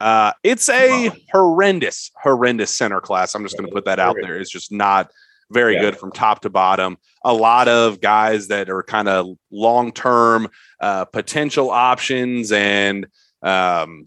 Uh, 0.00 0.32
it's 0.42 0.68
a 0.68 1.10
horrendous, 1.32 2.10
horrendous 2.22 2.76
center 2.76 3.00
class. 3.00 3.34
I'm 3.34 3.42
just 3.42 3.56
going 3.56 3.68
to 3.68 3.74
put 3.74 3.86
that 3.86 3.98
out 3.98 4.16
there. 4.20 4.38
It's 4.38 4.50
just 4.50 4.70
not 4.70 5.10
very 5.50 5.74
Yeah. 5.74 5.80
good 5.82 5.96
from 5.96 6.12
top 6.12 6.40
to 6.42 6.50
bottom. 6.50 6.98
A 7.24 7.32
lot 7.32 7.68
of 7.68 8.00
guys 8.00 8.48
that 8.48 8.68
are 8.68 8.82
kind 8.82 9.08
of 9.08 9.36
long 9.50 9.92
term 9.92 10.48
uh, 10.80 11.06
potential 11.06 11.70
options 11.70 12.52
and 12.52 13.06
um, 13.42 14.06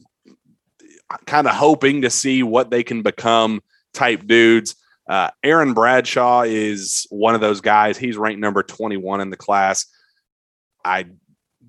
kind 1.26 1.47
of 1.47 1.55
hoping 1.55 2.03
to 2.03 2.10
see 2.10 2.43
what 2.43 2.70
they 2.70 2.84
can 2.84 3.01
become 3.01 3.62
type 3.93 4.28
dudes. 4.28 4.76
Uh, 5.10 5.32
Aaron 5.43 5.74
Bradshaw 5.74 6.41
is 6.41 7.07
one 7.10 7.34
of 7.34 7.41
those 7.41 7.62
guys. 7.62 7.97
He's 7.97 8.16
ranked 8.16 8.39
number 8.39 8.62
21 8.62 9.22
in 9.22 9.32
the 9.32 9.38
class. 9.38 9.88
I 10.86 11.07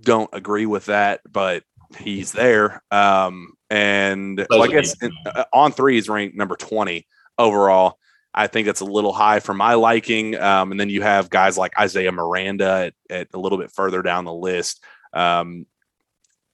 don't 0.03 0.29
agree 0.35 0.67
with 0.67 0.87
that, 0.87 1.21
but 1.31 1.63
he's 1.99 2.33
there. 2.33 2.83
Um, 2.91 3.55
and 3.69 4.47
well, 4.51 4.63
I 4.63 4.69
guess 4.69 5.01
in, 5.03 5.13
uh, 5.27 5.45
on 5.53 5.73
three 5.73 5.99
is 5.99 6.09
ranked 6.09 6.37
number 6.37 6.57
20 6.57 7.07
overall. 7.39 7.99
I 8.33 8.47
think 8.47 8.67
that's 8.67 8.81
a 8.81 8.85
little 8.85 9.13
high 9.13 9.41
for 9.41 9.55
my 9.55 9.75
liking. 9.75 10.37
Um, 10.37 10.71
and 10.71 10.79
then 10.79 10.89
you 10.89 11.03
have 11.03 11.31
guys 11.31 11.59
like 11.59 11.79
Isaiah 11.79 12.13
Miranda 12.13 12.93
at, 13.11 13.19
at 13.19 13.29
a 13.35 13.39
little 13.39 13.59
bit 13.59 13.73
further 13.73 14.03
down 14.03 14.25
the 14.25 14.33
list. 14.33 14.83
Um, 15.13 15.67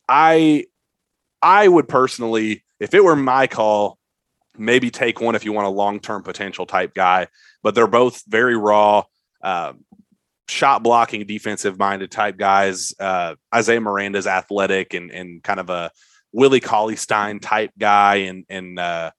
I 0.08 0.66
I 1.42 1.68
would 1.68 1.88
personally, 1.88 2.64
if 2.80 2.94
it 2.94 3.04
were 3.04 3.16
my 3.16 3.46
call, 3.46 3.98
maybe 4.56 4.90
take 4.90 5.20
one 5.20 5.34
if 5.34 5.44
you 5.44 5.52
want 5.52 5.66
a 5.66 5.70
long 5.70 6.00
term 6.00 6.22
potential 6.22 6.66
type 6.66 6.94
guy. 6.94 7.28
But 7.62 7.74
they're 7.74 7.86
both 7.86 8.22
very 8.26 8.56
raw, 8.56 9.04
uh, 9.42 9.74
shot 10.48 10.82
blocking, 10.82 11.26
defensive 11.26 11.78
minded 11.78 12.10
type 12.10 12.36
guys. 12.36 12.94
Uh, 12.98 13.34
Isaiah 13.54 13.80
Miranda's 13.80 14.26
athletic 14.26 14.94
and 14.94 15.10
and 15.10 15.42
kind 15.42 15.60
of 15.60 15.70
a 15.70 15.90
Willie 16.32 16.60
Cauley 16.60 16.96
Stein 16.96 17.40
type 17.40 17.70
guy, 17.78 18.16
and 18.16 18.44
and 18.48 18.78
uh, 18.78 19.10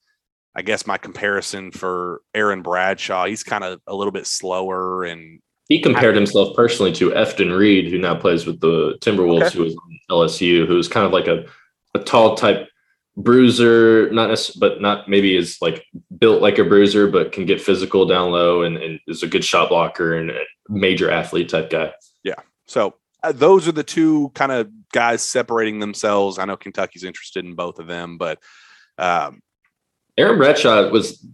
I 0.56 0.62
guess 0.62 0.88
my 0.88 0.98
comparison 0.98 1.72
for 1.72 2.22
Aaron 2.34 2.62
Bradshaw, 2.62 3.26
he's 3.26 3.44
kind 3.44 3.64
of 3.64 3.80
a 3.88 3.96
little 3.96 4.12
bit 4.12 4.26
slower 4.28 5.04
and 5.04 5.40
He 5.70 5.82
compared 5.82 6.16
himself 6.16 6.56
personally 6.56 6.94
to 6.94 7.12
Efton 7.12 7.56
Reid, 7.58 7.92
who 7.92 7.98
now 8.00 8.16
plays 8.16 8.46
with 8.46 8.60
the 8.60 8.98
Timberwolves, 9.02 9.48
Okay. 9.48 9.58
who 9.58 9.64
was 9.66 9.76
on 9.76 10.00
LSU, 10.10 10.66
who's 10.66 10.88
kind 10.88 11.06
of 11.06 11.12
like 11.12 11.28
a, 11.28 11.46
a 11.94 12.00
tall 12.00 12.36
type 12.36 12.70
bruiser, 13.18 14.10
not 14.12 14.30
necess- 14.30 14.58
but 14.58 14.80
not 14.80 15.10
maybe 15.10 15.36
is 15.36 15.58
like 15.60 15.84
built 16.18 16.42
like 16.42 16.60
a 16.60 16.64
bruiser, 16.64 17.08
but 17.08 17.32
can 17.32 17.46
get 17.46 17.60
physical 17.60 18.06
down 18.06 18.32
low 18.32 18.62
and, 18.62 18.78
and 18.78 19.00
is 19.08 19.24
a 19.24 19.28
good 19.28 19.44
shot 19.44 19.70
blocker 19.70 20.16
and 20.16 20.30
a 20.30 20.44
major 20.70 21.10
athlete 21.10 21.50
type 21.50 21.70
guy. 21.70 21.92
Yeah. 22.24 22.36
So 22.68 22.94
uh, 23.24 23.32
those 23.32 23.68
are 23.68 23.72
the 23.72 23.84
two 23.84 24.30
kind 24.36 24.52
of 24.52 24.70
guys 24.94 25.24
separating 25.24 25.80
themselves. 25.80 26.38
I 26.38 26.46
know 26.46 26.56
Kentucky's 26.56 27.04
interested 27.04 27.44
in 27.44 27.56
both 27.56 27.80
of 27.80 27.88
them, 27.88 28.18
but 28.18 28.40
um, 29.00 29.42
Aaron 30.18 30.38
Bradshaw 30.38 30.90
was, 30.90 31.26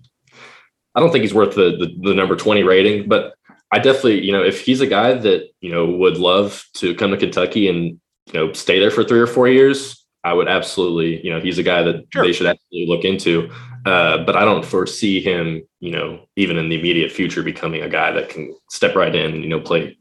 I 0.96 1.02
don't 1.02 1.12
think 1.12 1.24
he's 1.24 1.34
worth 1.34 1.56
the, 1.56 1.76
the 1.78 2.10
the 2.10 2.14
number 2.14 2.36
20 2.36 2.64
rating, 2.64 3.10
but 3.10 3.34
I 3.72 3.80
definitely, 3.80 4.24
you 4.24 4.32
know, 4.32 4.44
if 4.44 4.62
he's 4.62 4.82
a 4.82 4.88
guy 4.88 5.16
that, 5.16 5.50
you 5.60 5.72
know, 5.72 5.86
would 5.86 6.18
love 6.18 6.64
to 6.76 6.94
come 6.96 7.12
to 7.12 7.18
Kentucky 7.18 7.68
and 7.68 8.00
you 8.28 8.34
know, 8.34 8.54
stay 8.54 8.80
there 8.80 8.92
for 8.92 9.04
three 9.04 9.20
or 9.20 9.28
four 9.28 9.48
years, 9.48 10.03
I 10.24 10.34
would 10.34 10.48
absolutely, 10.48 11.24
you 11.26 11.32
know, 11.32 11.40
he's 11.42 11.58
a 11.58 11.64
guy 11.64 11.84
that 11.84 12.06
Sure. 12.12 12.26
they 12.26 12.32
should 12.34 12.48
absolutely 12.48 12.88
look 12.88 13.04
into. 13.04 13.50
Uh, 13.86 14.20
but 14.20 14.36
I 14.38 14.46
don't 14.46 14.64
foresee 14.64 15.20
him, 15.22 15.62
you 15.82 15.92
know, 15.92 16.26
even 16.38 16.58
in 16.58 16.70
the 16.70 16.80
immediate 16.80 17.12
future 17.12 17.44
becoming 17.44 17.82
a 17.82 17.90
guy 17.90 18.12
that 18.12 18.30
can 18.30 18.56
step 18.70 18.96
right 18.96 19.14
in, 19.14 19.42
you 19.42 19.50
know, 19.50 19.60
play 19.60 19.98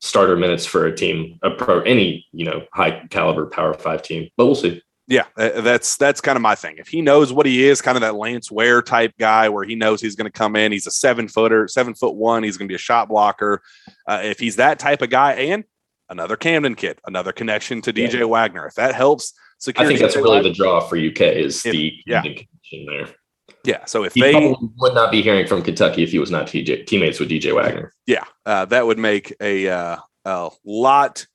starter 0.00 0.36
minutes 0.36 0.66
for 0.66 0.86
a 0.86 0.94
team, 0.94 1.38
a 1.42 1.50
pro, 1.50 1.80
any, 1.82 2.26
you 2.32 2.44
know, 2.44 2.66
high 2.74 3.06
caliber 3.08 3.46
power 3.46 3.72
five 3.72 4.02
team. 4.02 4.28
But 4.36 4.46
we'll 4.46 4.54
see. 4.54 4.82
Yeah, 5.08 5.24
uh, 5.36 5.60
that's 5.62 5.96
that's 5.96 6.20
kind 6.20 6.36
of 6.36 6.42
my 6.42 6.54
thing. 6.54 6.76
If 6.78 6.88
he 6.88 7.00
knows 7.02 7.32
what 7.32 7.44
he 7.46 7.64
is, 7.66 7.82
kind 7.82 7.96
of 7.96 8.02
that 8.02 8.14
Lance 8.14 8.50
Ware 8.50 8.82
type 8.82 9.12
guy, 9.18 9.48
where 9.48 9.64
he 9.64 9.74
knows 9.74 10.00
he's 10.00 10.14
going 10.14 10.30
to 10.30 10.38
come 10.38 10.54
in, 10.54 10.70
he's 10.70 10.86
a 10.86 10.90
seven 10.92 11.26
footer, 11.28 11.66
seven 11.68 11.94
foot 11.94 12.14
one, 12.14 12.42
he's 12.42 12.56
going 12.56 12.68
to 12.68 12.72
be 12.72 12.76
a 12.76 12.78
shot 12.78 13.08
blocker. 13.08 13.62
Uh, 14.06 14.20
if 14.22 14.38
he's 14.38 14.56
that 14.56 14.78
type 14.78 15.02
of 15.02 15.10
guy, 15.10 15.32
and 15.34 15.64
another 16.08 16.36
Camden 16.36 16.74
kid, 16.76 16.98
another 17.06 17.32
connection 17.32 17.80
to 17.82 17.92
Yeah. 17.94 18.08
DJ 18.08 18.28
Wagner, 18.28 18.66
if 18.66 18.74
that 18.74 18.94
helps 18.94 19.32
I 19.76 19.86
think 19.86 20.00
that's 20.00 20.16
really 20.16 20.42
the 20.42 20.52
draw 20.52 20.80
for 20.80 20.96
UK 20.96 21.20
is 21.36 21.64
If- 21.64 21.72
the 21.72 21.92
yeah. 22.06 22.22
Connection 22.22 22.86
there. 22.86 23.08
yeah. 23.64 23.84
So 23.86 24.04
if 24.04 24.14
He 24.14 24.20
they, 24.22 24.54
would 24.78 24.94
not 24.94 25.10
be 25.10 25.22
hearing 25.22 25.46
from 25.46 25.62
Kentucky 25.62 26.02
if 26.02 26.10
he 26.10 26.18
was 26.18 26.30
not 26.30 26.46
TJ, 26.46 26.86
teammates 26.86 27.20
with 27.20 27.28
DJ 27.30 27.54
Wagner. 27.54 27.92
yeah, 28.06 28.24
uh, 28.46 28.64
that 28.66 28.86
would 28.86 28.98
make 28.98 29.34
a 29.40 29.68
uh, 29.68 29.96
a 30.24 30.50
lot 30.64 31.26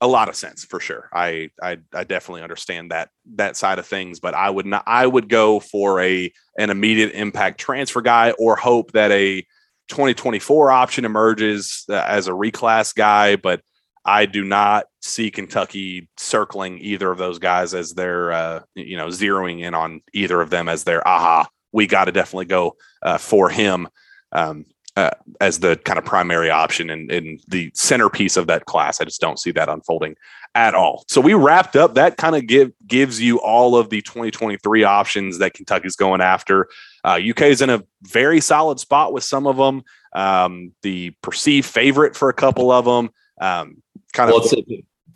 a 0.00 0.06
lot 0.06 0.28
of 0.28 0.36
sense 0.36 0.64
for 0.64 0.78
sure. 0.78 1.08
I, 1.12 1.50
I 1.60 1.78
I 1.92 2.04
definitely 2.04 2.42
understand 2.42 2.92
that 2.92 3.08
that 3.34 3.56
side 3.56 3.80
of 3.80 3.86
things, 3.86 4.20
but 4.20 4.32
I 4.34 4.48
would 4.48 4.66
not 4.66 4.84
I 4.86 5.04
would 5.06 5.28
go 5.28 5.58
for 5.58 6.00
a 6.00 6.32
an 6.56 6.70
immediate 6.70 7.12
impact 7.14 7.58
transfer 7.60 8.00
guy 8.02 8.30
or 8.38 8.54
hope 8.54 8.92
that 8.92 9.10
a 9.10 9.40
2024 9.88 10.70
option 10.70 11.04
emerges 11.04 11.84
uh, 11.88 11.94
as 12.06 12.28
a 12.28 12.32
reclass 12.32 12.94
guy, 12.94 13.34
but 13.36 13.60
I 14.08 14.24
do 14.24 14.42
not 14.42 14.86
see 15.02 15.30
Kentucky 15.30 16.08
circling 16.16 16.78
either 16.78 17.10
of 17.10 17.18
those 17.18 17.38
guys 17.38 17.74
as 17.74 17.92
their 17.92 18.32
uh, 18.32 18.60
you 18.74 18.96
know 18.96 19.08
zeroing 19.08 19.60
in 19.60 19.74
on 19.74 20.00
either 20.14 20.40
of 20.40 20.48
them 20.48 20.66
as 20.68 20.84
their 20.84 21.06
aha. 21.06 21.46
We 21.72 21.86
got 21.86 22.06
to 22.06 22.12
definitely 22.12 22.46
go 22.46 22.76
uh, 23.02 23.18
for 23.18 23.50
him. 23.50 23.88
Um, 24.32 24.64
uh, 24.96 25.10
as 25.40 25.60
the 25.60 25.76
kind 25.84 25.96
of 25.96 26.04
primary 26.04 26.50
option 26.50 26.90
and, 26.90 27.08
and 27.12 27.40
the 27.46 27.70
centerpiece 27.72 28.36
of 28.36 28.48
that 28.48 28.64
class. 28.64 29.00
I 29.00 29.04
just 29.04 29.20
don't 29.20 29.38
see 29.38 29.52
that 29.52 29.68
unfolding 29.68 30.16
at 30.56 30.74
all. 30.74 31.04
So 31.06 31.20
we 31.20 31.34
wrapped 31.34 31.76
up. 31.76 31.94
That 31.94 32.16
kind 32.16 32.34
of 32.34 32.48
give 32.48 32.72
gives 32.84 33.20
you 33.20 33.40
all 33.40 33.76
of 33.76 33.90
the 33.90 34.02
2023 34.02 34.82
options 34.82 35.38
that 35.38 35.54
Kentucky's 35.54 35.94
going 35.94 36.20
after. 36.20 36.66
Uh, 37.04 37.20
UK 37.30 37.42
is 37.42 37.62
in 37.62 37.70
a 37.70 37.84
very 38.02 38.40
solid 38.40 38.80
spot 38.80 39.12
with 39.12 39.22
some 39.22 39.46
of 39.46 39.56
them. 39.56 39.84
Um, 40.14 40.72
the 40.82 41.10
perceived 41.22 41.68
favorite 41.68 42.16
for 42.16 42.28
a 42.28 42.34
couple 42.34 42.72
of 42.72 42.84
them. 42.84 43.10
Um, 43.40 43.82
kind 44.12 44.30
Well, 44.30 44.40
of 44.40 44.64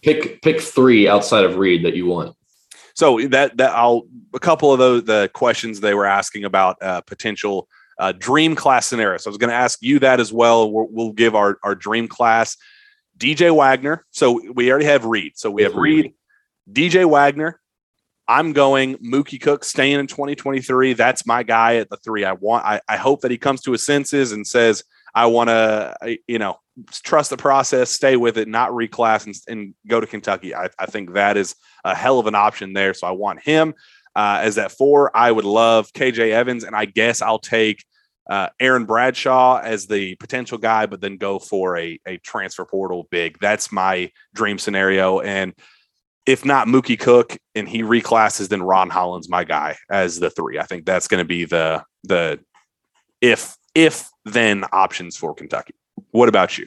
pick 0.02 0.42
pick 0.42 0.60
three 0.60 1.08
outside 1.08 1.44
of 1.44 1.56
Reed 1.56 1.84
that 1.84 1.94
you 1.94 2.06
want. 2.06 2.36
so 2.94 3.20
that 3.28 3.56
that 3.56 3.74
I'll 3.74 4.06
a 4.34 4.40
couple 4.40 4.72
of 4.72 4.78
those 4.78 5.04
the 5.04 5.30
questions 5.32 5.80
they 5.80 5.94
were 5.94 6.06
asking 6.06 6.44
about 6.44 6.76
uh, 6.82 7.00
potential 7.02 7.68
uh, 7.98 8.12
dream 8.12 8.54
class 8.54 8.86
scenario. 8.86 9.18
So 9.18 9.28
I 9.28 9.32
was 9.32 9.38
going 9.38 9.50
to 9.50 9.56
ask 9.56 9.78
you 9.82 9.98
that 10.00 10.18
as 10.20 10.32
well. 10.32 10.70
We'll, 10.72 10.88
we'll 10.90 11.12
give 11.12 11.34
our 11.34 11.58
our 11.62 11.74
dream 11.74 12.08
class. 12.08 12.56
DJ 13.18 13.54
Wagner. 13.54 14.04
So 14.10 14.40
we 14.52 14.70
already 14.70 14.86
have 14.86 15.04
Reed. 15.04 15.32
So 15.36 15.50
we 15.50 15.62
have 15.62 15.76
Reed, 15.76 16.14
DJ 16.70 17.08
Wagner. 17.08 17.60
I'm 18.26 18.52
going 18.52 18.96
Mookie 18.98 19.40
Cook 19.40 19.64
staying 19.64 20.00
in 20.00 20.06
2023. 20.06 20.94
That's 20.94 21.26
my 21.26 21.42
guy 21.42 21.76
at 21.76 21.90
the 21.90 21.96
three. 21.98 22.24
I 22.24 22.32
want. 22.32 22.64
I, 22.64 22.80
I 22.88 22.96
hope 22.96 23.20
that 23.20 23.30
he 23.30 23.38
comes 23.38 23.60
to 23.62 23.72
his 23.72 23.84
senses 23.84 24.32
and 24.32 24.46
says, 24.46 24.82
"I 25.14 25.26
want 25.26 25.48
to, 25.48 26.18
you 26.26 26.38
know, 26.38 26.58
trust 27.02 27.30
the 27.30 27.36
process, 27.36 27.90
stay 27.90 28.16
with 28.16 28.38
it, 28.38 28.48
not 28.48 28.70
reclass 28.70 29.26
and, 29.26 29.34
and 29.48 29.74
go 29.86 30.00
to 30.00 30.06
Kentucky." 30.06 30.54
I, 30.54 30.68
I 30.78 30.86
think 30.86 31.14
that 31.14 31.36
is 31.36 31.54
a 31.84 31.94
hell 31.94 32.18
of 32.18 32.26
an 32.26 32.34
option 32.34 32.72
there. 32.72 32.94
So 32.94 33.06
I 33.06 33.12
want 33.12 33.42
him 33.42 33.74
uh, 34.14 34.40
as 34.42 34.56
that 34.56 34.72
four. 34.72 35.14
I 35.16 35.30
would 35.30 35.44
love 35.44 35.92
KJ 35.92 36.30
Evans, 36.30 36.64
and 36.64 36.76
I 36.76 36.84
guess 36.84 37.22
I'll 37.22 37.38
take 37.38 37.84
uh, 38.28 38.48
Aaron 38.60 38.84
Bradshaw 38.84 39.60
as 39.62 39.86
the 39.86 40.14
potential 40.16 40.58
guy, 40.58 40.86
but 40.86 41.00
then 41.00 41.16
go 41.16 41.38
for 41.38 41.76
a, 41.76 41.98
a 42.06 42.18
transfer 42.18 42.64
portal 42.64 43.08
big. 43.10 43.38
That's 43.40 43.72
my 43.72 44.10
dream 44.34 44.58
scenario. 44.58 45.20
And 45.20 45.54
if 46.24 46.44
not 46.44 46.68
Mookie 46.68 46.98
Cook 46.98 47.36
and 47.54 47.68
he 47.68 47.82
reclasses, 47.82 48.48
then 48.48 48.62
Ron 48.62 48.90
Holland's 48.90 49.28
my 49.28 49.44
guy 49.44 49.76
as 49.90 50.20
the 50.20 50.30
three. 50.30 50.58
I 50.58 50.64
think 50.64 50.86
that's 50.86 51.08
going 51.08 51.18
to 51.18 51.28
be 51.28 51.44
the 51.44 51.84
the 52.04 52.40
if 53.20 53.56
if 53.74 54.08
then 54.24 54.64
options 54.72 55.16
for 55.16 55.34
Kentucky. 55.34 55.74
What 56.10 56.28
about 56.28 56.58
you? 56.58 56.66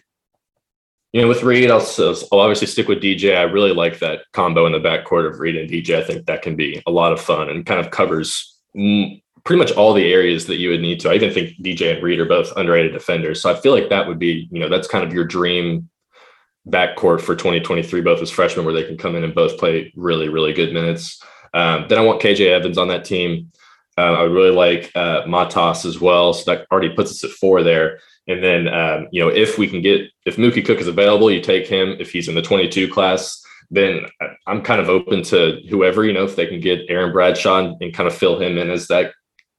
You 1.13 1.21
know, 1.21 1.27
with 1.29 1.43
Reed, 1.43 1.71
I'll, 1.71 1.85
I'll 2.31 2.39
obviously 2.39 2.67
stick 2.67 2.89
with 2.89 3.01
DJ. 3.01 3.37
I 3.37 3.43
really 3.43 3.73
like 3.73 3.99
that 3.99 4.23
combo 4.33 4.65
in 4.65 4.73
the 4.73 4.79
backcourt 4.79 5.29
of 5.29 5.39
Reed 5.39 5.55
and 5.55 5.69
DJ. 5.69 5.97
I 5.97 6.03
think 6.03 6.25
that 6.25 6.41
can 6.41 6.57
be 6.57 6.83
a 6.85 6.91
lot 6.91 7.13
of 7.13 7.21
fun 7.21 7.49
and 7.49 7.65
kind 7.65 7.79
of 7.79 7.89
covers 7.89 8.57
pretty 9.45 9.59
much 9.59 9.71
all 9.71 9.93
the 9.93 10.11
areas 10.11 10.47
that 10.47 10.57
you 10.57 10.69
would 10.69 10.81
need 10.81 10.99
to. 10.99 11.09
I 11.09 11.13
even 11.13 11.33
think 11.33 11.51
DJ 11.61 11.93
and 11.93 12.03
Reed 12.03 12.19
are 12.19 12.25
both 12.25 12.51
underrated 12.57 12.91
defenders. 12.91 13.41
So 13.41 13.49
I 13.49 13.55
feel 13.55 13.71
like 13.71 13.89
that 13.89 14.07
would 14.07 14.19
be, 14.19 14.49
you 14.51 14.59
know, 14.59 14.67
that's 14.67 14.87
kind 14.87 15.05
of 15.05 15.13
your 15.13 15.23
dream 15.23 15.89
backcourt 16.67 17.21
for 17.21 17.35
2023, 17.35 18.01
both 18.01 18.21
as 18.21 18.31
freshmen, 18.31 18.65
where 18.65 18.73
they 18.73 18.83
can 18.83 18.97
come 18.97 19.15
in 19.15 19.23
and 19.23 19.35
both 19.35 19.57
play 19.57 19.93
really, 19.95 20.29
really 20.29 20.51
good 20.51 20.73
minutes. 20.73 21.21
Um, 21.53 21.85
then 21.87 21.99
I 21.99 22.01
want 22.01 22.21
KJ 22.21 22.47
Evans 22.47 22.77
on 22.77 22.89
that 22.89 23.05
team. 23.05 23.51
Uh, 23.97 24.13
I 24.13 24.23
really 24.23 24.51
like 24.51 24.91
uh, 24.95 25.23
Matas 25.23 25.85
as 25.85 25.99
well. 25.99 26.33
So 26.33 26.51
that 26.51 26.67
already 26.71 26.89
puts 26.89 27.11
us 27.11 27.23
at 27.23 27.31
four 27.31 27.63
there. 27.63 27.99
And 28.27 28.43
then, 28.43 28.67
um, 28.67 29.07
you 29.11 29.21
know, 29.21 29.29
if 29.29 29.57
we 29.57 29.67
can 29.67 29.81
get, 29.81 30.09
if 30.25 30.37
Mookie 30.37 30.65
Cook 30.65 30.79
is 30.79 30.87
available, 30.87 31.31
you 31.31 31.41
take 31.41 31.67
him. 31.67 31.95
If 31.99 32.11
he's 32.11 32.27
in 32.27 32.35
the 32.35 32.41
22 32.41 32.91
class, 32.91 33.41
then 33.69 34.05
I'm 34.47 34.61
kind 34.61 34.81
of 34.81 34.89
open 34.89 35.23
to 35.23 35.61
whoever, 35.69 36.03
you 36.03 36.13
know, 36.13 36.25
if 36.25 36.35
they 36.35 36.47
can 36.47 36.59
get 36.59 36.89
Aaron 36.89 37.13
Bradshaw 37.13 37.59
and, 37.59 37.81
and 37.81 37.93
kind 37.93 38.07
of 38.07 38.15
fill 38.15 38.39
him 38.39 38.57
in 38.57 38.69
as 38.69 38.87
that, 38.87 39.13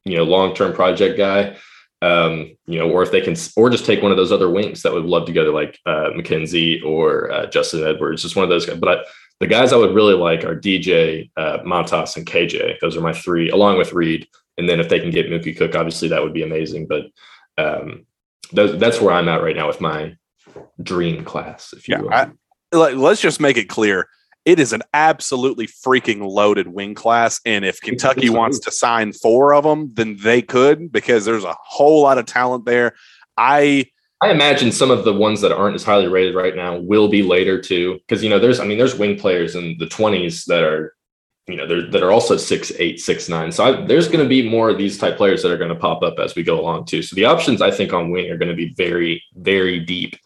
you 0.05 0.17
know, 0.17 0.25
long 0.25 0.55
term 0.55 0.73
project 0.73 1.17
guy. 1.17 1.57
Um, 2.03 2.55
you 2.67 2.79
know, 2.79 2.91
or 2.91 3.03
if 3.03 3.11
they 3.11 3.23
can, 3.23 3.35
or 3.57 3.71
just 3.71 3.87
take 3.87 4.03
one 4.03 4.11
of 4.11 4.19
those 4.19 4.31
other 4.31 4.51
wings 4.51 4.83
that 4.83 4.93
would 4.93 5.07
love 5.07 5.27
to 5.27 5.33
go 5.33 5.45
to 5.47 5.51
like 5.51 5.79
uh, 5.87 6.11
Mackenzie 6.15 6.83
or 6.83 7.33
uh, 7.33 7.47
Justin 7.47 7.87
Edwards, 7.87 8.23
just 8.23 8.37
one 8.37 8.43
of 8.43 8.51
those 8.51 8.67
guys. 8.67 8.79
But 8.79 8.99
I, 8.99 9.05
the 9.41 9.47
guys 9.47 9.73
I 9.73 9.77
would 9.77 9.95
really 9.95 10.15
like 10.15 10.45
are 10.45 10.59
DJ, 10.59 11.31
uh, 11.37 11.59
Matas, 11.59 12.17
and 12.17 12.27
KJ. 12.27 12.79
Those 12.81 12.97
are 12.97 13.01
my 13.03 13.13
three, 13.13 13.51
along 13.51 13.79
with 13.79 13.93
Reed. 13.93 14.27
And 14.59 14.69
then 14.69 14.81
if 14.81 14.89
they 14.89 14.99
can 15.01 15.11
get 15.11 15.29
Mookie 15.29 15.57
Cook, 15.57 15.75
obviously 15.75 16.09
that 16.09 16.23
would 16.23 16.33
be 16.33 16.43
amazing. 16.43 16.87
But 16.89 17.05
um, 17.59 18.07
those, 18.53 18.79
that's 18.79 19.01
where 19.01 19.13
I'm 19.15 19.29
at 19.29 19.43
right 19.43 19.57
now 19.57 19.67
with 19.67 19.81
my 19.81 20.17
dream 20.83 21.25
class, 21.25 21.75
if 21.77 21.89
you 21.89 21.97
Yeah. 21.97 22.11
I- 22.11 22.77
Let- 22.77 22.97
Let's 22.97 23.21
just 23.21 23.41
make 23.41 23.57
it 23.59 23.69
clear. 23.69 24.09
It 24.47 24.59
is 24.61 24.73
an 24.73 24.83
absolutely 24.95 25.67
freaking 25.67 26.21
loaded 26.27 26.69
wing 26.69 26.95
class. 26.95 27.41
And 27.45 27.65
if 27.65 27.81
Kentucky 27.81 28.31
wants 28.31 28.59
to 28.61 28.71
sign 28.71 29.13
four 29.13 29.53
of 29.55 29.65
them, 29.65 29.91
then 29.95 30.17
they 30.23 30.41
could 30.41 30.91
because 30.93 31.25
there's 31.25 31.45
a 31.45 31.57
whole 31.65 32.03
lot 32.03 32.17
of 32.19 32.27
talent 32.27 32.65
there. 32.65 32.95
I 33.37 33.87
I 34.23 34.31
imagine 34.31 34.73
some 34.73 34.91
of 34.91 35.05
the 35.05 35.13
ones 35.13 35.43
that 35.43 35.53
aren't 35.53 35.75
as 35.75 35.85
highly 35.85 36.09
rated 36.09 36.35
right 36.35 36.57
now 36.57 36.79
will 36.79 37.09
be 37.09 37.23
later 37.23 37.61
too, 37.61 37.99
because 38.07 38.23
you 38.25 38.31
know 38.31 38.39
there's 38.39 38.61
I 38.61 38.65
mean 38.65 38.79
there's 38.79 38.99
wing 38.99 39.19
players 39.19 39.55
in 39.55 39.77
the 39.79 39.87
20s 39.87 40.47
that 40.47 40.63
are 40.63 40.95
you 41.47 41.57
know 41.57 41.91
that 41.91 42.03
are 42.03 42.11
also 42.11 42.37
six 42.37 42.73
eight 42.79 42.99
six 42.99 43.29
nine. 43.29 43.53
So 43.53 43.65
I, 43.65 43.87
there's 43.87 44.09
going 44.09 44.25
to 44.25 44.29
be 44.29 44.49
more 44.49 44.71
of 44.71 44.79
these 44.79 44.99
type 44.99 45.17
players 45.17 45.43
that 45.43 45.53
are 45.53 45.59
going 45.59 45.69
to 45.69 45.77
pop 45.77 46.03
up 46.03 46.19
as 46.19 46.35
we 46.35 46.43
go 46.43 46.59
along 46.59 46.87
too. 46.87 47.03
So 47.03 47.15
the 47.15 47.27
options 47.27 47.63
I 47.63 47.71
think 47.71 47.93
on 47.93 48.11
wing 48.11 48.31
are 48.31 48.39
going 48.39 48.49
to 48.49 48.55
be 48.55 48.75
very 48.77 49.23
very 49.35 49.81
deep. 49.81 50.17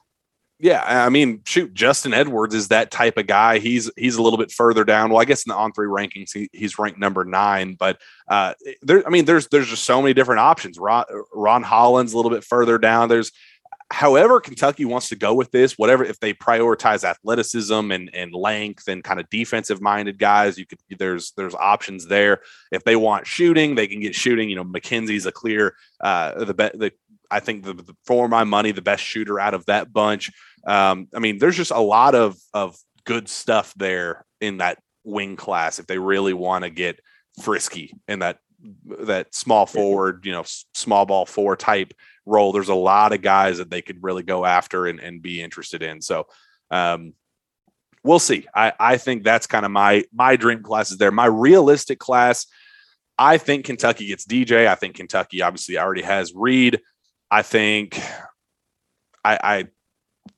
Yeah, 0.62 0.82
I 0.86 1.08
mean, 1.08 1.40
shoot, 1.46 1.72
Justin 1.72 2.12
Edwards 2.12 2.54
is 2.54 2.68
that 2.68 2.90
type 2.90 3.16
of 3.16 3.26
guy. 3.26 3.58
He's 3.58 3.90
he's 3.96 4.16
a 4.16 4.22
little 4.22 4.38
bit 4.38 4.52
further 4.52 4.84
down. 4.84 5.08
Well, 5.08 5.20
I 5.20 5.24
guess 5.24 5.44
in 5.44 5.50
the 5.50 5.56
on 5.56 5.72
three 5.72 5.88
rankings, 5.88 6.32
he, 6.34 6.50
he's 6.52 6.78
ranked 6.78 6.98
number 6.98 7.24
nine. 7.24 7.76
But 7.78 7.98
uh, 8.28 8.52
there, 8.82 9.02
I 9.06 9.10
mean, 9.10 9.24
there's 9.24 9.48
there's 9.48 9.68
just 9.68 9.84
so 9.84 10.02
many 10.02 10.12
different 10.12 10.40
options. 10.40 10.78
Ron, 10.78 11.04
Ron 11.32 11.62
Holland's 11.62 12.12
a 12.12 12.16
little 12.16 12.30
bit 12.30 12.44
further 12.44 12.76
down. 12.76 13.08
There's, 13.08 13.32
however, 13.90 14.40
Kentucky 14.40 14.84
wants 14.84 15.08
to 15.08 15.16
go 15.16 15.34
with 15.34 15.50
this. 15.50 15.76
Whatever, 15.76 16.04
if 16.04 16.18
they 16.20 16.32
prioritize 16.32 17.04
athleticism 17.04 17.90
and 17.90 18.10
and 18.14 18.32
length 18.32 18.88
and 18.88 19.02
kind 19.02 19.20
of 19.20 19.28
defensive 19.30 19.80
minded 19.80 20.18
guys, 20.18 20.58
you 20.58 20.66
could 20.66 20.78
there's 20.98 21.32
there's 21.36 21.54
options 21.54 22.06
there. 22.06 22.40
If 22.70 22.84
they 22.84 22.96
want 22.96 23.26
shooting, 23.26 23.74
they 23.74 23.86
can 23.86 24.00
get 24.00 24.14
shooting. 24.14 24.48
You 24.48 24.56
know, 24.56 24.64
Mackenzie's 24.64 25.26
a 25.26 25.32
clear 25.32 25.74
uh, 26.00 26.44
the 26.44 26.54
be- 26.54 26.78
the 26.78 26.92
I 27.30 27.40
think 27.40 27.64
the, 27.64 27.74
the 27.74 27.96
for 28.04 28.28
my 28.28 28.44
money 28.44 28.72
the 28.72 28.82
best 28.82 29.02
shooter 29.02 29.38
out 29.38 29.54
of 29.54 29.66
that 29.66 29.92
bunch. 29.92 30.30
Um, 30.66 31.08
I 31.14 31.18
mean, 31.18 31.38
there's 31.38 31.56
just 31.56 31.70
a 31.70 31.80
lot 31.80 32.14
of 32.14 32.36
of 32.54 32.76
good 33.04 33.28
stuff 33.28 33.74
there 33.76 34.24
in 34.40 34.58
that 34.58 34.78
wing 35.04 35.36
class 35.36 35.78
if 35.78 35.86
they 35.86 35.98
really 35.98 36.34
want 36.34 36.64
to 36.64 36.70
get 36.70 37.00
frisky 37.42 37.94
in 38.06 38.18
that 38.20 38.38
that 39.00 39.34
small 39.34 39.66
forward, 39.66 40.26
you 40.26 40.32
know, 40.32 40.44
small 40.74 41.06
ball 41.06 41.26
four 41.26 41.56
type 41.56 41.94
role. 42.26 42.52
There's 42.52 42.68
a 42.68 42.74
lot 42.74 43.12
of 43.12 43.22
guys 43.22 43.58
that 43.58 43.70
they 43.70 43.82
could 43.82 44.02
really 44.02 44.22
go 44.22 44.44
after 44.44 44.86
and, 44.86 45.00
and 45.00 45.22
be 45.22 45.42
interested 45.42 45.82
in. 45.82 46.00
So 46.00 46.26
um 46.70 47.14
we'll 48.02 48.18
see. 48.18 48.46
I, 48.54 48.72
I 48.78 48.96
think 48.96 49.24
that's 49.24 49.46
kind 49.46 49.64
of 49.64 49.72
my 49.72 50.04
my 50.12 50.36
dream 50.36 50.62
class 50.62 50.90
is 50.90 50.98
there. 50.98 51.10
My 51.10 51.26
realistic 51.26 51.98
class, 51.98 52.46
I 53.18 53.38
think 53.38 53.66
Kentucky 53.66 54.06
gets 54.06 54.26
DJ. 54.26 54.66
I 54.66 54.74
think 54.74 54.96
Kentucky 54.96 55.42
obviously 55.42 55.78
already 55.78 56.02
has 56.02 56.32
Reed. 56.34 56.80
I 57.30 57.42
think 57.42 58.00
I, 59.24 59.38
I 59.42 59.66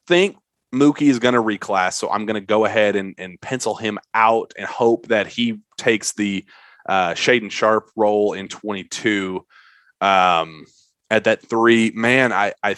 think 0.06 0.36
Mookie 0.74 1.08
is 1.08 1.18
going 1.18 1.34
to 1.34 1.42
reclass, 1.42 1.94
so 1.94 2.10
I'm 2.10 2.26
going 2.26 2.40
to 2.40 2.46
go 2.46 2.64
ahead 2.64 2.96
and, 2.96 3.14
and 3.18 3.40
pencil 3.40 3.74
him 3.74 3.98
out 4.14 4.52
and 4.56 4.66
hope 4.66 5.08
that 5.08 5.26
he 5.26 5.60
takes 5.76 6.12
the 6.12 6.44
uh, 6.88 7.12
Shaedon 7.12 7.50
Sharpe 7.50 7.90
role 7.94 8.32
in 8.32 8.48
22 8.48 9.44
um, 10.00 10.64
at 11.12 11.24
that 11.24 11.46
three. 11.46 11.92
Man, 11.94 12.32
I, 12.32 12.54
I 12.62 12.76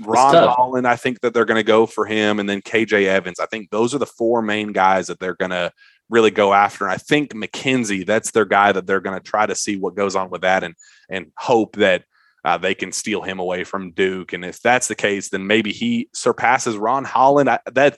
Ron. 0.00 0.48
Holland, 0.48 0.86
I 0.86 0.96
think 0.96 1.22
that 1.22 1.32
they're 1.32 1.46
going 1.46 1.58
to 1.58 1.64
go 1.64 1.86
for 1.86 2.04
him, 2.04 2.38
and 2.38 2.48
then 2.48 2.60
KJ 2.60 3.06
Evans. 3.06 3.40
I 3.40 3.46
think 3.46 3.70
those 3.70 3.94
are 3.94 3.98
the 3.98 4.06
four 4.06 4.42
main 4.42 4.72
guys 4.72 5.06
that 5.06 5.18
they're 5.18 5.34
going 5.34 5.50
to 5.50 5.72
really 6.10 6.30
go 6.30 6.52
after. 6.52 6.84
And 6.84 6.92
I 6.92 6.98
think 6.98 7.34
Mackenzie, 7.34 8.04
that's 8.04 8.30
their 8.30 8.44
guy 8.44 8.72
that 8.72 8.86
they're 8.86 9.00
going 9.00 9.18
to 9.18 9.24
try 9.24 9.46
to 9.46 9.54
see 9.54 9.76
what 9.76 9.96
goes 9.96 10.14
on 10.14 10.28
with 10.28 10.42
that, 10.42 10.62
and 10.62 10.74
and 11.08 11.32
hope 11.38 11.76
that 11.76 12.04
uh, 12.44 12.58
they 12.58 12.74
can 12.74 12.92
steal 12.92 13.22
him 13.22 13.38
away 13.38 13.64
from 13.64 13.92
Duke. 13.92 14.34
And 14.34 14.44
if 14.44 14.60
that's 14.60 14.88
the 14.88 14.94
case, 14.94 15.30
then 15.30 15.46
maybe 15.46 15.72
he 15.72 16.10
surpasses 16.12 16.76
Ron 16.76 17.04
Holland. 17.04 17.48
I, 17.48 17.58
that 17.72 17.96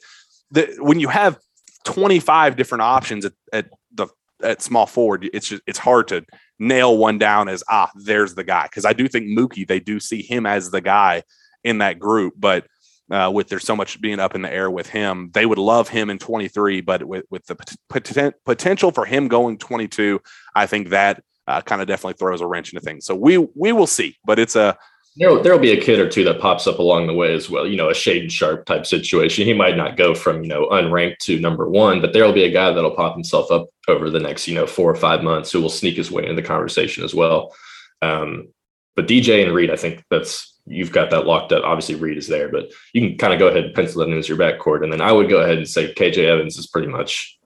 the, 0.53 0.77
when 0.79 1.01
you 1.01 1.09
have 1.09 1.37
25 1.85 2.55
different 2.55 2.83
options 2.83 3.25
at, 3.25 3.33
at 3.53 3.67
the 3.93 4.07
at 4.41 4.63
small 4.63 4.87
forward, 4.87 5.29
it's 5.33 5.49
just 5.49 5.63
it's 5.67 5.81
hard 5.81 6.07
to 6.09 6.25
nail 6.59 6.97
one 6.97 7.19
down 7.19 7.49
as 7.49 7.63
ah, 7.69 7.91
there's 7.95 8.35
the 8.35 8.45
guy. 8.45 8.65
Because 8.65 8.85
I 8.85 8.93
do 8.93 9.09
think 9.09 9.27
Mookie, 9.27 9.67
they 9.67 9.81
do 9.81 10.01
see 10.01 10.23
him 10.23 10.47
as 10.47 10.71
the 10.71 10.81
guy 10.81 11.23
in 11.65 11.79
that 11.79 11.99
group, 11.99 12.35
but 12.37 12.67
uh, 13.11 13.31
with 13.33 13.49
there's 13.49 13.65
so 13.65 13.77
much 13.77 14.01
being 14.01 14.19
up 14.19 14.35
in 14.35 14.43
the 14.43 14.53
air 14.53 14.71
with 14.71 14.89
him, 14.89 15.31
they 15.33 15.47
would 15.47 15.59
love 15.59 15.89
him 15.89 16.11
in 16.11 16.19
23, 16.19 16.81
but 16.81 17.05
with 17.05 17.25
with 17.31 17.47
the 17.47 17.55
pot- 17.55 17.77
poten- 17.89 18.33
potential 18.45 18.91
for 18.91 19.05
him 19.05 19.29
going 19.29 19.59
22, 19.59 20.21
I 20.55 20.67
think 20.67 20.89
that 20.89 21.23
uh, 21.47 21.61
kind 21.61 21.81
of 21.81 21.87
definitely 21.87 22.15
throws 22.15 22.41
a 22.41 22.47
wrench 22.47 22.73
into 22.73 22.85
things. 22.85 23.05
So 23.07 23.15
we 23.15 23.39
we 23.39 23.73
will 23.73 23.87
see, 23.87 24.17
but 24.25 24.39
it's 24.39 24.57
a 24.57 24.77
There, 25.19 25.43
there'll 25.43 25.59
be 25.59 25.73
a 25.73 25.81
kid 25.81 25.99
or 25.99 26.09
two 26.09 26.25
that 26.25 26.41
pops 26.41 26.67
up 26.67 26.79
along 26.79 27.07
the 27.07 27.15
way 27.15 27.33
as 27.33 27.49
well. 27.49 27.67
You 27.67 27.77
know, 27.77 27.89
a 27.89 27.95
Shaedon 27.95 28.31
Sharpe 28.31 28.67
type 28.67 28.85
situation. 28.85 29.47
He 29.47 29.55
might 29.55 29.77
not 29.77 29.97
go 29.97 30.15
from 30.15 30.43
you 30.43 30.49
know 30.49 30.69
unranked 30.69 31.19
to 31.21 31.41
number 31.41 31.69
one, 31.69 32.01
but 32.01 32.13
there'll 32.13 32.33
be 32.33 32.45
a 32.45 32.51
guy 32.51 32.71
that'll 32.73 32.95
pop 32.95 33.15
himself 33.15 33.51
up 33.51 33.69
over 33.89 34.11
the 34.11 34.21
next 34.21 34.47
you 34.47 34.55
know 34.55 34.67
four 34.67 34.91
or 34.91 34.97
five 34.97 35.23
months 35.23 35.51
who 35.51 35.61
will 35.63 35.71
sneak 35.71 35.97
his 35.97 36.11
way 36.11 36.23
into 36.23 36.35
the 36.35 36.47
conversation 36.47 37.03
as 37.03 37.15
well. 37.15 37.55
Um, 38.03 38.49
but 38.95 39.09
DJ 39.09 39.45
and 39.45 39.55
Reed, 39.55 39.71
I 39.71 39.77
think 39.77 40.05
that's 40.11 40.55
you've 40.67 40.93
got 40.93 41.11
that 41.11 41.27
locked 41.27 41.53
up. 41.53 41.65
Obviously, 41.65 41.95
Reed 41.95 42.19
is 42.19 42.29
there, 42.29 42.49
but 42.49 42.71
you 42.93 43.01
can 43.01 43.17
kind 43.19 43.33
of 43.33 43.39
go 43.39 43.49
ahead 43.49 43.65
and 43.65 43.75
pencil 43.75 44.03
it 44.03 44.09
in 44.09 44.19
as 44.19 44.29
your 44.29 44.39
backcourt. 44.39 44.83
And 44.83 44.93
then 44.93 45.01
I 45.01 45.13
would 45.13 45.29
go 45.29 45.41
ahead 45.41 45.59
and 45.59 45.69
say 45.69 45.93
KJ 45.95 46.25
Evans 46.25 46.57
is 46.57 46.67
pretty 46.67 46.89
much, 46.89 47.39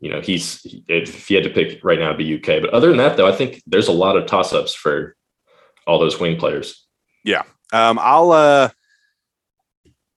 you 0.00 0.10
know, 0.10 0.20
he's 0.20 0.64
if 0.88 1.30
you 1.30 1.36
had 1.36 1.44
to 1.44 1.50
pick 1.50 1.84
right 1.84 1.98
now, 1.98 2.12
it'd 2.12 2.18
be 2.18 2.36
UK. 2.36 2.62
But 2.62 2.70
other 2.70 2.88
than 2.88 2.98
that, 2.98 3.16
though, 3.16 3.26
I 3.26 3.32
think 3.32 3.62
there's 3.66 3.88
a 3.88 3.92
lot 3.92 4.16
of 4.16 4.26
toss 4.26 4.52
ups 4.52 4.74
for 4.74 5.16
all 5.86 5.98
those 5.98 6.20
wing 6.20 6.38
players. 6.38 6.86
Um, 7.72 7.98
I'll 8.00 8.32
uh, 8.32 8.70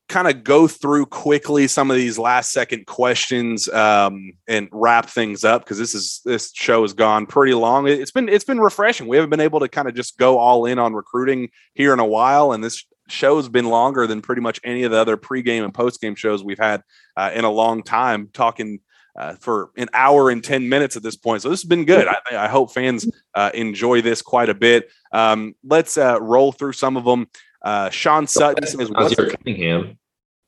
kind 0.10 0.28
of 0.28 0.44
go 0.44 0.68
through 0.68 1.06
quickly 1.08 1.68
some 1.68 1.90
of 1.90 1.98
these 1.98 2.18
last 2.20 2.52
second 2.52 2.86
questions 2.88 3.70
um, 3.70 4.34
and 4.48 4.68
wrap 4.72 5.08
things 5.08 5.44
up 5.44 5.64
because 5.64 5.78
this 5.78 5.96
is 5.96 6.22
this 6.26 6.52
show 6.54 6.82
has 6.82 6.94
gone 6.94 7.26
pretty 7.26 7.54
long. 7.54 7.88
It- 7.88 8.00
It's 8.00 8.12
been 8.12 8.30
it's 8.30 8.44
been 8.44 8.60
refreshing. 8.60 9.08
We 9.08 9.18
haven't 9.18 9.30
been 9.30 9.40
able 9.40 9.60
to 9.62 9.68
kind 9.70 9.88
of 9.88 9.96
just 9.96 10.18
go 10.18 10.38
all 10.38 10.66
in 10.66 10.80
on 10.80 10.94
recruiting 10.94 11.50
here 11.74 11.94
in 11.94 12.00
a 12.00 12.06
while, 12.06 12.52
and 12.52 12.64
this 12.64 12.86
show's 13.10 13.50
been 13.50 13.66
longer 13.70 14.08
than 14.08 14.22
pretty 14.22 14.42
much 14.42 14.60
any 14.64 14.84
of 14.84 14.92
the 14.92 14.98
other 14.98 15.18
pregame 15.18 15.64
and 15.64 15.74
postgame 15.74 16.18
shows 16.18 16.44
we've 16.44 16.60
had 16.60 16.82
uh, 17.18 17.32
in 17.34 17.44
a 17.46 17.52
long 17.52 17.84
time. 17.84 18.30
Talking. 18.34 18.80
Uh, 19.16 19.36
for 19.36 19.70
an 19.78 19.88
hour 19.94 20.32
and 20.32 20.44
10 20.44 20.68
minutes 20.68 20.98
at 20.98 21.04
this 21.04 21.16
point. 21.16 21.44
So 21.44 21.50
this 21.50 21.62
has 21.62 21.70
been 21.70 21.86
good. 21.86 22.08
I, 22.08 22.18
I 22.32 22.48
hope 22.48 22.74
fans 22.74 23.08
uh, 23.36 23.52
enjoy 23.54 24.02
this 24.02 24.24
quite 24.24 24.50
a 24.50 24.56
bit. 24.56 24.90
Um, 25.12 25.54
let's 25.64 26.00
uh, 26.00 26.20
roll 26.20 26.52
through 26.52 26.74
some 26.74 26.98
of 26.98 27.06
them. 27.06 27.28
Uh, 27.62 27.92
Sean 27.92 28.26
Sutton 28.26 28.66
says, 28.66 28.90
what's 28.90 29.14
Naasir 29.14 29.38
Cunningham. 29.38 30.00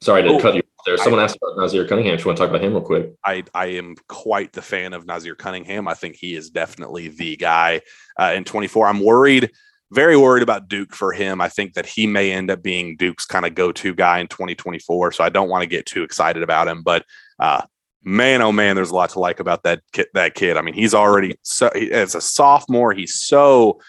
Sorry 0.02 0.24
to 0.24 0.30
Oh, 0.30 0.40
cut 0.40 0.56
you 0.56 0.64
there. 0.86 0.98
Someone 0.98 1.22
asked 1.22 1.38
about 1.38 1.58
Naasir 1.58 1.88
Cunningham. 1.88 2.18
Do 2.18 2.24
you 2.24 2.28
want 2.28 2.38
to 2.38 2.44
talk 2.44 2.50
about 2.50 2.64
him 2.64 2.74
real 2.74 2.82
quick? 2.82 3.14
I, 3.24 3.44
I 3.54 3.68
am 3.68 3.96
quite 4.10 4.54
the 4.54 4.62
fan 4.62 4.94
of 4.94 5.06
Naasir 5.06 5.38
Cunningham. 5.38 5.88
I 5.88 5.94
think 5.94 6.16
he 6.16 6.36
is 6.36 6.50
definitely 6.50 7.10
the 7.10 7.38
guy 7.38 7.82
uh, 8.20 8.34
in 8.36 8.44
24. 8.44 8.88
I'm 8.88 9.00
worried, 9.00 9.52
very 9.92 10.18
worried 10.18 10.44
about 10.44 10.68
Duke 10.68 10.94
for 10.94 11.12
him. 11.12 11.40
I 11.40 11.50
think 11.50 11.74
that 11.74 11.86
he 11.86 12.08
may 12.08 12.32
end 12.32 12.52
up 12.52 12.62
being 12.62 12.98
Duke's 12.98 13.26
kind 13.26 13.46
of 13.46 13.56
go 13.56 13.72
to 13.72 13.94
guy 13.96 14.20
in 14.20 14.28
2024. 14.28 15.12
So 15.12 15.24
I 15.24 15.30
don't 15.30 15.50
want 15.50 15.62
to 15.62 15.68
get 15.68 15.86
too 15.86 16.04
excited 16.04 16.44
about 16.44 16.68
him. 16.68 16.82
But 16.82 17.06
uh, 17.40 17.62
man, 18.06 18.42
oh 18.42 18.52
man, 18.52 18.76
there's 18.76 18.92
a 18.92 18.96
lot 18.96 19.10
to 19.12 19.20
like 19.20 19.40
about 19.40 19.64
that 19.64 19.82
kid. 19.92 20.08
That 20.14 20.36
kid. 20.36 20.56
I 20.56 20.62
mean, 20.62 20.76
he's 20.76 20.94
already 20.94 21.38
so 21.42 21.68
as 21.70 22.16
a 22.16 22.22
sophomore, 22.22 22.94
he's 22.94 23.16
so 23.16 23.82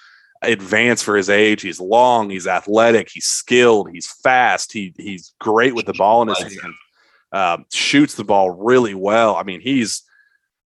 advanced 0.42 1.04
for 1.04 1.16
his 1.16 1.30
age. 1.30 1.62
He's 1.62 1.78
long, 1.78 2.30
he's 2.30 2.46
athletic, 2.46 3.10
he's 3.10 3.26
skilled, 3.26 3.90
he's 3.92 4.10
fast. 4.10 4.72
He 4.72 4.94
he's 4.96 5.34
great 5.38 5.74
with 5.74 5.86
the 5.86 5.94
ball 5.94 6.22
in 6.22 6.28
his 6.28 6.38
hand. 6.38 6.74
Um, 7.32 7.64
shoots 7.72 8.14
the 8.14 8.24
ball 8.24 8.50
really 8.50 8.94
well. 8.94 9.36
I 9.36 9.42
mean, 9.42 9.60
he's 9.60 10.02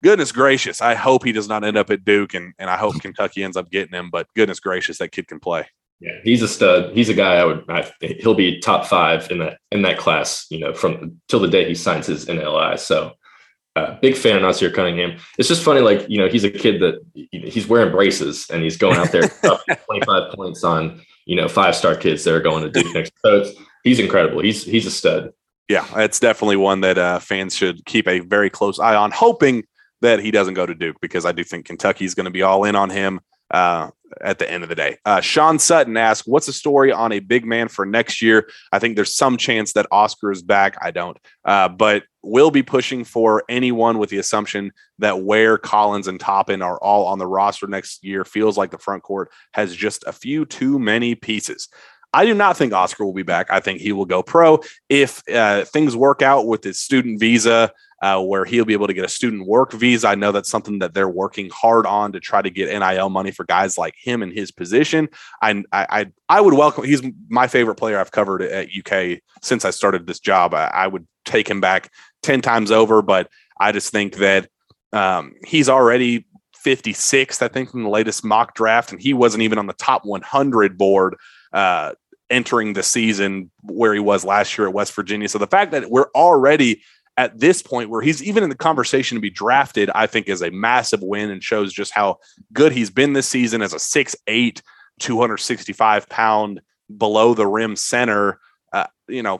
goodness 0.03 0.31
gracious. 0.31 0.81
I 0.81 0.95
hope 0.95 1.23
he 1.23 1.31
does 1.31 1.47
not 1.47 1.63
end 1.63 1.77
up 1.77 1.89
at 1.89 2.03
Duke, 2.03 2.33
and 2.33 2.53
and 2.59 2.69
I 2.69 2.77
hope 2.77 2.95
Kentucky 3.01 3.43
ends 3.43 3.57
up 3.57 3.71
getting 3.71 3.93
him. 3.93 4.09
But 4.11 4.27
goodness 4.35 4.59
gracious, 4.59 4.97
that 4.97 5.11
kid 5.11 5.27
can 5.27 5.39
play. 5.39 5.67
Yeah, 5.99 6.19
he's 6.23 6.43
a 6.43 6.47
stud. 6.47 6.93
He's 6.93 7.09
a 7.09 7.13
guy 7.13 7.37
I 7.37 7.45
would. 7.45 7.65
I, 7.69 7.91
he'll 8.19 8.35
be 8.35 8.59
top 8.59 8.85
five 8.85 9.31
in 9.31 9.39
that 9.39 9.57
in 9.71 9.81
that 9.81 9.97
class. 9.97 10.45
You 10.49 10.59
know, 10.59 10.73
from 10.73 11.19
till 11.27 11.39
the 11.39 11.47
day 11.47 11.67
he 11.67 11.75
signs 11.75 12.05
his 12.05 12.25
NLI. 12.25 12.77
So, 12.77 13.13
uh, 13.77 13.99
big 13.99 14.15
fan 14.15 14.37
of 14.37 14.43
Naasir 14.43 14.73
Cunningham. 14.73 15.17
It's 15.37 15.47
just 15.47 15.63
funny, 15.63 15.81
like 15.81 16.07
you 16.09 16.17
know, 16.17 16.27
he's 16.27 16.43
a 16.43 16.51
kid 16.51 16.81
that 16.81 17.05
he's 17.13 17.67
wearing 17.67 17.91
braces 17.91 18.49
and 18.49 18.63
he's 18.63 18.77
going 18.77 18.97
out 18.97 19.11
there 19.11 19.23
twenty 19.85 20.05
five 20.05 20.33
points 20.33 20.63
on 20.63 21.01
you 21.25 21.35
know 21.35 21.47
five 21.47 21.75
star 21.75 21.95
kids 21.95 22.23
that 22.23 22.33
are 22.33 22.41
going 22.41 22.63
to 22.63 22.69
Duke 22.69 22.93
next. 22.93 23.13
So 23.23 23.41
it's, 23.41 23.59
he's 23.83 23.99
incredible. 23.99 24.41
He's 24.41 24.63
he's 24.63 24.85
a 24.85 24.91
stud. 24.91 25.33
Yeah, 25.67 25.85
it's 25.97 26.19
definitely 26.19 26.55
one 26.55 26.81
that 26.81 26.97
uh, 26.97 27.19
fans 27.19 27.55
should 27.55 27.85
keep 27.85 28.07
a 28.07 28.19
very 28.19 28.49
close 28.49 28.79
eye 28.79 28.95
on, 28.95 29.11
hoping 29.11 29.65
that 30.01 30.19
he 30.19 30.31
doesn't 30.31 30.53
go 30.53 30.65
to 30.65 30.73
Duke 30.73 30.97
because 31.01 31.25
I 31.25 31.31
do 31.31 31.43
think 31.43 31.65
Kentucky's 31.65 32.13
going 32.13 32.25
to 32.25 32.31
be 32.31 32.41
all 32.41 32.63
in 32.63 32.75
on 32.75 32.89
him 32.89 33.19
uh, 33.51 33.89
at 34.21 34.39
the 34.39 34.49
end 34.49 34.63
of 34.63 34.69
the 34.69 34.75
day. 34.75 34.97
Uh, 35.05 35.21
Sean 35.21 35.59
Sutton 35.59 35.97
asks, 35.97 36.27
"What's 36.27 36.45
the 36.45 36.53
story 36.53 36.91
on 36.91 37.11
a 37.11 37.19
big 37.19 37.45
man 37.45 37.67
for 37.67 37.85
next 37.85 38.21
year?" 38.21 38.49
I 38.71 38.79
think 38.79 38.95
there's 38.95 39.15
some 39.15 39.37
chance 39.37 39.73
that 39.73 39.87
Oscar 39.91 40.31
is 40.31 40.41
back. 40.41 40.77
I 40.81 40.91
don't, 40.91 41.17
uh, 41.45 41.69
but 41.69 42.03
we'll 42.29 42.51
be 42.51 42.63
pushing 42.63 43.03
for 43.03 43.43
anyone 43.49 43.97
with 43.97 44.09
the 44.09 44.17
assumption 44.17 44.71
that 44.99 45.21
where 45.21 45.57
Collins 45.57 46.07
and 46.07 46.19
Toppin 46.19 46.61
are 46.61 46.77
all 46.79 47.05
on 47.05 47.19
the 47.19 47.27
roster 47.27 47.67
next 47.67 48.03
year 48.03 48.25
feels 48.25 48.57
like 48.57 48.71
the 48.71 48.77
front 48.77 49.03
court 49.03 49.31
has 49.53 49.75
just 49.75 50.03
a 50.05 50.11
few 50.11 50.45
too 50.45 50.79
many 50.79 51.15
pieces. 51.15 51.67
I 52.13 52.25
do 52.25 52.33
not 52.33 52.57
think 52.57 52.73
Oscar 52.73 53.05
will 53.05 53.13
be 53.13 53.23
back. 53.23 53.47
I 53.51 53.59
think 53.59 53.81
he 53.81 53.91
will 53.91 54.05
go 54.05 54.23
pro 54.23 54.59
if 54.89 55.21
uh, 55.29 55.65
things 55.65 55.95
work 55.95 56.21
out 56.21 56.47
with 56.47 56.63
his 56.63 56.79
student 56.79 57.19
visa, 57.19 57.71
uh, 58.01 58.21
where 58.21 58.45
he'll 58.45 58.65
be 58.65 58.73
able 58.73 58.87
to 58.87 58.93
get 58.93 59.05
a 59.05 59.09
student 59.09 59.45
work 59.45 59.73
visa. 59.73 60.07
I 60.07 60.15
know 60.15 60.31
that's 60.31 60.49
something 60.49 60.79
that 60.79 60.93
they're 60.93 61.09
working 61.09 61.49
hard 61.49 61.85
on 61.85 62.13
to 62.13 62.19
try 62.19 62.41
to 62.41 62.49
get 62.49 62.69
NIL 62.69 63.09
money 63.09 63.31
for 63.31 63.43
guys 63.43 63.77
like 63.77 63.95
him 64.01 64.23
in 64.23 64.31
his 64.31 64.51
position. 64.51 65.09
I 65.41 65.63
I 65.71 66.07
I 66.29 66.41
would 66.41 66.53
welcome. 66.53 66.85
He's 66.85 67.01
my 67.29 67.47
favorite 67.47 67.75
player 67.75 67.99
I've 67.99 68.11
covered 68.11 68.41
at 68.41 68.69
UK 68.69 69.19
since 69.41 69.65
I 69.65 69.71
started 69.71 70.07
this 70.07 70.19
job. 70.19 70.53
I, 70.53 70.67
I 70.67 70.87
would 70.87 71.07
take 71.25 71.49
him 71.49 71.59
back 71.59 71.91
ten 72.21 72.41
times 72.41 72.71
over, 72.71 73.01
but 73.01 73.29
I 73.59 73.71
just 73.71 73.91
think 73.91 74.15
that 74.15 74.49
um, 74.93 75.33
he's 75.45 75.69
already 75.69 76.25
56th, 76.65 77.41
I 77.41 77.47
think, 77.47 77.73
in 77.73 77.83
the 77.83 77.89
latest 77.89 78.23
mock 78.23 78.55
draft, 78.55 78.91
and 78.91 79.01
he 79.01 79.13
wasn't 79.13 79.43
even 79.43 79.57
on 79.57 79.67
the 79.67 79.73
top 79.73 80.05
100 80.05 80.77
board 80.77 81.15
uh, 81.53 81.93
entering 82.29 82.73
the 82.73 82.83
season 82.83 83.51
where 83.63 83.93
he 83.93 83.99
was 83.99 84.25
last 84.25 84.57
year 84.57 84.67
at 84.67 84.73
West 84.73 84.93
Virginia. 84.93 85.29
So 85.29 85.39
the 85.39 85.47
fact 85.47 85.71
that 85.71 85.89
we're 85.89 86.09
already 86.13 86.81
at 87.15 87.39
this 87.39 87.61
point 87.61 87.89
where 87.89 88.01
he's 88.01 88.21
even 88.21 88.43
in 88.43 88.49
the 88.49 88.55
conversation 88.55 89.15
to 89.15 89.21
be 89.21 89.29
drafted, 89.29 89.89
I 89.95 90.07
think 90.07 90.27
is 90.27 90.43
a 90.43 90.51
massive 90.51 91.01
win 91.01 91.31
and 91.31 91.43
shows 91.43 91.73
just 91.73 91.93
how 91.93 92.17
good 92.53 92.71
he's 92.71 92.91
been 92.91 93.13
this 93.13 93.27
season 93.27 93.61
as 93.61 93.73
a 93.73 93.77
6'8, 93.77 94.61
265 94.99 96.09
pound 96.09 96.61
below 96.95 97.33
the 97.33 97.47
rim 97.47 97.75
center. 97.75 98.39
Uh, 98.71 98.87
you 99.07 99.23
know, 99.23 99.39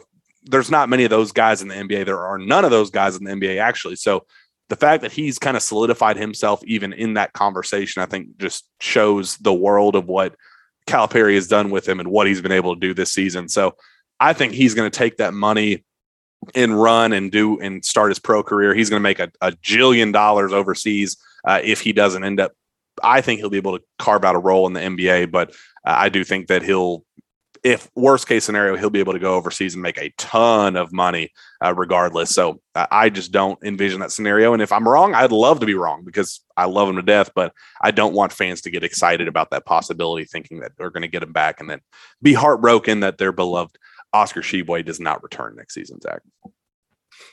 there's 0.49 0.71
not 0.71 0.89
many 0.89 1.03
of 1.03 1.09
those 1.09 1.31
guys 1.31 1.61
in 1.61 1.67
the 1.67 1.75
NBA. 1.75 2.05
There 2.05 2.25
are 2.25 2.37
none 2.37 2.65
of 2.65 2.71
those 2.71 2.89
guys 2.89 3.15
in 3.15 3.23
the 3.23 3.31
NBA 3.31 3.59
actually. 3.59 3.95
So 3.95 4.25
the 4.69 4.75
fact 4.75 5.01
that 5.01 5.11
he's 5.11 5.39
kind 5.39 5.55
of 5.55 5.63
solidified 5.63 6.17
himself 6.17 6.61
even 6.65 6.93
in 6.93 7.13
that 7.13 7.33
conversation, 7.33 8.01
I 8.01 8.05
think 8.05 8.37
just 8.37 8.67
shows 8.79 9.37
the 9.37 9.53
world 9.53 9.95
of 9.95 10.07
what 10.07 10.35
Calipari 10.87 11.35
has 11.35 11.47
done 11.47 11.69
with 11.69 11.87
him 11.87 11.99
and 11.99 12.09
what 12.09 12.27
he's 12.27 12.41
been 12.41 12.51
able 12.51 12.73
to 12.73 12.79
do 12.79 12.93
this 12.93 13.13
season. 13.13 13.49
So 13.49 13.75
I 14.19 14.33
think 14.33 14.53
he's 14.53 14.73
going 14.73 14.89
to 14.89 14.97
take 14.97 15.17
that 15.17 15.33
money 15.33 15.85
and 16.55 16.79
run 16.79 17.13
and 17.13 17.31
do 17.31 17.59
and 17.59 17.83
start 17.83 18.11
his 18.11 18.19
pro 18.19 18.43
career. 18.43 18.73
He's 18.73 18.89
going 18.89 18.99
to 18.99 19.03
make 19.03 19.19
a, 19.19 19.31
a 19.41 19.51
jillion 19.51 20.13
dollars 20.13 20.53
overseas 20.53 21.17
uh, 21.45 21.59
if 21.63 21.81
he 21.81 21.93
doesn't 21.93 22.23
end 22.23 22.39
up. 22.39 22.53
I 23.03 23.21
think 23.21 23.39
he'll 23.39 23.49
be 23.49 23.57
able 23.57 23.77
to 23.77 23.83
carve 23.99 24.25
out 24.25 24.35
a 24.35 24.39
role 24.39 24.65
in 24.65 24.73
the 24.73 24.79
NBA, 24.79 25.31
but 25.31 25.51
uh, 25.85 25.95
I 25.97 26.09
do 26.09 26.23
think 26.23 26.47
that 26.47 26.63
he'll, 26.63 27.03
if 27.63 27.89
worst 27.95 28.27
case 28.27 28.45
scenario, 28.45 28.75
he'll 28.75 28.89
be 28.89 28.99
able 28.99 29.13
to 29.13 29.19
go 29.19 29.35
overseas 29.35 29.73
and 29.73 29.81
make 29.81 29.97
a 29.97 30.13
ton 30.17 30.75
of 30.75 30.91
money 30.91 31.31
uh, 31.63 31.73
regardless. 31.73 32.33
So 32.33 32.61
I 32.75 33.09
just 33.09 33.31
don't 33.31 33.59
envision 33.63 33.99
that 34.01 34.11
scenario. 34.11 34.53
And 34.53 34.61
if 34.61 34.71
I'm 34.71 34.87
wrong, 34.87 35.13
I'd 35.13 35.31
love 35.31 35.59
to 35.59 35.65
be 35.65 35.73
wrong 35.73 36.03
because 36.03 36.41
I 36.55 36.65
love 36.65 36.89
him 36.89 36.95
to 36.95 37.01
death, 37.01 37.31
but 37.35 37.53
I 37.81 37.91
don't 37.91 38.13
want 38.13 38.33
fans 38.33 38.61
to 38.61 38.71
get 38.71 38.83
excited 38.83 39.27
about 39.27 39.51
that 39.51 39.65
possibility, 39.65 40.25
thinking 40.25 40.59
that 40.59 40.73
they're 40.77 40.91
going 40.91 41.01
to 41.01 41.07
get 41.07 41.23
him 41.23 41.33
back 41.33 41.59
and 41.59 41.69
then 41.69 41.81
be 42.21 42.33
heartbroken 42.33 43.01
that 43.01 43.17
their 43.17 43.31
beloved 43.31 43.77
Oscar 44.13 44.41
Tshiebwe 44.41 44.85
does 44.85 44.99
not 44.99 45.23
return 45.23 45.55
next 45.55 45.73
season, 45.73 45.99
Zack. 46.01 46.21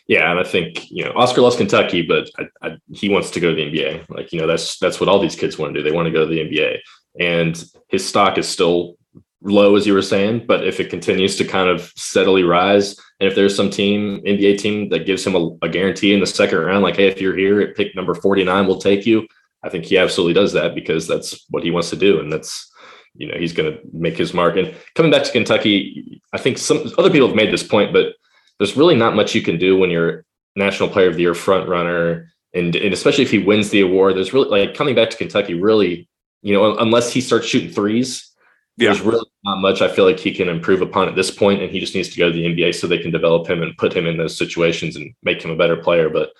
Yeah, 0.06 0.30
and 0.30 0.40
I 0.40 0.44
think 0.44 0.90
you 0.90 1.04
know 1.04 1.12
Oscar 1.14 1.40
loves 1.40 1.56
Kentucky, 1.56 2.02
but 2.02 2.28
I, 2.38 2.66
I, 2.66 2.76
he 2.92 3.08
wants 3.08 3.30
to 3.30 3.40
go 3.40 3.50
to 3.50 3.56
the 3.56 3.62
NBA. 3.62 4.08
Like 4.08 4.32
you 4.32 4.40
know, 4.40 4.46
that's 4.46 4.78
that's 4.78 5.00
what 5.00 5.08
all 5.08 5.20
these 5.20 5.36
kids 5.36 5.58
want 5.58 5.74
to 5.74 5.80
do. 5.80 5.88
They 5.88 5.94
want 5.94 6.06
to 6.06 6.12
go 6.12 6.26
to 6.26 6.30
the 6.30 6.40
NBA, 6.40 6.78
and 7.20 7.64
his 7.88 8.06
stock 8.06 8.38
is 8.38 8.48
still 8.48 8.96
low, 9.44 9.76
as 9.76 9.86
you 9.86 9.92
were 9.92 10.02
saying. 10.02 10.46
But 10.46 10.66
if 10.66 10.80
it 10.80 10.90
continues 10.90 11.36
to 11.36 11.44
kind 11.44 11.68
of 11.68 11.92
steadily 11.96 12.42
rise, 12.42 12.98
and 13.20 13.28
if 13.28 13.34
there's 13.34 13.54
some 13.54 13.70
team 13.70 14.20
NBA 14.26 14.58
team 14.58 14.88
that 14.88 15.06
gives 15.06 15.26
him 15.26 15.34
a, 15.34 15.50
a 15.62 15.68
guarantee 15.68 16.14
in 16.14 16.20
the 16.20 16.26
second 16.26 16.58
round, 16.58 16.82
like 16.82 16.96
hey, 16.96 17.08
if 17.08 17.20
you're 17.20 17.36
here 17.36 17.60
at 17.60 17.76
pick 17.76 17.94
number 17.94 18.14
49, 18.14 18.66
we'll 18.66 18.78
take 18.78 19.06
you. 19.06 19.26
I 19.62 19.68
think 19.68 19.84
he 19.84 19.96
absolutely 19.96 20.34
does 20.34 20.52
that 20.52 20.74
because 20.74 21.06
that's 21.06 21.46
what 21.48 21.62
he 21.62 21.70
wants 21.70 21.90
to 21.90 21.96
do, 21.96 22.20
and 22.20 22.32
that's 22.32 22.70
you 23.14 23.28
know 23.28 23.36
he's 23.38 23.52
going 23.52 23.72
to 23.72 23.80
make 23.92 24.16
his 24.16 24.34
mark. 24.34 24.56
And 24.56 24.74
coming 24.94 25.12
back 25.12 25.24
to 25.24 25.32
Kentucky, 25.32 26.20
I 26.32 26.38
think 26.38 26.58
some 26.58 26.90
other 26.98 27.10
people 27.10 27.28
have 27.28 27.36
made 27.36 27.52
this 27.52 27.62
point, 27.62 27.92
but 27.92 28.14
there's 28.58 28.76
really 28.76 28.96
not 28.96 29.16
much 29.16 29.34
you 29.34 29.42
can 29.42 29.58
do 29.58 29.76
when 29.76 29.90
you're 29.90 30.24
national 30.56 30.88
player 30.88 31.08
of 31.08 31.16
the 31.16 31.22
year 31.22 31.34
front 31.34 31.68
runner 31.68 32.32
and, 32.54 32.76
and 32.76 32.94
especially 32.94 33.24
if 33.24 33.30
he 33.30 33.38
wins 33.38 33.70
the 33.70 33.80
award 33.80 34.14
there's 34.14 34.32
really 34.32 34.48
like 34.48 34.74
coming 34.74 34.94
back 34.94 35.10
to 35.10 35.16
kentucky 35.16 35.54
really 35.54 36.08
you 36.42 36.54
know 36.54 36.76
unless 36.78 37.12
he 37.12 37.20
starts 37.20 37.46
shooting 37.46 37.70
threes 37.70 38.30
Yeah. 38.76 38.88
there's 38.90 39.02
really 39.02 39.26
not 39.44 39.60
much 39.60 39.82
i 39.82 39.88
feel 39.88 40.04
like 40.04 40.18
he 40.18 40.34
can 40.34 40.48
improve 40.48 40.82
upon 40.82 41.08
at 41.08 41.14
this 41.14 41.30
point 41.30 41.62
and 41.62 41.70
he 41.70 41.78
just 41.78 41.94
needs 41.94 42.08
to 42.08 42.18
go 42.18 42.28
to 42.28 42.34
the 42.34 42.44
nba 42.44 42.74
so 42.74 42.86
they 42.86 42.98
can 42.98 43.12
develop 43.12 43.48
him 43.48 43.62
and 43.62 43.76
put 43.78 43.96
him 43.96 44.06
in 44.06 44.16
those 44.16 44.36
situations 44.36 44.96
and 44.96 45.14
make 45.22 45.42
him 45.42 45.50
a 45.50 45.56
better 45.56 45.76
player 45.76 46.08
but 46.08 46.30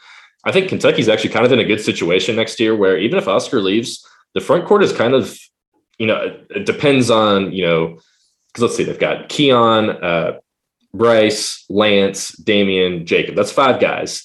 i 0.44 0.50
think 0.50 0.68
kentucky's 0.68 1.08
actually 1.08 1.30
kind 1.30 1.46
of 1.46 1.52
in 1.52 1.60
a 1.60 1.64
good 1.64 1.80
situation 1.80 2.34
next 2.34 2.58
year 2.58 2.74
where 2.74 2.98
even 2.98 3.18
if 3.18 3.28
oscar 3.28 3.60
leaves 3.60 4.04
the 4.34 4.40
front 4.40 4.66
court 4.66 4.82
is 4.82 4.92
kind 4.92 5.14
of 5.14 5.38
you 5.98 6.06
know 6.06 6.16
it, 6.16 6.46
it 6.50 6.66
depends 6.66 7.08
on 7.08 7.52
you 7.52 7.64
know 7.64 7.98
because 8.48 8.62
let's 8.62 8.76
see 8.76 8.84
they've 8.84 8.98
got 8.98 9.28
Keion 9.28 10.00
uh, 10.02 10.38
Bryce, 10.94 11.64
Lance, 11.68 12.30
Daimion, 12.36 13.04
Jacob. 13.04 13.34
That's 13.34 13.50
five 13.52 13.80
guys. 13.80 14.24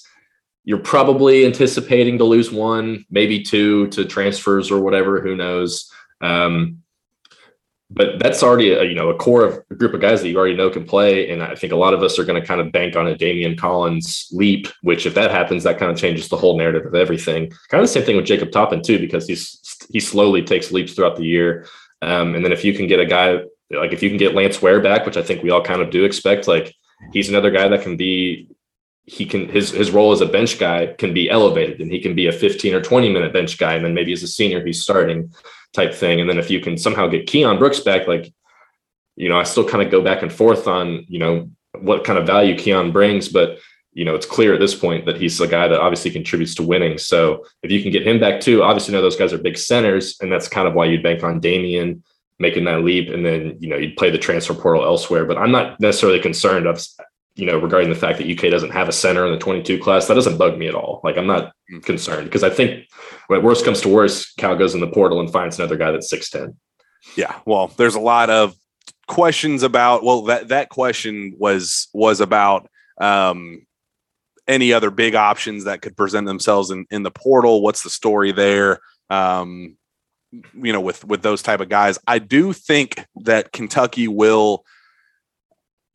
You're 0.64 0.78
probably 0.78 1.44
anticipating 1.44 2.18
to 2.18 2.24
lose 2.24 2.50
one, 2.52 3.04
maybe 3.10 3.42
two 3.42 3.88
to 3.88 4.04
transfers 4.04 4.70
or 4.70 4.80
whatever. 4.80 5.20
Who 5.20 5.34
knows? 5.34 5.90
Um, 6.20 6.82
but 7.90 8.20
that's 8.20 8.42
already 8.42 8.70
a, 8.70 8.84
you 8.84 8.94
know 8.94 9.10
a 9.10 9.16
core 9.16 9.44
of 9.44 9.64
a 9.70 9.74
group 9.74 9.94
of 9.94 10.00
guys 10.00 10.22
that 10.22 10.28
you 10.28 10.38
already 10.38 10.54
know 10.54 10.70
can 10.70 10.84
play, 10.84 11.30
and 11.30 11.42
I 11.42 11.54
think 11.54 11.72
a 11.72 11.76
lot 11.76 11.92
of 11.92 12.02
us 12.02 12.18
are 12.18 12.24
going 12.24 12.40
to 12.40 12.46
kind 12.46 12.60
of 12.60 12.70
bank 12.70 12.94
on 12.94 13.08
a 13.08 13.14
Daimion 13.14 13.58
Collins 13.58 14.28
leap. 14.32 14.68
Which, 14.82 15.06
if 15.06 15.14
that 15.14 15.30
happens, 15.30 15.64
that 15.64 15.78
kind 15.78 15.90
of 15.90 15.98
changes 15.98 16.28
the 16.28 16.36
whole 16.36 16.56
narrative 16.56 16.86
of 16.86 16.94
everything. 16.94 17.50
Kind 17.68 17.82
of 17.82 17.88
the 17.88 17.92
same 17.92 18.04
thing 18.04 18.16
with 18.16 18.26
Jacob 18.26 18.52
Toppin 18.52 18.82
too, 18.82 18.98
because 18.98 19.26
he's 19.26 19.60
he 19.90 19.98
slowly 19.98 20.42
takes 20.42 20.70
leaps 20.70 20.94
throughout 20.94 21.16
the 21.16 21.24
year. 21.24 21.66
Um, 22.02 22.34
and 22.34 22.44
then 22.44 22.52
if 22.52 22.64
you 22.64 22.72
can 22.72 22.86
get 22.86 23.00
a 23.00 23.06
guy 23.06 23.40
like 23.72 23.92
if 23.92 24.02
you 24.02 24.08
can 24.08 24.18
get 24.18 24.34
Lance 24.34 24.62
Ware 24.62 24.80
back, 24.80 25.04
which 25.04 25.16
I 25.16 25.22
think 25.22 25.42
we 25.42 25.50
all 25.50 25.62
kind 25.62 25.82
of 25.82 25.90
do 25.90 26.04
expect, 26.04 26.46
like 26.46 26.74
he's 27.12 27.28
another 27.28 27.50
guy 27.50 27.68
that 27.68 27.82
can 27.82 27.96
be 27.96 28.48
he 29.04 29.26
can 29.26 29.48
his 29.48 29.70
his 29.70 29.90
role 29.90 30.12
as 30.12 30.20
a 30.20 30.26
bench 30.26 30.58
guy 30.58 30.94
can 30.98 31.12
be 31.12 31.28
elevated 31.28 31.80
and 31.80 31.90
he 31.90 32.00
can 32.00 32.14
be 32.14 32.28
a 32.28 32.32
15 32.32 32.74
or 32.74 32.80
20 32.80 33.12
minute 33.12 33.32
bench 33.32 33.58
guy 33.58 33.74
and 33.74 33.84
then 33.84 33.94
maybe 33.94 34.12
as 34.12 34.22
a 34.22 34.28
senior 34.28 34.64
he's 34.64 34.82
starting 34.82 35.32
type 35.72 35.94
thing. 35.94 36.20
And 36.20 36.28
then 36.28 36.38
if 36.38 36.50
you 36.50 36.60
can 36.60 36.76
somehow 36.76 37.06
get 37.06 37.26
Keion 37.26 37.58
Brooks 37.58 37.80
back 37.80 38.06
like 38.06 38.32
you 39.16 39.28
know 39.28 39.38
I 39.38 39.44
still 39.44 39.68
kind 39.68 39.84
of 39.84 39.90
go 39.90 40.02
back 40.02 40.22
and 40.22 40.32
forth 40.32 40.66
on 40.66 41.04
you 41.08 41.18
know 41.18 41.50
what 41.80 42.04
kind 42.04 42.18
of 42.18 42.26
value 42.26 42.54
Keion 42.54 42.92
brings 42.92 43.28
but 43.28 43.58
you 43.92 44.04
know 44.04 44.14
it's 44.14 44.26
clear 44.26 44.54
at 44.54 44.60
this 44.60 44.74
point 44.74 45.06
that 45.06 45.16
he's 45.16 45.40
a 45.40 45.46
guy 45.46 45.68
that 45.68 45.80
obviously 45.80 46.10
contributes 46.10 46.54
to 46.56 46.62
winning. 46.62 46.98
So 46.98 47.44
if 47.62 47.70
you 47.70 47.82
can 47.82 47.92
get 47.92 48.06
him 48.06 48.20
back 48.20 48.40
too 48.40 48.62
obviously 48.62 48.92
know 48.92 49.02
those 49.02 49.16
guys 49.16 49.32
are 49.32 49.38
big 49.38 49.58
centers 49.58 50.16
and 50.20 50.32
that's 50.32 50.48
kind 50.48 50.66
of 50.66 50.74
why 50.74 50.86
you'd 50.86 51.02
bank 51.02 51.22
on 51.22 51.40
Daimion 51.40 52.02
making 52.38 52.64
that 52.64 52.82
leap 52.82 53.10
and 53.10 53.24
then 53.24 53.56
you 53.60 53.68
know 53.68 53.76
you'd 53.76 53.96
play 53.96 54.10
the 54.10 54.18
transfer 54.18 54.54
portal 54.54 54.84
elsewhere. 54.84 55.24
But 55.24 55.38
i'm 55.38 55.52
not 55.52 55.78
necessarily 55.80 56.20
concerned 56.20 56.66
of 56.66 56.84
you 57.40 57.46
know 57.46 57.58
regarding 57.58 57.88
the 57.88 57.96
fact 57.96 58.18
that 58.18 58.30
uk 58.30 58.50
doesn't 58.50 58.70
have 58.70 58.88
a 58.88 58.92
center 58.92 59.24
in 59.24 59.32
the 59.32 59.38
22 59.38 59.78
class 59.78 60.06
that 60.06 60.14
doesn't 60.14 60.38
bug 60.38 60.58
me 60.58 60.68
at 60.68 60.74
all 60.74 61.00
like 61.02 61.16
i'm 61.16 61.26
not 61.26 61.52
concerned 61.82 62.24
because 62.24 62.44
i 62.44 62.50
think 62.50 62.86
when 63.28 63.42
worst 63.42 63.64
comes 63.64 63.80
to 63.80 63.88
worst 63.88 64.36
cal 64.36 64.56
goes 64.56 64.74
in 64.74 64.80
the 64.80 64.86
portal 64.86 65.20
and 65.20 65.32
finds 65.32 65.58
another 65.58 65.76
guy 65.76 65.90
that's 65.90 66.10
610 66.10 66.56
Yeah, 67.16 67.38
well, 67.46 67.68
there's 67.76 67.94
a 67.94 68.00
lot 68.00 68.30
of 68.30 68.54
questions 69.08 69.62
about. 69.62 70.04
Well, 70.04 70.22
that 70.22 70.48
that 70.48 70.68
question 70.68 71.34
was 71.38 71.88
was 71.92 72.20
about 72.20 72.68
um, 73.00 73.66
any 74.46 74.72
other 74.72 74.90
big 74.90 75.14
options 75.14 75.64
that 75.64 75.82
could 75.82 75.96
present 75.96 76.26
themselves 76.26 76.70
in 76.70 76.86
in 76.90 77.02
the 77.02 77.10
portal. 77.10 77.62
What's 77.62 77.82
the 77.82 77.90
story 77.90 78.32
there? 78.32 78.80
Um, 79.08 79.76
you 80.32 80.72
know, 80.72 80.80
with 80.80 81.04
with 81.04 81.22
those 81.22 81.42
type 81.42 81.60
of 81.60 81.68
guys, 81.68 81.98
I 82.06 82.18
do 82.18 82.52
think 82.52 83.04
that 83.22 83.52
Kentucky 83.52 84.08
will. 84.08 84.64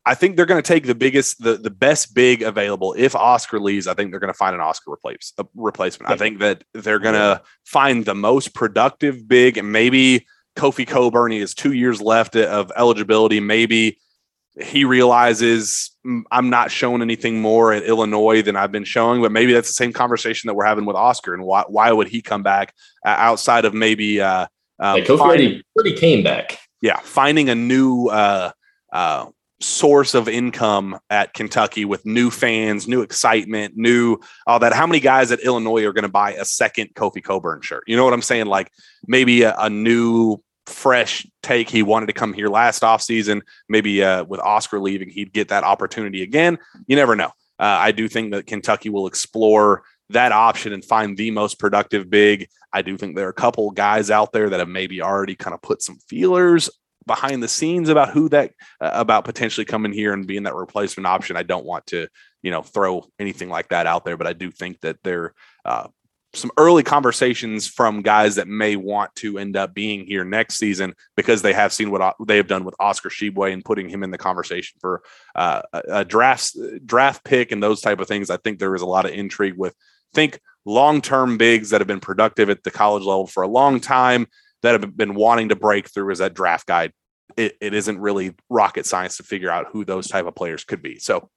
I 0.06 0.14
think 0.14 0.36
they're 0.36 0.46
going 0.46 0.62
to 0.62 0.66
take 0.66 0.86
the 0.86 0.94
biggest, 0.94 1.42
the 1.42 1.54
the 1.56 1.70
best 1.70 2.14
big 2.14 2.42
available. 2.42 2.94
If 2.96 3.16
Oscar 3.16 3.58
leaves, 3.58 3.86
I 3.86 3.94
think 3.94 4.10
they're 4.10 4.20
going 4.20 4.32
to 4.32 4.38
find 4.38 4.54
an 4.54 4.60
Oscar 4.60 4.92
replace, 4.92 5.32
a 5.36 5.44
replacement. 5.54 6.10
I 6.10 6.16
think 6.16 6.38
that 6.38 6.64
they're 6.72 7.00
going 7.00 7.14
to 7.14 7.42
find 7.64 8.04
the 8.04 8.14
most 8.14 8.54
productive 8.54 9.26
big, 9.26 9.58
and 9.58 9.72
maybe 9.72 10.26
Kofi 10.56 10.86
Cockburn. 10.86 11.32
He 11.32 11.40
has 11.40 11.54
two 11.54 11.72
years 11.72 12.00
left 12.00 12.36
of 12.36 12.70
eligibility. 12.76 13.40
Maybe 13.40 13.98
he 14.62 14.84
realizes 14.84 15.90
"Mm, 16.06 16.22
I'm 16.30 16.50
not 16.50 16.70
showing 16.70 17.02
anything 17.02 17.40
more 17.40 17.72
at 17.72 17.82
Illinois 17.82 18.42
than 18.42 18.56
I've 18.56 18.72
been 18.72 18.84
showing, 18.84 19.20
but 19.20 19.32
maybe 19.32 19.52
that's 19.52 19.68
the 19.68 19.74
same 19.74 19.92
conversation 19.92 20.46
that 20.46 20.54
we're 20.54 20.64
having 20.64 20.86
with 20.86 20.96
Oscar. 20.96 21.34
And 21.34 21.42
why 21.42 21.64
why 21.66 21.90
would 21.90 22.08
he 22.08 22.22
come 22.22 22.44
back 22.44 22.72
uh, 23.04 23.08
outside 23.08 23.64
of 23.64 23.74
maybe 23.74 24.20
uh, 24.20 24.46
um, 24.78 24.94
like 24.94 25.04
Kofi 25.04 25.20
already, 25.20 25.64
already 25.76 25.96
came 25.96 26.22
back 26.22 26.58
yeah, 26.80 27.00
finding 27.00 27.48
a 27.48 27.54
new 27.54 28.06
uh, 28.08 28.50
uh, 28.92 29.26
source 29.60 30.14
of 30.14 30.28
income 30.28 30.98
at 31.08 31.32
Kentucky 31.32 31.84
with 31.84 32.04
new 32.04 32.30
fans, 32.30 32.86
new 32.86 33.02
excitement, 33.02 33.74
new 33.76 34.18
all 34.46 34.58
that. 34.58 34.72
How 34.72 34.86
many 34.86 35.00
guys 35.00 35.32
at 35.32 35.40
Illinois 35.40 35.84
are 35.84 35.92
going 35.92 36.02
to 36.02 36.08
buy 36.08 36.32
a 36.32 36.44
second 36.44 36.94
Kofi 36.94 37.22
Cockburn 37.22 37.62
shirt? 37.62 37.84
You 37.86 37.96
know 37.96 38.04
what 38.04 38.12
I'm 38.12 38.22
saying? 38.22 38.46
Like 38.46 38.70
maybe 39.06 39.42
a, 39.42 39.54
a 39.58 39.70
new, 39.70 40.38
fresh 40.66 41.26
take. 41.42 41.70
He 41.70 41.82
wanted 41.82 42.06
to 42.06 42.12
come 42.12 42.32
here 42.32 42.48
last 42.48 42.82
offseason. 42.82 43.42
Maybe 43.68 44.02
uh, 44.02 44.24
with 44.24 44.40
Oscar 44.40 44.80
leaving, 44.80 45.08
he'd 45.08 45.32
get 45.32 45.48
that 45.48 45.64
opportunity 45.64 46.22
again. 46.22 46.58
You 46.86 46.96
never 46.96 47.16
know. 47.16 47.30
Uh, 47.58 47.78
I 47.80 47.92
do 47.92 48.08
think 48.08 48.32
that 48.32 48.46
Kentucky 48.46 48.90
will 48.90 49.06
explore 49.06 49.82
that 50.10 50.32
option 50.32 50.72
and 50.72 50.84
find 50.84 51.16
the 51.16 51.30
most 51.30 51.58
productive 51.58 52.10
big. 52.10 52.48
I 52.72 52.82
do 52.82 52.96
think 52.96 53.16
there 53.16 53.26
are 53.26 53.30
a 53.30 53.34
couple 53.34 53.70
guys 53.70 54.10
out 54.10 54.32
there 54.32 54.50
that 54.50 54.60
have 54.60 54.68
maybe 54.68 55.00
already 55.00 55.34
kind 55.34 55.54
of 55.54 55.62
put 55.62 55.82
some 55.82 55.98
feelers 56.08 56.68
behind 57.06 57.42
the 57.42 57.48
scenes 57.48 57.88
about 57.88 58.10
who 58.10 58.28
that 58.30 58.52
uh, 58.80 58.90
about 58.92 59.24
potentially 59.24 59.64
coming 59.64 59.92
here 59.92 60.12
and 60.12 60.26
being 60.26 60.44
that 60.44 60.54
replacement 60.54 61.06
option. 61.06 61.36
I 61.36 61.42
don't 61.42 61.64
want 61.64 61.86
to, 61.88 62.08
you 62.42 62.50
know, 62.50 62.62
throw 62.62 63.06
anything 63.18 63.48
like 63.48 63.68
that 63.68 63.86
out 63.86 64.04
there, 64.04 64.16
but 64.16 64.26
I 64.26 64.32
do 64.32 64.50
think 64.50 64.80
that 64.80 65.02
there 65.02 65.34
uh, 65.64 65.88
some 66.36 66.50
early 66.58 66.82
conversations 66.82 67.66
from 67.66 68.02
guys 68.02 68.34
that 68.34 68.48
may 68.48 68.76
want 68.76 69.14
to 69.16 69.38
end 69.38 69.56
up 69.56 69.74
being 69.74 70.04
here 70.04 70.24
next 70.24 70.56
season 70.56 70.94
because 71.16 71.42
they 71.42 71.52
have 71.52 71.72
seen 71.72 71.90
what 71.90 72.14
they 72.26 72.36
have 72.36 72.46
done 72.48 72.64
with 72.64 72.74
Oscar 72.78 73.08
Tshiebwe 73.08 73.52
and 73.52 73.64
putting 73.64 73.88
him 73.88 74.02
in 74.02 74.10
the 74.10 74.18
conversation 74.18 74.78
for 74.80 75.02
uh, 75.34 75.62
a, 75.72 75.82
a 75.88 76.04
draft 76.04 76.56
draft 76.84 77.24
pick 77.24 77.52
and 77.52 77.62
those 77.62 77.80
type 77.80 78.00
of 78.00 78.08
things. 78.08 78.30
I 78.30 78.36
think 78.36 78.58
there 78.58 78.74
is 78.74 78.82
a 78.82 78.86
lot 78.86 79.06
of 79.06 79.12
intrigue 79.12 79.56
with 79.56 79.74
think 80.14 80.40
long 80.64 81.00
term 81.00 81.38
bigs 81.38 81.70
that 81.70 81.80
have 81.80 81.88
been 81.88 82.00
productive 82.00 82.50
at 82.50 82.62
the 82.64 82.70
college 82.70 83.04
level 83.04 83.26
for 83.26 83.42
a 83.42 83.48
long 83.48 83.80
time 83.80 84.26
that 84.62 84.80
have 84.80 84.96
been 84.96 85.14
wanting 85.14 85.50
to 85.50 85.56
break 85.56 85.88
through 85.88 86.10
as 86.10 86.18
that 86.18 86.34
draft 86.34 86.66
guide. 86.66 86.92
It, 87.36 87.56
it 87.60 87.74
isn't 87.74 87.98
really 87.98 88.34
rocket 88.48 88.86
science 88.86 89.16
to 89.16 89.22
figure 89.22 89.50
out 89.50 89.66
who 89.72 89.84
those 89.84 90.08
type 90.08 90.26
of 90.26 90.34
players 90.34 90.64
could 90.64 90.82
be. 90.82 90.98
So 90.98 91.28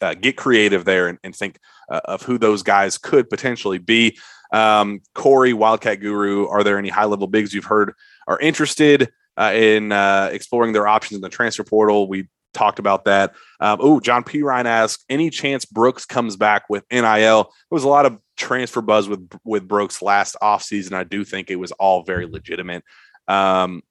uh, 0.00 0.14
get 0.14 0.36
creative 0.36 0.84
there 0.84 1.08
and, 1.08 1.18
and 1.24 1.34
think 1.34 1.58
uh, 1.90 2.00
of 2.04 2.22
who 2.22 2.38
those 2.38 2.62
guys 2.62 2.98
could 2.98 3.28
potentially 3.28 3.78
be. 3.78 4.18
Um, 4.52 5.00
Corey, 5.14 5.52
Wildcat 5.52 6.00
Guru, 6.00 6.46
are 6.48 6.62
there 6.62 6.78
any 6.78 6.88
high 6.88 7.04
level 7.04 7.26
bigs 7.26 7.52
you've 7.52 7.64
heard 7.64 7.92
are 8.28 8.38
interested 8.38 9.10
uh, 9.36 9.52
in 9.54 9.92
uh, 9.92 10.30
exploring 10.32 10.72
their 10.72 10.86
options 10.86 11.16
in 11.16 11.22
the 11.22 11.28
transfer 11.28 11.64
portal? 11.64 12.08
We 12.08 12.28
talked 12.54 12.78
about 12.78 13.04
that. 13.04 13.34
Um, 13.60 13.78
oh, 13.80 14.00
John 14.00 14.24
P. 14.24 14.42
Ryan 14.42 14.66
asked, 14.66 15.04
any 15.08 15.30
chance 15.30 15.64
Brooks 15.64 16.04
comes 16.04 16.36
back 16.36 16.64
with 16.68 16.84
NIL? 16.90 17.44
There 17.44 17.50
was 17.70 17.84
a 17.84 17.88
lot 17.88 18.06
of 18.06 18.18
transfer 18.36 18.80
buzz 18.82 19.08
with 19.08 19.28
with 19.44 19.66
Brooks 19.66 20.02
last 20.02 20.36
offseason. 20.42 20.92
I 20.92 21.04
do 21.04 21.24
think 21.24 21.50
it 21.50 21.56
was 21.56 21.72
all 21.72 22.02
very 22.02 22.26
legitimate. 22.26 22.84
Um, 23.28 23.82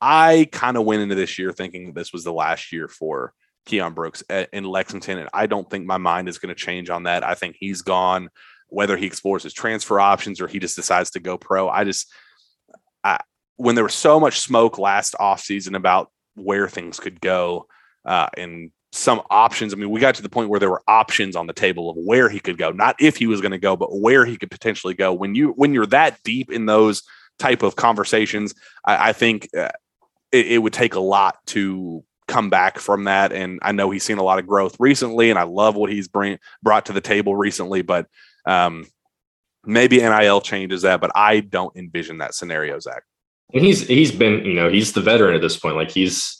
I 0.00 0.48
kind 0.52 0.76
of 0.76 0.84
went 0.84 1.02
into 1.02 1.14
this 1.14 1.38
year 1.38 1.52
thinking 1.52 1.86
that 1.86 1.94
this 1.94 2.12
was 2.12 2.24
the 2.24 2.32
last 2.32 2.72
year 2.72 2.86
for 2.86 3.32
Keion 3.66 3.94
Brooks 3.94 4.22
at, 4.30 4.48
in 4.52 4.64
Lexington, 4.64 5.18
and 5.18 5.28
I 5.32 5.46
don't 5.46 5.68
think 5.68 5.86
my 5.86 5.98
mind 5.98 6.28
is 6.28 6.38
going 6.38 6.54
to 6.54 6.60
change 6.60 6.90
on 6.90 7.04
that. 7.04 7.24
I 7.24 7.34
think 7.34 7.56
he's 7.58 7.82
gone. 7.82 8.30
Whether 8.68 8.96
he 8.96 9.06
explores 9.06 9.42
his 9.42 9.54
transfer 9.54 9.98
options 9.98 10.40
or 10.40 10.46
he 10.46 10.58
just 10.58 10.76
decides 10.76 11.10
to 11.12 11.20
go 11.20 11.38
pro, 11.38 11.68
I 11.70 11.84
just, 11.84 12.12
I, 13.02 13.18
when 13.56 13.74
there 13.74 13.84
was 13.84 13.94
so 13.94 14.20
much 14.20 14.40
smoke 14.40 14.78
last 14.78 15.14
offseason 15.18 15.74
about 15.74 16.12
where 16.34 16.68
things 16.68 17.00
could 17.00 17.20
go 17.20 17.66
uh, 18.04 18.28
and 18.36 18.70
some 18.92 19.20
options. 19.30 19.72
I 19.72 19.76
mean, 19.76 19.90
we 19.90 20.00
got 20.00 20.14
to 20.16 20.22
the 20.22 20.28
point 20.28 20.48
where 20.48 20.60
there 20.60 20.70
were 20.70 20.82
options 20.88 21.36
on 21.36 21.46
the 21.46 21.52
table 21.52 21.90
of 21.90 21.96
where 21.96 22.28
he 22.28 22.40
could 22.40 22.58
go, 22.58 22.70
not 22.70 22.96
if 22.98 23.16
he 23.16 23.26
was 23.26 23.40
going 23.40 23.52
to 23.52 23.58
go, 23.58 23.76
but 23.76 24.00
where 24.00 24.24
he 24.24 24.36
could 24.36 24.50
potentially 24.50 24.94
go. 24.94 25.12
When 25.12 25.34
you 25.34 25.50
when 25.50 25.74
you're 25.74 25.86
that 25.86 26.22
deep 26.22 26.50
in 26.50 26.66
those 26.66 27.02
type 27.38 27.62
of 27.62 27.76
conversations, 27.76 28.54
I, 28.84 29.10
I 29.10 29.12
think 29.12 29.48
uh, 29.56 29.70
it, 30.32 30.46
it 30.52 30.58
would 30.58 30.72
take 30.72 30.94
a 30.94 31.00
lot 31.00 31.38
to 31.48 32.04
come 32.26 32.50
back 32.50 32.78
from 32.78 33.04
that. 33.04 33.32
And 33.32 33.58
I 33.62 33.72
know 33.72 33.90
he's 33.90 34.04
seen 34.04 34.18
a 34.18 34.22
lot 34.22 34.38
of 34.38 34.46
growth 34.46 34.76
recently, 34.78 35.30
and 35.30 35.38
I 35.38 35.44
love 35.44 35.76
what 35.76 35.90
he's 35.90 36.08
bring 36.08 36.38
brought 36.62 36.86
to 36.86 36.92
the 36.92 37.00
table 37.00 37.36
recently. 37.36 37.82
But 37.82 38.06
um, 38.46 38.86
maybe 39.64 39.98
NIL 39.98 40.40
changes 40.40 40.82
that, 40.82 41.00
but 41.00 41.10
I 41.14 41.40
don't 41.40 41.76
envision 41.76 42.18
that 42.18 42.34
scenario, 42.34 42.78
Zack. 42.78 43.02
And 43.52 43.64
he's 43.64 43.86
he's 43.86 44.12
been 44.12 44.44
you 44.44 44.54
know 44.54 44.68
he's 44.68 44.92
the 44.92 45.00
veteran 45.00 45.34
at 45.34 45.40
this 45.40 45.58
point. 45.58 45.76
Like 45.76 45.90
he's 45.90 46.37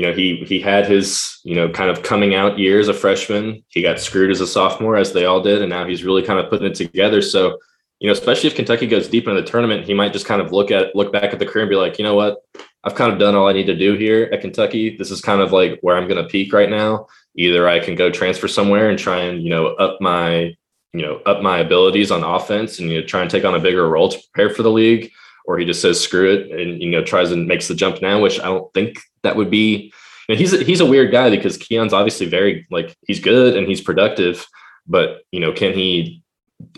you 0.00 0.06
know 0.06 0.14
he 0.14 0.36
he 0.46 0.58
had 0.58 0.86
his 0.86 1.40
you 1.44 1.54
know 1.54 1.68
kind 1.68 1.90
of 1.90 2.02
coming 2.02 2.34
out 2.34 2.58
year 2.58 2.80
as 2.80 2.88
a 2.88 2.94
freshman. 2.94 3.62
He 3.68 3.82
got 3.82 4.00
screwed 4.00 4.30
as 4.30 4.40
a 4.40 4.46
sophomore, 4.46 4.96
as 4.96 5.12
they 5.12 5.26
all 5.26 5.42
did, 5.42 5.60
and 5.60 5.68
now 5.68 5.86
he's 5.86 6.04
really 6.04 6.22
kind 6.22 6.38
of 6.38 6.48
putting 6.48 6.66
it 6.66 6.74
together. 6.74 7.20
So 7.20 7.58
you 7.98 8.06
know, 8.06 8.14
especially 8.14 8.48
if 8.48 8.56
Kentucky 8.56 8.86
goes 8.86 9.08
deep 9.08 9.28
into 9.28 9.42
the 9.42 9.46
tournament, 9.46 9.84
he 9.84 9.92
might 9.92 10.14
just 10.14 10.24
kind 10.24 10.40
of 10.40 10.52
look 10.52 10.70
at 10.70 10.96
look 10.96 11.12
back 11.12 11.34
at 11.34 11.38
the 11.38 11.44
career 11.44 11.64
and 11.64 11.70
be 11.70 11.76
like, 11.76 11.98
you 11.98 12.04
know 12.04 12.14
what, 12.14 12.38
I've 12.82 12.94
kind 12.94 13.12
of 13.12 13.18
done 13.18 13.34
all 13.34 13.46
I 13.46 13.52
need 13.52 13.66
to 13.66 13.76
do 13.76 13.92
here 13.92 14.30
at 14.32 14.40
Kentucky. 14.40 14.96
This 14.96 15.10
is 15.10 15.20
kind 15.20 15.42
of 15.42 15.52
like 15.52 15.78
where 15.82 15.98
I'm 15.98 16.08
going 16.08 16.22
to 16.22 16.30
peak 16.30 16.54
right 16.54 16.70
now. 16.70 17.06
Either 17.36 17.68
I 17.68 17.78
can 17.78 17.94
go 17.94 18.10
transfer 18.10 18.48
somewhere 18.48 18.88
and 18.88 18.98
try 18.98 19.20
and 19.20 19.42
you 19.42 19.50
know 19.50 19.74
up 19.74 20.00
my 20.00 20.56
you 20.94 21.02
know 21.02 21.20
up 21.26 21.42
my 21.42 21.58
abilities 21.58 22.10
on 22.10 22.24
offense 22.24 22.78
and 22.78 22.88
you 22.88 23.02
know 23.02 23.06
try 23.06 23.20
and 23.20 23.30
take 23.30 23.44
on 23.44 23.54
a 23.54 23.60
bigger 23.60 23.86
role 23.86 24.08
to 24.08 24.18
prepare 24.32 24.54
for 24.54 24.62
the 24.62 24.70
league, 24.70 25.12
or 25.50 25.58
he 25.58 25.64
just 25.64 25.82
says 25.82 26.00
screw 26.00 26.32
it 26.32 26.50
and 26.52 26.80
you 26.80 26.90
know 26.90 27.02
tries 27.02 27.32
and 27.32 27.48
makes 27.48 27.66
the 27.66 27.74
jump 27.74 28.00
now, 28.00 28.20
which 28.20 28.38
I 28.38 28.44
don't 28.44 28.72
think 28.72 29.00
that 29.22 29.34
would 29.34 29.50
be. 29.50 29.92
Know, 30.28 30.36
he's 30.36 30.52
a, 30.52 30.62
he's 30.62 30.80
a 30.80 30.86
weird 30.86 31.10
guy 31.10 31.28
because 31.28 31.58
Keion's 31.58 31.92
obviously 31.92 32.26
very 32.26 32.64
like 32.70 32.96
he's 33.08 33.18
good 33.18 33.56
and 33.56 33.66
he's 33.66 33.80
productive, 33.80 34.46
but 34.86 35.22
you 35.32 35.40
know 35.40 35.52
can 35.52 35.72
he 35.72 36.22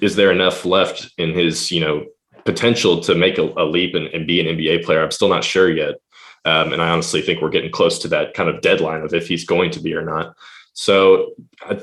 is 0.00 0.16
there 0.16 0.32
enough 0.32 0.64
left 0.64 1.10
in 1.18 1.34
his 1.34 1.70
you 1.70 1.80
know 1.80 2.06
potential 2.46 3.00
to 3.00 3.14
make 3.14 3.36
a, 3.36 3.42
a 3.42 3.64
leap 3.64 3.94
and, 3.94 4.06
and, 4.08 4.26
be 4.26 4.40
an 4.40 4.56
NBA 4.56 4.84
player? 4.84 5.02
I'm 5.02 5.10
still 5.10 5.28
not 5.28 5.44
sure 5.44 5.70
yet. 5.70 5.96
Um, 6.44 6.72
and 6.72 6.82
I 6.82 6.88
honestly 6.88 7.22
think 7.22 7.40
we're 7.40 7.50
getting 7.50 7.70
close 7.70 8.00
to 8.00 8.08
that 8.08 8.34
kind 8.34 8.48
of 8.48 8.62
deadline 8.62 9.02
of 9.02 9.14
if 9.14 9.28
he's 9.28 9.44
going 9.44 9.70
to 9.72 9.80
be 9.80 9.94
or 9.94 10.02
not. 10.02 10.34
So, 10.72 11.34
I, 11.60 11.80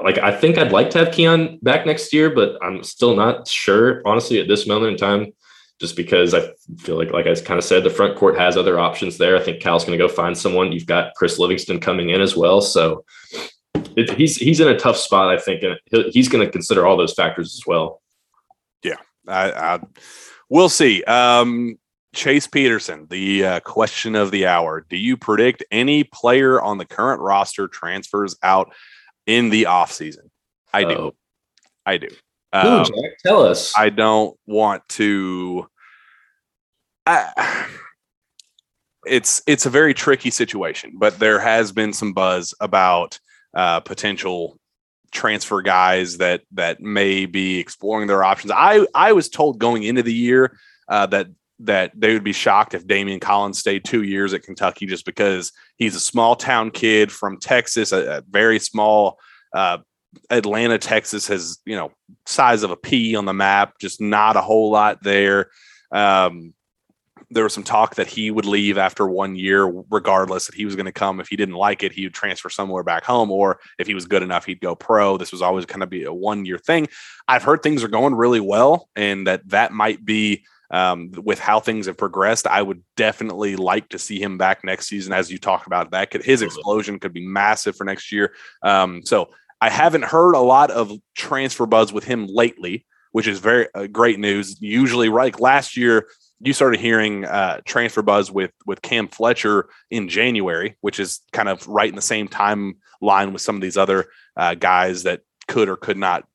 like, 0.00 0.18
I 0.18 0.30
think 0.30 0.56
I'd 0.56 0.70
like 0.70 0.90
to 0.90 0.98
have 0.98 1.08
Keion 1.08 1.60
back 1.62 1.86
next 1.86 2.12
year, 2.12 2.30
but 2.30 2.58
I'm 2.62 2.84
still 2.84 3.16
not 3.16 3.48
sure, 3.48 4.02
honestly, 4.06 4.38
at 4.38 4.46
this 4.46 4.68
moment 4.68 4.92
in 4.92 4.98
time, 4.98 5.32
just 5.80 5.96
because 5.96 6.34
I 6.34 6.50
feel 6.78 6.96
like, 6.96 7.12
like 7.12 7.26
I 7.26 7.34
kind 7.36 7.58
of 7.58 7.64
said, 7.64 7.84
the 7.84 7.90
front 7.90 8.16
court 8.16 8.38
has 8.38 8.56
other 8.56 8.78
options 8.78 9.16
there. 9.16 9.36
I 9.36 9.40
think 9.40 9.60
Cal's 9.60 9.84
going 9.84 9.98
to 9.98 10.04
go 10.04 10.12
find 10.12 10.36
someone. 10.36 10.72
You've 10.72 10.86
got 10.86 11.14
Chris 11.14 11.38
Livingston 11.38 11.80
coming 11.80 12.10
in 12.10 12.20
as 12.20 12.36
well. 12.36 12.60
So, 12.60 13.04
it, 13.74 14.10
he's 14.14 14.36
he's 14.36 14.60
in 14.60 14.68
a 14.68 14.78
tough 14.78 14.96
spot, 14.96 15.28
I 15.28 15.40
think, 15.40 15.62
and 15.62 15.78
he's 16.12 16.28
going 16.28 16.44
to 16.44 16.50
consider 16.50 16.86
all 16.86 16.96
those 16.96 17.14
factors 17.14 17.54
as 17.54 17.66
well. 17.66 18.02
Yeah, 18.82 18.96
I, 19.26 19.50
I 19.50 19.80
we'll 20.48 20.68
see. 20.68 21.02
Um, 21.04 21.78
Chase 22.14 22.46
Peterson, 22.46 23.06
the 23.10 23.44
uh, 23.44 23.60
question 23.60 24.14
of 24.14 24.30
the 24.30 24.46
hour: 24.46 24.84
Do 24.88 24.96
you 24.96 25.16
predict 25.16 25.64
any 25.70 26.04
player 26.04 26.60
on 26.60 26.78
the 26.78 26.86
current 26.86 27.20
roster 27.20 27.68
transfers 27.68 28.36
out 28.42 28.72
in 29.26 29.50
the 29.50 29.64
offseason? 29.64 30.30
I 30.72 30.84
do. 30.84 30.94
Oh. 30.94 31.14
I 31.86 31.96
do. 31.98 32.08
Ooh, 32.54 32.58
Um, 32.58 32.84
Jack, 32.84 33.18
tell 33.24 33.42
us. 33.42 33.72
I 33.76 33.90
don't 33.90 34.36
want 34.46 34.88
to. 34.90 35.68
I, 37.06 37.66
it's 39.06 39.42
it's 39.46 39.66
a 39.66 39.70
very 39.70 39.94
tricky 39.94 40.30
situation, 40.30 40.94
but 40.98 41.18
there 41.18 41.38
has 41.38 41.72
been 41.72 41.92
some 41.92 42.12
buzz 42.12 42.54
about 42.60 43.18
uh, 43.54 43.80
potential 43.80 44.58
transfer 45.10 45.62
guys 45.62 46.18
that 46.18 46.42
that 46.52 46.80
may 46.80 47.26
be 47.26 47.58
exploring 47.58 48.06
their 48.06 48.24
options. 48.24 48.52
I 48.54 48.86
I 48.94 49.12
was 49.12 49.28
told 49.28 49.58
going 49.58 49.82
into 49.82 50.02
the 50.02 50.12
year 50.12 50.58
uh, 50.88 51.06
that 51.06 51.28
that 51.60 51.92
they 51.94 52.12
would 52.12 52.24
be 52.24 52.32
shocked 52.32 52.74
if 52.74 52.86
Daimion 52.86 53.20
Collins 53.20 53.58
stayed 53.58 53.84
two 53.84 54.02
years 54.02 54.32
at 54.32 54.42
Kentucky 54.42 54.86
just 54.86 55.04
because 55.04 55.52
he's 55.76 55.96
a 55.96 56.00
small 56.00 56.36
town 56.36 56.70
kid 56.70 57.10
from 57.10 57.38
Texas, 57.38 57.92
a, 57.92 58.18
a 58.18 58.22
very 58.28 58.58
small. 58.58 59.18
Uh, 59.54 59.78
Atlanta, 60.30 60.78
Texas 60.78 61.28
has 61.28 61.58
you 61.64 61.76
know 61.76 61.90
size 62.26 62.62
of 62.62 62.70
a 62.70 62.76
pea 62.76 63.16
on 63.16 63.24
the 63.24 63.32
map, 63.32 63.78
just 63.78 64.00
not 64.00 64.36
a 64.36 64.40
whole 64.40 64.70
lot 64.70 65.02
there. 65.02 65.50
Um, 65.92 66.54
there 67.30 67.44
was 67.44 67.52
some 67.52 67.64
talk 67.64 67.96
that 67.96 68.06
he 68.06 68.30
would 68.30 68.46
leave 68.46 68.78
after 68.78 69.06
one 69.06 69.36
year, 69.36 69.66
regardless 69.90 70.46
that 70.46 70.54
he 70.54 70.64
was 70.64 70.76
going 70.76 70.86
to 70.86 70.92
come. 70.92 71.20
If 71.20 71.28
he 71.28 71.36
didn't 71.36 71.56
like 71.56 71.82
it, 71.82 71.92
he 71.92 72.04
would 72.04 72.14
transfer 72.14 72.48
somewhere 72.48 72.82
back 72.82 73.04
home, 73.04 73.30
or 73.30 73.60
if 73.78 73.86
he 73.86 73.94
was 73.94 74.06
good 74.06 74.22
enough, 74.22 74.46
he'd 74.46 74.60
go 74.60 74.74
pro. 74.74 75.18
This 75.18 75.32
was 75.32 75.42
always 75.42 75.66
going 75.66 75.80
to 75.80 75.86
be 75.86 76.04
a 76.04 76.12
one 76.12 76.44
year 76.46 76.58
thing. 76.58 76.88
I've 77.26 77.42
heard 77.42 77.62
things 77.62 77.84
are 77.84 77.88
going 77.88 78.14
really 78.14 78.40
well, 78.40 78.88
and 78.96 79.26
that 79.26 79.46
that 79.48 79.72
might 79.72 80.04
be 80.04 80.44
um, 80.70 81.12
with 81.16 81.38
how 81.38 81.60
things 81.60 81.86
have 81.86 81.96
progressed. 81.96 82.46
I 82.46 82.62
would 82.62 82.82
definitely 82.96 83.56
like 83.56 83.88
to 83.90 83.98
see 83.98 84.20
him 84.20 84.38
back 84.38 84.64
next 84.64 84.86
season, 84.86 85.12
as 85.12 85.30
you 85.30 85.38
talked 85.38 85.66
about. 85.66 85.90
That 85.90 86.10
could 86.10 86.24
his 86.24 86.42
explosion 86.42 86.98
could 86.98 87.12
be 87.12 87.26
massive 87.26 87.76
for 87.76 87.84
next 87.84 88.12
year. 88.12 88.34
Um, 88.62 89.02
so 89.04 89.30
I 89.60 89.70
haven't 89.70 90.04
heard 90.04 90.34
a 90.34 90.40
lot 90.40 90.70
of 90.70 90.92
transfer 91.16 91.66
buzz 91.66 91.92
with 91.92 92.04
him 92.04 92.26
lately, 92.26 92.86
which 93.12 93.26
is 93.26 93.38
very 93.38 93.66
uh, 93.74 93.86
great 93.86 94.18
news. 94.18 94.60
Usually, 94.60 95.08
right 95.08 95.32
like 95.32 95.40
last 95.40 95.76
year, 95.76 96.06
you 96.40 96.52
started 96.52 96.80
hearing 96.80 97.24
uh, 97.24 97.60
transfer 97.64 98.02
buzz 98.02 98.30
with 98.30 98.52
with 98.66 98.82
Cam 98.82 99.08
Fletcher 99.08 99.68
in 99.90 100.08
January, 100.08 100.76
which 100.80 101.00
is 101.00 101.20
kind 101.32 101.48
of 101.48 101.66
right 101.66 101.88
in 101.88 101.96
the 101.96 102.02
same 102.02 102.28
timeline 102.28 103.32
with 103.32 103.42
some 103.42 103.56
of 103.56 103.60
these 103.62 103.76
other 103.76 104.06
uh, 104.36 104.54
guys 104.54 105.02
that 105.02 105.22
could 105.48 105.68
or 105.68 105.76
could 105.76 105.96
not 105.96 106.26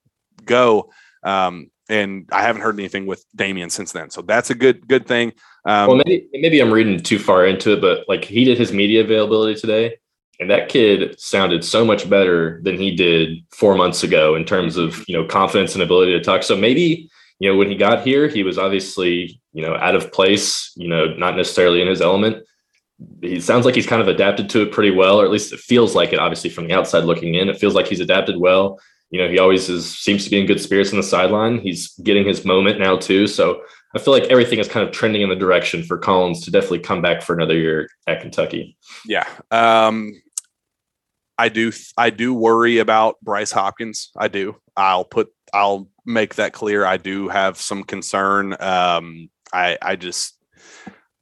go. 0.43 0.91
Um, 1.23 1.69
and 1.89 2.27
I 2.31 2.41
haven't 2.41 2.61
heard 2.61 2.79
anything 2.79 3.05
with 3.05 3.25
Daimion 3.37 3.71
since 3.71 3.91
then, 3.91 4.09
so 4.09 4.21
that's 4.21 4.49
a 4.49 4.55
good 4.55 4.87
good 4.87 5.05
thing. 5.05 5.33
Um, 5.65 5.87
well, 5.87 6.01
maybe 6.05 6.27
maybe 6.33 6.59
I'm 6.59 6.71
reading 6.71 6.99
too 6.99 7.19
far 7.19 7.45
into 7.45 7.73
it, 7.73 7.81
but 7.81 8.05
like 8.09 8.25
he 8.25 8.43
did 8.43 8.57
his 8.57 8.73
media 8.73 9.01
availability 9.01 9.59
today, 9.59 9.97
and 10.39 10.49
that 10.49 10.69
kid 10.69 11.19
sounded 11.19 11.64
so 11.64 11.85
much 11.85 12.10
better 12.10 12.60
than 12.64 12.77
he 12.77 12.95
did 12.95 13.43
four 13.51 13.76
months 13.76 14.03
ago 14.03 14.35
in 14.35 14.45
terms 14.45 14.77
of 14.77 15.03
you 15.07 15.15
know 15.15 15.26
confidence 15.26 15.73
and 15.73 15.84
ability 15.84 16.11
to 16.14 16.23
talk. 16.23 16.43
So 16.43 16.55
maybe 16.55 17.10
you 17.39 17.49
know 17.49 17.57
when 17.57 17.69
he 17.69 17.76
got 17.76 18.05
here, 18.05 18.27
he 18.27 18.43
was 18.43 18.57
obviously 18.57 19.39
you 19.53 19.65
know 19.65 19.76
out 19.76 19.95
of 19.95 20.11
place, 20.11 20.72
you 20.76 20.88
know 20.88 21.14
not 21.14 21.35
necessarily 21.35 21.81
in 21.81 21.88
his 21.88 22.01
element. 22.01 22.43
He 23.22 23.39
sounds 23.39 23.65
like 23.65 23.76
he's 23.76 23.88
kind 23.88 24.01
of 24.01 24.07
adapted 24.07 24.49
to 24.51 24.61
it 24.61 24.72
pretty 24.72 24.91
well, 24.91 25.19
or 25.19 25.26
at 25.26 25.31
least 25.31 25.53
it 25.53 25.60
feels 25.60 25.95
like 25.95 26.14
it. 26.14 26.19
Obviously, 26.19 26.49
from 26.49 26.68
the 26.68 26.73
outside 26.73 27.03
looking 27.03 27.35
in, 27.35 27.49
it 27.49 27.60
feels 27.60 27.76
like 27.76 27.88
he's 27.88 27.99
adapted 27.99 28.38
well. 28.38 28.80
You 29.10 29.19
know, 29.19 29.30
he 29.30 29.38
always 29.38 29.69
is 29.69 29.95
seems 29.97 30.23
to 30.23 30.31
be 30.31 30.39
in 30.39 30.47
good 30.47 30.61
spirits 30.61 30.91
on 30.91 30.97
the 30.97 31.03
sideline. 31.03 31.60
He's 31.60 31.89
getting 31.99 32.26
his 32.26 32.45
moment 32.45 32.80
now 32.80 32.97
too. 32.97 33.27
So 33.27 33.61
I 33.95 33.99
feel 33.99 34.13
like 34.13 34.23
everything 34.23 34.59
is 34.59 34.67
kind 34.67 34.87
of 34.87 34.93
trending 34.93 35.21
in 35.21 35.29
the 35.29 35.35
direction 35.35 35.83
for 35.83 35.97
Collins 35.97 36.41
to 36.41 36.51
definitely 36.51 36.79
come 36.79 37.01
back 37.01 37.21
for 37.21 37.35
another 37.35 37.55
year 37.55 37.89
at 38.07 38.21
Kentucky. 38.21 38.75
Yeah. 39.05 39.27
Um, 39.51 40.19
I 41.37 41.49
do. 41.49 41.71
I 41.97 42.09
do 42.09 42.33
worry 42.33 42.79
about 42.79 43.19
Bryce 43.21 43.51
Hopkins. 43.51 44.11
I 44.17 44.27
do. 44.27 44.55
I'll 44.75 45.05
put. 45.05 45.29
I'll 45.53 45.89
make 46.05 46.35
that 46.35 46.53
clear. 46.53 46.85
I 46.85 46.97
do 46.97 47.27
have 47.29 47.57
some 47.57 47.83
concern. 47.83 48.55
Um, 48.59 49.29
I. 49.53 49.77
I 49.81 49.95
just. 49.95 50.37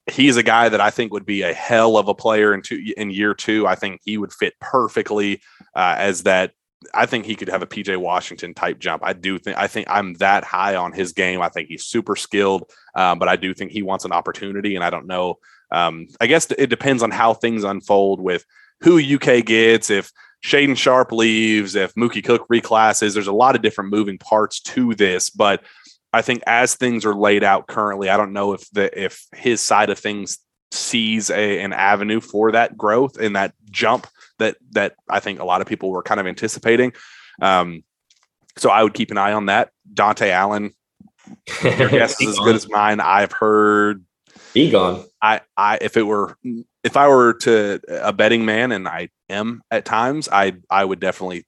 He's 0.10 0.36
a 0.36 0.44
guy 0.44 0.68
that 0.68 0.82
I 0.82 0.90
think 0.90 1.14
would 1.14 1.26
be 1.26 1.44
a 1.44 1.54
hell 1.54 1.96
of 1.96 2.08
a 2.08 2.16
player 2.16 2.54
in 2.54 2.62
two 2.62 2.84
in 2.98 3.12
year 3.12 3.34
two. 3.34 3.68
I 3.68 3.76
think 3.76 4.02
he 4.04 4.18
would 4.18 4.34
fit 4.34 4.54
perfectly 4.60 5.42
uh, 5.76 5.96
as 5.98 6.24
that. 6.24 6.52
I 6.94 7.06
think 7.06 7.26
he 7.26 7.36
could 7.36 7.50
have 7.50 7.62
a 7.62 7.68
PJ 7.68 7.96
Washington 7.98 8.54
type 8.54 8.80
jump. 8.80 9.04
I 9.06 9.14
do 9.14 9.38
think. 9.38 9.58
I 9.58 9.68
think 9.68 9.88
I'm 9.90 10.14
that 10.16 10.44
high 10.44 10.76
on 10.76 10.94
his 10.94 11.14
game. 11.14 11.42
I 11.42 11.50
think 11.50 11.70
he's 11.70 11.86
super 11.86 12.16
skilled, 12.16 12.70
um, 12.96 13.20
but 13.20 13.28
I 13.28 13.36
do 13.36 13.54
think 13.54 13.72
he 13.72 13.84
wants 13.84 14.06
an 14.06 14.12
opportunity, 14.12 14.76
and 14.76 14.84
I 14.84 14.90
don't 14.90 15.08
know. 15.08 15.40
Um, 15.72 16.08
I 16.20 16.28
guess 16.28 16.50
it 16.52 16.70
depends 16.70 17.04
on 17.04 17.12
how 17.12 17.34
things 17.34 17.64
unfold 17.64 18.20
with 18.20 18.46
who 18.82 19.00
UK 19.00 19.46
gets, 19.46 19.90
if 19.90 20.12
Shaedon 20.44 20.76
Sharpe 20.76 21.12
leaves, 21.12 21.76
if 21.76 21.94
Mookie 21.94 22.24
Cook 22.24 22.46
reclasses. 22.50 23.14
There's 23.14 23.28
a 23.28 23.34
lot 23.34 23.56
of 23.56 23.62
different 23.62 23.92
moving 23.92 24.18
parts 24.18 24.60
to 24.62 24.96
this, 24.96 25.30
but 25.30 25.64
I 26.14 26.22
think 26.22 26.44
as 26.46 26.76
things 26.76 27.06
are 27.06 27.16
laid 27.16 27.44
out 27.44 27.68
currently, 27.68 28.10
I 28.10 28.18
don't 28.18 28.34
know 28.34 28.54
if 28.54 28.70
the 28.72 29.02
if 29.02 29.26
his 29.34 29.62
side 29.62 29.90
of 29.90 30.00
things 30.00 30.40
sees 30.72 31.30
a, 31.30 31.62
an 31.62 31.74
avenue 31.74 32.20
for 32.20 32.52
that 32.54 32.78
growth 32.78 33.18
and 33.18 33.36
that 33.36 33.54
jump 33.70 34.08
that 34.42 34.58
that 34.72 34.96
I 35.10 35.20
think 35.20 35.40
a 35.40 35.46
lot 35.46 35.62
of 35.62 35.68
people 35.68 35.90
were 35.90 36.04
kind 36.04 36.20
of 36.20 36.28
anticipating. 36.28 36.94
Um, 37.42 37.84
so 38.58 38.70
I 38.70 38.84
would 38.84 38.94
keep 38.94 39.12
an 39.12 39.18
eye 39.18 39.34
on 39.34 39.46
that. 39.48 39.72
Dontaie 39.94 40.30
Allen, 40.30 40.74
your 41.64 41.90
guess 41.90 42.20
is 42.22 42.30
as 42.30 42.40
good 42.40 42.56
as 42.56 42.70
mine. 42.70 43.00
I've 43.00 43.32
heard 43.32 44.04
Egon. 44.54 45.06
I, 45.22 45.42
I, 45.56 45.78
if 45.82 45.98
it 45.98 46.04
were, 46.04 46.38
if 46.84 46.98
I 46.98 47.08
were 47.08 47.34
to 47.42 47.80
a 47.90 48.12
betting 48.12 48.46
man, 48.46 48.72
and 48.72 48.88
I 48.88 49.10
am 49.30 49.62
at 49.72 49.86
times, 49.86 50.28
I, 50.32 50.54
I 50.70 50.84
would 50.84 51.00
definitely 51.00 51.46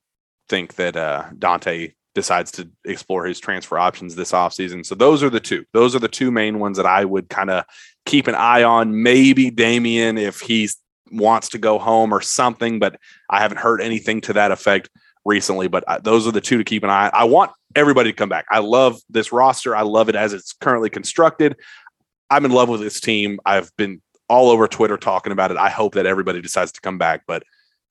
think 0.49 0.76
that 0.76 0.95
uh, 0.95 1.26
Dontaie 1.38 1.94
decides 2.15 2.52
to 2.52 2.70
explore 2.86 3.26
his 3.26 3.40
transfer 3.40 3.78
options 3.78 4.15
this 4.15 4.32
offseason. 4.32 4.86
So 4.86 4.95
those 4.95 5.24
are 5.24 5.30
the 5.30 5.40
two. 5.40 5.65
Those 5.74 5.95
are 5.95 5.99
the 5.99 6.07
two 6.07 6.32
main 6.32 6.60
ones 6.60 6.78
that 6.78 6.86
I 6.86 7.06
would 7.06 7.30
kind 7.30 7.49
of 7.49 7.65
keep 8.06 8.28
an 8.28 8.36
eye 8.36 8.64
on. 8.64 9.02
Maybe 9.02 9.49
Daimion 9.49 10.20
if 10.20 10.40
he 10.40 10.70
wants 11.11 11.49
to 11.49 11.57
go 11.57 11.80
home 11.80 12.13
or 12.13 12.21
something, 12.21 12.80
but 12.80 12.99
I 13.30 13.39
haven't 13.39 13.59
heard 13.59 13.81
anything 13.81 14.21
to 14.21 14.34
that 14.34 14.51
effect 14.51 14.89
recently. 15.25 15.67
But 15.67 15.84
uh, 15.88 15.99
those 15.99 16.27
are 16.27 16.31
the 16.31 16.41
two 16.41 16.57
to 16.57 16.63
keep 16.63 16.84
an 16.84 16.89
eye. 16.89 17.09
I 17.13 17.25
want 17.25 17.51
everybody 17.75 18.11
to 18.11 18.15
come 18.15 18.30
back. 18.30 18.45
I 18.49 18.59
love 18.59 18.99
this 19.09 19.31
roster. 19.31 19.75
I 19.75 19.81
love 19.81 20.09
it 20.09 20.15
as 20.15 20.34
it's 20.34 20.53
currently 20.53 20.89
constructed. 20.89 21.55
I'm 22.30 22.45
in 22.45 22.51
love 22.51 22.69
with 22.69 22.81
this 22.81 22.99
team. 22.99 23.39
I've 23.45 23.75
been 23.77 24.01
all 24.30 24.49
over 24.49 24.67
Twitter 24.67 24.97
talking 24.97 25.31
about 25.31 25.51
it. 25.51 25.57
I 25.57 25.69
hope 25.69 25.95
that 25.95 26.05
everybody 26.05 26.41
decides 26.41 26.71
to 26.71 26.81
come 26.81 26.97
back, 26.97 27.23
but 27.27 27.43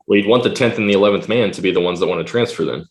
Well, 0.06 0.18
you'd 0.18 0.28
want 0.28 0.43
the 0.43 0.51
tenth 0.51 0.78
and 0.78 0.89
the 0.89 0.94
eleventh 0.94 1.28
man 1.28 1.52
to 1.52 1.60
be 1.60 1.70
the 1.70 1.80
ones 1.80 2.01
that 2.01 2.06
want 2.06 2.26
to 2.26 2.30
transfer. 2.30 2.64
Then 2.64 2.86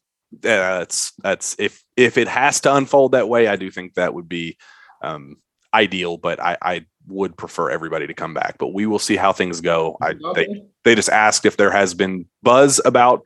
uh, 0.60 0.80
that's 0.80 1.12
that's 1.18 1.56
if 1.60 1.84
if 1.98 2.18
it 2.18 2.28
has 2.28 2.62
to 2.62 2.74
unfold 2.74 3.12
that 3.12 3.28
way, 3.28 3.48
I 3.48 3.58
do 3.58 3.70
think 3.70 3.96
that 3.96 4.14
would 4.14 4.30
be 4.30 4.58
um, 5.02 5.38
ideal. 5.74 6.18
But 6.18 6.40
I, 6.40 6.58
I 6.62 6.86
would 7.12 7.38
prefer 7.38 7.70
everybody 7.70 8.08
to 8.08 8.14
come 8.14 8.34
back. 8.34 8.58
But 8.58 8.74
we 8.74 8.86
will 8.86 9.00
see 9.00 9.16
how 9.16 9.34
things 9.34 9.62
go. 9.62 9.98
I 10.02 10.16
they 10.36 10.64
they 10.84 10.96
just 10.96 11.10
asked 11.10 11.46
if 11.46 11.58
there 11.58 11.72
has 11.72 11.94
been 11.94 12.26
buzz 12.42 12.82
about 12.86 13.24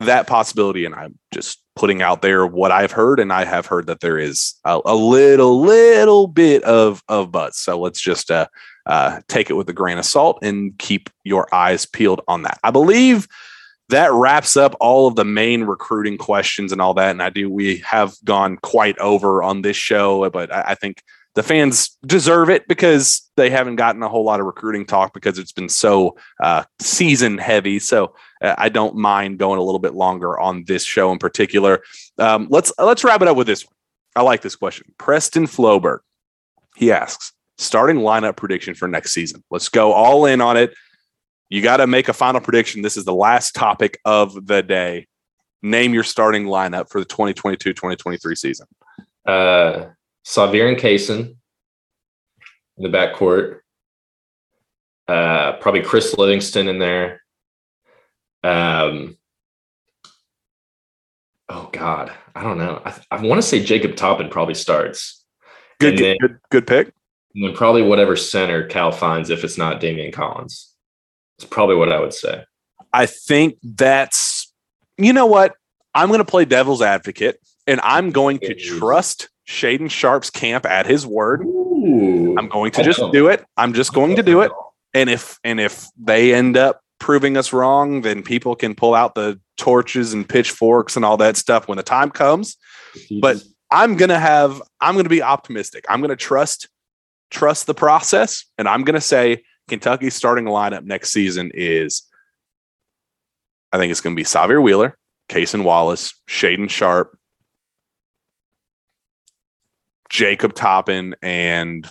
that 0.00 0.26
possibility, 0.26 0.84
and 0.84 0.94
I'm 0.94 1.18
just 1.32 1.62
putting 1.76 2.02
out 2.02 2.22
there 2.22 2.46
what 2.46 2.70
I've 2.72 2.92
heard, 2.92 3.20
and 3.20 3.32
I 3.32 3.44
have 3.44 3.66
heard 3.66 3.86
that 3.86 4.00
there 4.00 4.18
is 4.18 4.54
a, 4.64 4.80
a 4.84 4.94
little 4.94 5.60
little 5.60 6.26
bit 6.26 6.62
of 6.64 7.02
of 7.08 7.32
buzz. 7.32 7.58
So 7.58 7.78
let's 7.78 8.00
just 8.00 8.30
uh, 8.30 8.46
uh, 8.86 9.20
take 9.28 9.50
it 9.50 9.54
with 9.54 9.68
a 9.68 9.72
grain 9.72 9.98
of 9.98 10.04
salt 10.04 10.38
and 10.42 10.76
keep 10.78 11.10
your 11.24 11.52
eyes 11.54 11.86
peeled 11.86 12.20
on 12.28 12.42
that. 12.42 12.58
I 12.62 12.70
believe 12.70 13.28
that 13.88 14.12
wraps 14.12 14.56
up 14.56 14.74
all 14.80 15.06
of 15.06 15.16
the 15.16 15.24
main 15.24 15.64
recruiting 15.64 16.16
questions 16.16 16.72
and 16.72 16.80
all 16.80 16.94
that. 16.94 17.10
And 17.10 17.22
I 17.22 17.30
do 17.30 17.50
we 17.50 17.78
have 17.78 18.14
gone 18.24 18.56
quite 18.62 18.98
over 18.98 19.42
on 19.42 19.62
this 19.62 19.76
show, 19.76 20.28
but 20.30 20.52
I, 20.52 20.64
I 20.68 20.74
think 20.74 21.02
the 21.34 21.42
fans 21.42 21.96
deserve 22.04 22.50
it 22.50 22.68
because 22.68 23.30
they 23.36 23.48
haven't 23.48 23.76
gotten 23.76 24.02
a 24.02 24.08
whole 24.08 24.24
lot 24.24 24.40
of 24.40 24.46
recruiting 24.46 24.84
talk 24.84 25.14
because 25.14 25.38
it's 25.38 25.52
been 25.52 25.68
so 25.68 26.16
uh, 26.42 26.64
season 26.78 27.38
heavy. 27.38 27.78
So 27.78 28.14
uh, 28.42 28.54
I 28.58 28.68
don't 28.68 28.96
mind 28.96 29.38
going 29.38 29.58
a 29.58 29.62
little 29.62 29.78
bit 29.78 29.94
longer 29.94 30.38
on 30.38 30.64
this 30.64 30.84
show 30.84 31.10
in 31.10 31.18
particular. 31.18 31.82
Um, 32.18 32.48
let's 32.50 32.72
let's 32.78 33.02
wrap 33.02 33.22
it 33.22 33.28
up 33.28 33.36
with 33.36 33.46
this 33.46 33.64
one. 33.64 33.74
I 34.14 34.22
like 34.22 34.42
this 34.42 34.56
question. 34.56 34.92
Preston 34.98 35.46
Floberg. 35.46 36.00
He 36.76 36.92
asks, 36.92 37.32
starting 37.58 37.96
lineup 37.98 38.36
prediction 38.36 38.74
for 38.74 38.88
next 38.88 39.12
season. 39.12 39.42
Let's 39.50 39.68
go 39.68 39.92
all 39.92 40.26
in 40.26 40.40
on 40.40 40.56
it. 40.56 40.74
You 41.48 41.62
got 41.62 41.78
to 41.78 41.86
make 41.86 42.08
a 42.08 42.14
final 42.14 42.40
prediction. 42.40 42.82
This 42.82 42.96
is 42.96 43.04
the 43.04 43.14
last 43.14 43.54
topic 43.54 43.98
of 44.04 44.46
the 44.46 44.62
day. 44.62 45.06
Name 45.62 45.94
your 45.94 46.02
starting 46.02 46.46
lineup 46.46 46.88
for 46.88 46.98
the 46.98 47.06
2022-2023 47.06 48.36
season. 48.36 48.66
uh, 49.26 49.86
Sahvir 50.26 50.68
and 50.68 50.76
Cason 50.78 51.36
in 52.78 52.82
the 52.82 52.88
backcourt. 52.88 53.58
Uh, 55.08 55.52
probably 55.58 55.82
Chris 55.82 56.16
Livingston 56.16 56.68
in 56.68 56.78
there. 56.78 57.22
Um, 58.44 59.16
oh 61.48 61.68
God, 61.72 62.12
I 62.34 62.42
don't 62.42 62.58
know. 62.58 62.80
I, 62.84 62.94
I 63.10 63.20
want 63.20 63.40
to 63.40 63.46
say 63.46 63.62
Jacob 63.62 63.96
Toppin 63.96 64.28
probably 64.28 64.54
starts, 64.54 65.24
Good, 65.80 65.98
then- 65.98 66.16
good, 66.20 66.38
good 66.50 66.66
pick. 66.66 66.92
and 67.34 67.44
then 67.44 67.54
probably 67.56 67.82
whatever 67.82 68.16
center 68.16 68.66
Cal 68.66 68.92
finds 68.92 69.30
if 69.30 69.44
it's 69.44 69.58
not 69.58 69.80
Daimion 69.80 70.12
Collins. 70.12 70.72
It's 71.38 71.46
probably 71.48 71.76
what 71.76 71.90
I 71.92 71.98
would 72.00 72.14
say. 72.14 72.44
I 72.92 73.06
think 73.06 73.58
that's, 73.62 74.52
you 74.98 75.12
know 75.12 75.26
what? 75.26 75.54
I'm 75.94 76.08
going 76.08 76.18
to 76.20 76.24
play 76.24 76.44
devil's 76.44 76.82
advocate 76.82 77.38
and 77.66 77.80
I'm 77.82 78.10
going 78.10 78.38
to 78.40 78.54
trust 78.54 79.28
Shaedon 79.48 79.90
Sharpe's 79.90 80.30
camp 80.30 80.66
at 80.66 80.86
his 80.86 81.06
word. 81.06 81.44
Ooh, 81.44 82.36
I'm 82.38 82.48
going 82.48 82.70
to 82.72 82.82
just 82.82 83.00
do 83.12 83.28
it. 83.28 83.44
I'm 83.56 83.72
just 83.72 83.92
going 83.92 84.16
to 84.16 84.22
do 84.22 84.40
it. 84.42 84.52
And 84.94 85.08
if, 85.08 85.38
and 85.42 85.58
if 85.58 85.86
they 85.98 86.34
end 86.34 86.56
up 86.56 86.82
proving 86.98 87.36
us 87.36 87.52
wrong, 87.52 88.02
then 88.02 88.22
people 88.22 88.54
can 88.54 88.74
pull 88.74 88.94
out 88.94 89.14
the 89.14 89.40
torches 89.56 90.12
and 90.12 90.28
pitchforks 90.28 90.96
and 90.96 91.04
all 91.04 91.16
that 91.16 91.36
stuff 91.36 91.66
when 91.66 91.76
the 91.76 91.82
time 91.82 92.10
comes. 92.10 92.56
But 93.20 93.42
I'm 93.72 93.96
gonna 93.96 94.18
have 94.18 94.60
I'm 94.80 94.96
gonna 94.96 95.08
be 95.08 95.22
optimistic. 95.22 95.84
I'm 95.88 96.00
gonna 96.00 96.14
trust 96.14 96.68
trust 97.30 97.66
the 97.66 97.74
process, 97.74 98.44
and 98.58 98.68
I'm 98.68 98.84
gonna 98.84 99.00
say 99.00 99.44
Kentucky's 99.68 100.14
starting 100.14 100.44
lineup 100.44 100.84
next 100.84 101.10
season 101.10 101.50
is 101.54 102.02
I 103.72 103.78
think 103.78 103.90
it's 103.90 104.02
gonna 104.02 104.14
be 104.14 104.24
Sahvir 104.24 104.62
Wheeler, 104.62 104.96
Cason 105.28 105.64
Wallace, 105.64 106.14
Shaedon 106.28 106.68
Sharpe, 106.68 107.18
Jacob 110.12 110.52
Toppin, 110.52 111.16
and 111.22 111.88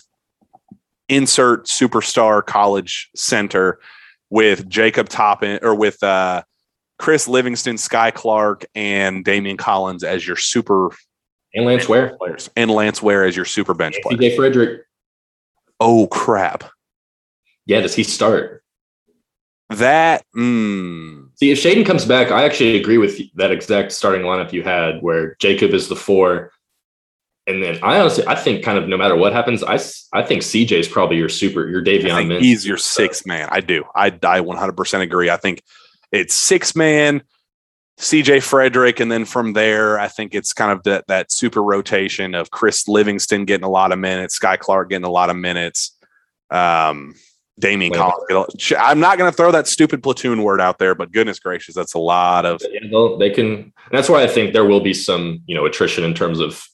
insert 1.10 1.66
superstar 1.66 2.46
college 2.46 3.10
center 3.16 3.80
with 4.30 4.70
Jacob 4.70 5.10
Toppin 5.10 5.60
or 5.64 5.74
with 5.76 6.02
uh 6.04 6.44
Chris 7.00 7.28
Livingston, 7.28 7.78
Skyy 7.78 8.14
Clark, 8.14 8.64
and 8.76 9.26
Daimion 9.26 9.58
Collins 9.58 10.04
as 10.04 10.26
your 10.26 10.38
super 10.38 10.92
and 11.56 11.66
Lance 11.66 11.90
Ware, 11.90 12.16
players, 12.16 12.48
and 12.56 12.70
Lance 12.70 13.02
Ware 13.02 13.26
as 13.26 13.36
your 13.36 13.44
super 13.44 13.74
bench 13.74 13.96
player. 14.04 14.18
CJ 14.18 14.36
Frederick. 14.36 14.82
Oh 15.80 16.06
crap! 16.08 16.66
Yeah, 17.66 17.82
does 17.82 17.96
he 17.96 18.04
start? 18.04 18.64
That 19.72 20.24
mm, 20.38 21.30
See, 21.36 21.50
if 21.50 21.58
Shaedon 21.58 21.88
comes 21.88 22.06
back, 22.06 22.30
I 22.30 22.44
actually 22.44 22.78
agree 22.80 23.00
with 23.00 23.20
that 23.34 23.50
exact 23.52 23.94
starting 23.94 24.22
lineup 24.22 24.54
you 24.54 24.62
had, 24.62 25.02
where 25.02 25.36
Jacob 25.40 25.72
is 25.72 25.88
the 25.88 25.96
four, 25.96 26.52
and 27.48 27.62
then 27.64 27.80
I 27.82 28.00
honestly, 28.00 28.24
I 28.28 28.36
think 28.36 28.64
kind 28.64 28.78
of 28.78 28.88
no 28.88 28.98
matter 28.98 29.16
what 29.16 29.34
happens, 29.34 29.64
I, 29.64 29.80
I 30.14 30.24
think 30.24 30.42
CJ 30.42 30.72
is 30.74 30.88
probably 30.88 31.18
your 31.18 31.30
super, 31.30 31.68
your 31.68 31.82
I 31.82 31.84
Davion 31.84 32.28
think 32.30 32.42
he's 32.44 32.66
your 32.66 32.78
sixth 32.78 33.26
man. 33.26 33.48
I 33.52 33.62
do. 33.62 33.84
I 33.96 34.08
I 34.08 34.40
100% 34.42 35.02
agree. 35.02 35.30
I 35.30 35.38
think 35.38 35.62
it's 36.12 36.34
six 36.36 36.76
man, 36.76 37.24
CJ 38.00 38.44
Frederick, 38.44 39.00
and 39.00 39.12
then 39.12 39.26
from 39.26 39.54
there, 39.54 40.00
I 40.00 40.08
think 40.08 40.36
it's 40.36 40.54
kind 40.54 40.72
of 40.72 40.84
that 40.84 41.08
that 41.08 41.32
super 41.32 41.64
rotation 41.64 42.36
of 42.36 42.52
Chris 42.52 42.88
Livingston 42.88 43.46
getting 43.46 43.66
a 43.66 43.70
lot 43.70 43.92
of 43.92 44.00
minutes, 44.00 44.38
Skyy 44.40 44.60
Clark 44.60 44.90
getting 44.90 45.06
a 45.06 45.12
lot 45.12 45.30
of 45.30 45.36
minutes. 45.36 45.98
Um, 46.50 47.16
Daimion 47.62 47.92
Wait. 47.92 47.94
Collins. 47.96 48.26
get 48.28 48.38
a- 48.38 48.58
sh- 48.60 48.74
I'm 48.80 49.00
not 49.00 49.18
going 49.18 49.30
to 49.32 49.36
throw 49.36 49.52
that 49.52 49.68
stupid 49.68 50.02
platoon 50.02 50.42
word 50.44 50.60
out 50.60 50.80
there, 50.80 50.96
but 50.96 51.12
goodness 51.12 51.40
gracious, 51.40 51.76
that's 51.76 51.94
a 51.94 52.00
lot 52.00 52.46
of 52.46 52.62
Yeah, 52.72 52.80
they'll- 52.90 53.18
can. 53.34 53.72
that's 53.92 54.10
why 54.10 54.24
I 54.24 54.28
think 54.28 54.54
there 54.54 54.66
will 54.66 54.80
be 54.80 54.94
some, 54.94 55.42
you 55.46 55.56
know, 55.56 55.66
attrition 55.66 56.04
in 56.04 56.14
terms 56.14 56.40
of 56.40 56.66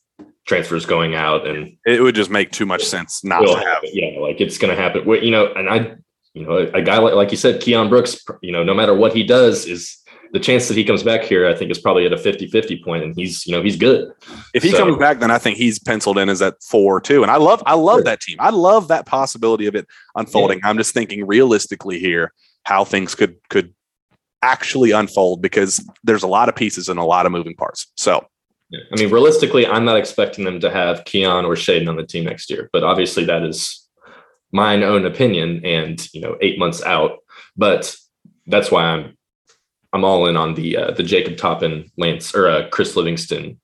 transfers 0.48 0.86
going 0.86 1.14
out, 1.14 1.46
and 1.46 1.78
it 1.86 2.02
would 2.02 2.16
just 2.16 2.30
make 2.32 2.52
too 2.52 2.66
much 2.66 2.84
sense 2.84 3.24
not 3.24 3.42
to 3.42 3.50
have 3.54 3.60
happen. 3.64 3.90
Yeah, 3.94 4.20
like 4.20 4.42
it's 4.42 4.58
going 4.58 4.76
to 4.76 4.82
happen. 4.82 5.08
You 5.24 5.32
know, 5.32 5.54
and 5.54 5.70
I, 5.70 5.96
you 6.34 6.44
know, 6.46 6.58
a 6.74 6.82
guy 6.82 6.98
like 6.98 7.14
like 7.14 7.32
you 7.32 7.38
said, 7.38 7.62
Keion 7.62 7.90
Brooks. 7.90 8.18
You 8.42 8.52
know, 8.52 8.64
no 8.64 8.74
matter 8.74 8.96
what 8.96 9.14
he 9.14 9.24
does, 9.24 9.66
is 9.66 9.98
the 10.34 10.40
chance 10.40 10.68
that 10.68 10.76
he 10.76 10.84
comes 10.84 11.04
back 11.04 11.24
here, 11.24 11.48
I 11.48 11.56
think, 11.56 11.72
is 11.72 11.80
probably 11.80 12.06
at 12.06 12.12
a 12.12 12.18
50-50 12.18 12.84
point, 12.84 13.02
and 13.02 13.16
he's, 13.16 13.48
you 13.48 13.56
know, 13.56 13.62
he's 13.64 13.78
good. 13.78 14.12
If 14.54 14.62
he 14.62 14.72
So- 14.72 14.80
comes 14.80 14.98
back, 14.98 15.20
then 15.20 15.32
I 15.32 15.38
think 15.38 15.58
he's 15.58 15.80
penciled 15.80 16.18
in 16.18 16.28
as 16.28 16.42
at 16.42 16.56
four 16.70 17.00
too. 17.00 17.22
And 17.24 17.32
I 17.32 17.38
love, 17.38 17.64
I 17.66 17.76
love 17.76 17.98
Sure. 18.00 18.04
that 18.04 18.20
team. 18.20 18.36
I 18.40 18.50
love 18.50 18.90
that 18.90 19.06
possibility 19.06 19.68
of 19.68 19.76
it 19.76 19.86
unfolding. 20.16 20.60
I'm 20.66 20.78
just 20.78 20.94
thinking 20.94 21.26
realistically 21.26 22.00
here 22.00 22.34
how 22.64 22.84
things 22.84 23.16
could 23.16 23.38
could 23.50 23.74
actually 24.42 24.92
unfold 24.92 25.42
because 25.42 25.84
there's 26.04 26.24
a 26.24 26.28
lot 26.28 26.50
of 26.50 26.56
pieces 26.56 26.90
and 26.90 27.00
a 27.00 27.04
lot 27.04 27.26
of 27.26 27.32
moving 27.32 27.56
parts. 27.56 27.88
So 27.96 28.26
Yeah. 28.70 28.82
I 28.92 29.00
mean, 29.00 29.10
realistically, 29.10 29.66
I'm 29.66 29.86
not 29.86 29.98
expecting 29.98 30.44
them 30.44 30.60
to 30.60 30.70
have 30.70 31.06
Keion 31.06 31.46
or 31.46 31.56
Shaedon 31.56 31.88
on 31.88 31.96
the 31.96 32.06
team 32.06 32.26
next 32.26 32.50
year, 32.50 32.70
but 32.74 32.84
obviously 32.84 33.24
that 33.26 33.44
is 33.44 33.88
my 34.52 34.82
own 34.84 35.06
opinion 35.06 35.66
and, 35.66 36.06
you 36.14 36.20
know, 36.20 36.38
eight 36.42 36.60
months 36.60 36.84
out. 36.84 37.20
But 37.56 37.96
that's 38.46 38.72
why 38.72 38.84
I'm 38.84 39.18
I'm 39.94 40.04
all 40.04 40.28
in 40.28 40.36
on 40.36 40.54
the 40.54 40.78
uh, 40.78 40.92
the 40.92 41.04
Jacob 41.04 41.38
Toppin, 41.38 41.90
Lance 41.98 42.36
or 42.36 42.50
uh, 42.50 42.68
Chris 42.70 42.96
Livingston 42.96 43.60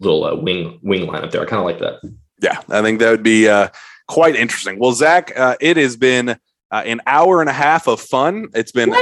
little 0.00 0.24
uh, 0.24 0.34
wing 0.34 0.78
wing 0.82 1.06
lineup 1.06 1.30
there. 1.30 1.42
I 1.42 1.46
kind 1.46 1.60
of 1.60 1.66
like 1.66 1.80
that. 1.80 2.00
yeah, 2.40 2.62
I 2.68 2.82
think 2.82 3.00
that 3.00 3.10
would 3.10 3.22
be 3.22 3.48
uh, 3.48 3.68
quite 4.06 4.36
interesting. 4.36 4.78
Well, 4.78 4.92
Zack, 4.92 5.32
uh, 5.36 5.56
it 5.60 5.76
has 5.76 5.96
been 5.96 6.38
uh, 6.70 6.82
an 6.84 7.00
hour 7.06 7.40
and 7.40 7.48
a 7.48 7.52
half 7.52 7.86
of 7.88 8.00
fun. 8.00 8.48
It's 8.54 8.72
been 8.72 8.92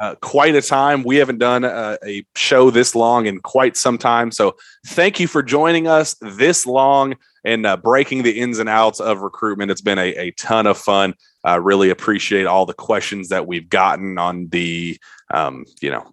uh, 0.00 0.14
quite 0.20 0.54
a 0.54 0.62
time. 0.62 1.02
We 1.02 1.16
haven't 1.16 1.38
done 1.38 1.64
a, 1.64 1.98
a 2.04 2.24
show 2.34 2.70
this 2.70 2.94
long 2.94 3.26
in 3.26 3.40
quite 3.40 3.76
some 3.76 3.98
time. 3.98 4.30
So 4.30 4.56
thank 4.86 5.18
you 5.18 5.26
for 5.26 5.42
joining 5.42 5.88
us 5.88 6.14
this 6.20 6.66
long 6.66 7.16
and 7.44 7.66
uh, 7.66 7.76
breaking 7.76 8.22
the 8.22 8.38
ins 8.38 8.58
and 8.58 8.68
outs 8.68 9.00
of 9.00 9.20
recruitment. 9.20 9.70
It's 9.70 9.80
been 9.80 9.98
a, 9.98 10.14
a 10.14 10.30
ton 10.32 10.66
of 10.66 10.78
fun. 10.78 11.14
I 11.44 11.56
really 11.56 11.90
appreciate 11.90 12.46
all 12.46 12.66
the 12.66 12.74
questions 12.74 13.28
that 13.28 13.46
we've 13.46 13.68
gotten 13.68 14.18
on 14.18 14.48
the, 14.48 14.98
um, 15.32 15.64
you 15.80 15.90
know, 15.90 16.12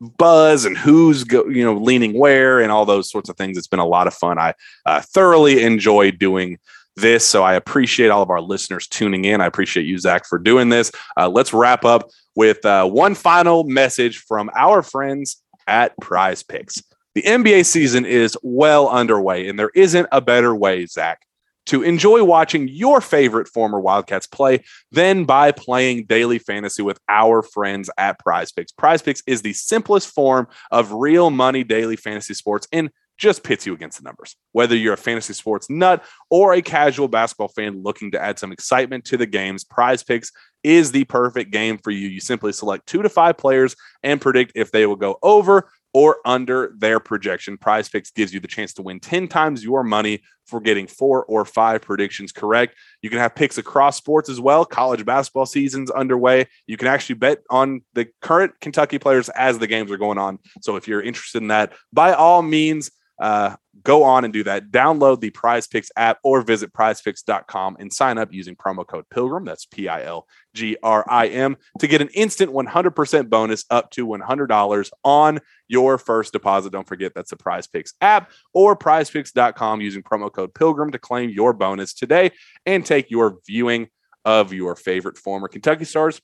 buzz 0.00 0.64
and 0.64 0.78
who's 0.78 1.24
go, 1.24 1.46
you 1.48 1.64
know 1.64 1.74
leaning 1.74 2.16
where 2.16 2.60
and 2.60 2.70
all 2.70 2.84
those 2.84 3.10
sorts 3.10 3.28
of 3.28 3.36
things. 3.36 3.58
It's 3.58 3.66
been 3.66 3.80
a 3.80 3.86
lot 3.86 4.06
of 4.06 4.14
fun. 4.14 4.38
I 4.38 4.54
uh, 4.86 5.00
thoroughly 5.00 5.64
enjoyed 5.64 6.18
doing 6.18 6.58
this. 7.00 7.26
So 7.26 7.42
I 7.42 7.54
appreciate 7.54 8.08
all 8.08 8.22
of 8.22 8.30
our 8.30 8.40
listeners 8.40 8.86
tuning 8.86 9.24
in. 9.24 9.40
I 9.40 9.46
appreciate 9.46 9.86
you, 9.86 9.98
Zack, 9.98 10.26
for 10.26 10.38
doing 10.38 10.68
this. 10.68 10.92
Uh, 11.16 11.28
let's 11.28 11.52
wrap 11.52 11.84
up 11.84 12.10
with 12.34 12.64
uh, 12.64 12.86
one 12.86 13.14
final 13.14 13.64
message 13.64 14.18
from 14.18 14.50
our 14.56 14.82
friends 14.82 15.42
at 15.66 15.98
Prize 16.00 16.42
Picks. 16.42 16.82
The 17.14 17.22
NBA 17.22 17.66
season 17.66 18.04
is 18.04 18.36
well 18.42 18.88
underway, 18.88 19.48
and 19.48 19.58
there 19.58 19.72
isn't 19.74 20.08
a 20.12 20.20
better 20.20 20.54
way, 20.54 20.86
Zack, 20.86 21.22
to 21.66 21.82
enjoy 21.82 22.22
watching 22.24 22.68
your 22.68 23.00
favorite 23.00 23.48
former 23.48 23.80
Wildcats 23.80 24.26
play 24.26 24.62
than 24.92 25.24
by 25.24 25.52
playing 25.52 26.06
daily 26.06 26.38
fantasy 26.38 26.82
with 26.82 26.98
our 27.08 27.42
friends 27.42 27.90
at 27.98 28.18
Prize 28.18 28.52
Picks. 28.52 28.72
Prize 28.72 29.02
Picks 29.02 29.22
is 29.26 29.42
the 29.42 29.52
simplest 29.52 30.14
form 30.14 30.48
of 30.70 30.92
real 30.92 31.30
money 31.30 31.64
daily 31.64 31.96
fantasy 31.96 32.34
sports 32.34 32.66
in 32.72 32.90
just 33.18 33.42
pits 33.42 33.66
you 33.66 33.74
against 33.74 33.98
the 33.98 34.04
numbers. 34.04 34.36
Whether 34.52 34.76
you're 34.76 34.94
a 34.94 34.98
fantasy 34.98 35.34
sports 35.34 35.68
nut 35.68 36.04
or 36.30 36.54
a 36.54 36.62
casual 36.62 37.08
basketball 37.08 37.48
fan 37.48 37.82
looking 37.82 38.12
to 38.12 38.22
add 38.22 38.38
some 38.38 38.52
excitement 38.52 39.04
to 39.06 39.16
the 39.16 39.26
games, 39.26 39.64
Prize 39.64 40.02
Picks 40.02 40.32
is 40.62 40.92
the 40.92 41.04
perfect 41.04 41.50
game 41.50 41.78
for 41.78 41.90
you. 41.90 42.08
You 42.08 42.20
simply 42.20 42.52
select 42.52 42.86
two 42.86 43.02
to 43.02 43.08
five 43.08 43.36
players 43.36 43.76
and 44.02 44.20
predict 44.20 44.52
if 44.54 44.70
they 44.70 44.86
will 44.86 44.96
go 44.96 45.18
over 45.22 45.70
or 45.94 46.18
under 46.24 46.74
their 46.78 47.00
projection. 47.00 47.56
Prize 47.56 47.88
Picks 47.88 48.10
gives 48.10 48.32
you 48.32 48.40
the 48.40 48.48
chance 48.48 48.74
to 48.74 48.82
win 48.82 49.00
10 49.00 49.28
times 49.28 49.64
your 49.64 49.82
money 49.82 50.22
for 50.46 50.60
getting 50.60 50.86
four 50.86 51.24
or 51.24 51.44
five 51.44 51.82
predictions 51.82 52.32
correct. 52.32 52.74
You 53.02 53.10
can 53.10 53.18
have 53.18 53.34
picks 53.34 53.58
across 53.58 53.96
sports 53.96 54.28
as 54.28 54.40
well. 54.40 54.64
College 54.64 55.04
basketball 55.04 55.46
season's 55.46 55.90
underway. 55.90 56.46
You 56.66 56.76
can 56.76 56.88
actually 56.88 57.16
bet 57.16 57.42
on 57.50 57.82
the 57.94 58.08
current 58.22 58.52
Kentucky 58.60 58.98
players 58.98 59.28
as 59.30 59.58
the 59.58 59.66
games 59.66 59.90
are 59.90 59.98
going 59.98 60.18
on. 60.18 60.38
So 60.62 60.76
if 60.76 60.88
you're 60.88 61.02
interested 61.02 61.42
in 61.42 61.48
that, 61.48 61.72
by 61.92 62.12
all 62.12 62.42
means, 62.42 62.90
uh, 63.20 63.56
go 63.82 64.02
on 64.02 64.24
and 64.24 64.32
do 64.32 64.44
that. 64.44 64.70
Download 64.70 65.20
the 65.20 65.30
Prize 65.30 65.66
Picks 65.66 65.90
app 65.96 66.18
or 66.22 66.42
visit 66.42 66.72
prizepicks.com 66.72 67.76
and 67.80 67.92
sign 67.92 68.18
up 68.18 68.32
using 68.32 68.56
promo 68.56 68.86
code 68.86 69.04
Pilgrim. 69.10 69.44
That's 69.44 69.66
P 69.66 69.88
I 69.88 70.04
L 70.04 70.26
G 70.54 70.76
R 70.82 71.04
I 71.08 71.28
M 71.28 71.56
to 71.78 71.86
get 71.86 72.00
an 72.00 72.08
instant 72.08 72.52
100% 72.52 73.28
bonus 73.28 73.64
up 73.70 73.90
to 73.92 74.06
$100 74.06 74.90
on 75.04 75.40
your 75.68 75.98
first 75.98 76.32
deposit. 76.32 76.72
Don't 76.72 76.86
forget 76.86 77.12
that's 77.14 77.30
the 77.30 77.36
Prize 77.36 77.66
Picks 77.66 77.94
app 78.00 78.30
or 78.52 78.76
prizepicks.com 78.76 79.80
using 79.80 80.02
promo 80.02 80.32
code 80.32 80.54
Pilgrim 80.54 80.92
to 80.92 80.98
claim 80.98 81.30
your 81.30 81.52
bonus 81.52 81.94
today 81.94 82.32
and 82.66 82.84
take 82.84 83.10
your 83.10 83.38
viewing 83.46 83.88
of 84.24 84.52
your 84.52 84.76
favorite 84.76 85.16
former 85.16 85.48
Kentucky 85.48 85.84
stars 85.84 86.20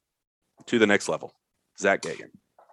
to 0.67 0.79
the 0.79 0.87
next 0.87 1.09
level. 1.09 1.35
Zack 1.79 2.03
Geoghegan. 2.03 2.31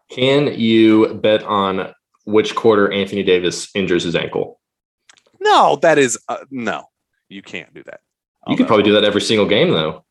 Can 0.09 0.59
you 0.59 1.13
bet 1.15 1.43
on 1.43 1.93
which 2.25 2.55
quarter 2.55 2.91
Anthony 2.91 3.23
Davis 3.23 3.69
injures 3.75 4.03
his 4.03 4.15
ankle? 4.15 4.59
No, 5.39 5.77
that 5.81 5.97
is 5.97 6.19
uh, 6.27 6.37
no. 6.49 6.85
You 7.29 7.41
can't 7.41 7.73
do 7.73 7.83
that. 7.83 8.01
You 8.47 8.57
could 8.57 8.67
probably 8.67 8.83
do 8.83 8.93
that 8.93 9.03
every 9.03 9.21
single 9.21 9.47
game, 9.47 9.71
though. 9.71 10.03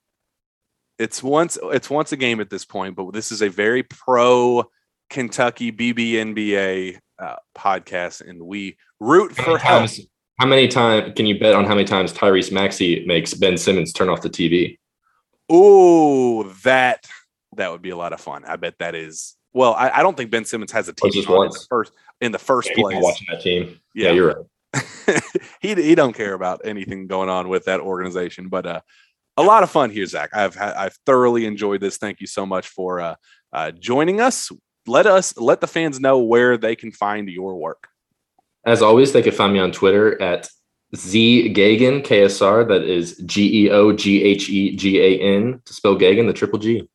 It's 0.99 1.23
once 1.23 1.59
it's 1.63 1.91
once 1.91 2.13
a 2.13 2.17
game 2.17 2.41
at 2.41 2.51
this 2.51 2.65
point, 2.65 2.95
but 2.97 3.13
this 3.13 3.33
is 3.33 3.43
a 3.43 3.49
very 3.49 3.83
pro 3.83 4.65
Kentucky 5.09 5.73
BBNBA 5.73 6.99
uh, 7.19 7.37
podcast, 7.57 8.27
and 8.27 8.41
we 8.43 8.77
root 9.01 9.37
How 9.37 9.45
for 9.45 9.51
many 9.51 9.63
help. 9.63 9.81
times? 9.81 10.01
How 10.39 10.47
many 10.47 10.69
times 10.69 11.13
can 11.17 11.27
you 11.27 11.39
bet 11.39 11.55
on 11.55 11.65
how 11.65 11.75
many 11.75 11.85
times 11.85 12.13
Tyrese 12.13 12.53
Maxey 12.53 13.05
makes 13.07 13.35
Ben 13.35 13.59
Simmons 13.59 13.93
turn 13.93 14.09
off 14.09 14.23
the 14.23 14.31
TV? 14.31 14.79
Oh, 15.49 16.45
that 16.65 17.05
that 17.57 17.71
would 17.73 17.83
be 17.83 17.91
a 17.91 17.97
lot 17.97 18.13
of 18.13 18.21
fun. 18.21 18.45
I 18.47 18.57
bet 18.57 18.75
that 18.79 18.95
is. 18.95 19.37
Well, 19.53 19.75
I, 19.75 19.91
I 19.91 20.03
don't 20.03 20.17
think 20.17 20.31
Ben 20.31 20.45
Simmons 20.45 20.73
has 20.73 20.89
a 20.89 20.93
TV 20.93 21.29
on 21.29 21.47
in 21.47 21.51
the 21.53 21.67
first 21.69 21.93
in 22.21 22.33
the 22.33 22.39
first 22.39 22.71
Yeah, 22.75 22.83
place. 22.83 22.99
watching 23.03 23.27
that 23.31 23.43
team. 23.43 23.81
Yeah, 23.95 24.09
Yeah. 24.09 24.13
you're 24.13 24.27
right. 24.75 25.23
he 25.61 25.75
he 25.75 25.95
don't 25.95 26.15
care 26.15 26.35
about 26.35 26.61
anything 26.65 27.07
going 27.09 27.29
on 27.29 27.49
with 27.49 27.65
that 27.65 27.81
organization. 27.81 28.49
But 28.49 28.67
uh, 28.67 28.81
a 29.37 29.43
lot 29.43 29.63
of 29.63 29.71
fun 29.71 29.91
here, 29.91 30.07
Zack. 30.07 30.31
I've 30.33 30.55
had, 30.55 30.75
I've 30.75 30.97
thoroughly 31.07 31.47
enjoyed 31.47 31.81
this. 31.81 31.97
Thank 31.97 32.21
you 32.21 32.27
so 32.29 32.47
much 32.47 32.69
for 32.69 33.01
uh, 33.01 33.15
uh, 33.53 33.73
joining 33.73 34.21
us. 34.21 34.53
Let 34.87 35.07
us 35.07 35.37
let 35.37 35.61
the 35.61 35.67
fans 35.67 35.99
know 35.99 36.21
where 36.21 36.57
they 36.57 36.77
can 36.77 36.93
find 36.93 37.29
your 37.29 37.57
work. 37.57 37.89
As 38.65 38.83
always, 38.83 39.13
they 39.13 39.23
can 39.23 39.33
find 39.33 39.53
me 39.53 39.59
on 39.59 39.73
Twitter 39.73 40.21
at 40.23 40.49
Z 40.95 41.53
Geoghegan 41.55 42.05
KSR. 42.05 42.69
That 42.69 42.83
is 42.85 43.17
G 43.27 43.65
E 43.67 43.71
O 43.71 43.93
G 43.93 44.23
H 44.23 44.49
E 44.49 44.77
G 44.77 45.01
A 45.01 45.19
N 45.21 45.61
to 45.65 45.73
spell 45.75 45.97
Geoghegan, 45.97 46.27
the 46.27 46.33
triple 46.33 46.59
G. 46.61 46.89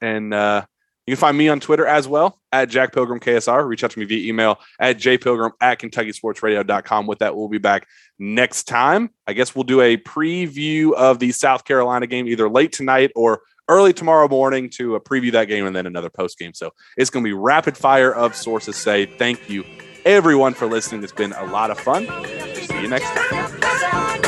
And 0.00 0.32
uh, 0.34 0.64
you 1.08 1.16
can 1.16 1.20
find 1.20 1.38
me 1.38 1.48
on 1.48 1.58
Twitter 1.58 1.86
as 1.86 2.06
well 2.06 2.38
at 2.52 2.68
Jack 2.68 2.92
Pilgrim 2.92 3.18
KSR. 3.18 3.66
Reach 3.66 3.82
out 3.82 3.92
to 3.92 3.98
me 3.98 4.04
via 4.04 4.28
email 4.28 4.58
at 4.78 4.98
jpilgrim 4.98 5.52
at 5.58 5.80
KentuckySportsRadio.com. 5.80 7.06
With 7.06 7.20
that, 7.20 7.34
we'll 7.34 7.48
be 7.48 7.56
back 7.56 7.88
next 8.18 8.64
time. 8.64 9.08
I 9.26 9.32
guess 9.32 9.54
we'll 9.54 9.64
do 9.64 9.80
a 9.80 9.96
preview 9.96 10.92
of 10.92 11.18
the 11.18 11.32
South 11.32 11.64
Carolina 11.64 12.06
game 12.06 12.28
either 12.28 12.50
late 12.50 12.72
tonight 12.72 13.10
or 13.16 13.40
early 13.70 13.94
tomorrow 13.94 14.28
morning 14.28 14.68
to 14.74 14.96
uh, 14.96 14.98
preview 14.98 15.32
that 15.32 15.46
game 15.46 15.64
and 15.64 15.74
then 15.74 15.86
another 15.86 16.10
post 16.10 16.38
game. 16.38 16.52
So 16.52 16.72
it's 16.98 17.08
going 17.08 17.24
to 17.24 17.28
be 17.28 17.32
rapid 17.32 17.74
fire 17.74 18.14
of 18.14 18.36
sources 18.36 18.76
say. 18.76 19.06
Thank 19.06 19.48
you, 19.48 19.64
everyone, 20.04 20.52
for 20.52 20.66
listening. 20.66 21.02
It's 21.02 21.10
been 21.10 21.32
a 21.32 21.46
lot 21.46 21.70
of 21.70 21.80
fun. 21.80 22.06
See 22.52 22.82
you 22.82 22.88
next 22.88 23.08
time. 23.14 24.27